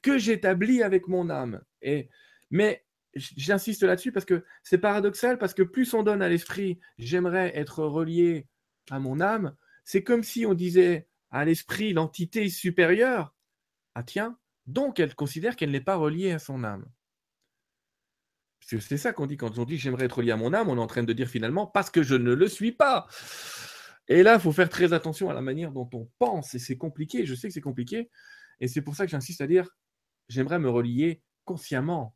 que 0.03 0.19
j'établis 0.19 0.83
avec 0.83 1.09
mon 1.09 1.31
âme. 1.31 1.61
Et, 1.83 2.09
mais 2.51 2.85
j'insiste 3.15 3.83
là-dessus 3.83 4.13
parce 4.13 4.27
que 4.27 4.45
c'est 4.63 4.79
paradoxal, 4.79 5.39
parce 5.39 5.55
que 5.55 5.63
plus 5.63 5.95
on 5.95 6.03
donne 6.03 6.23
à 6.23 6.29
l'esprit, 6.29 6.79
j'aimerais 6.99 7.57
être 7.57 7.85
relié 7.85 8.47
à 8.91 8.99
mon 8.99 9.21
âme, 9.21 9.55
c'est 9.87 10.03
comme 10.03 10.25
si 10.25 10.45
on 10.45 10.53
disait 10.53 11.09
à 11.31 11.45
l'esprit, 11.45 11.93
l'entité 11.93 12.51
supérieure, 12.51 13.35
ah 13.95 14.03
tiens, 14.03 14.37
donc 14.67 14.99
elle 14.99 15.15
considère 15.15 15.55
qu'elle 15.55 15.71
n'est 15.71 15.81
pas 15.81 15.95
reliée 15.95 16.33
à 16.33 16.41
son 16.41 16.65
âme. 16.65 16.85
C'est 18.61 18.97
ça 18.97 19.13
qu'on 19.13 19.27
dit 19.27 19.37
quand 19.37 19.59
on 19.59 19.65
dit 19.65 19.79
j'aimerais 19.79 20.07
être 20.07 20.19
relié 20.19 20.33
à 20.33 20.37
mon 20.37 20.53
âme, 20.53 20.69
on 20.69 20.77
est 20.77 20.81
en 20.81 20.89
train 20.89 21.05
de 21.05 21.13
dire 21.13 21.29
finalement 21.29 21.69
parce 21.69 21.89
que 21.89 22.03
je 22.03 22.17
ne 22.17 22.35
le 22.35 22.49
suis 22.49 22.73
pas. 22.73 23.07
Et 24.09 24.25
là, 24.25 24.35
il 24.35 24.41
faut 24.41 24.53
faire 24.53 24.69
très 24.69 24.93
attention 24.93 25.31
à 25.31 25.35
la 25.35 25.41
manière 25.41 25.71
dont 25.71 25.89
on 25.93 26.11
pense, 26.19 26.55
et 26.55 26.59
c'est 26.59 26.77
compliqué, 26.77 27.25
je 27.25 27.37
sais 27.37 27.47
que 27.47 27.55
c'est 27.55 27.61
compliqué, 27.61 28.11
et 28.59 28.67
c'est 28.67 28.83
pour 28.83 28.97
ça 28.97 29.05
que 29.05 29.11
j'insiste 29.13 29.41
à 29.41 29.47
dire, 29.47 29.69
j'aimerais 30.29 30.59
me 30.59 30.69
relier 30.69 31.23
consciemment 31.45 32.16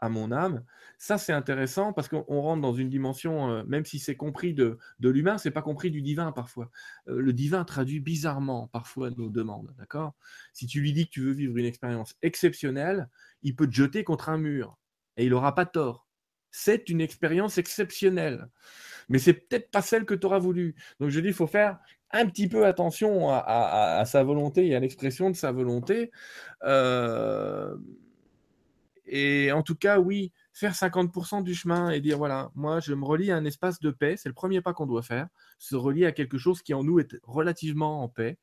à 0.00 0.08
mon 0.08 0.32
âme. 0.32 0.64
Ça, 0.98 1.18
c'est 1.18 1.32
intéressant 1.32 1.92
parce 1.92 2.08
qu'on 2.08 2.40
rentre 2.40 2.62
dans 2.62 2.74
une 2.74 2.88
dimension, 2.88 3.50
euh, 3.50 3.64
même 3.64 3.84
si 3.84 3.98
c'est 3.98 4.16
compris 4.16 4.54
de, 4.54 4.78
de 4.98 5.08
l'humain, 5.08 5.38
c'est 5.38 5.50
pas 5.50 5.62
compris 5.62 5.90
du 5.90 6.02
divin 6.02 6.32
parfois. 6.32 6.70
Euh, 7.08 7.20
le 7.20 7.32
divin 7.32 7.64
traduit 7.64 8.00
bizarrement 8.00 8.68
parfois 8.68 9.10
nos 9.10 9.28
demandes, 9.28 9.74
d'accord? 9.78 10.14
Si 10.52 10.66
tu 10.66 10.80
lui 10.80 10.92
dis 10.92 11.06
que 11.06 11.12
tu 11.12 11.22
veux 11.22 11.32
vivre 11.32 11.56
une 11.56 11.66
expérience 11.66 12.16
exceptionnelle, 12.22 13.08
il 13.42 13.56
peut 13.56 13.66
te 13.66 13.74
jeter 13.74 14.04
contre 14.04 14.28
un 14.28 14.38
mur 14.38 14.78
et 15.16 15.24
il 15.24 15.30
n'aura 15.30 15.54
pas 15.54 15.66
tort. 15.66 16.06
C'est 16.50 16.88
une 16.88 17.00
expérience 17.00 17.58
exceptionnelle 17.58 18.48
mais 19.10 19.18
c'est 19.18 19.34
peut-être 19.34 19.70
pas 19.70 19.82
celle 19.82 20.06
que 20.06 20.14
tu 20.14 20.26
auras 20.26 20.38
voulu. 20.38 20.74
Donc 21.00 21.10
je 21.10 21.20
dis, 21.20 21.28
il 21.28 21.34
faut 21.34 21.48
faire 21.48 21.78
un 22.12 22.26
petit 22.26 22.48
peu 22.48 22.64
attention 22.64 23.28
à, 23.30 24.02
sa 24.06 24.22
volonté 24.22 24.68
et 24.68 24.74
à 24.74 24.80
l'expression 24.80 25.30
de 25.30 25.36
sa 25.36 25.52
volonté. 25.52 26.10
Euh, 26.64 27.76
et 29.10 29.52
en 29.52 29.62
tout 29.62 29.74
cas, 29.74 29.98
oui, 29.98 30.32
faire 30.52 30.74
50% 30.74 31.42
du 31.42 31.54
chemin 31.54 31.90
et 31.90 32.00
dire, 32.00 32.16
voilà, 32.16 32.50
moi, 32.54 32.80
je 32.80 32.94
me 32.94 33.04
relie 33.04 33.30
à 33.30 33.36
un 33.36 33.44
espace 33.44 33.80
de 33.80 33.90
paix, 33.90 34.16
c'est 34.16 34.28
le 34.28 34.34
premier 34.34 34.60
pas 34.60 34.72
qu'on 34.72 34.86
doit 34.86 35.02
faire, 35.02 35.28
se 35.58 35.74
relier 35.76 36.06
à 36.06 36.12
quelque 36.12 36.38
chose 36.38 36.62
qui 36.62 36.74
en 36.74 36.84
nous 36.84 37.00
est 37.00 37.18
relativement 37.24 38.02
en 38.02 38.08
paix, 38.08 38.38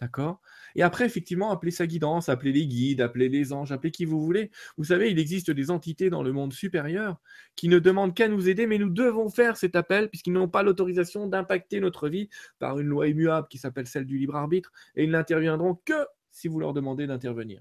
D'accord? 0.00 0.40
Et 0.76 0.82
après, 0.82 1.04
effectivement, 1.04 1.50
appelez 1.50 1.70
sa 1.70 1.86
guidance, 1.86 2.30
appelez 2.30 2.52
les 2.52 2.66
guides, 2.66 3.02
appelez 3.02 3.28
les 3.28 3.52
anges, 3.52 3.70
appelez 3.70 3.90
qui 3.90 4.06
vous 4.06 4.24
voulez. 4.24 4.50
Vous 4.78 4.84
savez, 4.84 5.10
il 5.10 5.18
existe 5.18 5.50
des 5.50 5.70
entités 5.70 6.08
dans 6.08 6.22
le 6.22 6.32
monde 6.32 6.54
supérieur 6.54 7.20
qui 7.54 7.68
ne 7.68 7.78
demandent 7.78 8.14
qu'à 8.14 8.26
nous 8.26 8.48
aider, 8.48 8.66
mais 8.66 8.78
nous 8.78 8.88
devons 8.88 9.28
faire 9.28 9.58
cet 9.58 9.76
appel 9.76 10.08
puisqu'ils 10.08 10.32
n'ont 10.32 10.48
pas 10.48 10.62
l'autorisation 10.62 11.26
d'impacter 11.26 11.80
notre 11.80 12.08
vie 12.08 12.30
par 12.58 12.78
une 12.78 12.86
loi 12.86 13.08
immuable 13.08 13.48
qui 13.48 13.58
s'appelle 13.58 13.86
celle 13.86 14.06
du 14.06 14.16
libre 14.16 14.36
arbitre, 14.36 14.72
et 14.96 15.04
ils 15.04 15.10
n'interviendront 15.10 15.78
que 15.84 16.06
si 16.30 16.48
vous 16.48 16.60
leur 16.60 16.72
demandez 16.72 17.06
d'intervenir. 17.06 17.60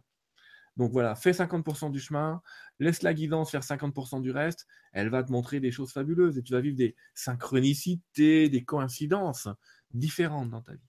Donc 0.79 0.91
voilà, 0.93 1.13
fais 1.13 1.31
50% 1.31 1.91
du 1.91 1.99
chemin, 1.99 2.41
laisse 2.79 3.03
la 3.03 3.13
guidance 3.13 3.51
faire 3.51 3.63
50% 3.63 4.21
du 4.21 4.31
reste, 4.31 4.65
elle 4.93 5.09
va 5.09 5.23
te 5.23 5.31
montrer 5.31 5.59
des 5.59 5.71
choses 5.71 5.91
fabuleuses 5.91 6.37
et 6.37 6.41
tu 6.41 6.53
vas 6.53 6.61
vivre 6.61 6.77
des 6.77 6.95
synchronicités, 7.13 8.47
des 8.47 8.63
coïncidences 8.63 9.49
différentes 9.91 10.49
dans 10.49 10.61
ta 10.61 10.71
vie. 10.71 10.79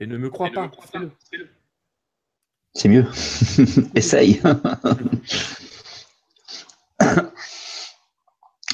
Et 0.00 0.06
ne 0.06 0.16
me 0.16 0.30
crois 0.30 0.48
pas. 0.50 0.70
C'est 2.72 2.88
mieux. 2.88 3.04
Essaye. 3.94 4.40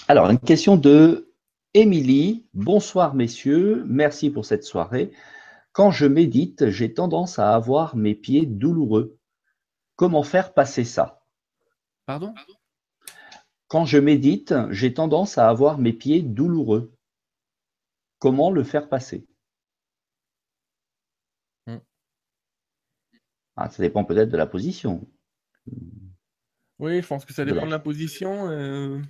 Alors, 0.06 0.30
une 0.30 0.38
question 0.38 0.76
de 0.76 1.34
Émilie. 1.74 2.46
Bonsoir, 2.54 3.16
messieurs. 3.16 3.82
Merci 3.84 4.30
pour 4.30 4.46
cette 4.46 4.62
soirée. 4.62 5.10
Quand 5.78 5.92
je 5.92 6.06
médite, 6.06 6.70
j'ai 6.70 6.92
tendance 6.92 7.38
à 7.38 7.54
avoir 7.54 7.94
mes 7.94 8.16
pieds 8.16 8.46
douloureux. 8.46 9.16
Comment 9.94 10.24
faire 10.24 10.52
passer 10.52 10.82
ça? 10.82 11.22
Pardon? 12.04 12.34
Quand 13.68 13.84
je 13.84 13.98
médite, 13.98 14.52
j'ai 14.70 14.92
tendance 14.92 15.38
à 15.38 15.48
avoir 15.48 15.78
mes 15.78 15.92
pieds 15.92 16.20
douloureux. 16.20 16.92
Comment 18.18 18.50
le 18.50 18.64
faire 18.64 18.88
passer? 18.88 19.28
Ah, 23.54 23.70
ça 23.70 23.80
dépend 23.80 24.04
peut-être 24.04 24.30
de 24.30 24.36
la 24.36 24.46
position. 24.46 25.08
Oui, 26.80 27.00
je 27.00 27.06
pense 27.06 27.24
que 27.24 27.32
ça 27.32 27.44
dépend 27.44 27.66
de 27.66 27.70
la 27.70 27.78
position. 27.78 28.50
Euh, 28.50 29.00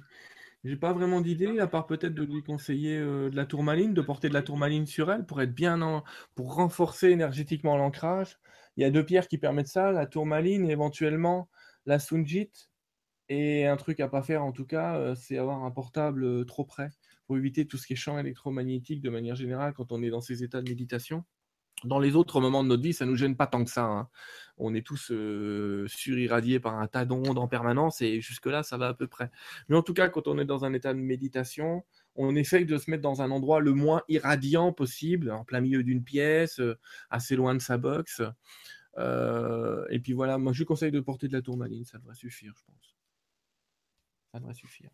j'ai 0.69 0.77
pas 0.77 0.93
vraiment 0.93 1.23
d'idée, 1.23 1.61
à 1.61 1.67
part 1.67 1.87
peut-être 1.87 2.15
de 2.15 2.23
lui 2.23 2.43
conseiller 2.43 2.99
euh, 2.99 3.31
de 3.31 3.37
la 3.37 3.47
tourmaline, 3.47 3.95
de 3.95 4.03
porter 4.03 4.29
de 4.29 4.35
la 4.35 4.43
tourmaline 4.43 4.87
sur 4.87 5.11
elle 5.11 5.25
pour 5.25 5.41
être 5.41 5.55
bien 5.55 5.81
en, 5.81 6.05
pour 6.35 6.55
renforcer 6.55 7.09
énergétiquement 7.09 7.77
l'ancrage. 7.77 8.39
Il 8.77 8.83
y 8.83 8.85
a 8.85 8.91
deux 8.91 9.05
pierres 9.05 9.29
qui 9.29 9.39
permettent 9.39 9.69
ça, 9.69 9.93
la 9.93 10.07
tourmaline 10.07 10.67
et 10.67 10.73
éventuellement 10.73 11.49
la 11.87 11.99
sunjit. 11.99 12.53
Et 13.31 13.67
un 13.67 13.77
truc 13.77 14.01
à 14.01 14.09
pas 14.09 14.23
faire 14.23 14.45
en 14.45 14.53
tout 14.53 14.67
cas, 14.67 14.97
euh, 14.97 15.15
c'est 15.15 15.39
avoir 15.39 15.65
un 15.65 15.71
portable 15.71 16.45
trop 16.45 16.65
près 16.65 16.91
pour 17.27 17.39
éviter 17.39 17.67
tout 17.67 17.79
ce 17.79 17.87
qui 17.87 17.95
est 17.95 17.97
champ 17.97 18.19
électromagnétique 18.19 19.01
de 19.01 19.11
manière 19.11 19.37
générale 19.37 19.73
quand 19.75 19.91
on 19.93 20.03
est 20.03 20.11
dans 20.11 20.21
ces 20.21 20.45
états 20.45 20.61
de 20.61 20.69
méditation 20.69 21.25
dans 21.85 21.99
les 21.99 22.17
autres 22.17 22.41
moments 22.41 22.63
de 22.63 22.69
notre 22.69 22.83
vie, 22.83 22.93
ça 22.93 23.05
ne 23.05 23.11
nous 23.11 23.17
gêne 23.17 23.37
pas 23.37 23.47
tant 23.47 23.65
que 23.65 23.71
ça. 23.71 23.85
Hein. 23.85 24.09
On 24.57 24.75
est 24.75 24.85
tous 24.85 25.11
euh, 25.13 25.87
surirradiés 25.89 26.61
par 26.61 26.79
un 26.79 26.87
tas 26.89 27.05
d'ondes 27.05 27.39
en 27.39 27.49
permanence 27.49 28.01
et 28.01 28.21
jusque-là, 28.21 28.63
ça 28.63 28.77
va 28.77 28.89
à 28.89 28.95
peu 28.95 29.07
près. 29.07 29.31
Mais 29.69 29.77
en 29.77 29.83
tout 29.83 29.95
cas, 29.95 30.09
quand 30.09 30.27
on 30.27 30.39
est 30.39 30.45
dans 30.45 30.65
un 30.65 30.73
état 30.73 30.93
de 30.93 30.99
méditation, 30.99 31.85
on 32.17 32.35
essaye 32.35 32.67
de 32.67 32.77
se 32.79 32.91
mettre 32.91 33.03
dans 33.03 33.23
un 33.23 33.31
endroit 33.31 33.61
le 33.61 33.73
moins 33.73 34.03
irradiant 34.09 34.73
possible, 34.73 35.31
en 35.31 35.45
plein 35.45 35.61
milieu 35.61 35.85
d'une 35.85 36.03
pièce, 36.03 36.59
euh, 36.61 36.79
assez 37.11 37.37
loin 37.37 37.55
de 37.55 37.61
sa 37.61 37.79
box. 37.79 38.23
Euh, 38.99 39.87
et 39.91 40.01
puis 40.01 40.13
voilà, 40.13 40.39
moi 40.39 40.53
je 40.53 40.65
conseille 40.65 40.91
de 40.91 41.01
porter 41.01 41.29
de 41.29 41.33
la 41.33 41.43
tourmaline, 41.43 41.85
ça 41.85 41.99
devrait 41.99 42.15
suffire, 42.15 42.53
je 42.57 42.65
pense. 42.65 42.97
Ça 44.33 44.41
devrait 44.41 44.55
suffire. 44.55 44.91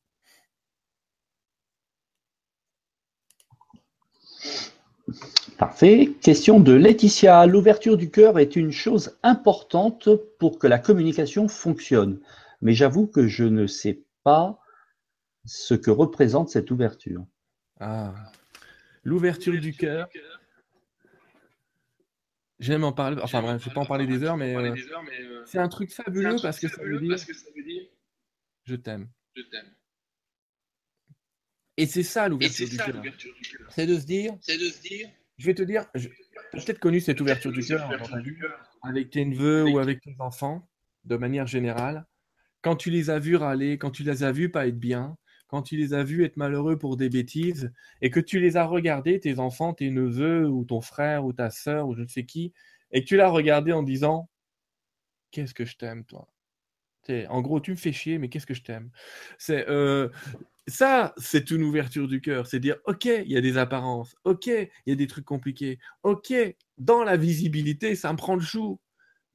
Parfait. 5.58 6.12
Question 6.22 6.60
de 6.60 6.72
Laetitia. 6.72 7.46
L'ouverture 7.46 7.96
du 7.96 8.10
cœur 8.10 8.38
est 8.38 8.56
une 8.56 8.72
chose 8.72 9.18
importante 9.22 10.08
pour 10.38 10.58
que 10.58 10.66
la 10.66 10.78
communication 10.78 11.48
fonctionne. 11.48 12.20
Mais 12.62 12.72
j'avoue 12.72 13.06
que 13.06 13.26
je 13.26 13.44
ne 13.44 13.66
sais 13.66 14.02
pas 14.22 14.58
ce 15.44 15.74
que 15.74 15.90
représente 15.90 16.48
cette 16.48 16.70
ouverture. 16.70 17.24
Ah, 17.80 18.14
l'ouverture 19.02 19.60
du 19.60 19.74
cœur. 19.74 20.08
J'aime 22.58 22.84
en 22.84 22.92
parler. 22.92 23.20
Enfin 23.22 23.42
bref, 23.42 23.60
je 23.60 23.66
ne 23.66 23.70
vais 23.70 23.74
pas 23.74 23.80
en 23.82 23.86
parler 23.86 24.06
des 24.06 24.22
heures, 24.22 24.36
mais, 24.36 24.56
euh, 24.56 25.44
c'est 25.44 25.58
un 25.58 25.68
truc 25.68 25.92
fabuleux 25.92 26.36
parce 26.40 26.58
que 26.58 26.68
ça 26.68 26.82
veut 26.82 27.00
dire 27.00 27.18
je 28.64 28.76
t'aime. 28.76 29.08
Je 29.36 29.42
t'aime. 29.42 29.74
Et 31.76 31.86
c'est 31.86 32.02
ça 32.02 32.28
l'ouverture 32.28 32.68
du 32.68 32.76
cœur. 32.76 33.02
C'est 33.70 33.86
de 33.86 33.98
se 33.98 34.06
dire. 34.06 34.36
C'est 34.40 34.58
de 34.58 34.68
se 34.68 34.80
dire. 34.80 35.08
Je 35.38 35.46
vais 35.46 35.54
te 35.54 35.62
dire, 35.62 35.86
tu 35.94 36.08
as 36.54 36.60
peut-être 36.60 36.78
connu 36.78 37.00
cette 37.00 37.20
ouverture 37.20 37.50
du 37.50 37.64
cœur 37.64 37.90
avec 38.82 39.10
tes 39.10 39.24
neveux 39.24 39.64
ou 39.64 39.78
avec 39.78 40.00
tes 40.00 40.14
enfants, 40.20 40.68
de 41.04 41.16
manière 41.16 41.46
générale. 41.46 42.06
Quand 42.62 42.76
tu 42.76 42.90
les 42.90 43.10
as 43.10 43.18
vus 43.18 43.36
râler, 43.36 43.76
quand 43.78 43.90
tu 43.90 44.04
les 44.04 44.22
as 44.22 44.32
vus 44.32 44.50
pas 44.50 44.68
être 44.68 44.78
bien, 44.78 45.16
quand 45.48 45.62
tu 45.62 45.76
les 45.76 45.92
as 45.92 46.04
vus 46.04 46.24
être 46.24 46.36
malheureux 46.36 46.78
pour 46.78 46.96
des 46.96 47.08
bêtises 47.08 47.72
et 48.00 48.10
que 48.10 48.20
tu 48.20 48.40
les 48.40 48.56
as 48.56 48.64
regardés, 48.64 49.20
tes 49.20 49.38
enfants, 49.38 49.74
tes 49.74 49.90
neveux 49.90 50.48
ou 50.48 50.64
ton 50.64 50.80
frère 50.80 51.24
ou 51.24 51.32
ta 51.32 51.50
sœur 51.50 51.88
ou 51.88 51.94
je 51.94 52.02
ne 52.02 52.08
sais 52.08 52.24
qui, 52.24 52.52
et 52.92 53.02
que 53.02 53.08
tu 53.08 53.16
l'as 53.16 53.28
regardé 53.28 53.72
en 53.72 53.82
disant 53.82 54.30
Qu'est-ce 55.30 55.52
que 55.52 55.64
je 55.64 55.76
t'aime, 55.76 56.04
toi? 56.04 56.28
En 57.28 57.42
gros, 57.42 57.60
tu 57.60 57.72
me 57.72 57.76
fais 57.76 57.92
chier, 57.92 58.18
mais 58.18 58.28
qu'est-ce 58.28 58.46
que 58.46 58.54
je 58.54 58.62
t'aime? 58.62 58.90
C'est 59.36 59.68
euh, 59.68 60.08
ça, 60.66 61.14
c'est 61.18 61.50
une 61.50 61.62
ouverture 61.62 62.08
du 62.08 62.20
cœur. 62.20 62.46
C'est 62.46 62.60
dire 62.60 62.76
Ok, 62.86 63.04
il 63.04 63.30
y 63.30 63.36
a 63.36 63.40
des 63.40 63.58
apparences. 63.58 64.16
Ok, 64.24 64.46
il 64.46 64.70
y 64.86 64.92
a 64.92 64.96
des 64.96 65.06
trucs 65.06 65.24
compliqués. 65.24 65.78
Ok, 66.02 66.32
dans 66.78 67.04
la 67.04 67.16
visibilité, 67.16 67.94
ça 67.96 68.12
me 68.12 68.16
prend 68.18 68.34
le 68.36 68.42
chou. 68.42 68.80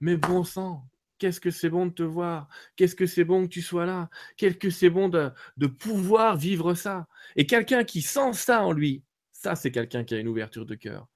Mais 0.02 0.18
bon 0.18 0.44
sang, 0.44 0.90
Qu'est-ce 1.20 1.42
que 1.42 1.52
c'est 1.52 1.70
bon 1.70 1.86
de 1.86 1.92
te 1.92 2.04
voir 2.04 2.48
Qu'est-ce 2.78 2.96
que 2.96 3.06
c'est 3.06 3.26
bon 3.26 3.44
que 3.44 3.50
tu 3.50 3.62
sois 3.62 3.86
là 3.86 4.10
Qu'est-ce 4.38 4.56
que 4.56 4.70
c'est 4.70 4.90
bon 4.90 5.10
de, 5.10 5.68
pouvoir 5.68 6.38
vivre 6.38 6.74
ça 6.74 7.08
Et 7.36 7.46
quelqu'un 7.46 7.84
qui 7.84 8.02
sent 8.02 8.34
ça 8.34 8.64
en 8.64 8.72
lui, 8.72 9.04
ça 9.34 9.56
c'est 9.56 9.72
quelqu'un 9.72 10.06
qui 10.06 10.16
a 10.16 10.20
une 10.20 10.30
ouverture 10.30 10.66
de 10.66 10.76
cœur. 10.76 11.08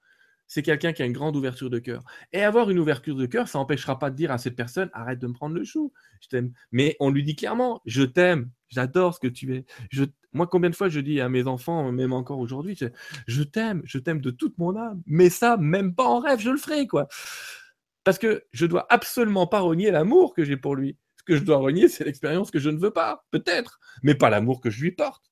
C'est 0.53 0.61
quelqu'un 0.61 0.93
qui 0.93 1.01
a 1.01 1.07
une 1.07 1.13
grande 1.13 1.35
ouverture 1.35 1.71
de 1.71 1.79
cœur. 1.79 2.03
Et 2.31 2.43
avoir 2.43 2.69
une 2.69 2.77
ouverture 2.77 3.15
de 3.15 3.25
cœur, 3.25 3.47
ça 3.47 3.57
n'empêchera 3.57 3.97
pas 3.97 4.11
de 4.11 4.15
dire 4.15 4.29
à 4.29 4.37
cette 4.37 4.55
personne 4.55 4.87
arrête 4.93 5.17
de 5.17 5.25
me 5.25 5.33
prendre 5.33 5.55
le 5.55 5.63
chou. 5.63 5.91
Je 6.21 6.27
t'aime. 6.27 6.53
Mais 6.71 6.95
on 6.99 7.09
lui 7.09 7.23
dit 7.23 7.35
clairement 7.35 7.81
je 7.87 8.03
t'aime, 8.03 8.51
j'adore 8.69 9.15
ce 9.15 9.19
que 9.19 9.27
tu 9.27 9.55
es. 9.55 9.65
Moi, 10.31 10.45
combien 10.45 10.69
de 10.69 10.75
fois 10.75 10.89
je 10.89 10.99
dis 10.99 11.19
à 11.21 11.27
mes 11.27 11.47
enfants, 11.47 11.91
même 11.91 12.13
encore 12.13 12.37
aujourd'hui, 12.37 12.77
je 13.25 13.41
t'aime, 13.41 13.81
je 13.83 13.97
t'aime 13.97 14.21
de 14.21 14.29
toute 14.29 14.55
mon 14.59 14.75
âme. 14.75 15.01
Mais 15.07 15.31
ça, 15.31 15.57
même 15.57 15.95
pas 15.95 16.05
en 16.05 16.19
rêve, 16.19 16.39
je 16.39 16.51
le 16.51 16.57
ferai, 16.57 16.85
quoi. 16.85 17.07
Parce 18.03 18.19
que 18.19 18.43
je 18.51 18.67
dois 18.67 18.85
absolument 18.91 19.47
pas 19.47 19.61
renier 19.61 19.89
l'amour 19.89 20.35
que 20.35 20.43
j'ai 20.43 20.57
pour 20.57 20.75
lui. 20.75 20.97
Que 21.25 21.37
je 21.37 21.43
dois 21.43 21.57
renier, 21.57 21.87
c'est 21.87 22.03
l'expérience 22.03 22.51
que 22.51 22.59
je 22.59 22.69
ne 22.69 22.77
veux 22.77 22.91
pas, 22.91 23.25
peut-être, 23.31 23.79
mais 24.01 24.13
pas 24.13 24.29
l'amour 24.29 24.59
que 24.59 24.69
je 24.69 24.81
lui 24.81 24.91
porte. 24.91 25.31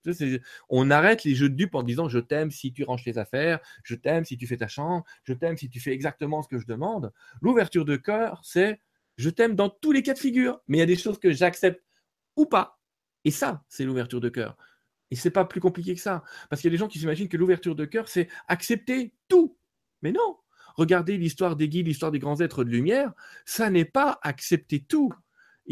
On 0.69 0.89
arrête 0.89 1.23
les 1.23 1.35
jeux 1.35 1.49
de 1.49 1.55
dupes 1.55 1.75
en 1.75 1.83
disant 1.83 2.07
je 2.07 2.19
t'aime 2.19 2.49
si 2.49 2.71
tu 2.71 2.83
ranges 2.83 3.03
tes 3.03 3.17
affaires, 3.17 3.59
je 3.83 3.95
t'aime 3.95 4.23
si 4.23 4.37
tu 4.37 4.47
fais 4.47 4.57
ta 4.57 4.67
chambre, 4.67 5.03
je 5.23 5.33
t'aime 5.33 5.57
si 5.57 5.69
tu 5.69 5.79
fais 5.79 5.91
exactement 5.91 6.41
ce 6.41 6.47
que 6.47 6.59
je 6.59 6.65
demande. 6.65 7.11
L'ouverture 7.41 7.83
de 7.83 7.97
cœur, 7.97 8.41
c'est 8.43 8.79
je 9.17 9.29
t'aime 9.29 9.55
dans 9.55 9.69
tous 9.69 9.91
les 9.91 10.01
cas 10.01 10.13
de 10.13 10.19
figure, 10.19 10.61
mais 10.67 10.77
il 10.77 10.79
y 10.79 10.83
a 10.83 10.87
des 10.87 10.95
choses 10.95 11.19
que 11.19 11.31
j'accepte 11.31 11.83
ou 12.37 12.45
pas. 12.45 12.79
Et 13.25 13.31
ça, 13.31 13.63
c'est 13.67 13.83
l'ouverture 13.83 14.21
de 14.21 14.29
cœur. 14.29 14.55
Et 15.11 15.15
c'est 15.15 15.29
pas 15.29 15.43
plus 15.43 15.59
compliqué 15.59 15.93
que 15.93 16.01
ça. 16.01 16.23
Parce 16.49 16.61
qu'il 16.61 16.69
y 16.69 16.71
a 16.71 16.75
des 16.75 16.79
gens 16.79 16.87
qui 16.87 16.99
s'imaginent 16.99 17.27
que 17.27 17.37
l'ouverture 17.37 17.75
de 17.75 17.83
cœur, 17.85 18.07
c'est 18.07 18.29
accepter 18.47 19.13
tout. 19.27 19.57
Mais 20.01 20.13
non, 20.13 20.37
Regardez 20.75 21.17
l'histoire 21.17 21.55
des 21.55 21.69
guides, 21.69 21.87
l'histoire 21.87 22.11
des 22.11 22.19
grands 22.19 22.39
êtres 22.39 22.63
de 22.63 22.69
lumière, 22.69 23.13
ça 23.45 23.69
n'est 23.69 23.85
pas 23.85 24.19
accepter 24.23 24.81
tout. 24.81 25.13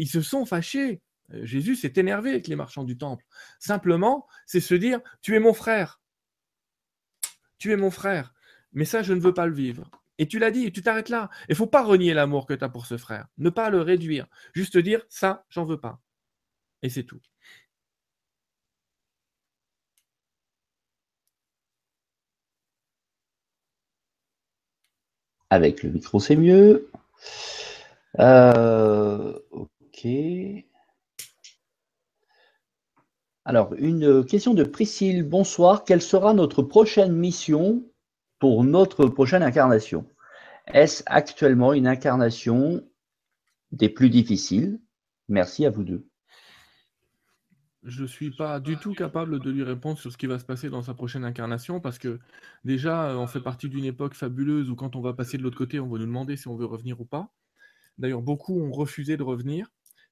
Ils 0.00 0.08
se 0.08 0.22
sont 0.22 0.46
fâchés. 0.46 1.02
Euh, 1.34 1.44
Jésus 1.44 1.76
s'est 1.76 1.92
énervé 1.96 2.30
avec 2.30 2.48
les 2.48 2.56
marchands 2.56 2.84
du 2.84 2.96
temple. 2.96 3.22
Simplement, 3.58 4.26
c'est 4.46 4.60
se 4.60 4.74
dire, 4.74 5.00
tu 5.20 5.36
es 5.36 5.40
mon 5.40 5.52
frère. 5.52 6.00
Tu 7.58 7.70
es 7.72 7.76
mon 7.76 7.90
frère. 7.90 8.32
Mais 8.72 8.86
ça, 8.86 9.02
je 9.02 9.12
ne 9.12 9.20
veux 9.20 9.34
pas 9.34 9.46
le 9.46 9.52
vivre. 9.52 9.90
Et 10.16 10.26
tu 10.26 10.38
l'as 10.38 10.50
dit, 10.50 10.72
tu 10.72 10.80
t'arrêtes 10.80 11.10
là. 11.10 11.28
Il 11.48 11.52
ne 11.52 11.56
faut 11.56 11.66
pas 11.66 11.82
renier 11.82 12.14
l'amour 12.14 12.46
que 12.46 12.54
tu 12.54 12.64
as 12.64 12.70
pour 12.70 12.86
ce 12.86 12.96
frère. 12.96 13.26
Ne 13.36 13.50
pas 13.50 13.68
le 13.68 13.82
réduire. 13.82 14.26
Juste 14.54 14.78
dire, 14.78 15.04
ça, 15.10 15.44
j'en 15.50 15.66
veux 15.66 15.80
pas. 15.80 16.00
Et 16.82 16.88
c'est 16.88 17.04
tout. 17.04 17.20
Avec 25.50 25.82
le 25.82 25.90
micro, 25.90 26.20
c'est 26.20 26.36
mieux. 26.36 26.90
Euh. 28.18 29.38
Alors, 33.44 33.74
une 33.74 34.24
question 34.24 34.54
de 34.54 34.64
Priscille. 34.64 35.22
Bonsoir. 35.22 35.84
Quelle 35.84 36.02
sera 36.02 36.34
notre 36.34 36.62
prochaine 36.62 37.12
mission 37.12 37.84
pour 38.38 38.64
notre 38.64 39.06
prochaine 39.06 39.42
incarnation? 39.42 40.06
Est-ce 40.66 41.02
actuellement 41.06 41.72
une 41.72 41.86
incarnation 41.86 42.82
des 43.72 43.88
plus 43.88 44.10
difficiles? 44.10 44.80
Merci 45.28 45.66
à 45.66 45.70
vous 45.70 45.84
deux 45.84 46.10
je 47.82 48.02
ne 48.02 48.06
suis 48.06 48.30
pas 48.30 48.60
du 48.60 48.76
tout 48.76 48.92
capable 48.92 49.40
de 49.40 49.50
lui 49.50 49.62
répondre 49.62 49.98
sur 49.98 50.12
ce 50.12 50.18
qui 50.18 50.26
va 50.26 50.38
se 50.38 50.44
passer 50.44 50.68
dans 50.68 50.82
sa 50.82 50.94
prochaine 50.94 51.24
incarnation 51.24 51.80
parce 51.80 51.98
que 51.98 52.18
déjà, 52.64 53.16
on 53.16 53.26
fait 53.26 53.40
partie 53.40 53.68
d'une 53.68 53.84
époque 53.84 54.14
fabuleuse 54.14 54.70
où 54.70 54.76
quand 54.76 54.96
on 54.96 55.00
va 55.00 55.14
passer 55.14 55.38
de 55.38 55.42
l'autre 55.42 55.56
côté, 55.56 55.80
on 55.80 55.88
va 55.88 55.98
nous 55.98 56.06
demander 56.06 56.36
si 56.36 56.48
on 56.48 56.56
veut 56.56 56.66
revenir 56.66 57.00
ou 57.00 57.06
pas. 57.06 57.32
D'ailleurs, 57.96 58.22
beaucoup 58.22 58.60
ont 58.60 58.70
refusé 58.70 59.16
de 59.16 59.22
revenir, 59.22 59.70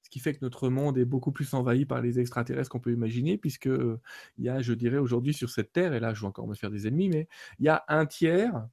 ce 0.09 0.11
qui 0.11 0.21
fait 0.21 0.33
que 0.33 0.39
notre 0.41 0.71
monde 0.71 0.97
est 0.97 1.05
beaucoup 1.05 1.33
plus 1.33 1.53
envahi 1.53 1.85
par 1.85 2.01
les 2.01 2.19
extraterrestres 2.19 2.71
qu'on 2.71 2.81
peut 2.81 2.93
imaginer, 2.93 3.37
puisque 3.37 3.67
il 3.67 4.45
y 4.45 4.49
a, 4.49 4.63
je 4.63 4.73
dirais, 4.73 4.97
aujourd'hui 4.97 5.35
sur 5.35 5.51
cette 5.51 5.71
Terre, 5.73 5.93
et 5.93 6.01
là 6.01 6.15
je 6.15 6.23
vais 6.23 6.27
encore 6.27 6.49
me 6.49 6.55
faire 6.55 6.71
des 6.71 6.87
ennemis, 6.87 7.11
mais 7.11 7.29
il 7.59 7.67
y 7.67 7.69
a 7.69 7.85
un 7.89 8.07
tiers 8.07 8.69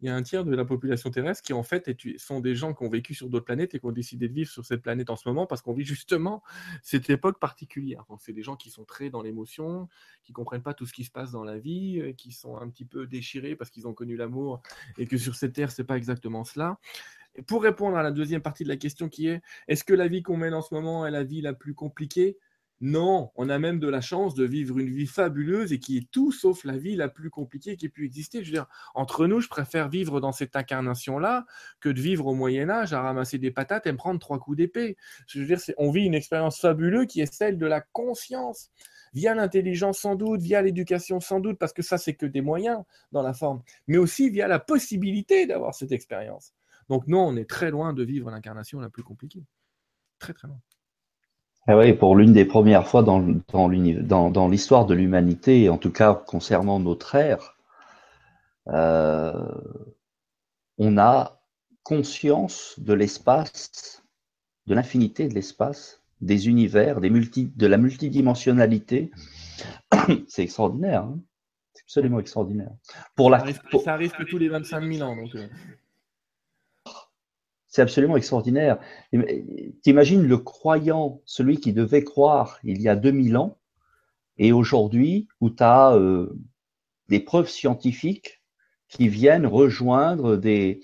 il 0.00 0.06
y 0.06 0.10
a 0.10 0.14
un 0.14 0.22
tiers 0.22 0.44
de 0.44 0.54
la 0.54 0.64
population 0.64 1.10
terrestre 1.10 1.42
qui, 1.42 1.54
en 1.54 1.62
fait, 1.62 1.90
sont 2.18 2.40
des 2.40 2.54
gens 2.54 2.74
qui 2.74 2.84
ont 2.84 2.90
vécu 2.90 3.14
sur 3.14 3.30
d'autres 3.30 3.46
planètes 3.46 3.74
et 3.74 3.80
qui 3.80 3.86
ont 3.86 3.92
décidé 3.92 4.28
de 4.28 4.34
vivre 4.34 4.50
sur 4.50 4.64
cette 4.64 4.82
planète 4.82 5.08
en 5.08 5.16
ce 5.16 5.26
moment 5.26 5.46
parce 5.46 5.62
qu'on 5.62 5.72
vit 5.72 5.86
justement 5.86 6.42
cette 6.82 7.08
époque 7.08 7.40
particulière. 7.40 8.04
Donc, 8.10 8.20
c'est 8.20 8.34
des 8.34 8.42
gens 8.42 8.56
qui 8.56 8.68
sont 8.68 8.84
très 8.84 9.08
dans 9.08 9.22
l'émotion, 9.22 9.88
qui 10.22 10.32
comprennent 10.32 10.62
pas 10.62 10.74
tout 10.74 10.84
ce 10.84 10.92
qui 10.92 11.04
se 11.04 11.10
passe 11.10 11.32
dans 11.32 11.44
la 11.44 11.58
vie, 11.58 12.00
euh, 12.00 12.12
qui 12.12 12.32
sont 12.32 12.58
un 12.58 12.68
petit 12.68 12.84
peu 12.84 13.06
déchirés 13.06 13.56
parce 13.56 13.70
qu'ils 13.70 13.88
ont 13.88 13.94
connu 13.94 14.16
l'amour 14.16 14.60
et 14.98 15.06
que 15.06 15.16
sur 15.16 15.34
cette 15.34 15.54
terre, 15.54 15.70
c'est 15.70 15.84
pas 15.84 15.96
exactement 15.96 16.44
cela. 16.44 16.78
Pour 17.46 17.62
répondre 17.62 17.96
à 17.96 18.02
la 18.02 18.10
deuxième 18.10 18.42
partie 18.42 18.64
de 18.64 18.68
la 18.68 18.76
question 18.76 19.08
qui 19.08 19.28
est 19.28 19.42
est-ce 19.68 19.84
que 19.84 19.94
la 19.94 20.08
vie 20.08 20.22
qu'on 20.22 20.36
mène 20.36 20.54
en 20.54 20.62
ce 20.62 20.74
moment 20.74 21.06
est 21.06 21.10
la 21.10 21.24
vie 21.24 21.40
la 21.40 21.52
plus 21.52 21.74
compliquée? 21.74 22.38
Non, 22.82 23.30
on 23.36 23.48
a 23.48 23.58
même 23.58 23.80
de 23.80 23.88
la 23.88 24.02
chance 24.02 24.34
de 24.34 24.44
vivre 24.44 24.78
une 24.78 24.90
vie 24.90 25.06
fabuleuse 25.06 25.72
et 25.72 25.78
qui 25.78 25.96
est 25.96 26.10
tout 26.10 26.30
sauf 26.30 26.62
la 26.64 26.76
vie 26.76 26.94
la 26.94 27.08
plus 27.08 27.30
compliquée 27.30 27.74
qui 27.76 27.86
ait 27.86 27.90
pu 27.90 28.04
exister. 28.04 28.44
Je 28.44 28.52
veux 28.52 28.62
entre 28.94 29.26
nous, 29.26 29.40
je 29.40 29.48
préfère 29.48 29.88
vivre 29.88 30.20
dans 30.20 30.32
cette 30.32 30.54
incarnation-là 30.56 31.46
que 31.80 31.88
de 31.88 31.98
vivre 31.98 32.26
au 32.26 32.34
Moyen 32.34 32.68
Âge 32.68 32.92
à 32.92 33.00
ramasser 33.00 33.38
des 33.38 33.50
patates 33.50 33.86
et 33.86 33.92
me 33.92 33.96
prendre 33.96 34.20
trois 34.20 34.38
coups 34.38 34.58
d'épée. 34.58 34.98
Je 35.26 35.40
veux 35.40 35.46
dire, 35.46 35.58
on 35.78 35.90
vit 35.90 36.04
une 36.04 36.14
expérience 36.14 36.60
fabuleuse 36.60 37.06
qui 37.06 37.22
est 37.22 37.32
celle 37.32 37.56
de 37.56 37.66
la 37.66 37.80
conscience 37.80 38.70
via 39.14 39.34
l'intelligence 39.34 39.98
sans 40.00 40.14
doute, 40.14 40.42
via 40.42 40.60
l'éducation 40.60 41.20
sans 41.20 41.40
doute, 41.40 41.58
parce 41.58 41.72
que 41.72 41.80
ça, 41.80 41.96
c'est 41.96 42.12
que 42.12 42.26
des 42.26 42.42
moyens 42.42 42.82
dans 43.12 43.22
la 43.22 43.32
forme, 43.32 43.62
mais 43.86 43.96
aussi 43.96 44.28
via 44.28 44.46
la 44.46 44.58
possibilité 44.58 45.46
d'avoir 45.46 45.74
cette 45.74 45.92
expérience. 45.92 46.52
Donc 46.88 47.06
non, 47.06 47.26
on 47.26 47.36
est 47.36 47.48
très 47.48 47.70
loin 47.70 47.92
de 47.92 48.02
vivre 48.02 48.30
l'incarnation 48.30 48.80
la 48.80 48.90
plus 48.90 49.02
compliquée. 49.02 49.44
Très, 50.18 50.32
très 50.32 50.48
loin. 50.48 50.60
Ah 51.68 51.76
oui, 51.76 51.92
pour 51.92 52.14
l'une 52.14 52.32
des 52.32 52.44
premières 52.44 52.86
fois 52.86 53.02
dans, 53.02 53.20
dans, 53.52 54.48
l'histoire 54.48 54.86
de 54.86 54.94
l'humanité, 54.94 55.68
en 55.68 55.78
tout 55.78 55.90
cas 55.90 56.14
concernant 56.14 56.78
notre 56.78 57.16
ère, 57.16 57.56
euh, 58.68 59.48
on 60.78 60.96
a 60.96 61.40
conscience 61.82 62.78
de 62.78 62.92
l'espace, 62.94 64.04
de 64.66 64.74
l'infinité 64.74 65.26
de 65.26 65.34
l'espace, 65.34 66.02
des 66.20 66.48
univers, 66.48 67.00
des 67.00 67.10
multi, 67.10 67.52
de 67.56 67.66
la 67.66 67.78
multidimensionnalité. 67.78 69.10
C'est 70.28 70.42
extraordinaire. 70.42 71.02
Hein 71.02 71.18
C'est 71.74 71.82
absolument 71.82 72.20
extraordinaire. 72.20 72.70
Pour 73.16 73.30
ça, 73.30 73.38
arrive, 73.38 73.60
ça 73.84 73.92
arrive 73.92 74.12
que 74.12 74.22
tous 74.22 74.38
les 74.38 74.48
25 74.48 74.92
000 74.92 75.08
ans. 75.08 75.16
Donc, 75.16 75.34
euh. 75.34 75.48
C'est 77.76 77.82
absolument 77.82 78.16
extraordinaire. 78.16 78.78
T'imagines 79.82 80.26
le 80.26 80.38
croyant, 80.38 81.20
celui 81.26 81.60
qui 81.60 81.74
devait 81.74 82.02
croire 82.02 82.58
il 82.64 82.80
y 82.80 82.88
a 82.88 82.96
2000 82.96 83.36
ans, 83.36 83.58
et 84.38 84.50
aujourd'hui, 84.50 85.28
où 85.42 85.50
tu 85.50 85.62
as 85.62 85.94
euh, 85.94 86.34
des 87.10 87.20
preuves 87.20 87.50
scientifiques 87.50 88.42
qui 88.88 89.08
viennent 89.08 89.46
rejoindre 89.46 90.38
des, 90.38 90.80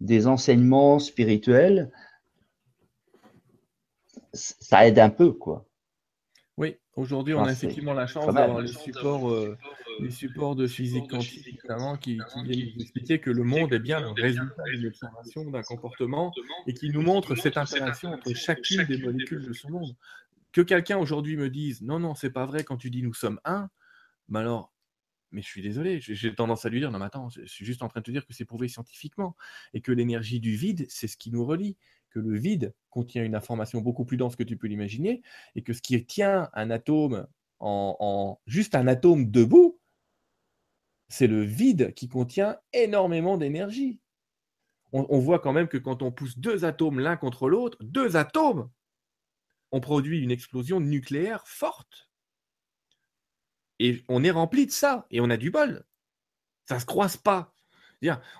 des 0.00 0.26
enseignements 0.26 0.98
spirituels, 0.98 1.92
ça 4.32 4.84
aide 4.84 4.98
un 4.98 5.10
peu, 5.10 5.30
quoi. 5.30 5.68
Oui, 6.56 6.76
aujourd'hui, 6.96 7.34
on 7.34 7.44
a 7.44 7.52
effectivement 7.52 7.94
la 7.94 8.08
chance 8.08 8.34
d'avoir 8.34 8.60
les 8.60 8.66
supports, 8.66 9.30
euh, 9.30 9.56
les 10.00 10.10
supports 10.10 10.56
de 10.56 10.66
physique 10.66 11.08
quantique, 11.10 11.62
notamment, 11.64 11.96
qui, 11.96 12.18
viennent 12.44 12.72
nous 12.74 12.82
expliquer 12.82 13.20
que 13.20 13.30
le 13.30 13.44
monde 13.44 13.72
est 13.72 13.78
bien 13.78 14.00
le 14.00 14.10
résultat 14.10 14.62
d'une 14.72 14.86
observation, 14.86 15.50
d'un 15.50 15.62
comportement, 15.62 16.32
et 16.66 16.74
qui 16.74 16.90
nous 16.90 17.02
montre 17.02 17.34
cette 17.34 17.56
interaction 17.56 18.12
entre 18.12 18.34
chacune 18.34 18.84
des 18.84 18.98
molécules 18.98 19.46
de 19.46 19.52
ce 19.52 19.68
monde. 19.68 19.96
Que 20.52 20.60
quelqu'un 20.60 20.98
aujourd'hui 20.98 21.36
me 21.36 21.48
dise 21.48 21.82
non, 21.82 21.98
non, 21.98 22.14
c'est 22.14 22.30
pas 22.30 22.46
vrai 22.46 22.64
quand 22.64 22.76
tu 22.76 22.90
dis 22.90 23.02
nous 23.02 23.14
sommes 23.14 23.40
un, 23.44 23.70
mais 24.28 24.40
alors, 24.40 24.72
mais 25.30 25.40
je 25.40 25.46
suis 25.46 25.62
désolé, 25.62 25.98
j'ai 26.00 26.34
tendance 26.34 26.66
à 26.66 26.68
lui 26.68 26.80
dire 26.80 26.90
non, 26.90 26.98
mais 26.98 27.06
attends, 27.06 27.30
je 27.30 27.46
suis 27.46 27.64
juste 27.64 27.82
en 27.82 27.88
train 27.88 28.00
de 28.00 28.04
te 28.04 28.10
dire 28.10 28.26
que 28.26 28.34
c'est 28.34 28.44
prouvé 28.44 28.68
scientifiquement, 28.68 29.36
et 29.72 29.80
que 29.80 29.92
l'énergie 29.92 30.40
du 30.40 30.54
vide, 30.54 30.86
c'est 30.88 31.08
ce 31.08 31.16
qui 31.16 31.30
nous 31.30 31.44
relie 31.44 31.76
que 32.10 32.18
le 32.18 32.38
vide 32.38 32.74
contient 32.90 33.24
une 33.24 33.34
information 33.34 33.80
beaucoup 33.80 34.04
plus 34.04 34.18
dense 34.18 34.36
que 34.36 34.42
tu 34.42 34.58
peux 34.58 34.66
l'imaginer, 34.66 35.22
et 35.54 35.62
que 35.62 35.72
ce 35.72 35.80
qui 35.80 36.04
tient 36.04 36.50
un 36.52 36.70
atome 36.70 37.26
en, 37.62 38.40
juste 38.46 38.74
un 38.74 38.86
atome 38.86 39.30
debout, 39.30 39.71
c'est 41.12 41.26
le 41.26 41.42
vide 41.42 41.92
qui 41.92 42.08
contient 42.08 42.56
énormément 42.72 43.36
d'énergie. 43.36 44.00
On, 44.94 45.18
voit 45.18 45.38
quand 45.38 45.52
même 45.52 45.68
que 45.68 45.78
quand 45.78 46.02
on 46.02 46.10
pousse 46.12 46.38
deux 46.38 46.66
atomes 46.66 47.00
l'un 47.00 47.16
contre 47.16 47.48
l'autre, 47.48 47.78
deux 47.82 48.16
atomes, 48.16 48.70
on 49.70 49.80
produit 49.80 50.20
une 50.20 50.30
explosion 50.30 50.80
nucléaire 50.80 51.46
forte. 51.46 52.10
Et 53.78 54.02
on 54.08 54.24
est 54.24 54.30
rempli 54.30 54.66
de 54.66 54.70
ça, 54.70 55.06
et 55.10 55.20
on 55.20 55.30
a 55.30 55.36
du 55.36 55.50
bol. 55.50 55.84
Ça 56.66 56.74
ne 56.74 56.80
se 56.80 56.86
croise 56.86 57.16
pas. 57.16 57.54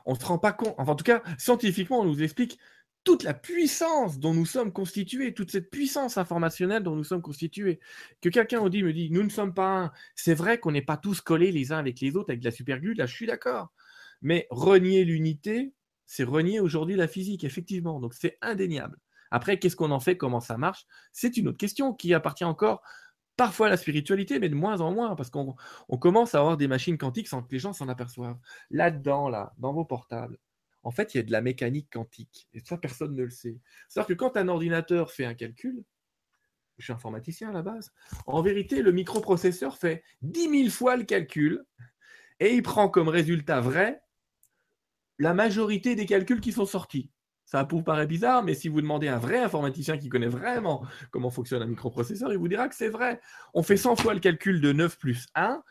On 0.06 0.14
ne 0.14 0.18
se 0.18 0.24
rend 0.24 0.38
pas 0.38 0.52
compte. 0.52 0.74
Enfin, 0.78 0.92
en 0.92 0.96
tout 0.96 1.04
cas, 1.04 1.22
scientifiquement, 1.38 2.00
on 2.00 2.04
nous 2.04 2.22
explique 2.22 2.58
toute 3.04 3.24
la 3.24 3.34
puissance 3.34 4.18
dont 4.18 4.32
nous 4.32 4.46
sommes 4.46 4.72
constitués, 4.72 5.34
toute 5.34 5.50
cette 5.50 5.70
puissance 5.70 6.18
informationnelle 6.18 6.82
dont 6.82 6.94
nous 6.94 7.04
sommes 7.04 7.22
constitués. 7.22 7.80
Que 8.20 8.28
quelqu'un 8.28 8.62
me 8.62 8.68
dit, 8.68 9.10
nous 9.10 9.22
ne 9.22 9.28
sommes 9.28 9.54
pas 9.54 9.84
un. 9.84 9.92
C'est 10.14 10.34
vrai 10.34 10.58
qu'on 10.58 10.72
n'est 10.72 10.82
pas 10.82 10.96
tous 10.96 11.20
collés 11.20 11.52
les 11.52 11.72
uns 11.72 11.78
avec 11.78 12.00
les 12.00 12.16
autres 12.16 12.30
avec 12.30 12.40
de 12.40 12.44
la 12.44 12.50
superglue, 12.50 12.94
là 12.94 13.06
je 13.06 13.14
suis 13.14 13.26
d'accord. 13.26 13.72
Mais 14.20 14.46
renier 14.50 15.04
l'unité, 15.04 15.72
c'est 16.06 16.24
renier 16.24 16.60
aujourd'hui 16.60 16.96
la 16.96 17.08
physique, 17.08 17.44
effectivement. 17.44 17.98
Donc 17.98 18.14
c'est 18.14 18.38
indéniable. 18.40 18.98
Après, 19.30 19.58
qu'est-ce 19.58 19.76
qu'on 19.76 19.90
en 19.90 20.00
fait, 20.00 20.16
comment 20.16 20.40
ça 20.40 20.58
marche? 20.58 20.86
C'est 21.10 21.36
une 21.36 21.48
autre 21.48 21.58
question 21.58 21.94
qui 21.94 22.12
appartient 22.14 22.44
encore 22.44 22.82
parfois 23.36 23.68
à 23.68 23.70
la 23.70 23.78
spiritualité, 23.78 24.38
mais 24.38 24.50
de 24.50 24.54
moins 24.54 24.82
en 24.82 24.92
moins, 24.92 25.16
parce 25.16 25.30
qu'on 25.30 25.56
commence 25.98 26.34
à 26.34 26.40
avoir 26.40 26.58
des 26.58 26.68
machines 26.68 26.98
quantiques 26.98 27.28
sans 27.28 27.42
que 27.42 27.50
les 27.50 27.58
gens 27.58 27.72
s'en 27.72 27.88
aperçoivent. 27.88 28.38
Là-dedans, 28.70 29.30
là, 29.30 29.54
dans 29.56 29.72
vos 29.72 29.86
portables, 29.86 30.38
en 30.82 30.90
fait, 30.90 31.14
il 31.14 31.18
y 31.18 31.20
a 31.20 31.22
de 31.22 31.32
la 31.32 31.40
mécanique 31.40 31.88
quantique. 31.92 32.48
Et 32.52 32.60
ça, 32.60 32.76
personne 32.76 33.14
ne 33.14 33.22
le 33.22 33.30
sait. 33.30 33.60
C'est-à-dire 33.88 34.08
que 34.08 34.14
quand 34.14 34.36
un 34.36 34.48
ordinateur 34.48 35.10
fait 35.10 35.24
un 35.24 35.34
calcul, 35.34 35.84
je 36.78 36.84
suis 36.84 36.92
informaticien 36.92 37.50
à 37.50 37.52
la 37.52 37.62
base, 37.62 37.92
en 38.26 38.42
vérité, 38.42 38.82
le 38.82 38.92
microprocesseur 38.92 39.78
fait 39.78 40.02
10 40.22 40.62
000 40.64 40.70
fois 40.70 40.96
le 40.96 41.04
calcul 41.04 41.64
et 42.40 42.54
il 42.54 42.62
prend 42.62 42.88
comme 42.88 43.08
résultat 43.08 43.60
vrai 43.60 44.02
la 45.18 45.34
majorité 45.34 45.94
des 45.94 46.06
calculs 46.06 46.40
qui 46.40 46.50
sont 46.50 46.66
sortis. 46.66 47.10
Ça 47.44 47.68
vous 47.70 47.82
paraît 47.82 48.06
bizarre, 48.06 48.42
mais 48.42 48.54
si 48.54 48.68
vous 48.68 48.80
demandez 48.80 49.08
à 49.08 49.16
un 49.16 49.18
vrai 49.18 49.38
informaticien 49.38 49.98
qui 49.98 50.08
connaît 50.08 50.26
vraiment 50.26 50.84
comment 51.10 51.30
fonctionne 51.30 51.62
un 51.62 51.66
microprocesseur, 51.66 52.32
il 52.32 52.38
vous 52.38 52.48
dira 52.48 52.68
que 52.68 52.74
c'est 52.74 52.88
vrai. 52.88 53.20
On 53.52 53.62
fait 53.62 53.76
100 53.76 53.96
fois 53.96 54.14
le 54.14 54.20
calcul 54.20 54.60
de 54.60 54.72
9 54.72 54.98
plus 54.98 55.26
1, 55.34 55.62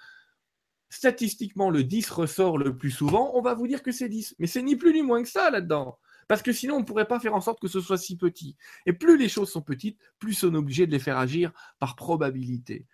statistiquement, 0.91 1.69
le 1.69 1.83
10 1.83 2.09
ressort 2.11 2.57
le 2.57 2.75
plus 2.75 2.91
souvent, 2.91 3.31
on 3.33 3.41
va 3.41 3.53
vous 3.53 3.65
dire 3.65 3.81
que 3.81 3.93
c'est 3.93 4.09
10. 4.09 4.35
Mais 4.39 4.47
c'est 4.47 4.61
ni 4.61 4.75
plus 4.75 4.93
ni 4.93 5.01
moins 5.01 5.23
que 5.23 5.29
ça 5.29 5.49
là-dedans. 5.49 5.97
Parce 6.27 6.41
que 6.41 6.51
sinon, 6.51 6.75
on 6.75 6.79
ne 6.81 6.85
pourrait 6.85 7.07
pas 7.07 7.19
faire 7.19 7.33
en 7.33 7.41
sorte 7.41 7.61
que 7.61 7.69
ce 7.69 7.79
soit 7.79 7.97
si 7.97 8.17
petit. 8.17 8.57
Et 8.85 8.93
plus 8.93 9.17
les 9.17 9.29
choses 9.29 9.49
sont 9.49 9.61
petites, 9.61 9.97
plus 10.19 10.43
on 10.43 10.53
est 10.53 10.57
obligé 10.57 10.85
de 10.85 10.91
les 10.91 10.99
faire 10.99 11.17
agir 11.17 11.51
par 11.79 11.95
probabilité. 11.95 12.85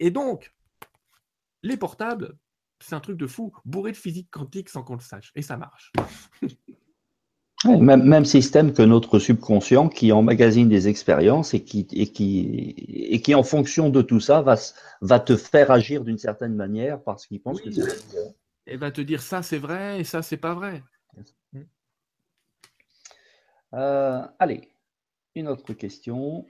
Et 0.00 0.10
donc, 0.10 0.52
les 1.62 1.76
portables, 1.76 2.36
c'est 2.80 2.96
un 2.96 3.00
truc 3.00 3.16
de 3.16 3.28
fou, 3.28 3.52
bourré 3.64 3.92
de 3.92 3.96
physique 3.96 4.28
quantique 4.30 4.68
sans 4.68 4.82
qu'on 4.82 4.96
le 4.96 5.00
sache. 5.00 5.30
Et 5.36 5.42
ça 5.42 5.56
marche. 5.56 5.92
Même, 7.64 8.02
même, 8.04 8.24
système 8.24 8.72
que 8.72 8.82
notre 8.82 9.18
subconscient 9.18 9.88
qui 9.88 10.12
emmagasine 10.12 10.68
des 10.68 10.88
expériences 10.88 11.54
et 11.54 11.64
qui, 11.64 11.86
et 11.92 12.12
qui, 12.12 12.74
et 12.88 13.22
qui 13.22 13.34
en 13.34 13.42
fonction 13.42 13.88
de 13.90 14.02
tout 14.02 14.20
ça, 14.20 14.42
va, 14.42 14.56
va 15.00 15.20
te 15.20 15.36
faire 15.36 15.70
agir 15.70 16.04
d'une 16.04 16.18
certaine 16.18 16.54
manière 16.54 17.02
parce 17.02 17.26
qu'il 17.26 17.40
pense 17.40 17.60
que 17.60 17.70
c'est 17.70 17.80
vrai. 17.80 18.34
Et 18.66 18.76
va 18.76 18.90
te 18.90 19.00
dire 19.00 19.22
ça 19.22 19.42
c'est 19.42 19.58
vrai 19.58 20.00
et 20.00 20.04
ça 20.04 20.22
c'est 20.22 20.36
pas 20.36 20.54
vrai. 20.54 20.82
Euh, 23.74 24.22
allez, 24.38 24.70
une 25.34 25.48
autre 25.48 25.72
question. 25.72 26.46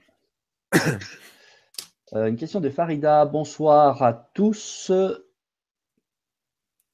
Euh, 2.13 2.27
une 2.27 2.37
question 2.37 2.59
de 2.59 2.69
Farida. 2.69 3.25
Bonsoir 3.25 4.03
à 4.03 4.13
tous. 4.13 4.91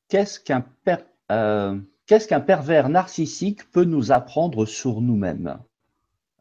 Qu'est-ce 0.08 0.40
qu'un 0.40 0.62
père. 0.86 1.06
Euh, 1.32 1.78
Qu'est-ce 2.06 2.28
qu'un 2.28 2.42
pervers 2.42 2.90
narcissique 2.90 3.70
peut 3.72 3.86
nous 3.86 4.12
apprendre 4.12 4.66
sur 4.66 5.02
nous-mêmes 5.02 5.60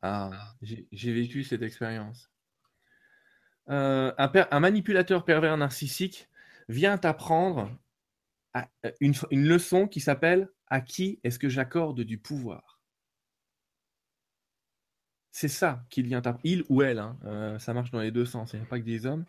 Ah, 0.02 0.30
j'ai 0.62 1.12
vécu 1.12 1.44
cette 1.44 1.62
expérience. 1.62 2.30
Euh, 3.68 4.12
un, 4.18 4.60
manipulateur 4.60 5.24
pervers 5.24 5.56
narcissique 5.56 6.28
vient 6.68 6.98
t'apprendre 6.98 7.70
euh, 8.56 8.90
une, 9.00 9.14
leçon 9.30 9.86
qui 9.86 10.00
s'appelle 10.00 10.48
À 10.66 10.80
qui 10.80 11.20
est-ce 11.22 11.38
que 11.38 11.48
j'accorde 11.48 12.00
du 12.00 12.18
pouvoir? 12.18 12.79
C'est 15.32 15.48
ça 15.48 15.84
qu'il 15.90 16.06
vient 16.06 16.20
t'apprendre. 16.20 16.44
Il 16.44 16.64
ou 16.68 16.82
elle, 16.82 16.98
hein, 16.98 17.16
euh, 17.24 17.58
ça 17.58 17.72
marche 17.72 17.90
dans 17.90 18.00
les 18.00 18.10
deux 18.10 18.24
sens, 18.24 18.52
il 18.52 18.56
n'y 18.56 18.62
a 18.62 18.66
pas 18.66 18.80
que 18.80 18.84
des 18.84 19.06
hommes. 19.06 19.24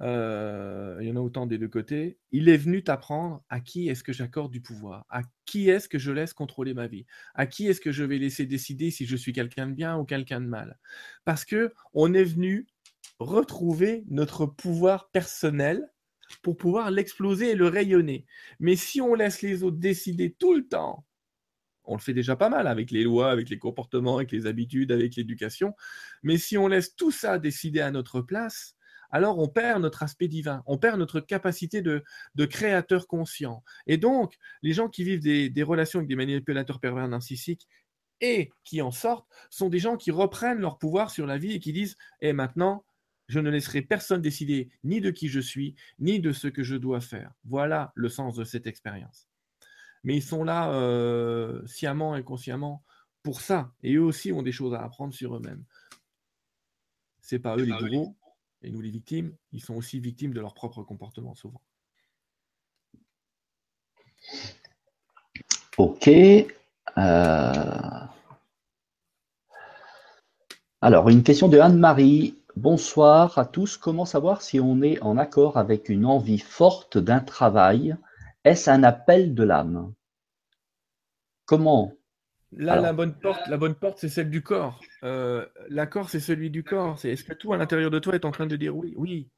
Euh, 0.00 0.98
il 1.00 1.08
y 1.08 1.12
en 1.12 1.16
a 1.16 1.20
autant 1.20 1.46
des 1.46 1.58
deux 1.58 1.68
côtés. 1.68 2.18
Il 2.32 2.48
est 2.48 2.56
venu 2.56 2.82
t'apprendre 2.82 3.42
à 3.48 3.60
qui 3.60 3.88
est-ce 3.88 4.02
que 4.02 4.12
j'accorde 4.12 4.52
du 4.52 4.60
pouvoir, 4.60 5.06
à 5.10 5.22
qui 5.44 5.68
est-ce 5.68 5.88
que 5.88 5.98
je 5.98 6.12
laisse 6.12 6.32
contrôler 6.32 6.74
ma 6.74 6.86
vie, 6.86 7.06
à 7.34 7.46
qui 7.46 7.68
est-ce 7.68 7.80
que 7.80 7.92
je 7.92 8.04
vais 8.04 8.18
laisser 8.18 8.46
décider 8.46 8.90
si 8.90 9.06
je 9.06 9.16
suis 9.16 9.32
quelqu'un 9.32 9.68
de 9.68 9.74
bien 9.74 9.96
ou 9.96 10.04
quelqu'un 10.04 10.40
de 10.40 10.46
mal. 10.46 10.78
Parce 11.24 11.44
que 11.44 11.72
on 11.92 12.14
est 12.14 12.24
venu 12.24 12.66
retrouver 13.18 14.04
notre 14.08 14.46
pouvoir 14.46 15.10
personnel 15.10 15.88
pour 16.42 16.56
pouvoir 16.56 16.90
l'exploser 16.90 17.50
et 17.50 17.54
le 17.54 17.68
rayonner. 17.68 18.26
Mais 18.60 18.76
si 18.76 19.00
on 19.00 19.14
laisse 19.14 19.42
les 19.42 19.62
autres 19.62 19.78
décider 19.78 20.32
tout 20.32 20.54
le 20.54 20.66
temps, 20.66 21.04
on 21.84 21.94
le 21.94 22.00
fait 22.00 22.14
déjà 22.14 22.36
pas 22.36 22.48
mal 22.48 22.66
avec 22.66 22.90
les 22.90 23.04
lois, 23.04 23.30
avec 23.30 23.50
les 23.50 23.58
comportements, 23.58 24.16
avec 24.16 24.32
les 24.32 24.46
habitudes, 24.46 24.92
avec 24.92 25.16
l'éducation, 25.16 25.74
mais 26.22 26.38
si 26.38 26.56
on 26.58 26.68
laisse 26.68 26.94
tout 26.96 27.10
ça 27.10 27.38
décider 27.38 27.80
à 27.80 27.90
notre 27.90 28.20
place, 28.20 28.76
alors 29.10 29.38
on 29.38 29.46
perd 29.46 29.80
notre 29.80 30.02
aspect 30.02 30.26
divin, 30.26 30.64
on 30.66 30.76
perd 30.76 30.98
notre 30.98 31.20
capacité 31.20 31.82
de, 31.82 32.02
créateur 32.46 33.06
conscient. 33.06 33.62
Et 33.86 33.96
donc, 33.96 34.34
les 34.62 34.72
gens 34.72 34.88
qui 34.88 35.04
vivent 35.04 35.20
des, 35.20 35.62
relations 35.62 36.00
avec 36.00 36.08
des 36.08 36.16
manipulateurs 36.16 36.80
pervers 36.80 37.06
narcissiques 37.06 37.68
et 38.20 38.50
qui 38.64 38.82
en 38.82 38.90
sortent 38.90 39.28
sont 39.50 39.68
des 39.68 39.78
gens 39.78 39.96
qui 39.96 40.10
reprennent 40.10 40.58
leur 40.58 40.78
pouvoir 40.78 41.10
sur 41.10 41.26
la 41.26 41.38
vie 41.38 41.52
et 41.52 41.60
qui 41.60 41.72
disent 41.72 41.96
Et 42.22 42.30
eh, 42.30 42.32
maintenant, 42.32 42.84
je 43.28 43.38
ne 43.38 43.50
laisserai 43.50 43.82
personne 43.82 44.20
décider 44.20 44.68
ni 44.82 45.00
de 45.00 45.10
qui 45.10 45.28
je 45.28 45.40
suis, 45.40 45.76
ni 46.00 46.18
de 46.18 46.32
ce 46.32 46.48
que 46.48 46.64
je 46.64 46.74
dois 46.74 47.00
faire. 47.00 47.32
Voilà 47.44 47.92
le 47.94 48.08
sens 48.08 48.34
de 48.34 48.42
cette 48.42 48.66
expérience. 48.66 49.28
Mais 50.04 50.16
ils 50.16 50.22
sont 50.22 50.44
là 50.44 50.70
euh, 50.72 51.66
sciemment 51.66 52.16
et 52.16 52.22
consciemment 52.22 52.84
pour 53.22 53.40
ça. 53.40 53.72
Et 53.82 53.94
eux 53.94 54.02
aussi 54.02 54.32
ont 54.32 54.42
des 54.42 54.52
choses 54.52 54.74
à 54.74 54.82
apprendre 54.82 55.14
sur 55.14 55.34
eux-mêmes. 55.36 55.64
C'est 57.20 57.38
pas 57.38 57.56
eux 57.56 57.64
les 57.64 57.72
bourreaux, 57.72 58.14
et 58.64 58.70
nous, 58.70 58.80
les 58.80 58.90
victimes, 58.90 59.34
ils 59.52 59.62
sont 59.62 59.74
aussi 59.74 60.00
victimes 60.00 60.32
de 60.32 60.40
leur 60.40 60.54
propre 60.54 60.82
comportement 60.82 61.34
souvent. 61.34 61.60
Ok. 65.76 66.08
Euh, 66.08 66.46
alors, 70.80 71.08
une 71.08 71.22
question 71.22 71.48
de 71.48 71.58
Anne-Marie. 71.58 72.38
Bonsoir 72.56 73.38
à 73.38 73.44
tous. 73.44 73.76
Comment 73.76 74.04
savoir 74.04 74.40
si 74.40 74.60
on 74.60 74.80
est 74.80 75.02
en 75.02 75.18
accord 75.18 75.56
avec 75.56 75.88
une 75.88 76.06
envie 76.06 76.38
forte 76.38 76.96
d'un 76.96 77.20
travail? 77.20 77.96
Est-ce 78.44 78.70
un 78.70 78.82
appel 78.82 79.34
de 79.34 79.42
l'âme? 79.42 79.94
Comment? 81.46 81.92
Là, 82.52 82.80
la 82.80 82.92
bonne 82.92 83.18
porte, 83.18 83.46
la 83.48 83.56
bonne 83.56 83.74
porte, 83.74 83.98
c'est 83.98 84.08
celle 84.08 84.30
du 84.30 84.42
corps. 84.42 84.80
Euh, 85.02 85.46
l'accord, 85.68 86.08
c'est 86.08 86.20
celui 86.20 86.50
du 86.50 86.62
corps. 86.62 86.98
C'est 86.98 87.10
est-ce 87.10 87.24
que 87.24 87.32
tout 87.32 87.52
à 87.52 87.56
l'intérieur 87.56 87.90
de 87.90 87.98
toi 87.98 88.14
est 88.14 88.24
en 88.24 88.30
train 88.30 88.46
de 88.46 88.56
dire 88.56 88.76
oui, 88.76 88.94
oui, 88.96 89.28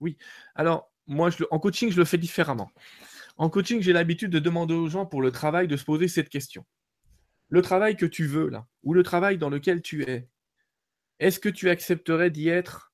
oui. 0.00 0.16
Alors, 0.54 0.90
moi, 1.06 1.30
je, 1.30 1.44
en 1.50 1.58
coaching, 1.58 1.90
je 1.90 1.98
le 1.98 2.04
fais 2.04 2.16
différemment. 2.16 2.70
En 3.36 3.50
coaching, 3.50 3.82
j'ai 3.82 3.92
l'habitude 3.92 4.30
de 4.30 4.38
demander 4.38 4.74
aux 4.74 4.88
gens 4.88 5.04
pour 5.04 5.20
le 5.20 5.30
travail 5.30 5.68
de 5.68 5.76
se 5.76 5.84
poser 5.84 6.08
cette 6.08 6.28
question. 6.28 6.64
Le 7.48 7.60
travail 7.60 7.96
que 7.96 8.06
tu 8.06 8.24
veux 8.24 8.48
là, 8.48 8.66
ou 8.82 8.94
le 8.94 9.02
travail 9.02 9.36
dans 9.36 9.50
lequel 9.50 9.82
tu 9.82 10.08
es, 10.08 10.28
est-ce 11.18 11.40
que 11.40 11.48
tu 11.48 11.68
accepterais 11.68 12.30
d'y 12.30 12.48
être 12.48 12.92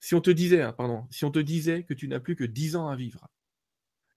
si 0.00 0.14
on 0.14 0.20
te 0.20 0.30
disait, 0.30 0.62
hein, 0.62 0.72
pardon, 0.72 1.06
si 1.10 1.24
on 1.24 1.30
te 1.30 1.38
disait 1.38 1.84
que 1.84 1.94
tu 1.94 2.08
n'as 2.08 2.20
plus 2.20 2.34
que 2.34 2.44
10 2.44 2.76
ans 2.76 2.88
à 2.88 2.96
vivre? 2.96 3.28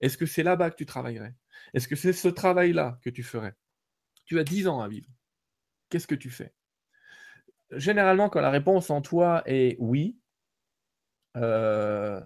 Est-ce 0.03 0.17
que 0.17 0.25
c'est 0.25 0.43
là-bas 0.43 0.69
que 0.69 0.75
tu 0.75 0.85
travaillerais? 0.85 1.33
Est-ce 1.73 1.87
que 1.87 1.95
c'est 1.95 2.11
ce 2.11 2.27
travail-là 2.27 2.99
que 3.01 3.09
tu 3.09 3.23
ferais? 3.23 3.55
Tu 4.25 4.37
as 4.37 4.43
10 4.43 4.67
ans 4.67 4.81
à 4.81 4.89
vivre. 4.89 5.07
Qu'est-ce 5.87 6.07
que 6.07 6.15
tu 6.15 6.29
fais? 6.29 6.53
Généralement, 7.71 8.27
quand 8.27 8.41
la 8.41 8.49
réponse 8.49 8.89
en 8.89 9.01
toi 9.01 9.43
est 9.45 9.77
oui, 9.79 10.19
euh, 11.37 12.19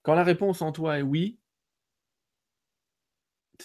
quand 0.00 0.14
la 0.14 0.24
réponse 0.24 0.62
en 0.62 0.72
toi 0.72 0.98
est 0.98 1.02
oui, 1.02 1.38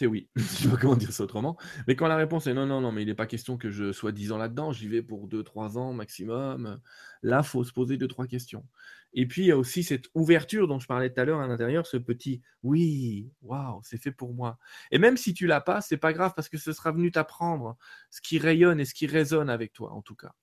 oui. 0.01 0.30
je 0.35 0.41
ne 0.41 0.47
sais 0.47 0.69
pas 0.69 0.77
comment 0.77 0.95
dire 0.95 1.11
ça 1.11 1.23
autrement. 1.23 1.57
Mais 1.88 1.95
quand 1.95 2.07
la 2.07 2.15
réponse 2.15 2.47
est 2.47 2.53
non, 2.53 2.65
non, 2.65 2.81
non, 2.81 2.91
mais 2.91 3.03
il 3.03 3.05
n'est 3.05 3.15
pas 3.15 3.27
question 3.27 3.57
que 3.57 3.69
je 3.69 3.91
sois 3.91 4.11
10 4.11 4.31
ans 4.31 4.38
là-dedans, 4.38 4.72
j'y 4.72 4.88
vais 4.88 5.01
pour 5.01 5.27
2-3 5.27 5.77
ans 5.77 5.93
maximum. 5.93 6.80
Là, 7.23 7.41
il 7.43 7.47
faut 7.47 7.63
se 7.63 7.73
poser 7.73 7.97
2-3 7.97 8.27
questions. 8.27 8.65
Et 9.13 9.27
puis, 9.27 9.43
il 9.43 9.47
y 9.47 9.51
a 9.51 9.57
aussi 9.57 9.84
cette 9.84 10.05
ouverture 10.13 10.68
dont 10.68 10.80
je 10.80 10.88
parlais 10.88 11.11
tout 11.11 11.19
à 11.19 11.26
l'heure 11.26 11.39
à 11.39 11.47
l'intérieur, 11.47 11.85
ce 11.85 11.97
petit 11.97 12.41
oui, 12.63 13.30
waouh, 13.41 13.81
c'est 13.84 13.97
fait 13.97 14.11
pour 14.11 14.34
moi. 14.34 14.57
Et 14.91 14.99
même 14.99 15.18
si 15.18 15.34
tu 15.34 15.47
l'as 15.47 15.61
pas, 15.61 15.81
c'est 15.81 15.97
pas 15.97 16.13
grave 16.13 16.34
parce 16.35 16.47
que 16.49 16.57
ce 16.57 16.72
sera 16.73 16.91
venu 16.91 17.11
t'apprendre 17.11 17.77
ce 18.09 18.22
qui 18.22 18.39
rayonne 18.39 18.80
et 18.80 18.85
ce 18.85 18.93
qui 18.93 19.07
résonne 19.07 19.49
avec 19.49 19.73
toi, 19.73 19.91
en 19.91 20.01
tout 20.01 20.15
cas. 20.15 20.34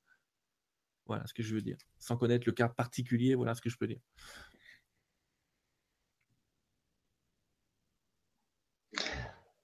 Voilà 1.06 1.26
ce 1.26 1.32
que 1.32 1.42
je 1.42 1.54
veux 1.54 1.62
dire. 1.62 1.78
Sans 1.98 2.16
connaître 2.18 2.44
le 2.46 2.52
cas 2.52 2.68
particulier, 2.68 3.34
voilà 3.34 3.54
ce 3.54 3.62
que 3.62 3.70
je 3.70 3.78
peux 3.78 3.86
dire. 3.86 4.00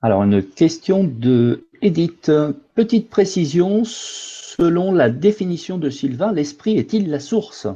Alors, 0.05 0.23
une 0.23 0.47
question 0.47 1.03
de 1.03 1.67
Edith. 1.81 2.31
Petite 2.75 3.09
précision, 3.09 3.85
selon 3.87 4.93
la 4.93 5.09
définition 5.09 5.79
de 5.79 5.89
Sylvain, 5.89 6.31
l'esprit 6.31 6.77
est-il 6.77 7.09
la 7.09 7.21
source? 7.21 7.67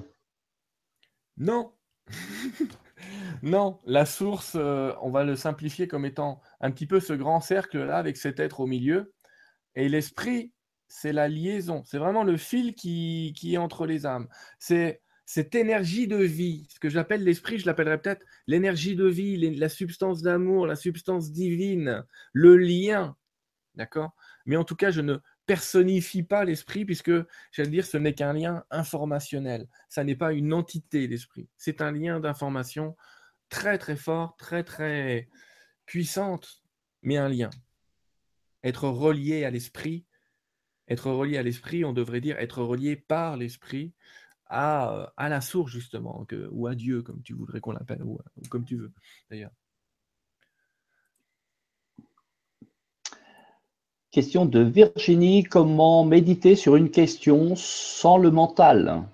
Non. 1.39 1.73
Non, 3.43 3.79
la 3.87 4.05
source, 4.05 4.57
euh, 4.57 4.93
on 5.01 5.11
va 5.11 5.23
le 5.23 5.37
simplifier 5.37 5.87
comme 5.87 6.05
étant 6.05 6.41
un 6.61 6.73
petit 6.73 6.87
peu 6.87 6.99
ce 6.99 7.13
grand 7.13 7.41
cercle-là 7.41 7.97
avec 7.97 8.17
cet 8.17 8.41
être 8.41 8.59
au 8.59 8.67
milieu. 8.67 9.15
Et 9.77 9.89
l'esprit, 9.89 10.53
c'est 10.89 11.13
la 11.13 11.29
liaison. 11.29 11.83
C'est 11.87 11.99
vraiment 11.99 12.25
le 12.25 12.37
fil 12.37 12.75
qui, 12.75 13.33
qui 13.37 13.55
est 13.55 13.59
entre 13.59 13.87
les 13.87 14.07
âmes. 14.07 14.27
C'est 14.59 15.03
cette 15.29 15.55
énergie 15.55 16.09
de 16.09 16.17
vie, 16.17 16.67
ce 16.71 16.81
que 16.81 16.89
j'appelle 16.89 17.23
l'esprit, 17.23 17.59
je 17.59 17.67
l'appellerais 17.67 18.01
peut-être 18.01 18.25
l'énergie 18.47 18.97
de 18.97 19.05
vie, 19.05 19.37
la 19.57 19.69
substance 19.69 20.23
d'amour, 20.23 20.67
la 20.67 20.75
substance 20.75 21.33
divine, 21.33 22.03
le 22.33 22.57
lien. 22.57 23.15
D'accord? 23.75 24.17
Mais 24.47 24.57
en 24.57 24.65
tout 24.65 24.75
cas, 24.75 24.91
je 24.91 25.03
ne 25.03 25.19
personnifie 25.45 26.23
pas 26.23 26.47
l'esprit 26.47 26.87
puisque, 26.87 27.13
j'allais 27.53 27.69
dire, 27.69 27.85
ce 27.85 27.99
n'est 27.99 28.15
qu'un 28.15 28.33
lien 28.33 28.65
informationnel. 28.71 29.69
Ça 29.91 30.03
n'est 30.03 30.17
pas 30.17 30.33
une 30.33 30.55
entité, 30.55 31.07
l'esprit. 31.07 31.47
C'est 31.59 31.83
un 31.83 31.93
lien 31.93 32.21
d'information 32.21 32.97
très, 33.51 33.77
très 33.77 33.97
fort, 33.97 34.35
très, 34.39 34.65
très 34.65 35.29
puissante, 35.85 36.63
mais 37.03 37.19
un 37.19 37.29
lien. 37.29 37.51
Être 38.65 38.89
relié 38.89 39.45
à 39.45 39.51
l'esprit, 39.51 40.07
être 40.89 41.11
relié 41.11 41.37
à 41.37 41.43
l'esprit, 41.43 41.85
on 41.85 41.93
devrait 41.93 42.23
dire 42.23 42.39
être 42.39 42.63
relié 42.63 42.97
par 42.97 43.37
l'esprit, 43.37 43.93
à, 44.49 45.13
à 45.17 45.29
la 45.29 45.41
source, 45.41 45.71
justement, 45.71 46.25
que, 46.27 46.49
ou 46.51 46.67
à 46.67 46.75
Dieu, 46.75 47.03
comme 47.03 47.23
tu 47.23 47.35
voudrais 47.35 47.61
qu'on 47.61 47.73
l'appelle, 47.73 48.03
ou, 48.03 48.19
ou, 48.37 48.49
comme 48.49 48.65
tu 48.65 48.77
veux, 48.77 48.93
d'ailleurs. 49.31 49.53
Question 54.11 54.47
de 54.47 54.61
Virginie, 54.61 55.45
comment 55.45 56.05
méditer 56.05 56.57
sur 56.57 56.77
une 56.77 56.91
question 56.91 57.55
sans 57.57 58.19
le 58.19 58.31
mental? 58.31 59.09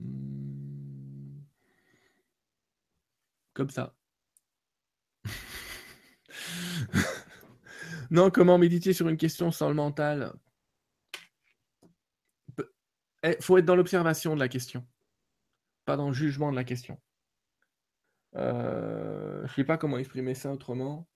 Hmm. 0.00 1.44
Comme 3.54 3.70
ça. 3.70 3.94
Non, 8.10 8.30
comment 8.30 8.58
méditer 8.58 8.92
sur 8.92 9.08
une 9.08 9.16
question 9.16 9.52
sans 9.52 9.68
le 9.68 9.74
mental? 9.74 10.32
Il 12.58 12.64
eh, 13.22 13.36
faut 13.40 13.58
être 13.58 13.64
dans 13.64 13.76
l'observation 13.76 14.34
de 14.34 14.40
la 14.40 14.48
question, 14.48 14.86
pas 15.84 15.96
dans 15.96 16.08
le 16.08 16.14
jugement 16.14 16.50
de 16.50 16.56
la 16.56 16.64
question. 16.64 16.98
Euh, 18.36 19.38
je 19.44 19.50
ne 19.50 19.54
sais 19.54 19.64
pas 19.64 19.76
comment 19.76 19.98
exprimer 19.98 20.34
ça 20.34 20.52
autrement. 20.52 21.06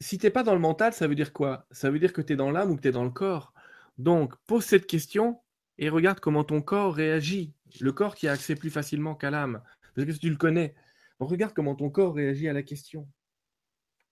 Si 0.00 0.18
tu 0.18 0.26
n'es 0.26 0.30
pas 0.30 0.42
dans 0.42 0.54
le 0.54 0.60
mental, 0.60 0.92
ça 0.92 1.08
veut 1.08 1.14
dire 1.14 1.32
quoi? 1.32 1.66
Ça 1.70 1.90
veut 1.90 1.98
dire 1.98 2.12
que 2.12 2.22
tu 2.22 2.34
es 2.34 2.36
dans 2.36 2.50
l'âme 2.50 2.70
ou 2.70 2.76
que 2.76 2.82
tu 2.82 2.88
es 2.88 2.92
dans 2.92 3.04
le 3.04 3.10
corps. 3.10 3.52
Donc, 3.98 4.34
pose 4.46 4.64
cette 4.64 4.86
question 4.86 5.40
et 5.78 5.88
regarde 5.88 6.20
comment 6.20 6.44
ton 6.44 6.62
corps 6.62 6.94
réagit. 6.94 7.54
Le 7.80 7.92
corps 7.92 8.14
qui 8.14 8.28
a 8.28 8.32
accès 8.32 8.54
plus 8.54 8.70
facilement 8.70 9.14
qu'à 9.14 9.30
l'âme. 9.30 9.62
Parce 9.94 10.06
que 10.06 10.12
tu 10.12 10.30
le 10.30 10.36
connais. 10.36 10.74
regarde 11.18 11.52
comment 11.54 11.74
ton 11.74 11.90
corps 11.90 12.14
réagit 12.14 12.48
à 12.48 12.52
la 12.52 12.62
question. 12.62 13.08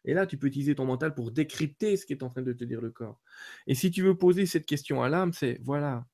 Et 0.09 0.14
là, 0.14 0.26
tu 0.26 0.39
peux 0.39 0.47
utiliser 0.47 0.74
ton 0.74 0.86
mental 0.86 1.14
pour 1.14 1.30
décrypter 1.30 1.98
ce 1.98 2.06
qui 2.06 2.14
est 2.14 2.22
en 2.22 2.30
train 2.30 2.40
de 2.40 2.55
te 2.55 2.64
dire 2.64 2.80
le 2.80 2.90
corps. 2.90 3.20
Et 3.66 3.74
si 3.74 3.90
tu 3.90 4.02
veux 4.02 4.16
poser 4.16 4.47
cette 4.47 4.64
question 4.64 5.02
à 5.02 5.10
l'âme, 5.10 5.35
c'est 5.35 5.60
voilà. 5.62 6.06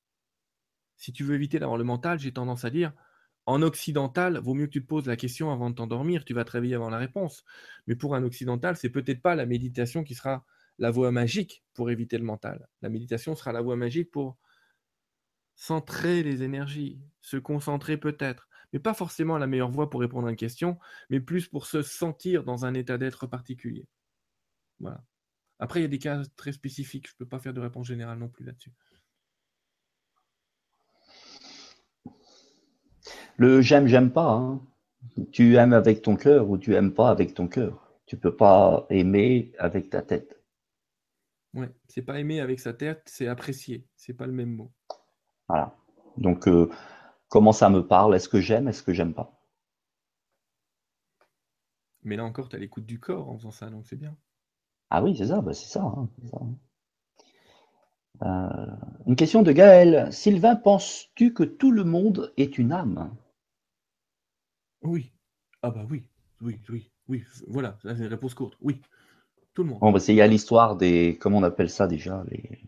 Si 0.97 1.13
tu 1.13 1.23
veux 1.23 1.33
éviter 1.33 1.59
d'avoir 1.59 1.77
le 1.77 1.85
mental, 1.85 2.19
j'ai 2.19 2.33
tendance 2.33 2.65
à 2.65 2.69
dire 2.69 2.91
en 3.45 3.61
occidental, 3.61 4.37
vaut 4.39 4.53
mieux 4.53 4.65
que 4.65 4.71
tu 4.71 4.81
te 4.81 4.87
poses 4.87 5.05
la 5.05 5.15
question 5.15 5.49
avant 5.49 5.69
de 5.69 5.75
t'endormir, 5.75 6.25
tu 6.25 6.33
vas 6.33 6.43
te 6.43 6.51
réveiller 6.51 6.75
avant 6.75 6.89
la 6.89 6.97
réponse. 6.97 7.45
Mais 7.87 7.95
pour 7.95 8.15
un 8.15 8.23
occidental, 8.23 8.75
c'est 8.75 8.89
peut-être 8.89 9.21
pas 9.21 9.33
la 9.35 9.45
méditation 9.45 10.03
qui 10.03 10.13
sera 10.13 10.45
la 10.77 10.91
voie 10.91 11.11
magique 11.11 11.63
pour 11.73 11.89
éviter 11.89 12.17
le 12.17 12.25
mental. 12.25 12.67
La 12.81 12.89
méditation 12.89 13.33
sera 13.33 13.53
la 13.53 13.61
voie 13.61 13.77
magique 13.77 14.11
pour 14.11 14.37
centrer 15.55 16.21
les 16.21 16.43
énergies, 16.43 16.99
se 17.21 17.37
concentrer 17.37 17.95
peut-être 17.95 18.49
mais 18.75 18.79
pas 18.79 18.93
forcément 18.93 19.37
la 19.37 19.47
meilleure 19.47 19.71
voie 19.71 19.89
pour 19.89 20.01
répondre 20.01 20.27
à 20.27 20.29
une 20.31 20.35
question, 20.35 20.77
mais 21.09 21.21
plus 21.21 21.47
pour 21.47 21.65
se 21.65 21.81
sentir 21.81 22.43
dans 22.43 22.65
un 22.65 22.73
état 22.73 22.97
d'être 22.97 23.25
particulier. 23.25 23.87
Voilà. 24.81 25.01
Après, 25.59 25.79
il 25.79 25.83
y 25.83 25.85
a 25.85 25.87
des 25.87 25.97
cas 25.97 26.23
très 26.35 26.51
spécifiques. 26.51 27.07
Je 27.07 27.13
ne 27.13 27.19
peux 27.19 27.25
pas 27.25 27.39
faire 27.39 27.53
de 27.53 27.61
réponse 27.61 27.87
générale 27.87 28.19
non 28.19 28.27
plus 28.27 28.43
là-dessus. 28.43 28.73
Le 33.37 33.61
j'aime, 33.61 33.87
j'aime 33.87 34.11
pas. 34.11 34.33
Hein. 34.33 34.61
Tu 35.31 35.55
aimes 35.55 35.71
avec 35.71 36.01
ton 36.01 36.17
cœur 36.17 36.49
ou 36.49 36.57
tu 36.57 36.75
aimes 36.75 36.93
pas 36.93 37.09
avec 37.09 37.33
ton 37.33 37.47
cœur. 37.47 37.97
Tu 38.05 38.17
peux 38.17 38.35
pas 38.35 38.87
aimer 38.89 39.53
avec 39.57 39.89
ta 39.89 40.01
tête. 40.01 40.43
Ouais, 41.53 41.71
c'est 41.87 42.01
pas 42.01 42.19
aimer 42.19 42.41
avec 42.41 42.59
sa 42.59 42.73
tête, 42.73 43.03
c'est 43.05 43.27
apprécier. 43.27 43.87
C'est 43.95 44.15
pas 44.15 44.27
le 44.27 44.33
même 44.33 44.51
mot. 44.51 44.73
Voilà. 45.47 45.77
Donc, 46.17 46.49
euh, 46.49 46.69
Comment 47.35 47.51
ça 47.51 47.69
me 47.69 47.85
parle? 47.85 48.15
Est-ce 48.15 48.29
que 48.29 48.39
j'aime? 48.39 48.69
Est-ce 48.69 48.81
que 48.81 48.93
j'aime 48.93 49.13
pas? 49.13 49.37
Mais 52.03 52.15
là 52.15 52.23
encore, 52.23 52.47
tu 52.47 52.55
as 52.55 52.59
l'écoute 52.59 52.85
du 52.85 52.97
corps 52.97 53.29
en 53.29 53.37
faisant 53.37 53.51
ça, 53.51 53.69
donc 53.69 53.85
c'est 53.85 53.97
bien. 53.97 54.15
Ah 54.89 55.03
oui, 55.03 55.17
c'est 55.17 55.27
ça, 55.27 55.41
bah, 55.41 55.53
c'est 55.53 55.67
ça. 55.67 55.81
Hein, 55.83 56.07
euh, 58.21 58.67
une 59.05 59.17
question 59.17 59.41
de 59.41 59.51
Gaël. 59.51 60.13
Sylvain, 60.13 60.55
penses-tu 60.55 61.33
que 61.33 61.43
tout 61.43 61.71
le 61.71 61.83
monde 61.83 62.31
est 62.37 62.57
une 62.57 62.71
âme? 62.71 63.13
Oui. 64.83 65.11
Ah 65.61 65.71
bah 65.71 65.85
oui, 65.89 66.07
oui, 66.39 66.61
oui, 66.69 66.89
oui. 67.09 67.25
Voilà, 67.49 67.77
c'est 67.81 67.97
une 67.97 68.05
réponse 68.05 68.33
courte. 68.33 68.55
Oui, 68.61 68.81
tout 69.53 69.63
le 69.63 69.71
monde. 69.71 69.81
Bon, 69.81 69.91
bah, 69.91 69.99
il 70.07 70.15
y 70.15 70.21
a 70.21 70.27
l'histoire 70.27 70.77
des, 70.77 71.17
comment 71.19 71.39
on 71.39 71.43
appelle 71.43 71.69
ça 71.69 71.85
déjà 71.85 72.23
les... 72.29 72.61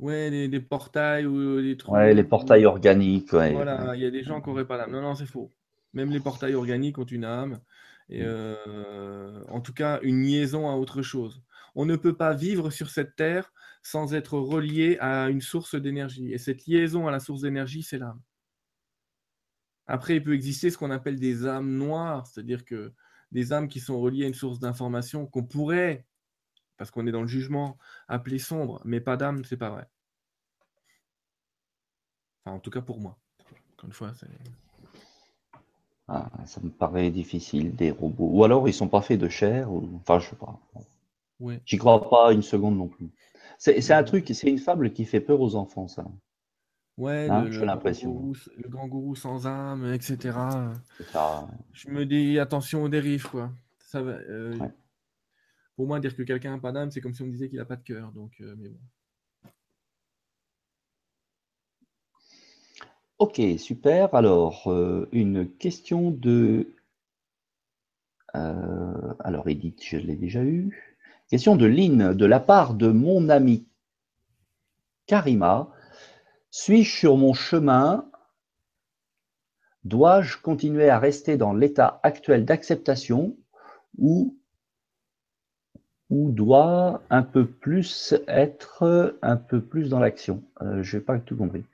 Ouais, 0.00 0.48
des, 0.48 0.60
portails 0.60 1.26
ou 1.26 1.60
des 1.60 1.76
trucs. 1.76 1.92
Ouais, 1.92 2.14
les 2.14 2.24
portails 2.24 2.64
organiques. 2.64 3.32
Voilà, 3.32 3.94
il 3.94 4.00
y 4.00 4.06
a 4.06 4.10
des 4.10 4.22
gens 4.22 4.40
qui 4.40 4.48
n'auraient 4.48 4.66
pas 4.66 4.78
l'âme. 4.78 4.92
Non, 4.92 5.02
non, 5.02 5.14
c'est 5.14 5.26
faux. 5.26 5.50
Même 5.92 6.10
les 6.10 6.20
portails 6.20 6.54
organiques 6.54 6.98
ont 6.98 7.04
une 7.04 7.24
âme. 7.24 7.60
Et 8.08 8.22
mm. 8.22 8.26
euh, 8.26 9.44
en 9.48 9.60
tout 9.60 9.74
cas, 9.74 10.00
une 10.02 10.22
liaison 10.22 10.70
à 10.70 10.74
autre 10.74 11.02
chose. 11.02 11.42
On 11.74 11.84
ne 11.84 11.96
peut 11.96 12.16
pas 12.16 12.32
vivre 12.32 12.70
sur 12.70 12.88
cette 12.88 13.14
terre 13.14 13.52
sans 13.82 14.14
être 14.14 14.38
relié 14.38 14.96
à 15.00 15.28
une 15.28 15.42
source 15.42 15.74
d'énergie. 15.74 16.32
Et 16.32 16.38
cette 16.38 16.66
liaison 16.66 17.06
à 17.06 17.10
la 17.10 17.20
source 17.20 17.42
d'énergie, 17.42 17.82
c'est 17.82 17.98
l'âme. 17.98 18.20
Après, 19.86 20.16
il 20.16 20.22
peut 20.22 20.34
exister 20.34 20.70
ce 20.70 20.78
qu'on 20.78 20.90
appelle 20.90 21.18
des 21.18 21.46
âmes 21.46 21.76
noires, 21.76 22.26
c'est-à-dire 22.26 22.64
que 22.64 22.94
des 23.32 23.52
âmes 23.52 23.68
qui 23.68 23.80
sont 23.80 24.00
reliées 24.00 24.24
à 24.24 24.28
une 24.28 24.34
source 24.34 24.60
d'information 24.60 25.26
qu'on 25.26 25.44
pourrait 25.44 26.06
parce 26.80 26.90
qu'on 26.90 27.06
est 27.06 27.12
dans 27.12 27.20
le 27.20 27.26
jugement, 27.26 27.76
appelé 28.08 28.38
sombre, 28.38 28.80
mais 28.86 29.00
pas 29.00 29.18
d'âme, 29.18 29.44
c'est 29.44 29.58
pas 29.58 29.68
vrai. 29.68 29.86
Enfin, 32.42 32.56
en 32.56 32.58
tout 32.58 32.70
cas 32.70 32.80
pour 32.80 32.98
moi. 32.98 33.18
Encore 33.74 33.88
une 33.88 33.92
fois, 33.92 34.12
ah, 36.08 36.30
ça 36.46 36.58
me 36.62 36.70
paraît 36.70 37.10
difficile, 37.10 37.76
des 37.76 37.90
robots. 37.90 38.30
Ou 38.32 38.44
alors 38.44 38.66
ils 38.66 38.72
sont 38.72 38.88
pas 38.88 39.02
faits 39.02 39.20
de 39.20 39.28
chair, 39.28 39.70
ou... 39.70 39.90
enfin 39.96 40.20
je 40.20 40.30
sais 40.30 40.36
pas. 40.36 40.58
Ouais. 41.38 41.60
J'y 41.66 41.76
crois 41.76 42.08
pas 42.08 42.32
une 42.32 42.40
seconde 42.40 42.78
non 42.78 42.88
plus. 42.88 43.10
C'est 43.58 43.92
un 43.92 44.02
truc, 44.02 44.30
c'est 44.32 44.48
une 44.48 44.58
fable 44.58 44.94
qui 44.94 45.04
fait 45.04 45.20
peur 45.20 45.42
aux 45.42 45.56
enfants, 45.56 45.86
ça. 45.86 46.06
Ouais, 46.96 47.28
hein, 47.28 47.44
le, 47.44 47.62
l'impression. 47.62 48.32
Le 48.56 48.70
grand 48.70 48.88
gourou 48.88 49.14
sans 49.14 49.46
âme, 49.46 49.92
etc. 49.92 50.34
Je 51.74 51.90
me 51.90 52.06
dis 52.06 52.38
attention 52.38 52.84
aux 52.84 52.88
dérives, 52.88 53.28
quoi. 53.28 53.52
Ça 53.80 54.00
va, 54.00 54.12
euh, 54.12 54.56
pour 55.80 55.86
moi, 55.86 55.98
dire 55.98 56.14
que 56.14 56.22
quelqu'un 56.22 56.50
n'a 56.50 56.58
pas 56.58 56.72
d'âme, 56.72 56.90
c'est 56.90 57.00
comme 57.00 57.14
si 57.14 57.22
on 57.22 57.26
disait 57.26 57.48
qu'il 57.48 57.56
n'a 57.56 57.64
pas 57.64 57.76
de 57.76 57.82
cœur. 57.82 58.12
Donc, 58.12 58.32
euh, 58.42 58.54
mais 58.58 58.68
bon. 58.68 58.78
Ok, 63.16 63.40
super. 63.56 64.14
Alors, 64.14 64.70
euh, 64.70 65.08
une 65.10 65.50
question 65.50 66.10
de. 66.10 66.74
Euh, 68.34 69.14
alors, 69.20 69.48
Edith, 69.48 69.82
je 69.82 69.96
l'ai 69.96 70.16
déjà 70.16 70.44
eu. 70.44 70.98
Question 71.30 71.56
de 71.56 71.64
Lynn, 71.64 72.12
de 72.12 72.26
la 72.26 72.40
part 72.40 72.74
de 72.74 72.88
mon 72.88 73.30
ami 73.30 73.66
Karima. 75.06 75.72
Suis-je 76.50 76.94
sur 76.94 77.16
mon 77.16 77.32
chemin? 77.32 78.06
Dois-je 79.84 80.36
continuer 80.36 80.90
à 80.90 80.98
rester 80.98 81.38
dans 81.38 81.54
l'état 81.54 82.00
actuel 82.02 82.44
d'acceptation 82.44 83.34
ou 83.96 84.36
ou 86.10 86.32
doit 86.32 87.02
un 87.08 87.22
peu 87.22 87.46
plus 87.46 88.14
être 88.26 89.16
un 89.22 89.36
peu 89.36 89.60
plus 89.60 89.88
dans 89.88 90.00
l'action 90.00 90.42
euh, 90.60 90.82
Je 90.82 90.96
n'ai 90.96 91.02
pas 91.02 91.18
tout 91.18 91.36
compris. 91.36 91.64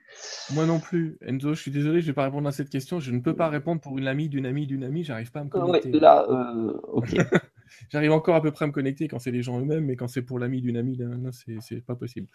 Moi 0.54 0.66
non 0.66 0.78
plus. 0.78 1.18
Enzo, 1.26 1.54
je 1.54 1.60
suis 1.60 1.70
désolé, 1.70 2.00
je 2.00 2.06
ne 2.06 2.10
vais 2.10 2.14
pas 2.14 2.24
répondre 2.24 2.46
à 2.46 2.52
cette 2.52 2.70
question. 2.70 3.00
Je 3.00 3.10
ne 3.10 3.20
peux 3.20 3.34
pas 3.34 3.48
répondre 3.48 3.80
pour 3.80 3.98
une 3.98 4.06
amie 4.06 4.28
d'une 4.28 4.46
amie 4.46 4.66
d'une 4.66 4.84
amie. 4.84 5.04
J'arrive 5.04 5.32
pas 5.32 5.40
à 5.40 5.44
me 5.44 5.48
connecter. 5.48 5.90
là, 5.98 6.26
euh, 6.28 6.72
ok. 6.92 7.16
J'arrive 7.90 8.12
encore 8.12 8.36
à 8.36 8.42
peu 8.42 8.50
près 8.50 8.64
à 8.64 8.68
me 8.68 8.72
connecter 8.72 9.08
quand 9.08 9.18
c'est 9.18 9.30
les 9.30 9.42
gens 9.42 9.58
eux-mêmes, 9.60 9.84
mais 9.84 9.96
quand 9.96 10.08
c'est 10.08 10.22
pour 10.22 10.38
l'ami 10.38 10.60
d'une 10.60 10.76
amie, 10.76 10.98
c'est 11.60 11.84
pas 11.84 11.96
possible. 11.96 12.28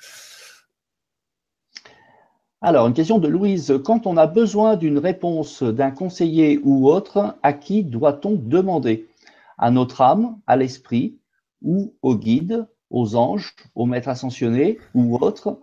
Alors, 2.61 2.85
une 2.85 2.93
question 2.93 3.17
de 3.17 3.27
Louise. 3.27 3.79
Quand 3.83 4.05
on 4.05 4.17
a 4.17 4.27
besoin 4.27 4.75
d'une 4.75 4.99
réponse 4.99 5.63
d'un 5.63 5.89
conseiller 5.89 6.59
ou 6.63 6.89
autre, 6.89 7.35
à 7.41 7.53
qui 7.53 7.83
doit-on 7.83 8.35
demander? 8.35 9.07
À 9.57 9.71
notre 9.71 10.01
âme, 10.01 10.37
à 10.47 10.57
l'esprit, 10.57 11.17
ou 11.61 11.95
aux 12.01 12.17
guides, 12.17 12.67
aux 12.89 13.15
anges, 13.15 13.55
aux 13.75 13.85
maîtres 13.85 14.09
ascensionnés 14.09 14.79
ou 14.93 15.17
autres, 15.17 15.59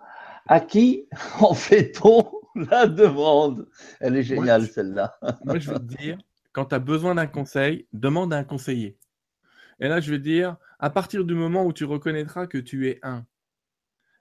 À 0.46 0.60
qui 0.60 1.06
en 1.40 1.54
fait-on 1.54 2.24
la 2.54 2.86
demande? 2.86 3.68
Elle 4.00 4.16
est 4.16 4.22
géniale 4.22 4.66
celle-là. 4.66 5.18
moi, 5.44 5.58
je 5.58 5.70
veux 5.70 5.78
te 5.78 5.96
dire, 5.96 6.18
quand 6.52 6.66
tu 6.66 6.74
as 6.74 6.80
besoin 6.80 7.14
d'un 7.14 7.26
conseil, 7.26 7.86
demande 7.92 8.32
à 8.32 8.38
un 8.38 8.44
conseiller. 8.44 8.98
Et 9.80 9.88
là, 9.88 10.00
je 10.00 10.10
veux 10.10 10.18
dire, 10.18 10.56
à 10.78 10.90
partir 10.90 11.24
du 11.24 11.34
moment 11.34 11.64
où 11.64 11.72
tu 11.72 11.84
reconnaîtras 11.84 12.46
que 12.46 12.58
tu 12.58 12.88
es 12.88 12.98
un, 13.02 13.24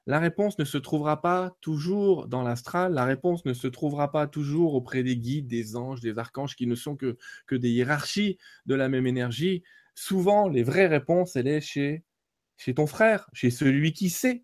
la 0.07 0.19
réponse 0.19 0.57
ne 0.57 0.63
se 0.63 0.77
trouvera 0.77 1.21
pas 1.21 1.57
toujours 1.59 2.27
dans 2.27 2.41
l'astral, 2.41 2.93
la 2.93 3.03
réponse 3.03 3.43
ne 3.43 3.53
se 3.53 3.67
trouvera 3.67 4.09
pas 4.09 4.25
toujours 4.25 4.73
auprès 4.73 5.03
des 5.03 5.17
guides, 5.17 5.47
des 5.47 5.75
anges, 5.75 5.99
des 5.99 6.17
archanges 6.17 6.55
qui 6.55 6.65
ne 6.65 6.75
sont 6.75 6.95
que, 6.95 7.17
que 7.45 7.55
des 7.55 7.69
hiérarchies 7.71 8.37
de 8.65 8.75
la 8.75 8.87
même 8.87 9.05
énergie. 9.05 9.63
Souvent, 9.99 10.47
les 10.47 10.61
vraies 10.61 10.85
réponses, 10.85 11.35
elle 11.35 11.47
est 11.47 11.59
chez, 11.59 12.03
chez 12.55 12.75
ton 12.75 12.85
frère, 12.85 13.27
chez 13.33 13.49
celui 13.49 13.93
qui 13.93 14.11
sait, 14.11 14.43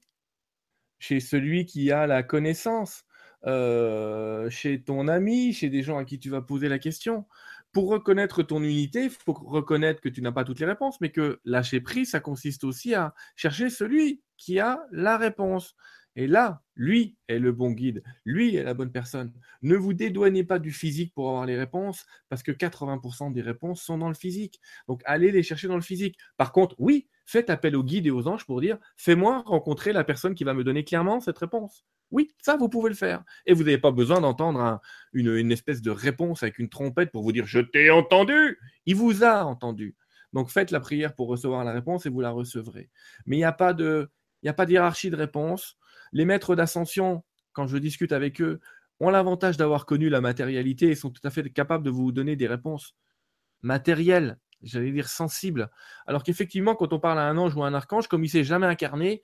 chez 0.98 1.20
celui 1.20 1.68
qui 1.68 1.92
a 1.92 2.08
la 2.08 2.24
connaissance, 2.24 3.04
euh, 3.46 4.50
chez 4.50 4.82
ton 4.82 5.08
ami, 5.08 5.54
chez 5.54 5.70
des 5.70 5.84
gens 5.84 6.00
à 6.00 6.06
qui 6.06 6.18
tu 6.18 6.32
vas 6.32 6.42
poser 6.42 6.70
la 6.70 6.80
question 6.80 7.28
pour 7.72 7.88
reconnaître 7.88 8.42
ton 8.42 8.64
unité, 8.64 9.04
il 9.04 9.10
faut 9.12 9.34
reconnaître 9.34 10.02
que 10.02 10.10
tu 10.10 10.24
n'as 10.24 10.32
pas 10.32 10.44
toutes 10.44 10.60
les 10.60 10.66
réponses, 10.66 11.00
mais 11.02 11.12
que 11.12 11.40
lâcher 11.46 11.82
prise, 11.82 12.10
ça 12.10 12.20
consiste 12.20 12.64
aussi 12.64 12.96
à 12.96 13.14
chercher 13.36 13.70
celui 13.70 14.24
qui 14.38 14.60
a 14.60 14.80
la 14.92 15.18
réponse. 15.18 15.76
Et 16.16 16.28
là, 16.28 16.62
lui 16.76 17.18
est 17.28 17.40
le 17.40 17.52
bon 17.52 17.72
guide, 17.72 18.04
lui 18.24 18.56
est 18.56 18.64
la 18.64 18.74
bonne 18.74 18.92
personne. 18.92 19.34
Ne 19.62 19.76
vous 19.76 19.94
dédouanez 19.94 20.44
pas 20.44 20.60
du 20.60 20.72
physique 20.72 21.14
pour 21.14 21.30
avoir 21.30 21.46
les 21.46 21.58
réponses, 21.58 22.06
parce 22.30 22.44
que 22.44 22.52
80% 22.52 23.34
des 23.34 23.42
réponses 23.42 23.82
sont 23.82 23.98
dans 23.98 24.10
le 24.10 24.16
physique. 24.16 24.60
Donc 24.88 25.02
allez 25.06 25.32
les 25.32 25.44
chercher 25.44 25.68
dans 25.68 25.76
le 25.76 25.82
physique. 25.82 26.18
Par 26.38 26.52
contre, 26.52 26.76
oui, 26.78 27.08
faites 27.26 27.50
appel 27.50 27.76
au 27.76 27.84
guide 27.84 28.06
et 28.06 28.12
aux 28.12 28.28
anges 28.28 28.46
pour 28.46 28.62
dire, 28.62 28.78
fais-moi 28.96 29.44
rencontrer 29.46 29.94
la 29.94 30.04
personne 30.04 30.36
qui 30.36 30.44
va 30.44 30.54
me 30.54 30.64
donner 30.64 30.84
clairement 30.84 31.20
cette 31.20 31.38
réponse. 31.38 31.86
Oui, 32.12 32.32
ça, 32.40 32.58
vous 32.58 32.70
pouvez 32.70 32.90
le 32.90 32.96
faire. 32.96 33.24
Et 33.48 33.54
vous 33.54 33.64
n'avez 33.64 33.80
pas 33.80 33.92
besoin 33.92 34.22
d'entendre 34.22 34.80
une, 35.14 35.52
espèce 35.52 35.82
de 35.82 35.90
réponse 35.90 36.44
avec 36.44 36.60
une 36.60 36.70
trompette 36.70 37.12
pour 37.12 37.24
vous 37.24 37.32
dire 37.32 37.48
Je 37.48 37.60
t'ai 37.60 37.90
entendu 37.90 38.60
Il 38.86 38.96
vous 38.96 39.24
a 39.24 39.46
entendu. 39.46 39.96
Donc 40.32 40.50
faites 40.50 40.70
la 40.70 40.80
prière 40.80 41.16
pour 41.16 41.28
recevoir 41.28 41.64
la 41.64 41.72
réponse 41.72 42.06
et 42.06 42.10
vous 42.10 42.22
la 42.22 42.30
recevrez. 42.30 42.92
Mais 43.26 43.38
il 43.38 43.40
n'y 43.40 43.46
a 43.46 43.52
pas 43.52 43.74
de. 43.74 44.12
Il 44.44 44.50
a 44.50 44.54
pas 44.54 44.66
d'hierarchie 44.66 45.10
de 45.10 45.16
réponse. 45.16 45.78
Les 46.14 46.26
maîtres 46.26 46.56
d'ascension, 46.56 47.24
quand 47.52 47.68
je 47.68 47.78
discute 47.78 48.12
avec 48.12 48.40
eux, 48.42 48.62
ont 49.00 49.10
l'avantage 49.10 49.58
d'avoir 49.58 49.86
connu 49.86 50.10
la 50.10 50.22
matérialité 50.22 50.90
et 50.90 50.96
sont 50.96 51.10
tout 51.10 51.26
à 51.26 51.30
fait 51.30 51.50
capables 51.50 51.84
de 51.84 51.90
vous 51.90 52.12
donner 52.12 52.36
des 52.36 52.48
réponses 52.48 52.96
matérielles, 53.64 54.38
j'allais 54.62 54.92
dire 54.92 55.10
sensibles. 55.10 55.70
Alors 56.06 56.24
qu'effectivement, 56.24 56.76
quand 56.76 56.94
on 56.94 57.00
parle 57.00 57.20
à 57.20 57.28
un 57.28 57.38
ange 57.38 57.56
ou 57.56 57.64
à 57.64 57.68
un 57.68 57.74
archange, 57.74 58.08
comme 58.08 58.24
il 58.24 58.28
ne 58.28 58.32
s'est 58.32 58.44
jamais 58.44 58.68
incarné, 58.68 59.24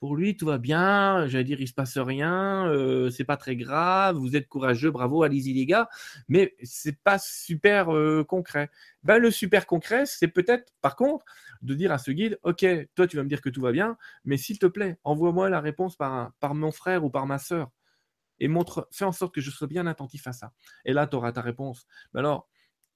pour 0.00 0.16
lui, 0.16 0.36
tout 0.36 0.46
va 0.46 0.58
bien. 0.58 1.26
J'allais 1.28 1.44
dire, 1.44 1.60
il 1.60 1.68
se 1.68 1.74
passe 1.74 1.98
rien. 1.98 2.66
Euh, 2.68 3.10
c'est 3.10 3.24
pas 3.24 3.36
très 3.36 3.54
grave. 3.54 4.16
Vous 4.16 4.34
êtes 4.34 4.48
courageux, 4.48 4.90
bravo, 4.90 5.22
allez-y 5.22 5.52
les 5.52 5.66
gars. 5.66 5.88
Mais 6.28 6.56
c'est 6.62 6.98
pas 7.02 7.18
super 7.18 7.94
euh, 7.94 8.24
concret. 8.24 8.70
Ben, 9.02 9.18
le 9.18 9.30
super 9.30 9.66
concret, 9.66 10.06
c'est 10.06 10.28
peut-être, 10.28 10.72
par 10.80 10.96
contre, 10.96 11.24
de 11.62 11.74
dire 11.74 11.92
à 11.92 11.98
ce 11.98 12.10
guide, 12.10 12.38
ok, 12.42 12.64
toi, 12.94 13.06
tu 13.06 13.16
vas 13.16 13.22
me 13.22 13.28
dire 13.28 13.42
que 13.42 13.50
tout 13.50 13.60
va 13.60 13.72
bien, 13.72 13.96
mais 14.24 14.38
s'il 14.38 14.58
te 14.58 14.66
plaît, 14.66 14.98
envoie-moi 15.04 15.50
la 15.50 15.60
réponse 15.60 15.96
par, 15.96 16.32
par 16.40 16.54
mon 16.54 16.72
frère 16.72 17.04
ou 17.04 17.10
par 17.10 17.26
ma 17.26 17.38
sœur 17.38 17.70
et 18.40 18.48
montre, 18.48 18.88
fais 18.90 19.04
en 19.04 19.12
sorte 19.12 19.34
que 19.34 19.40
je 19.40 19.50
sois 19.50 19.68
bien 19.68 19.86
attentif 19.86 20.26
à 20.26 20.32
ça. 20.32 20.52
Et 20.84 20.92
là, 20.94 21.06
tu 21.06 21.14
auras 21.16 21.32
ta 21.32 21.42
réponse. 21.42 21.86
Mais 22.14 22.20
alors, 22.20 22.48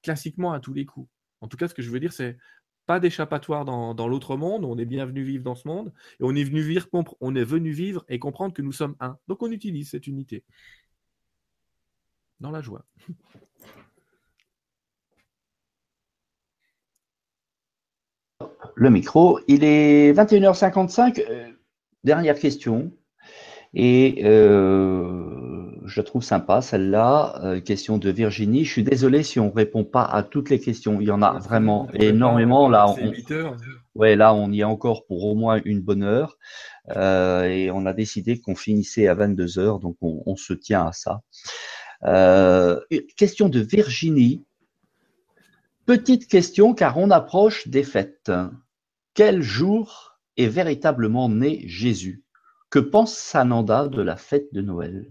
classiquement, 0.02 0.52
à 0.52 0.60
tous 0.60 0.72
les 0.72 0.86
coups. 0.86 1.08
En 1.42 1.48
tout 1.48 1.58
cas, 1.58 1.68
ce 1.68 1.74
que 1.74 1.82
je 1.82 1.90
veux 1.90 2.00
dire, 2.00 2.14
c'est 2.14 2.38
pas 2.86 3.00
d'échappatoire 3.00 3.64
dans, 3.64 4.08
l'autre 4.08 4.36
monde, 4.36 4.64
on 4.64 4.78
est 4.78 4.84
bien 4.84 5.06
venu 5.06 5.22
vivre 5.22 5.44
dans 5.44 5.54
ce 5.54 5.66
monde, 5.66 5.92
et 6.20 6.24
on 6.24 6.34
est, 6.34 6.44
venu 6.44 6.60
vivre, 6.60 6.86
on 7.20 7.34
est 7.34 7.44
venu 7.44 7.70
vivre 7.70 8.04
et 8.08 8.18
comprendre 8.18 8.54
que 8.54 8.62
nous 8.62 8.72
sommes 8.72 8.96
un. 9.00 9.18
Donc 9.28 9.42
on 9.42 9.50
utilise 9.50 9.90
cette 9.90 10.06
unité. 10.06 10.44
Dans 12.40 12.50
la 12.50 12.60
joie. 12.60 12.84
Le 18.74 18.90
micro, 18.90 19.38
il 19.46 19.64
est 19.64 20.12
21h55. 20.12 21.24
Euh, 21.28 21.50
dernière 22.02 22.38
question. 22.38 22.92
Et 23.72 24.22
euh, 24.24 25.23
je 25.84 26.00
trouve 26.00 26.22
sympa 26.22 26.62
celle-là. 26.62 27.40
Euh, 27.44 27.60
question 27.60 27.98
de 27.98 28.10
Virginie. 28.10 28.64
Je 28.64 28.72
suis 28.72 28.82
désolé 28.82 29.22
si 29.22 29.38
on 29.38 29.50
répond 29.50 29.84
pas 29.84 30.04
à 30.04 30.22
toutes 30.22 30.50
les 30.50 30.58
questions. 30.58 31.00
Il 31.00 31.06
y 31.06 31.10
en 31.10 31.22
a 31.22 31.38
vraiment 31.38 31.88
énormément. 31.92 32.68
Là, 32.68 32.88
on, 32.88 33.12
ouais, 33.94 34.16
là, 34.16 34.34
on 34.34 34.50
y 34.50 34.60
est 34.60 34.64
encore 34.64 35.06
pour 35.06 35.24
au 35.24 35.34
moins 35.34 35.60
une 35.64 35.80
bonne 35.80 36.02
heure. 36.02 36.38
Euh, 36.96 37.44
et 37.44 37.70
on 37.70 37.86
a 37.86 37.92
décidé 37.92 38.40
qu'on 38.40 38.56
finissait 38.56 39.08
à 39.08 39.14
22 39.14 39.58
heures, 39.58 39.78
donc 39.78 39.96
on, 40.00 40.36
se 40.36 40.52
tient 40.52 40.86
à 40.86 40.92
ça. 40.92 41.20
Euh, 42.04 42.80
question 43.16 43.48
de 43.48 43.60
Virginie. 43.60 44.44
Petite 45.86 46.28
question, 46.28 46.74
car 46.74 46.96
on 46.98 47.10
approche 47.10 47.68
des 47.68 47.82
fêtes. 47.82 48.32
Quel 49.12 49.42
jour 49.42 50.18
est 50.36 50.48
véritablement 50.48 51.28
né 51.28 51.62
Jésus? 51.66 52.24
Que 52.70 52.78
pense 52.78 53.14
Sananda 53.14 53.86
de 53.88 54.02
la 54.02 54.16
fête 54.16 54.52
de 54.52 54.62
Noël? 54.62 55.10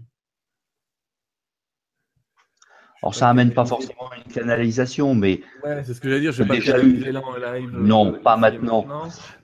Alors, 3.04 3.14
ça 3.14 3.26
n'amène 3.26 3.52
pas 3.52 3.66
forcément 3.66 4.10
une 4.16 4.32
canalisation, 4.32 5.14
mais. 5.14 5.42
Ouais, 5.62 5.84
c'est 5.84 5.92
ce 5.92 6.00
que 6.00 6.08
j'allais 6.08 6.22
dire. 6.22 6.32
Je 6.32 6.42
vais 6.42 6.48
pas 6.48 6.54
déjà 6.54 6.82
eu... 6.82 7.12
là 7.12 7.20
en 7.20 7.36
live. 7.36 7.70
Non, 7.70 8.14
pas 8.14 8.38
maintenant. 8.38 8.86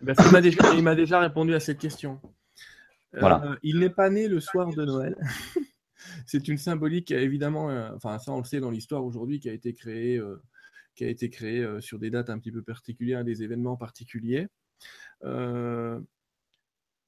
il 0.01 0.33
m'a 0.33 0.41
déjà, 0.41 0.95
déjà, 0.95 1.21
répondu 1.21 1.55
à 1.55 1.61
cette 1.61 1.77
question. 1.77 2.19
Voilà. 3.13 3.45
Euh, 3.45 3.57
il 3.63 3.79
n'est 3.79 3.91
pas 3.91 4.09
né 4.09 4.29
le 4.29 4.41
soir 4.41 4.71
de 4.75 4.83
Noël. 4.83 5.15
c'est 6.27 6.49
une 6.49 6.57
symbolique, 6.57 7.11
évidemment, 7.11 7.69
euh, 7.69 7.91
enfin, 7.95 8.19
ça 8.19 8.33
on 8.33 8.39
le 8.39 8.45
sait 8.45 8.61
dans 8.61 8.71
l'histoire 8.71 9.05
aujourd'hui, 9.05 9.41
qui 9.41 9.51
a 9.51 9.53
été 9.53 9.75
créée, 9.75 10.17
euh, 10.17 10.41
qui 10.95 11.05
a 11.05 11.09
été 11.09 11.29
créée 11.29 11.69
sur 11.81 11.99
des 11.99 12.09
dates 12.09 12.31
un 12.31 12.39
petit 12.39 12.53
peu 12.53 12.63
particulières, 12.63 13.25
des 13.25 13.43
événements 13.43 13.77
particuliers. 13.77 14.49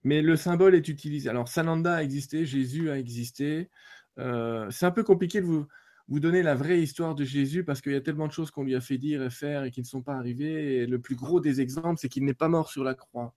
mais 0.05 0.21
le 0.21 0.37
symbole 0.37 0.75
est 0.75 0.89
utilisé. 0.89 1.31
Alors, 1.31 1.49
Sananda 1.49 1.95
a 1.95 2.03
existé, 2.03 2.45
Jésus 2.45 2.91
a 2.91 2.99
existé. 2.99 3.71
c'est 4.19 4.85
un 4.85 4.91
peu 4.91 5.03
compliqué 5.03 5.41
de 5.41 5.47
vous 5.47 5.67
vous 6.13 6.21
donner 6.21 6.43
la 6.43 6.55
vraie 6.55 6.79
histoire 6.79 7.15
de 7.15 7.25
Jésus 7.25 7.65
parce 7.65 7.81
qu'il 7.81 7.93
y 7.93 7.97
a 7.97 8.01
tellement 8.03 8.27
de 8.27 8.33
choses 8.33 8.51
qu'on 8.51 8.65
lui 8.65 8.75
a 8.75 8.83
fait 8.83 8.99
dire 8.99 9.23
et 9.23 9.31
faire 9.31 9.65
et 9.65 9.71
qui 9.71 9.81
ne 9.81 9.87
sont 9.87 10.03
pas 10.03 10.15
arrivées. 10.15 10.77
Et 10.77 10.87
le 10.87 10.99
plus 10.99 11.17
gros 11.17 11.41
des 11.41 11.63
exemples, 11.63 11.99
c'est 11.99 12.11
qu'il 12.11 12.27
n'est 12.27 12.35
pas 12.35 12.49
mort 12.49 12.69
sur 12.69 12.85
la 12.85 12.95
croix. 12.95 13.35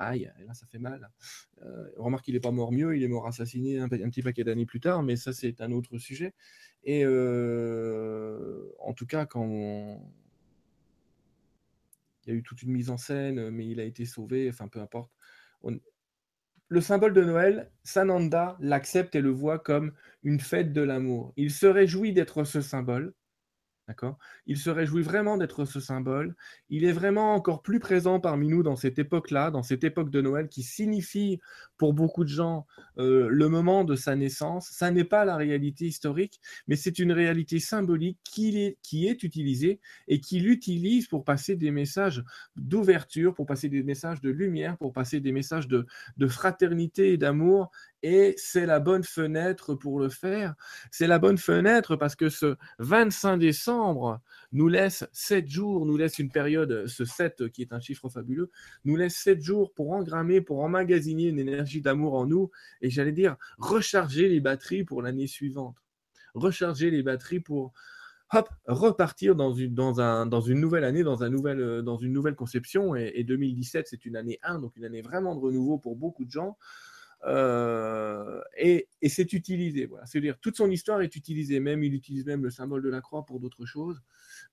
Aïe, 0.00 0.28
là 0.44 0.54
ça 0.54 0.66
fait 0.66 0.80
mal. 0.80 1.08
Euh, 1.64 1.88
remarque 1.98 2.24
qu'il 2.24 2.34
n'est 2.34 2.40
pas 2.40 2.50
mort 2.50 2.72
mieux, 2.72 2.96
il 2.96 3.04
est 3.04 3.08
mort 3.08 3.28
assassiné 3.28 3.78
un, 3.78 3.88
petit 3.88 4.22
paquet 4.22 4.42
d'années 4.42 4.66
plus 4.66 4.80
tard, 4.80 5.04
mais 5.04 5.14
ça 5.14 5.32
c'est 5.32 5.60
un 5.60 5.70
autre 5.70 5.98
sujet. 5.98 6.34
Et 6.82 7.04
euh, 7.04 8.68
en 8.80 8.92
tout 8.92 9.06
cas, 9.06 9.24
quand 9.24 10.04
il 12.24 12.28
y 12.28 12.32
a 12.32 12.36
eu 12.36 12.42
toute 12.42 12.62
une 12.64 12.72
mise 12.72 12.90
en 12.90 12.96
scène, 12.96 13.50
mais 13.50 13.68
il 13.68 13.78
a 13.78 13.84
été 13.84 14.04
sauvé, 14.04 14.48
enfin 14.48 14.66
peu 14.66 14.80
importe. 14.80 15.12
Le 16.72 16.80
symbole 16.80 17.12
de 17.12 17.22
Noël, 17.22 17.70
Sananda 17.84 18.56
l'accepte 18.58 19.14
et 19.14 19.20
le 19.20 19.28
voit 19.28 19.58
comme 19.58 19.92
une 20.22 20.40
fête 20.40 20.72
de 20.72 20.80
l'amour. 20.80 21.34
Il 21.36 21.50
se 21.50 21.66
réjouit 21.66 22.14
d'être 22.14 22.44
ce 22.44 22.62
symbole. 22.62 23.12
Il 24.46 24.56
se 24.56 24.70
réjouit 24.70 25.02
vraiment 25.02 25.36
d'être 25.36 25.64
ce 25.64 25.80
symbole. 25.80 26.34
Il 26.70 26.84
est 26.84 26.92
vraiment 26.92 27.34
encore 27.34 27.62
plus 27.62 27.80
présent 27.80 28.20
parmi 28.20 28.48
nous 28.48 28.62
dans 28.62 28.76
cette 28.76 28.98
époque-là, 28.98 29.50
dans 29.50 29.62
cette 29.62 29.84
époque 29.84 30.10
de 30.10 30.20
Noël 30.20 30.48
qui 30.48 30.62
signifie 30.62 31.40
pour 31.78 31.92
beaucoup 31.92 32.24
de 32.24 32.28
gens 32.28 32.66
euh, 32.98 33.28
le 33.28 33.48
moment 33.48 33.84
de 33.84 33.94
sa 33.96 34.16
naissance. 34.16 34.68
Ça 34.70 34.90
n'est 34.90 35.04
pas 35.04 35.24
la 35.24 35.36
réalité 35.36 35.86
historique, 35.86 36.40
mais 36.68 36.76
c'est 36.76 36.98
une 36.98 37.12
réalité 37.12 37.58
symbolique 37.58 38.18
qui 38.24 38.56
est, 38.56 39.22
utilisée 39.22 39.80
et 40.08 40.20
qui 40.20 40.40
l'utilise 40.40 41.06
pour 41.06 41.24
passer 41.24 41.56
des 41.56 41.70
messages 41.70 42.24
d'ouverture, 42.56 43.34
pour 43.34 43.46
passer 43.46 43.68
des 43.68 43.82
messages 43.82 44.20
de 44.20 44.30
lumière, 44.30 44.78
pour 44.78 44.92
passer 44.92 45.20
des 45.20 45.32
messages 45.32 45.68
de 45.68 45.86
fraternité 46.28 47.12
et 47.12 47.16
d'amour 47.18 47.70
et 48.02 48.34
c'est 48.36 48.66
la 48.66 48.80
bonne 48.80 49.04
fenêtre 49.04 49.74
pour 49.74 50.00
le 50.00 50.08
faire. 50.08 50.54
C'est 50.90 51.06
la 51.06 51.18
bonne 51.18 51.38
fenêtre 51.38 51.96
parce 51.96 52.16
que 52.16 52.28
ce 52.28 52.56
25 52.78 53.36
décembre 53.38 54.20
nous 54.52 54.68
laisse 54.68 55.04
7 55.12 55.48
jours, 55.48 55.86
nous 55.86 55.96
laisse 55.96 56.18
une 56.18 56.30
période, 56.30 56.86
ce 56.86 57.04
7 57.04 57.48
qui 57.50 57.62
est 57.62 57.72
un 57.72 57.80
chiffre 57.80 58.08
fabuleux, 58.08 58.50
nous 58.84 58.96
laisse 58.96 59.14
7 59.14 59.40
jours 59.40 59.72
pour 59.72 59.92
engrammer, 59.92 60.40
pour 60.40 60.60
emmagasiner 60.60 61.28
une 61.28 61.38
énergie 61.38 61.80
d'amour 61.80 62.14
en 62.14 62.26
nous 62.26 62.50
et 62.80 62.90
j'allais 62.90 63.12
dire 63.12 63.36
recharger 63.58 64.28
les 64.28 64.40
batteries 64.40 64.84
pour 64.84 65.02
l'année 65.02 65.26
suivante. 65.26 65.76
Recharger 66.34 66.90
les 66.90 67.02
batteries 67.02 67.40
pour 67.40 67.72
hop, 68.32 68.48
repartir 68.66 69.36
dans 69.36 69.52
une, 69.52 69.74
dans, 69.74 70.00
un, 70.00 70.26
dans 70.26 70.40
une 70.40 70.60
nouvelle 70.60 70.84
année, 70.84 71.02
dans, 71.02 71.22
un 71.22 71.30
dans 71.82 71.96
une 71.98 72.12
nouvelle 72.12 72.34
conception. 72.34 72.96
Et 72.96 73.22
2017, 73.24 73.86
c'est 73.88 74.04
une 74.06 74.16
année 74.16 74.38
1, 74.42 74.58
donc 74.58 74.76
une 74.76 74.84
année 74.84 75.02
vraiment 75.02 75.34
de 75.34 75.40
renouveau 75.40 75.78
pour 75.78 75.96
beaucoup 75.96 76.24
de 76.24 76.30
gens. 76.30 76.56
Euh, 77.24 78.40
et, 78.56 78.88
c'est 79.08 79.32
utilisé. 79.32 79.86
Voilà. 79.86 80.06
C'est-à-dire, 80.06 80.38
toute 80.40 80.56
son 80.56 80.70
histoire 80.70 81.00
est 81.02 81.14
utilisée. 81.16 81.60
Même, 81.60 81.82
il 81.84 81.94
utilise 81.94 82.26
même 82.26 82.42
le 82.42 82.50
symbole 82.50 82.82
de 82.82 82.88
la 82.88 83.00
croix 83.00 83.24
pour 83.24 83.40
d'autres 83.40 83.66
choses. 83.66 84.00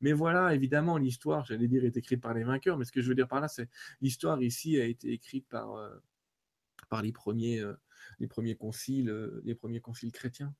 Mais 0.02 0.14
voilà, 0.14 0.54
évidemment, 0.54 0.98
l'histoire, 0.98 1.46
j'allais 1.46 1.68
dire, 1.68 1.86
est 1.86 1.98
écrite 1.98 2.22
par 2.22 2.34
les 2.34 2.44
vainqueurs. 2.44 2.78
Mais 2.78 2.86
ce 2.86 2.92
que 2.92 3.02
je 3.02 3.10
veux 3.10 3.16
dire 3.16 3.28
par 3.28 3.42
là, 3.42 3.48
c'est 3.48 3.70
l'histoire 4.02 4.42
ici 4.42 4.80
a 4.80 4.86
été 4.86 5.12
écrite 5.12 5.48
par, 5.50 5.76
euh, 5.76 5.96
par 6.90 7.02
les 7.02 7.12
premiers. 7.12 7.60
Euh, 7.60 7.74
les 8.20 8.28
premiers 8.28 8.56
conciles, 8.56 9.14
les 9.44 9.56
premiers 9.56 9.82
conciles 9.82 10.12
chrétiens. 10.12 10.56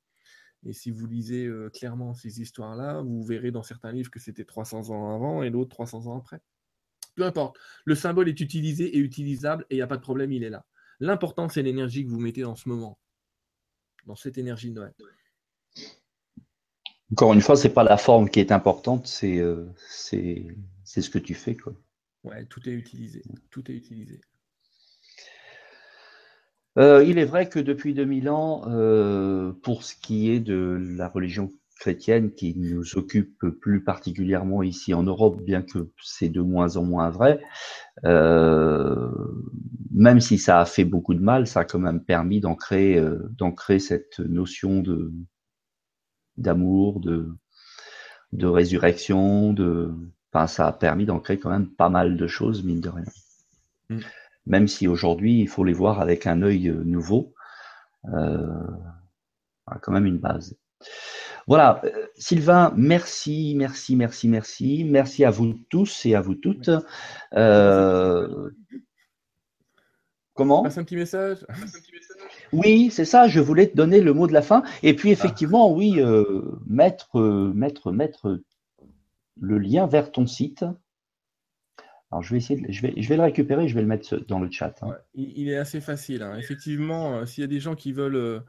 Et 0.66 0.74
si 0.74 0.90
vous 0.90 1.06
lisez 1.06 1.50
clairement 1.72 2.12
ces 2.12 2.42
histoires-là, 2.42 3.00
vous 3.00 3.22
verrez 3.22 3.50
dans 3.50 3.62
certains 3.62 3.92
livres 3.92 4.10
que 4.10 4.20
c'était 4.20 4.44
300 4.44 4.90
ans 4.90 5.14
avant 5.14 5.42
et 5.42 5.48
l'autre 5.48 5.70
300 5.70 6.06
ans 6.06 6.18
après. 6.18 6.40
Peu 7.14 7.24
importe, 7.24 7.58
le 7.86 7.94
symbole 7.94 8.28
est 8.28 8.40
utilisé 8.40 8.94
et 8.94 8.98
utilisable 8.98 9.64
et 9.70 9.74
il 9.74 9.78
n'y 9.78 9.82
a 9.82 9.86
pas 9.86 9.96
de 9.96 10.02
problème, 10.02 10.32
il 10.32 10.44
est 10.44 10.50
là. 10.50 10.66
L'important, 11.00 11.48
c'est 11.48 11.62
l'énergie 11.62 12.04
que 12.04 12.10
vous 12.10 12.20
mettez 12.20 12.42
dans 12.42 12.56
ce 12.56 12.68
moment, 12.68 12.98
dans 14.06 14.16
cette 14.16 14.38
énergie 14.38 14.70
de 14.70 14.74
Noël. 14.74 14.94
Encore 17.12 17.32
une 17.32 17.40
fois, 17.40 17.56
c'est 17.56 17.72
pas 17.72 17.82
la 17.82 17.96
forme 17.96 18.28
qui 18.28 18.38
est 18.38 18.52
importante, 18.52 19.06
c'est 19.06 19.42
c'est 20.84 21.02
ce 21.02 21.10
que 21.10 21.18
tu 21.18 21.34
fais. 21.34 21.56
Quoi. 21.56 21.74
Ouais, 22.24 22.44
tout 22.46 22.68
est 22.68 22.72
utilisé. 22.72 23.22
Tout 23.50 23.70
est 23.70 23.74
utilisé. 23.74 24.20
Euh, 26.78 27.02
il 27.04 27.18
est 27.18 27.24
vrai 27.24 27.48
que 27.48 27.58
depuis 27.58 27.94
2000 27.94 28.30
ans, 28.30 28.62
euh, 28.68 29.52
pour 29.62 29.82
ce 29.82 29.94
qui 29.94 30.30
est 30.30 30.40
de 30.40 30.78
la 30.96 31.08
religion 31.08 31.50
chrétienne 31.80 32.32
qui 32.32 32.54
nous 32.56 32.96
occupe 32.96 33.44
plus 33.60 33.82
particulièrement 33.82 34.62
ici 34.62 34.94
en 34.94 35.02
Europe, 35.02 35.40
bien 35.42 35.62
que 35.62 35.90
c'est 36.02 36.28
de 36.28 36.42
moins 36.42 36.76
en 36.76 36.84
moins 36.84 37.10
vrai, 37.10 37.42
euh, 38.04 39.10
même 39.92 40.20
si 40.20 40.38
ça 40.38 40.60
a 40.60 40.64
fait 40.64 40.84
beaucoup 40.84 41.14
de 41.14 41.20
mal, 41.20 41.46
ça 41.46 41.60
a 41.60 41.64
quand 41.64 41.78
même 41.78 42.02
permis 42.04 42.40
d'ancrer 42.40 43.02
d'ancrer 43.36 43.78
cette 43.78 44.20
notion 44.20 44.80
de 44.80 45.12
d'amour, 46.36 47.00
de 47.00 47.28
de 48.32 48.46
résurrection, 48.46 49.52
de 49.52 49.92
enfin 50.32 50.46
ça 50.46 50.68
a 50.68 50.72
permis 50.72 51.06
d'ancrer 51.06 51.38
quand 51.38 51.50
même 51.50 51.68
pas 51.68 51.88
mal 51.88 52.16
de 52.16 52.26
choses 52.26 52.64
mine 52.64 52.80
de 52.80 52.88
rien. 52.88 53.04
Mm 53.90 53.98
même 54.46 54.68
si 54.68 54.88
aujourd'hui 54.88 55.40
il 55.40 55.48
faut 55.48 55.64
les 55.64 55.72
voir 55.72 56.00
avec 56.00 56.26
un 56.26 56.42
œil 56.42 56.68
euh, 56.68 56.82
nouveau, 56.84 57.34
euh, 58.12 58.66
quand 59.82 59.92
même 59.92 60.06
une 60.06 60.18
base. 60.18 60.58
Voilà, 61.46 61.80
euh, 61.84 62.06
Sylvain, 62.16 62.72
merci, 62.76 63.54
merci, 63.56 63.96
merci, 63.96 64.28
merci, 64.28 64.84
merci 64.84 65.24
à 65.24 65.30
vous 65.30 65.54
tous 65.68 66.06
et 66.06 66.14
à 66.14 66.20
vous 66.20 66.34
toutes. 66.34 66.70
Euh, 67.34 68.50
comment 70.34 70.62
Passe 70.62 70.78
un 70.78 70.84
petit 70.84 70.96
message. 70.96 71.38
Oui, 72.52 72.90
c'est 72.90 73.04
ça. 73.04 73.28
Je 73.28 73.40
voulais 73.40 73.68
te 73.68 73.76
donner 73.76 74.00
le 74.00 74.12
mot 74.12 74.26
de 74.26 74.32
la 74.32 74.42
fin. 74.42 74.64
Et 74.82 74.94
puis 74.94 75.10
effectivement, 75.10 75.72
oui, 75.72 76.00
mettre, 76.66 77.20
mettre, 77.54 77.92
mettre 77.92 78.40
le 79.40 79.58
lien 79.58 79.86
vers 79.86 80.10
ton 80.10 80.26
site. 80.26 80.64
Alors, 82.10 82.22
je 82.22 82.32
vais 82.32 82.38
essayer, 82.38 82.60
de, 82.60 82.72
je, 82.72 82.82
vais, 82.82 82.94
je 82.96 83.08
vais 83.08 83.16
le 83.16 83.22
récupérer, 83.22 83.68
je 83.68 83.74
vais 83.74 83.82
le 83.82 83.86
mettre 83.86 84.16
dans 84.26 84.40
le 84.40 84.50
chat. 84.50 84.74
Hein. 84.82 84.96
il, 85.14 85.48
est 85.48 85.56
assez 85.56 85.80
facile. 85.80 86.22
Hein. 86.22 86.36
Effectivement, 86.38 87.18
euh, 87.18 87.26
s'il 87.26 87.42
y 87.42 87.44
a 87.44 87.48
des 87.48 87.60
gens 87.60 87.76
qui 87.76 87.92
veulent 87.92 88.16
euh, 88.16 88.40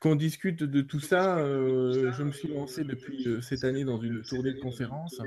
qu'on 0.00 0.14
discute 0.14 0.62
de 0.62 0.80
tout 0.82 1.00
ça, 1.00 1.38
euh, 1.38 2.12
je 2.12 2.22
me 2.22 2.32
suis 2.32 2.48
lancé 2.48 2.84
depuis 2.84 3.26
cette 3.42 3.64
année 3.64 3.84
dans 3.84 3.98
une 3.98 4.22
tournée 4.22 4.52
de 4.52 4.60
conférences 4.60 5.20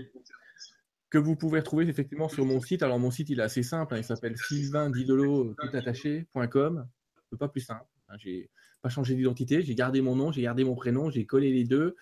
que 1.09 1.17
vous 1.17 1.35
pouvez 1.35 1.59
retrouver 1.59 1.87
effectivement 1.87 2.29
sur 2.29 2.45
mon 2.45 2.61
site. 2.61 2.83
Alors, 2.83 2.99
mon 2.99 3.11
site, 3.11 3.29
il 3.29 3.39
est 3.39 3.43
assez 3.43 3.63
simple. 3.63 3.95
Hein. 3.95 3.97
il 3.97 4.03
s'appelle 4.03 4.37
sylvaindidolo.com. 4.37 6.87
Pas 7.39 7.47
plus 7.47 7.61
simple. 7.61 7.85
J'ai 8.17 8.49
pas 8.81 8.89
changé 8.89 9.15
d'identité. 9.15 9.61
J'ai 9.61 9.75
gardé 9.75 10.01
mon 10.01 10.15
nom, 10.15 10.31
j'ai 10.31 10.41
gardé 10.41 10.63
mon 10.63 10.73
prénom, 10.75 11.11
j'ai 11.11 11.25
collé 11.25 11.51
les 11.51 11.63
deux 11.63 11.95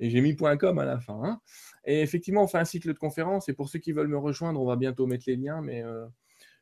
et 0.00 0.10
j'ai 0.10 0.20
mis 0.20 0.36
.com 0.36 0.78
à 0.78 0.84
la 0.84 0.98
fin. 0.98 1.40
Et 1.84 2.02
effectivement, 2.02 2.42
on 2.44 2.48
fait 2.48 2.58
un 2.58 2.64
cycle 2.64 2.88
de 2.88 2.98
conférences. 2.98 3.48
Et 3.48 3.52
pour 3.52 3.68
ceux 3.68 3.78
qui 3.78 3.92
veulent 3.92 4.08
me 4.08 4.18
rejoindre, 4.18 4.60
on 4.60 4.66
va 4.66 4.76
bientôt 4.76 5.06
mettre 5.06 5.24
les 5.26 5.36
liens. 5.36 5.62
Mais 5.62 5.84
euh, 5.84 6.04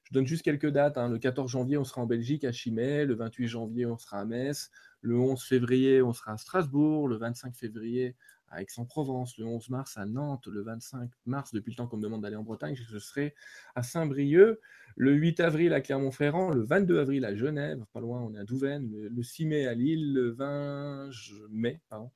je 0.05 0.12
donne 0.12 0.27
juste 0.27 0.43
quelques 0.43 0.70
dates. 0.70 0.99
Hein. 0.99 1.09
Le 1.09 1.19
14 1.19 1.51
janvier, 1.51 1.77
on 1.77 1.85
sera 1.85 2.03
en 2.03 2.07
Belgique, 2.07 2.45
à 2.45 2.53
Chimay. 2.53 3.07
Le 3.07 3.15
28 3.15 3.47
janvier, 3.47 3.87
on 3.87 3.97
sera 3.97 4.20
à 4.20 4.24
Metz. 4.24 4.70
Le 5.02 5.18
11 5.18 5.43
février, 5.43 6.02
on 6.02 6.12
sera 6.12 6.32
à 6.32 6.36
Strasbourg. 6.36 7.09
Le 7.09 7.16
25 7.16 7.55
février, 7.56 8.16
à 8.48 8.62
Aix-en-Provence. 8.62 9.39
Le 9.39 9.47
11 9.47 9.70
mars, 9.70 9.97
à 9.97 10.06
Nantes. 10.06 10.47
Le 10.47 10.62
25 10.62 11.10
mars, 11.27 11.52
depuis 11.52 11.70
le 11.70 11.77
temps 11.77 11.86
qu'on 11.86 11.97
me 11.97 12.02
demande 12.02 12.22
d'aller 12.22 12.36
en 12.36 12.43
Bretagne, 12.43 12.77
je 12.77 12.98
serai 12.98 13.35
à 13.74 13.82
Saint-Brieuc. 13.82 14.60
Le 14.97 15.12
8 15.12 15.40
avril 15.40 15.72
à 15.72 15.81
Clermont-Ferrand, 15.81 16.51
le 16.51 16.62
22 16.62 16.98
avril 16.98 17.24
à 17.24 17.35
Genève, 17.35 17.85
pas 17.93 18.01
loin, 18.01 18.20
on 18.20 18.35
est 18.35 18.39
à 18.39 18.44
Douvaine, 18.44 18.90
le, 18.90 19.22
6 19.22 19.47
mai 19.47 19.66
à 19.66 19.74
Lille, 19.74 20.12
le 20.12 20.31
20 20.31 21.10
mai 21.51 21.81
pardon, 21.89 22.10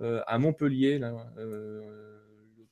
euh, 0.00 0.22
à 0.26 0.38
Montpellier, 0.38 1.00
euh, 1.02 2.20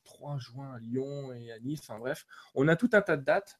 3 0.04 0.38
juin 0.38 0.74
à 0.74 0.78
Lyon 0.78 1.32
et 1.32 1.52
à 1.52 1.58
Nice. 1.60 1.80
Enfin 1.80 1.98
bref, 1.98 2.26
on 2.54 2.68
a 2.68 2.76
tout 2.76 2.90
un 2.92 3.00
tas 3.00 3.16
de 3.16 3.24
dates. 3.24 3.58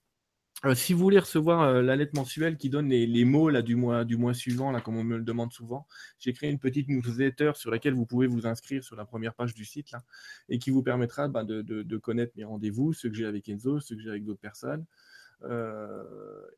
Euh, 0.65 0.75
si 0.75 0.93
vous 0.93 0.99
voulez 0.99 1.21
recevoir 1.21 1.63
euh, 1.63 1.83
la 1.83 1.95
lettre 1.95 2.17
mensuelle 2.17 2.57
qui 2.57 2.69
donne 2.69 2.89
les, 2.89 3.25
mots 3.25 3.49
là, 3.49 3.63
du, 3.63 3.77
mois, 3.77 4.05
du 4.05 4.17
mois 4.17 4.35
suivant, 4.35 4.73
là, 4.73 4.81
comme 4.81 4.97
on 4.97 5.05
me 5.05 5.17
le 5.17 5.23
demande 5.23 5.53
souvent, 5.53 5.87
j'ai 6.19 6.33
créé 6.33 6.51
une 6.51 6.59
petite 6.59 6.89
newsletter 6.89 7.53
sur 7.55 7.71
laquelle 7.71 7.95
vous 7.95 8.07
pouvez 8.07 8.27
vous 8.27 8.45
inscrire 8.45 8.83
sur 8.83 8.97
la 8.97 9.05
première 9.05 9.35
page 9.35 9.55
du 9.55 9.65
site 9.65 9.93
là, 9.93 10.03
et 10.49 10.59
qui 10.59 10.71
vous 10.71 10.83
permettra 10.83 11.29
bah, 11.29 11.45
de, 11.45 11.97
connaître 11.99 12.33
mes 12.37 12.45
rendez-vous, 12.45 12.93
ceux 12.93 13.09
que 13.09 13.15
j'ai 13.15 13.27
avec 13.27 13.49
Enzo, 13.49 13.79
ceux 13.79 13.95
que 13.95 14.03
j'ai 14.03 14.11
avec 14.11 14.25
d'autres 14.25 14.41
personnes. 14.41 14.85
Euh, 15.45 16.03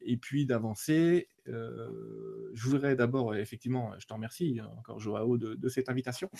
et 0.00 0.16
puis 0.16 0.46
d'avancer. 0.46 1.28
je 1.46 2.68
voudrais 2.68 2.96
d'abord, 2.96 3.34
effectivement, 3.34 3.92
je 3.98 4.06
te 4.06 4.14
remercie 4.14 4.60
encore 4.78 4.98
Joao 4.98 5.36
de 5.36 5.68
cette 5.68 5.90
invitation. 5.90 6.30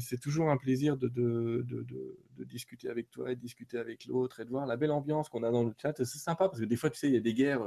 C'est 0.00 0.20
toujours 0.20 0.50
un 0.50 0.56
plaisir 0.56 0.96
de, 0.96 1.64
discuter 2.44 2.88
avec 2.88 3.10
toi 3.10 3.30
et 3.30 3.36
de 3.36 3.40
discuter 3.40 3.78
avec 3.78 4.04
l'autre 4.06 4.40
et 4.40 4.44
de 4.44 4.50
voir 4.50 4.66
la 4.66 4.76
belle 4.76 4.90
ambiance 4.90 5.28
qu'on 5.28 5.42
a 5.42 5.50
dans 5.50 5.64
le 5.64 5.72
chat. 5.80 5.94
C'est 5.96 6.18
sympa 6.18 6.48
parce 6.48 6.60
que 6.60 6.64
des 6.64 6.76
fois, 6.76 6.90
tu 6.90 6.98
sais, 6.98 7.08
il 7.08 7.14
y 7.14 7.16
a 7.16 7.20
des 7.20 7.34
guerres. 7.34 7.62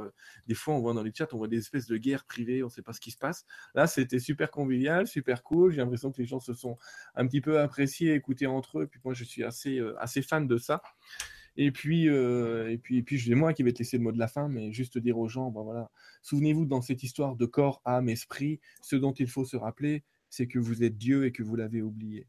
Des 0.46 0.54
fois, 0.54 0.74
on 0.74 0.80
voit 0.80 0.94
dans 0.94 1.02
les 1.02 1.12
chats, 1.14 1.28
on 1.32 1.38
voit 1.38 1.48
des 1.48 1.58
espèces 1.58 1.86
de 1.86 1.96
guerres 1.96 2.24
privées, 2.24 2.62
on 2.62 2.66
ne 2.66 2.70
sait 2.70 2.82
pas 2.82 2.92
ce 2.92 3.00
qui 3.00 3.10
se 3.10 3.18
passe. 3.18 3.46
Là, 3.74 3.86
c'était 3.86 4.18
super 4.18 4.50
convivial, 4.50 5.06
super 5.06 5.42
cool. 5.42 5.72
J'ai 5.72 5.78
l'impression 5.78 6.12
que 6.12 6.18
les 6.18 6.26
gens 6.26 6.40
se 6.40 6.54
sont 6.54 6.76
un 7.14 7.26
petit 7.26 7.40
peu 7.40 7.60
appréciés, 7.60 8.14
écoutés 8.14 8.46
entre 8.46 8.80
eux. 8.80 8.84
Et 8.84 8.86
puis 8.86 9.00
moi, 9.04 9.14
je 9.14 9.24
suis 9.24 9.44
assez, 9.44 9.80
assez 9.98 10.22
fan 10.22 10.46
de 10.46 10.58
ça. 10.58 10.82
Et 11.56 11.70
puis, 11.70 12.06
et 12.06 12.78
puis, 12.78 12.98
et 12.98 13.02
puis, 13.02 13.18
je 13.18 13.34
moi 13.34 13.52
qui 13.52 13.62
vais 13.62 13.72
te 13.72 13.78
laisser 13.78 13.98
le 13.98 14.02
mot 14.02 14.12
de 14.12 14.18
la 14.18 14.28
fin, 14.28 14.48
mais 14.48 14.72
juste 14.72 14.98
dire 14.98 15.18
aux 15.18 15.28
gens, 15.28 15.50
ben 15.50 15.62
voilà, 15.62 15.90
souvenez-vous 16.22 16.64
dans 16.66 16.80
cette 16.80 17.02
histoire 17.02 17.36
de 17.36 17.46
corps, 17.46 17.82
âme, 17.84 18.08
esprit, 18.08 18.60
ce 18.80 18.96
dont 18.96 19.12
il 19.12 19.28
faut 19.28 19.44
se 19.44 19.56
rappeler, 19.56 20.04
c'est 20.32 20.46
que 20.46 20.58
vous 20.58 20.82
êtes 20.82 20.96
Dieu 20.96 21.26
et 21.26 21.32
que 21.32 21.42
vous 21.42 21.56
l'avez 21.56 21.82
oublié. 21.82 22.26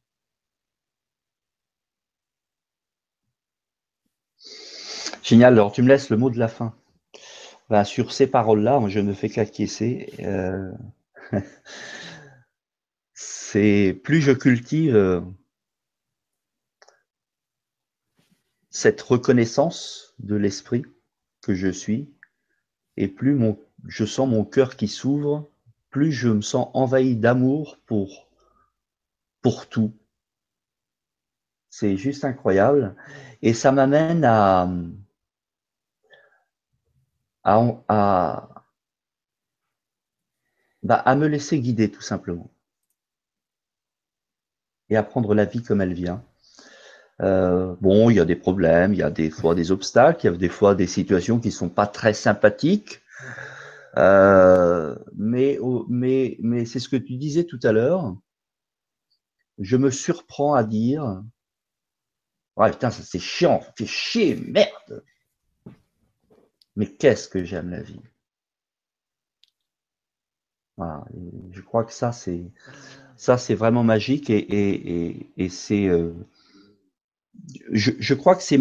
Génial, 5.24 5.54
alors 5.54 5.72
tu 5.72 5.82
me 5.82 5.88
laisses 5.88 6.10
le 6.10 6.18
mot 6.18 6.30
de 6.30 6.38
la 6.38 6.50
fin. 6.50 6.76
Ben, 7.70 7.86
sur 7.86 8.12
ces 8.12 8.28
paroles-là, 8.28 8.86
je 8.90 9.00
ne 9.00 9.14
fais 9.14 9.30
qu'acquiescer. 9.30 10.14
Euh, 10.20 10.70
c'est 13.14 13.98
plus 14.04 14.20
je 14.20 14.34
cultive 14.34 14.98
euh, 14.98 15.22
cette 18.70 19.00
reconnaissance 19.02 20.14
de 20.20 20.36
l'esprit 20.36 20.84
que 21.42 21.56
je 21.56 21.70
suis, 21.70 22.14
et 22.98 23.08
plus 23.08 23.40
je 23.88 24.04
sens 24.04 24.28
mon 24.28 24.44
cœur 24.44 24.76
qui 24.76 24.90
s'ouvre 24.90 25.53
plus 25.94 26.12
je 26.12 26.28
me 26.28 26.42
sens 26.42 26.70
envahi 26.74 27.16
d'amour 27.16 27.78
pour, 27.86 28.28
tout. 29.70 29.94
C'est 31.70 31.96
juste 31.98 32.26
incroyable. 32.26 32.96
Et 33.42 33.54
ça 33.54 33.72
m'amène 33.72 34.26
à, 34.26 34.68
bah, 40.82 41.16
me 41.16 41.28
laisser 41.28 41.60
guider 41.60 41.92
tout 41.92 42.02
simplement. 42.02 42.50
Et 44.90 44.98
à 44.98 45.04
prendre 45.04 45.36
la 45.36 45.46
vie 45.46 45.62
comme 45.62 45.82
elle 45.82 45.94
vient. 45.94 46.24
Euh, 47.22 47.76
bon, 47.82 48.10
il 48.10 48.16
y 48.16 48.20
a 48.20 48.26
des 48.26 48.36
problèmes, 48.36 48.94
il 48.94 49.00
y 49.00 49.04
a 49.04 49.12
des 49.12 49.30
fois 49.30 49.54
des 49.54 49.72
obstacles, 49.72 50.26
il 50.26 50.32
y 50.32 50.34
a 50.34 50.38
des 50.38 50.50
fois 50.50 50.74
des 50.74 50.88
situations 50.88 51.40
qui 51.40 51.52
sont 51.52 51.70
pas 51.70 51.86
très 51.86 52.14
sympathiques. 52.14 53.02
Euh, 53.98 54.96
mais, 55.16 55.60
mais, 55.88 56.38
mais 56.42 56.66
c'est 56.66 56.80
ce 56.80 56.90
que 56.90 56.96
tu 56.96 57.16
disais 57.18 57.44
tout 57.44 57.60
à 57.64 57.72
l'heure. 57.72 58.16
Je 59.60 59.78
me 59.78 59.92
surprends 59.92 60.54
à 60.56 60.64
dire 60.64 61.24
Ouais, 62.56 62.72
putain, 62.72 62.92
ça 62.92 63.04
c'est 63.04 63.20
chiant, 63.20 63.62
fait 63.76 63.86
chier, 63.86 64.36
merde. 64.36 65.04
Mais 66.76 66.88
qu'est-ce 66.88 67.28
que 67.28 67.44
j'aime 67.44 67.70
la 67.70 67.82
vie? 67.82 68.00
Voilà, 70.78 71.06
je 71.52 71.62
crois 71.62 71.84
que 71.84 71.94
ça 71.94 72.12
c'est 72.12 72.52
ça 73.16 73.38
c'est 73.38 73.54
vraiment 73.56 73.84
magique 73.84 74.30
et, 74.32 74.38
et, 74.40 75.08
et, 75.08 75.34
et 75.38 75.50
c'est 75.50 75.88
euh, 75.88 76.14
je, 77.72 77.92
je, 78.00 78.14
crois 78.16 78.36
que 78.36 78.42
c'est 78.42 78.60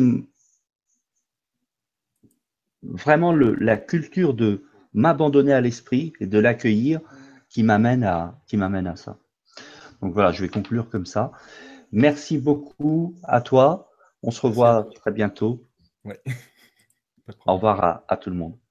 vraiment 2.83 3.33
le, 3.33 3.55
la 3.55 3.77
culture 3.77 4.35
de 4.35 4.65
m'abandonner 4.95 5.53
à 5.53 5.61
l'esprit 5.61 6.13
et 6.21 6.27
de 6.27 6.39
l'accueillir 6.39 7.01
qui 7.49 7.63
m'amène 7.63 8.05
à, 8.05 8.41
qui 8.47 8.57
m'amène 8.57 8.87
à 8.87 8.97
ça. 8.97 9.19
Donc 10.01 10.15
voilà, 10.15 10.33
je 10.33 10.43
vais 10.43 10.49
conclure 10.49 10.89
comme 10.89 11.07
ça. 11.07 11.33
Merci 11.93 12.39
beaucoup 12.39 13.15
à 13.23 13.41
toi. 13.41 13.91
On 14.23 14.31
se 14.31 14.41
revoit 14.41 14.89
très 14.95 15.13
bientôt. 15.13 15.67
Au 17.47 17.55
revoir 17.55 18.03
à 18.09 18.17
tout 18.17 18.31
le 18.31 18.37
monde. 18.37 18.62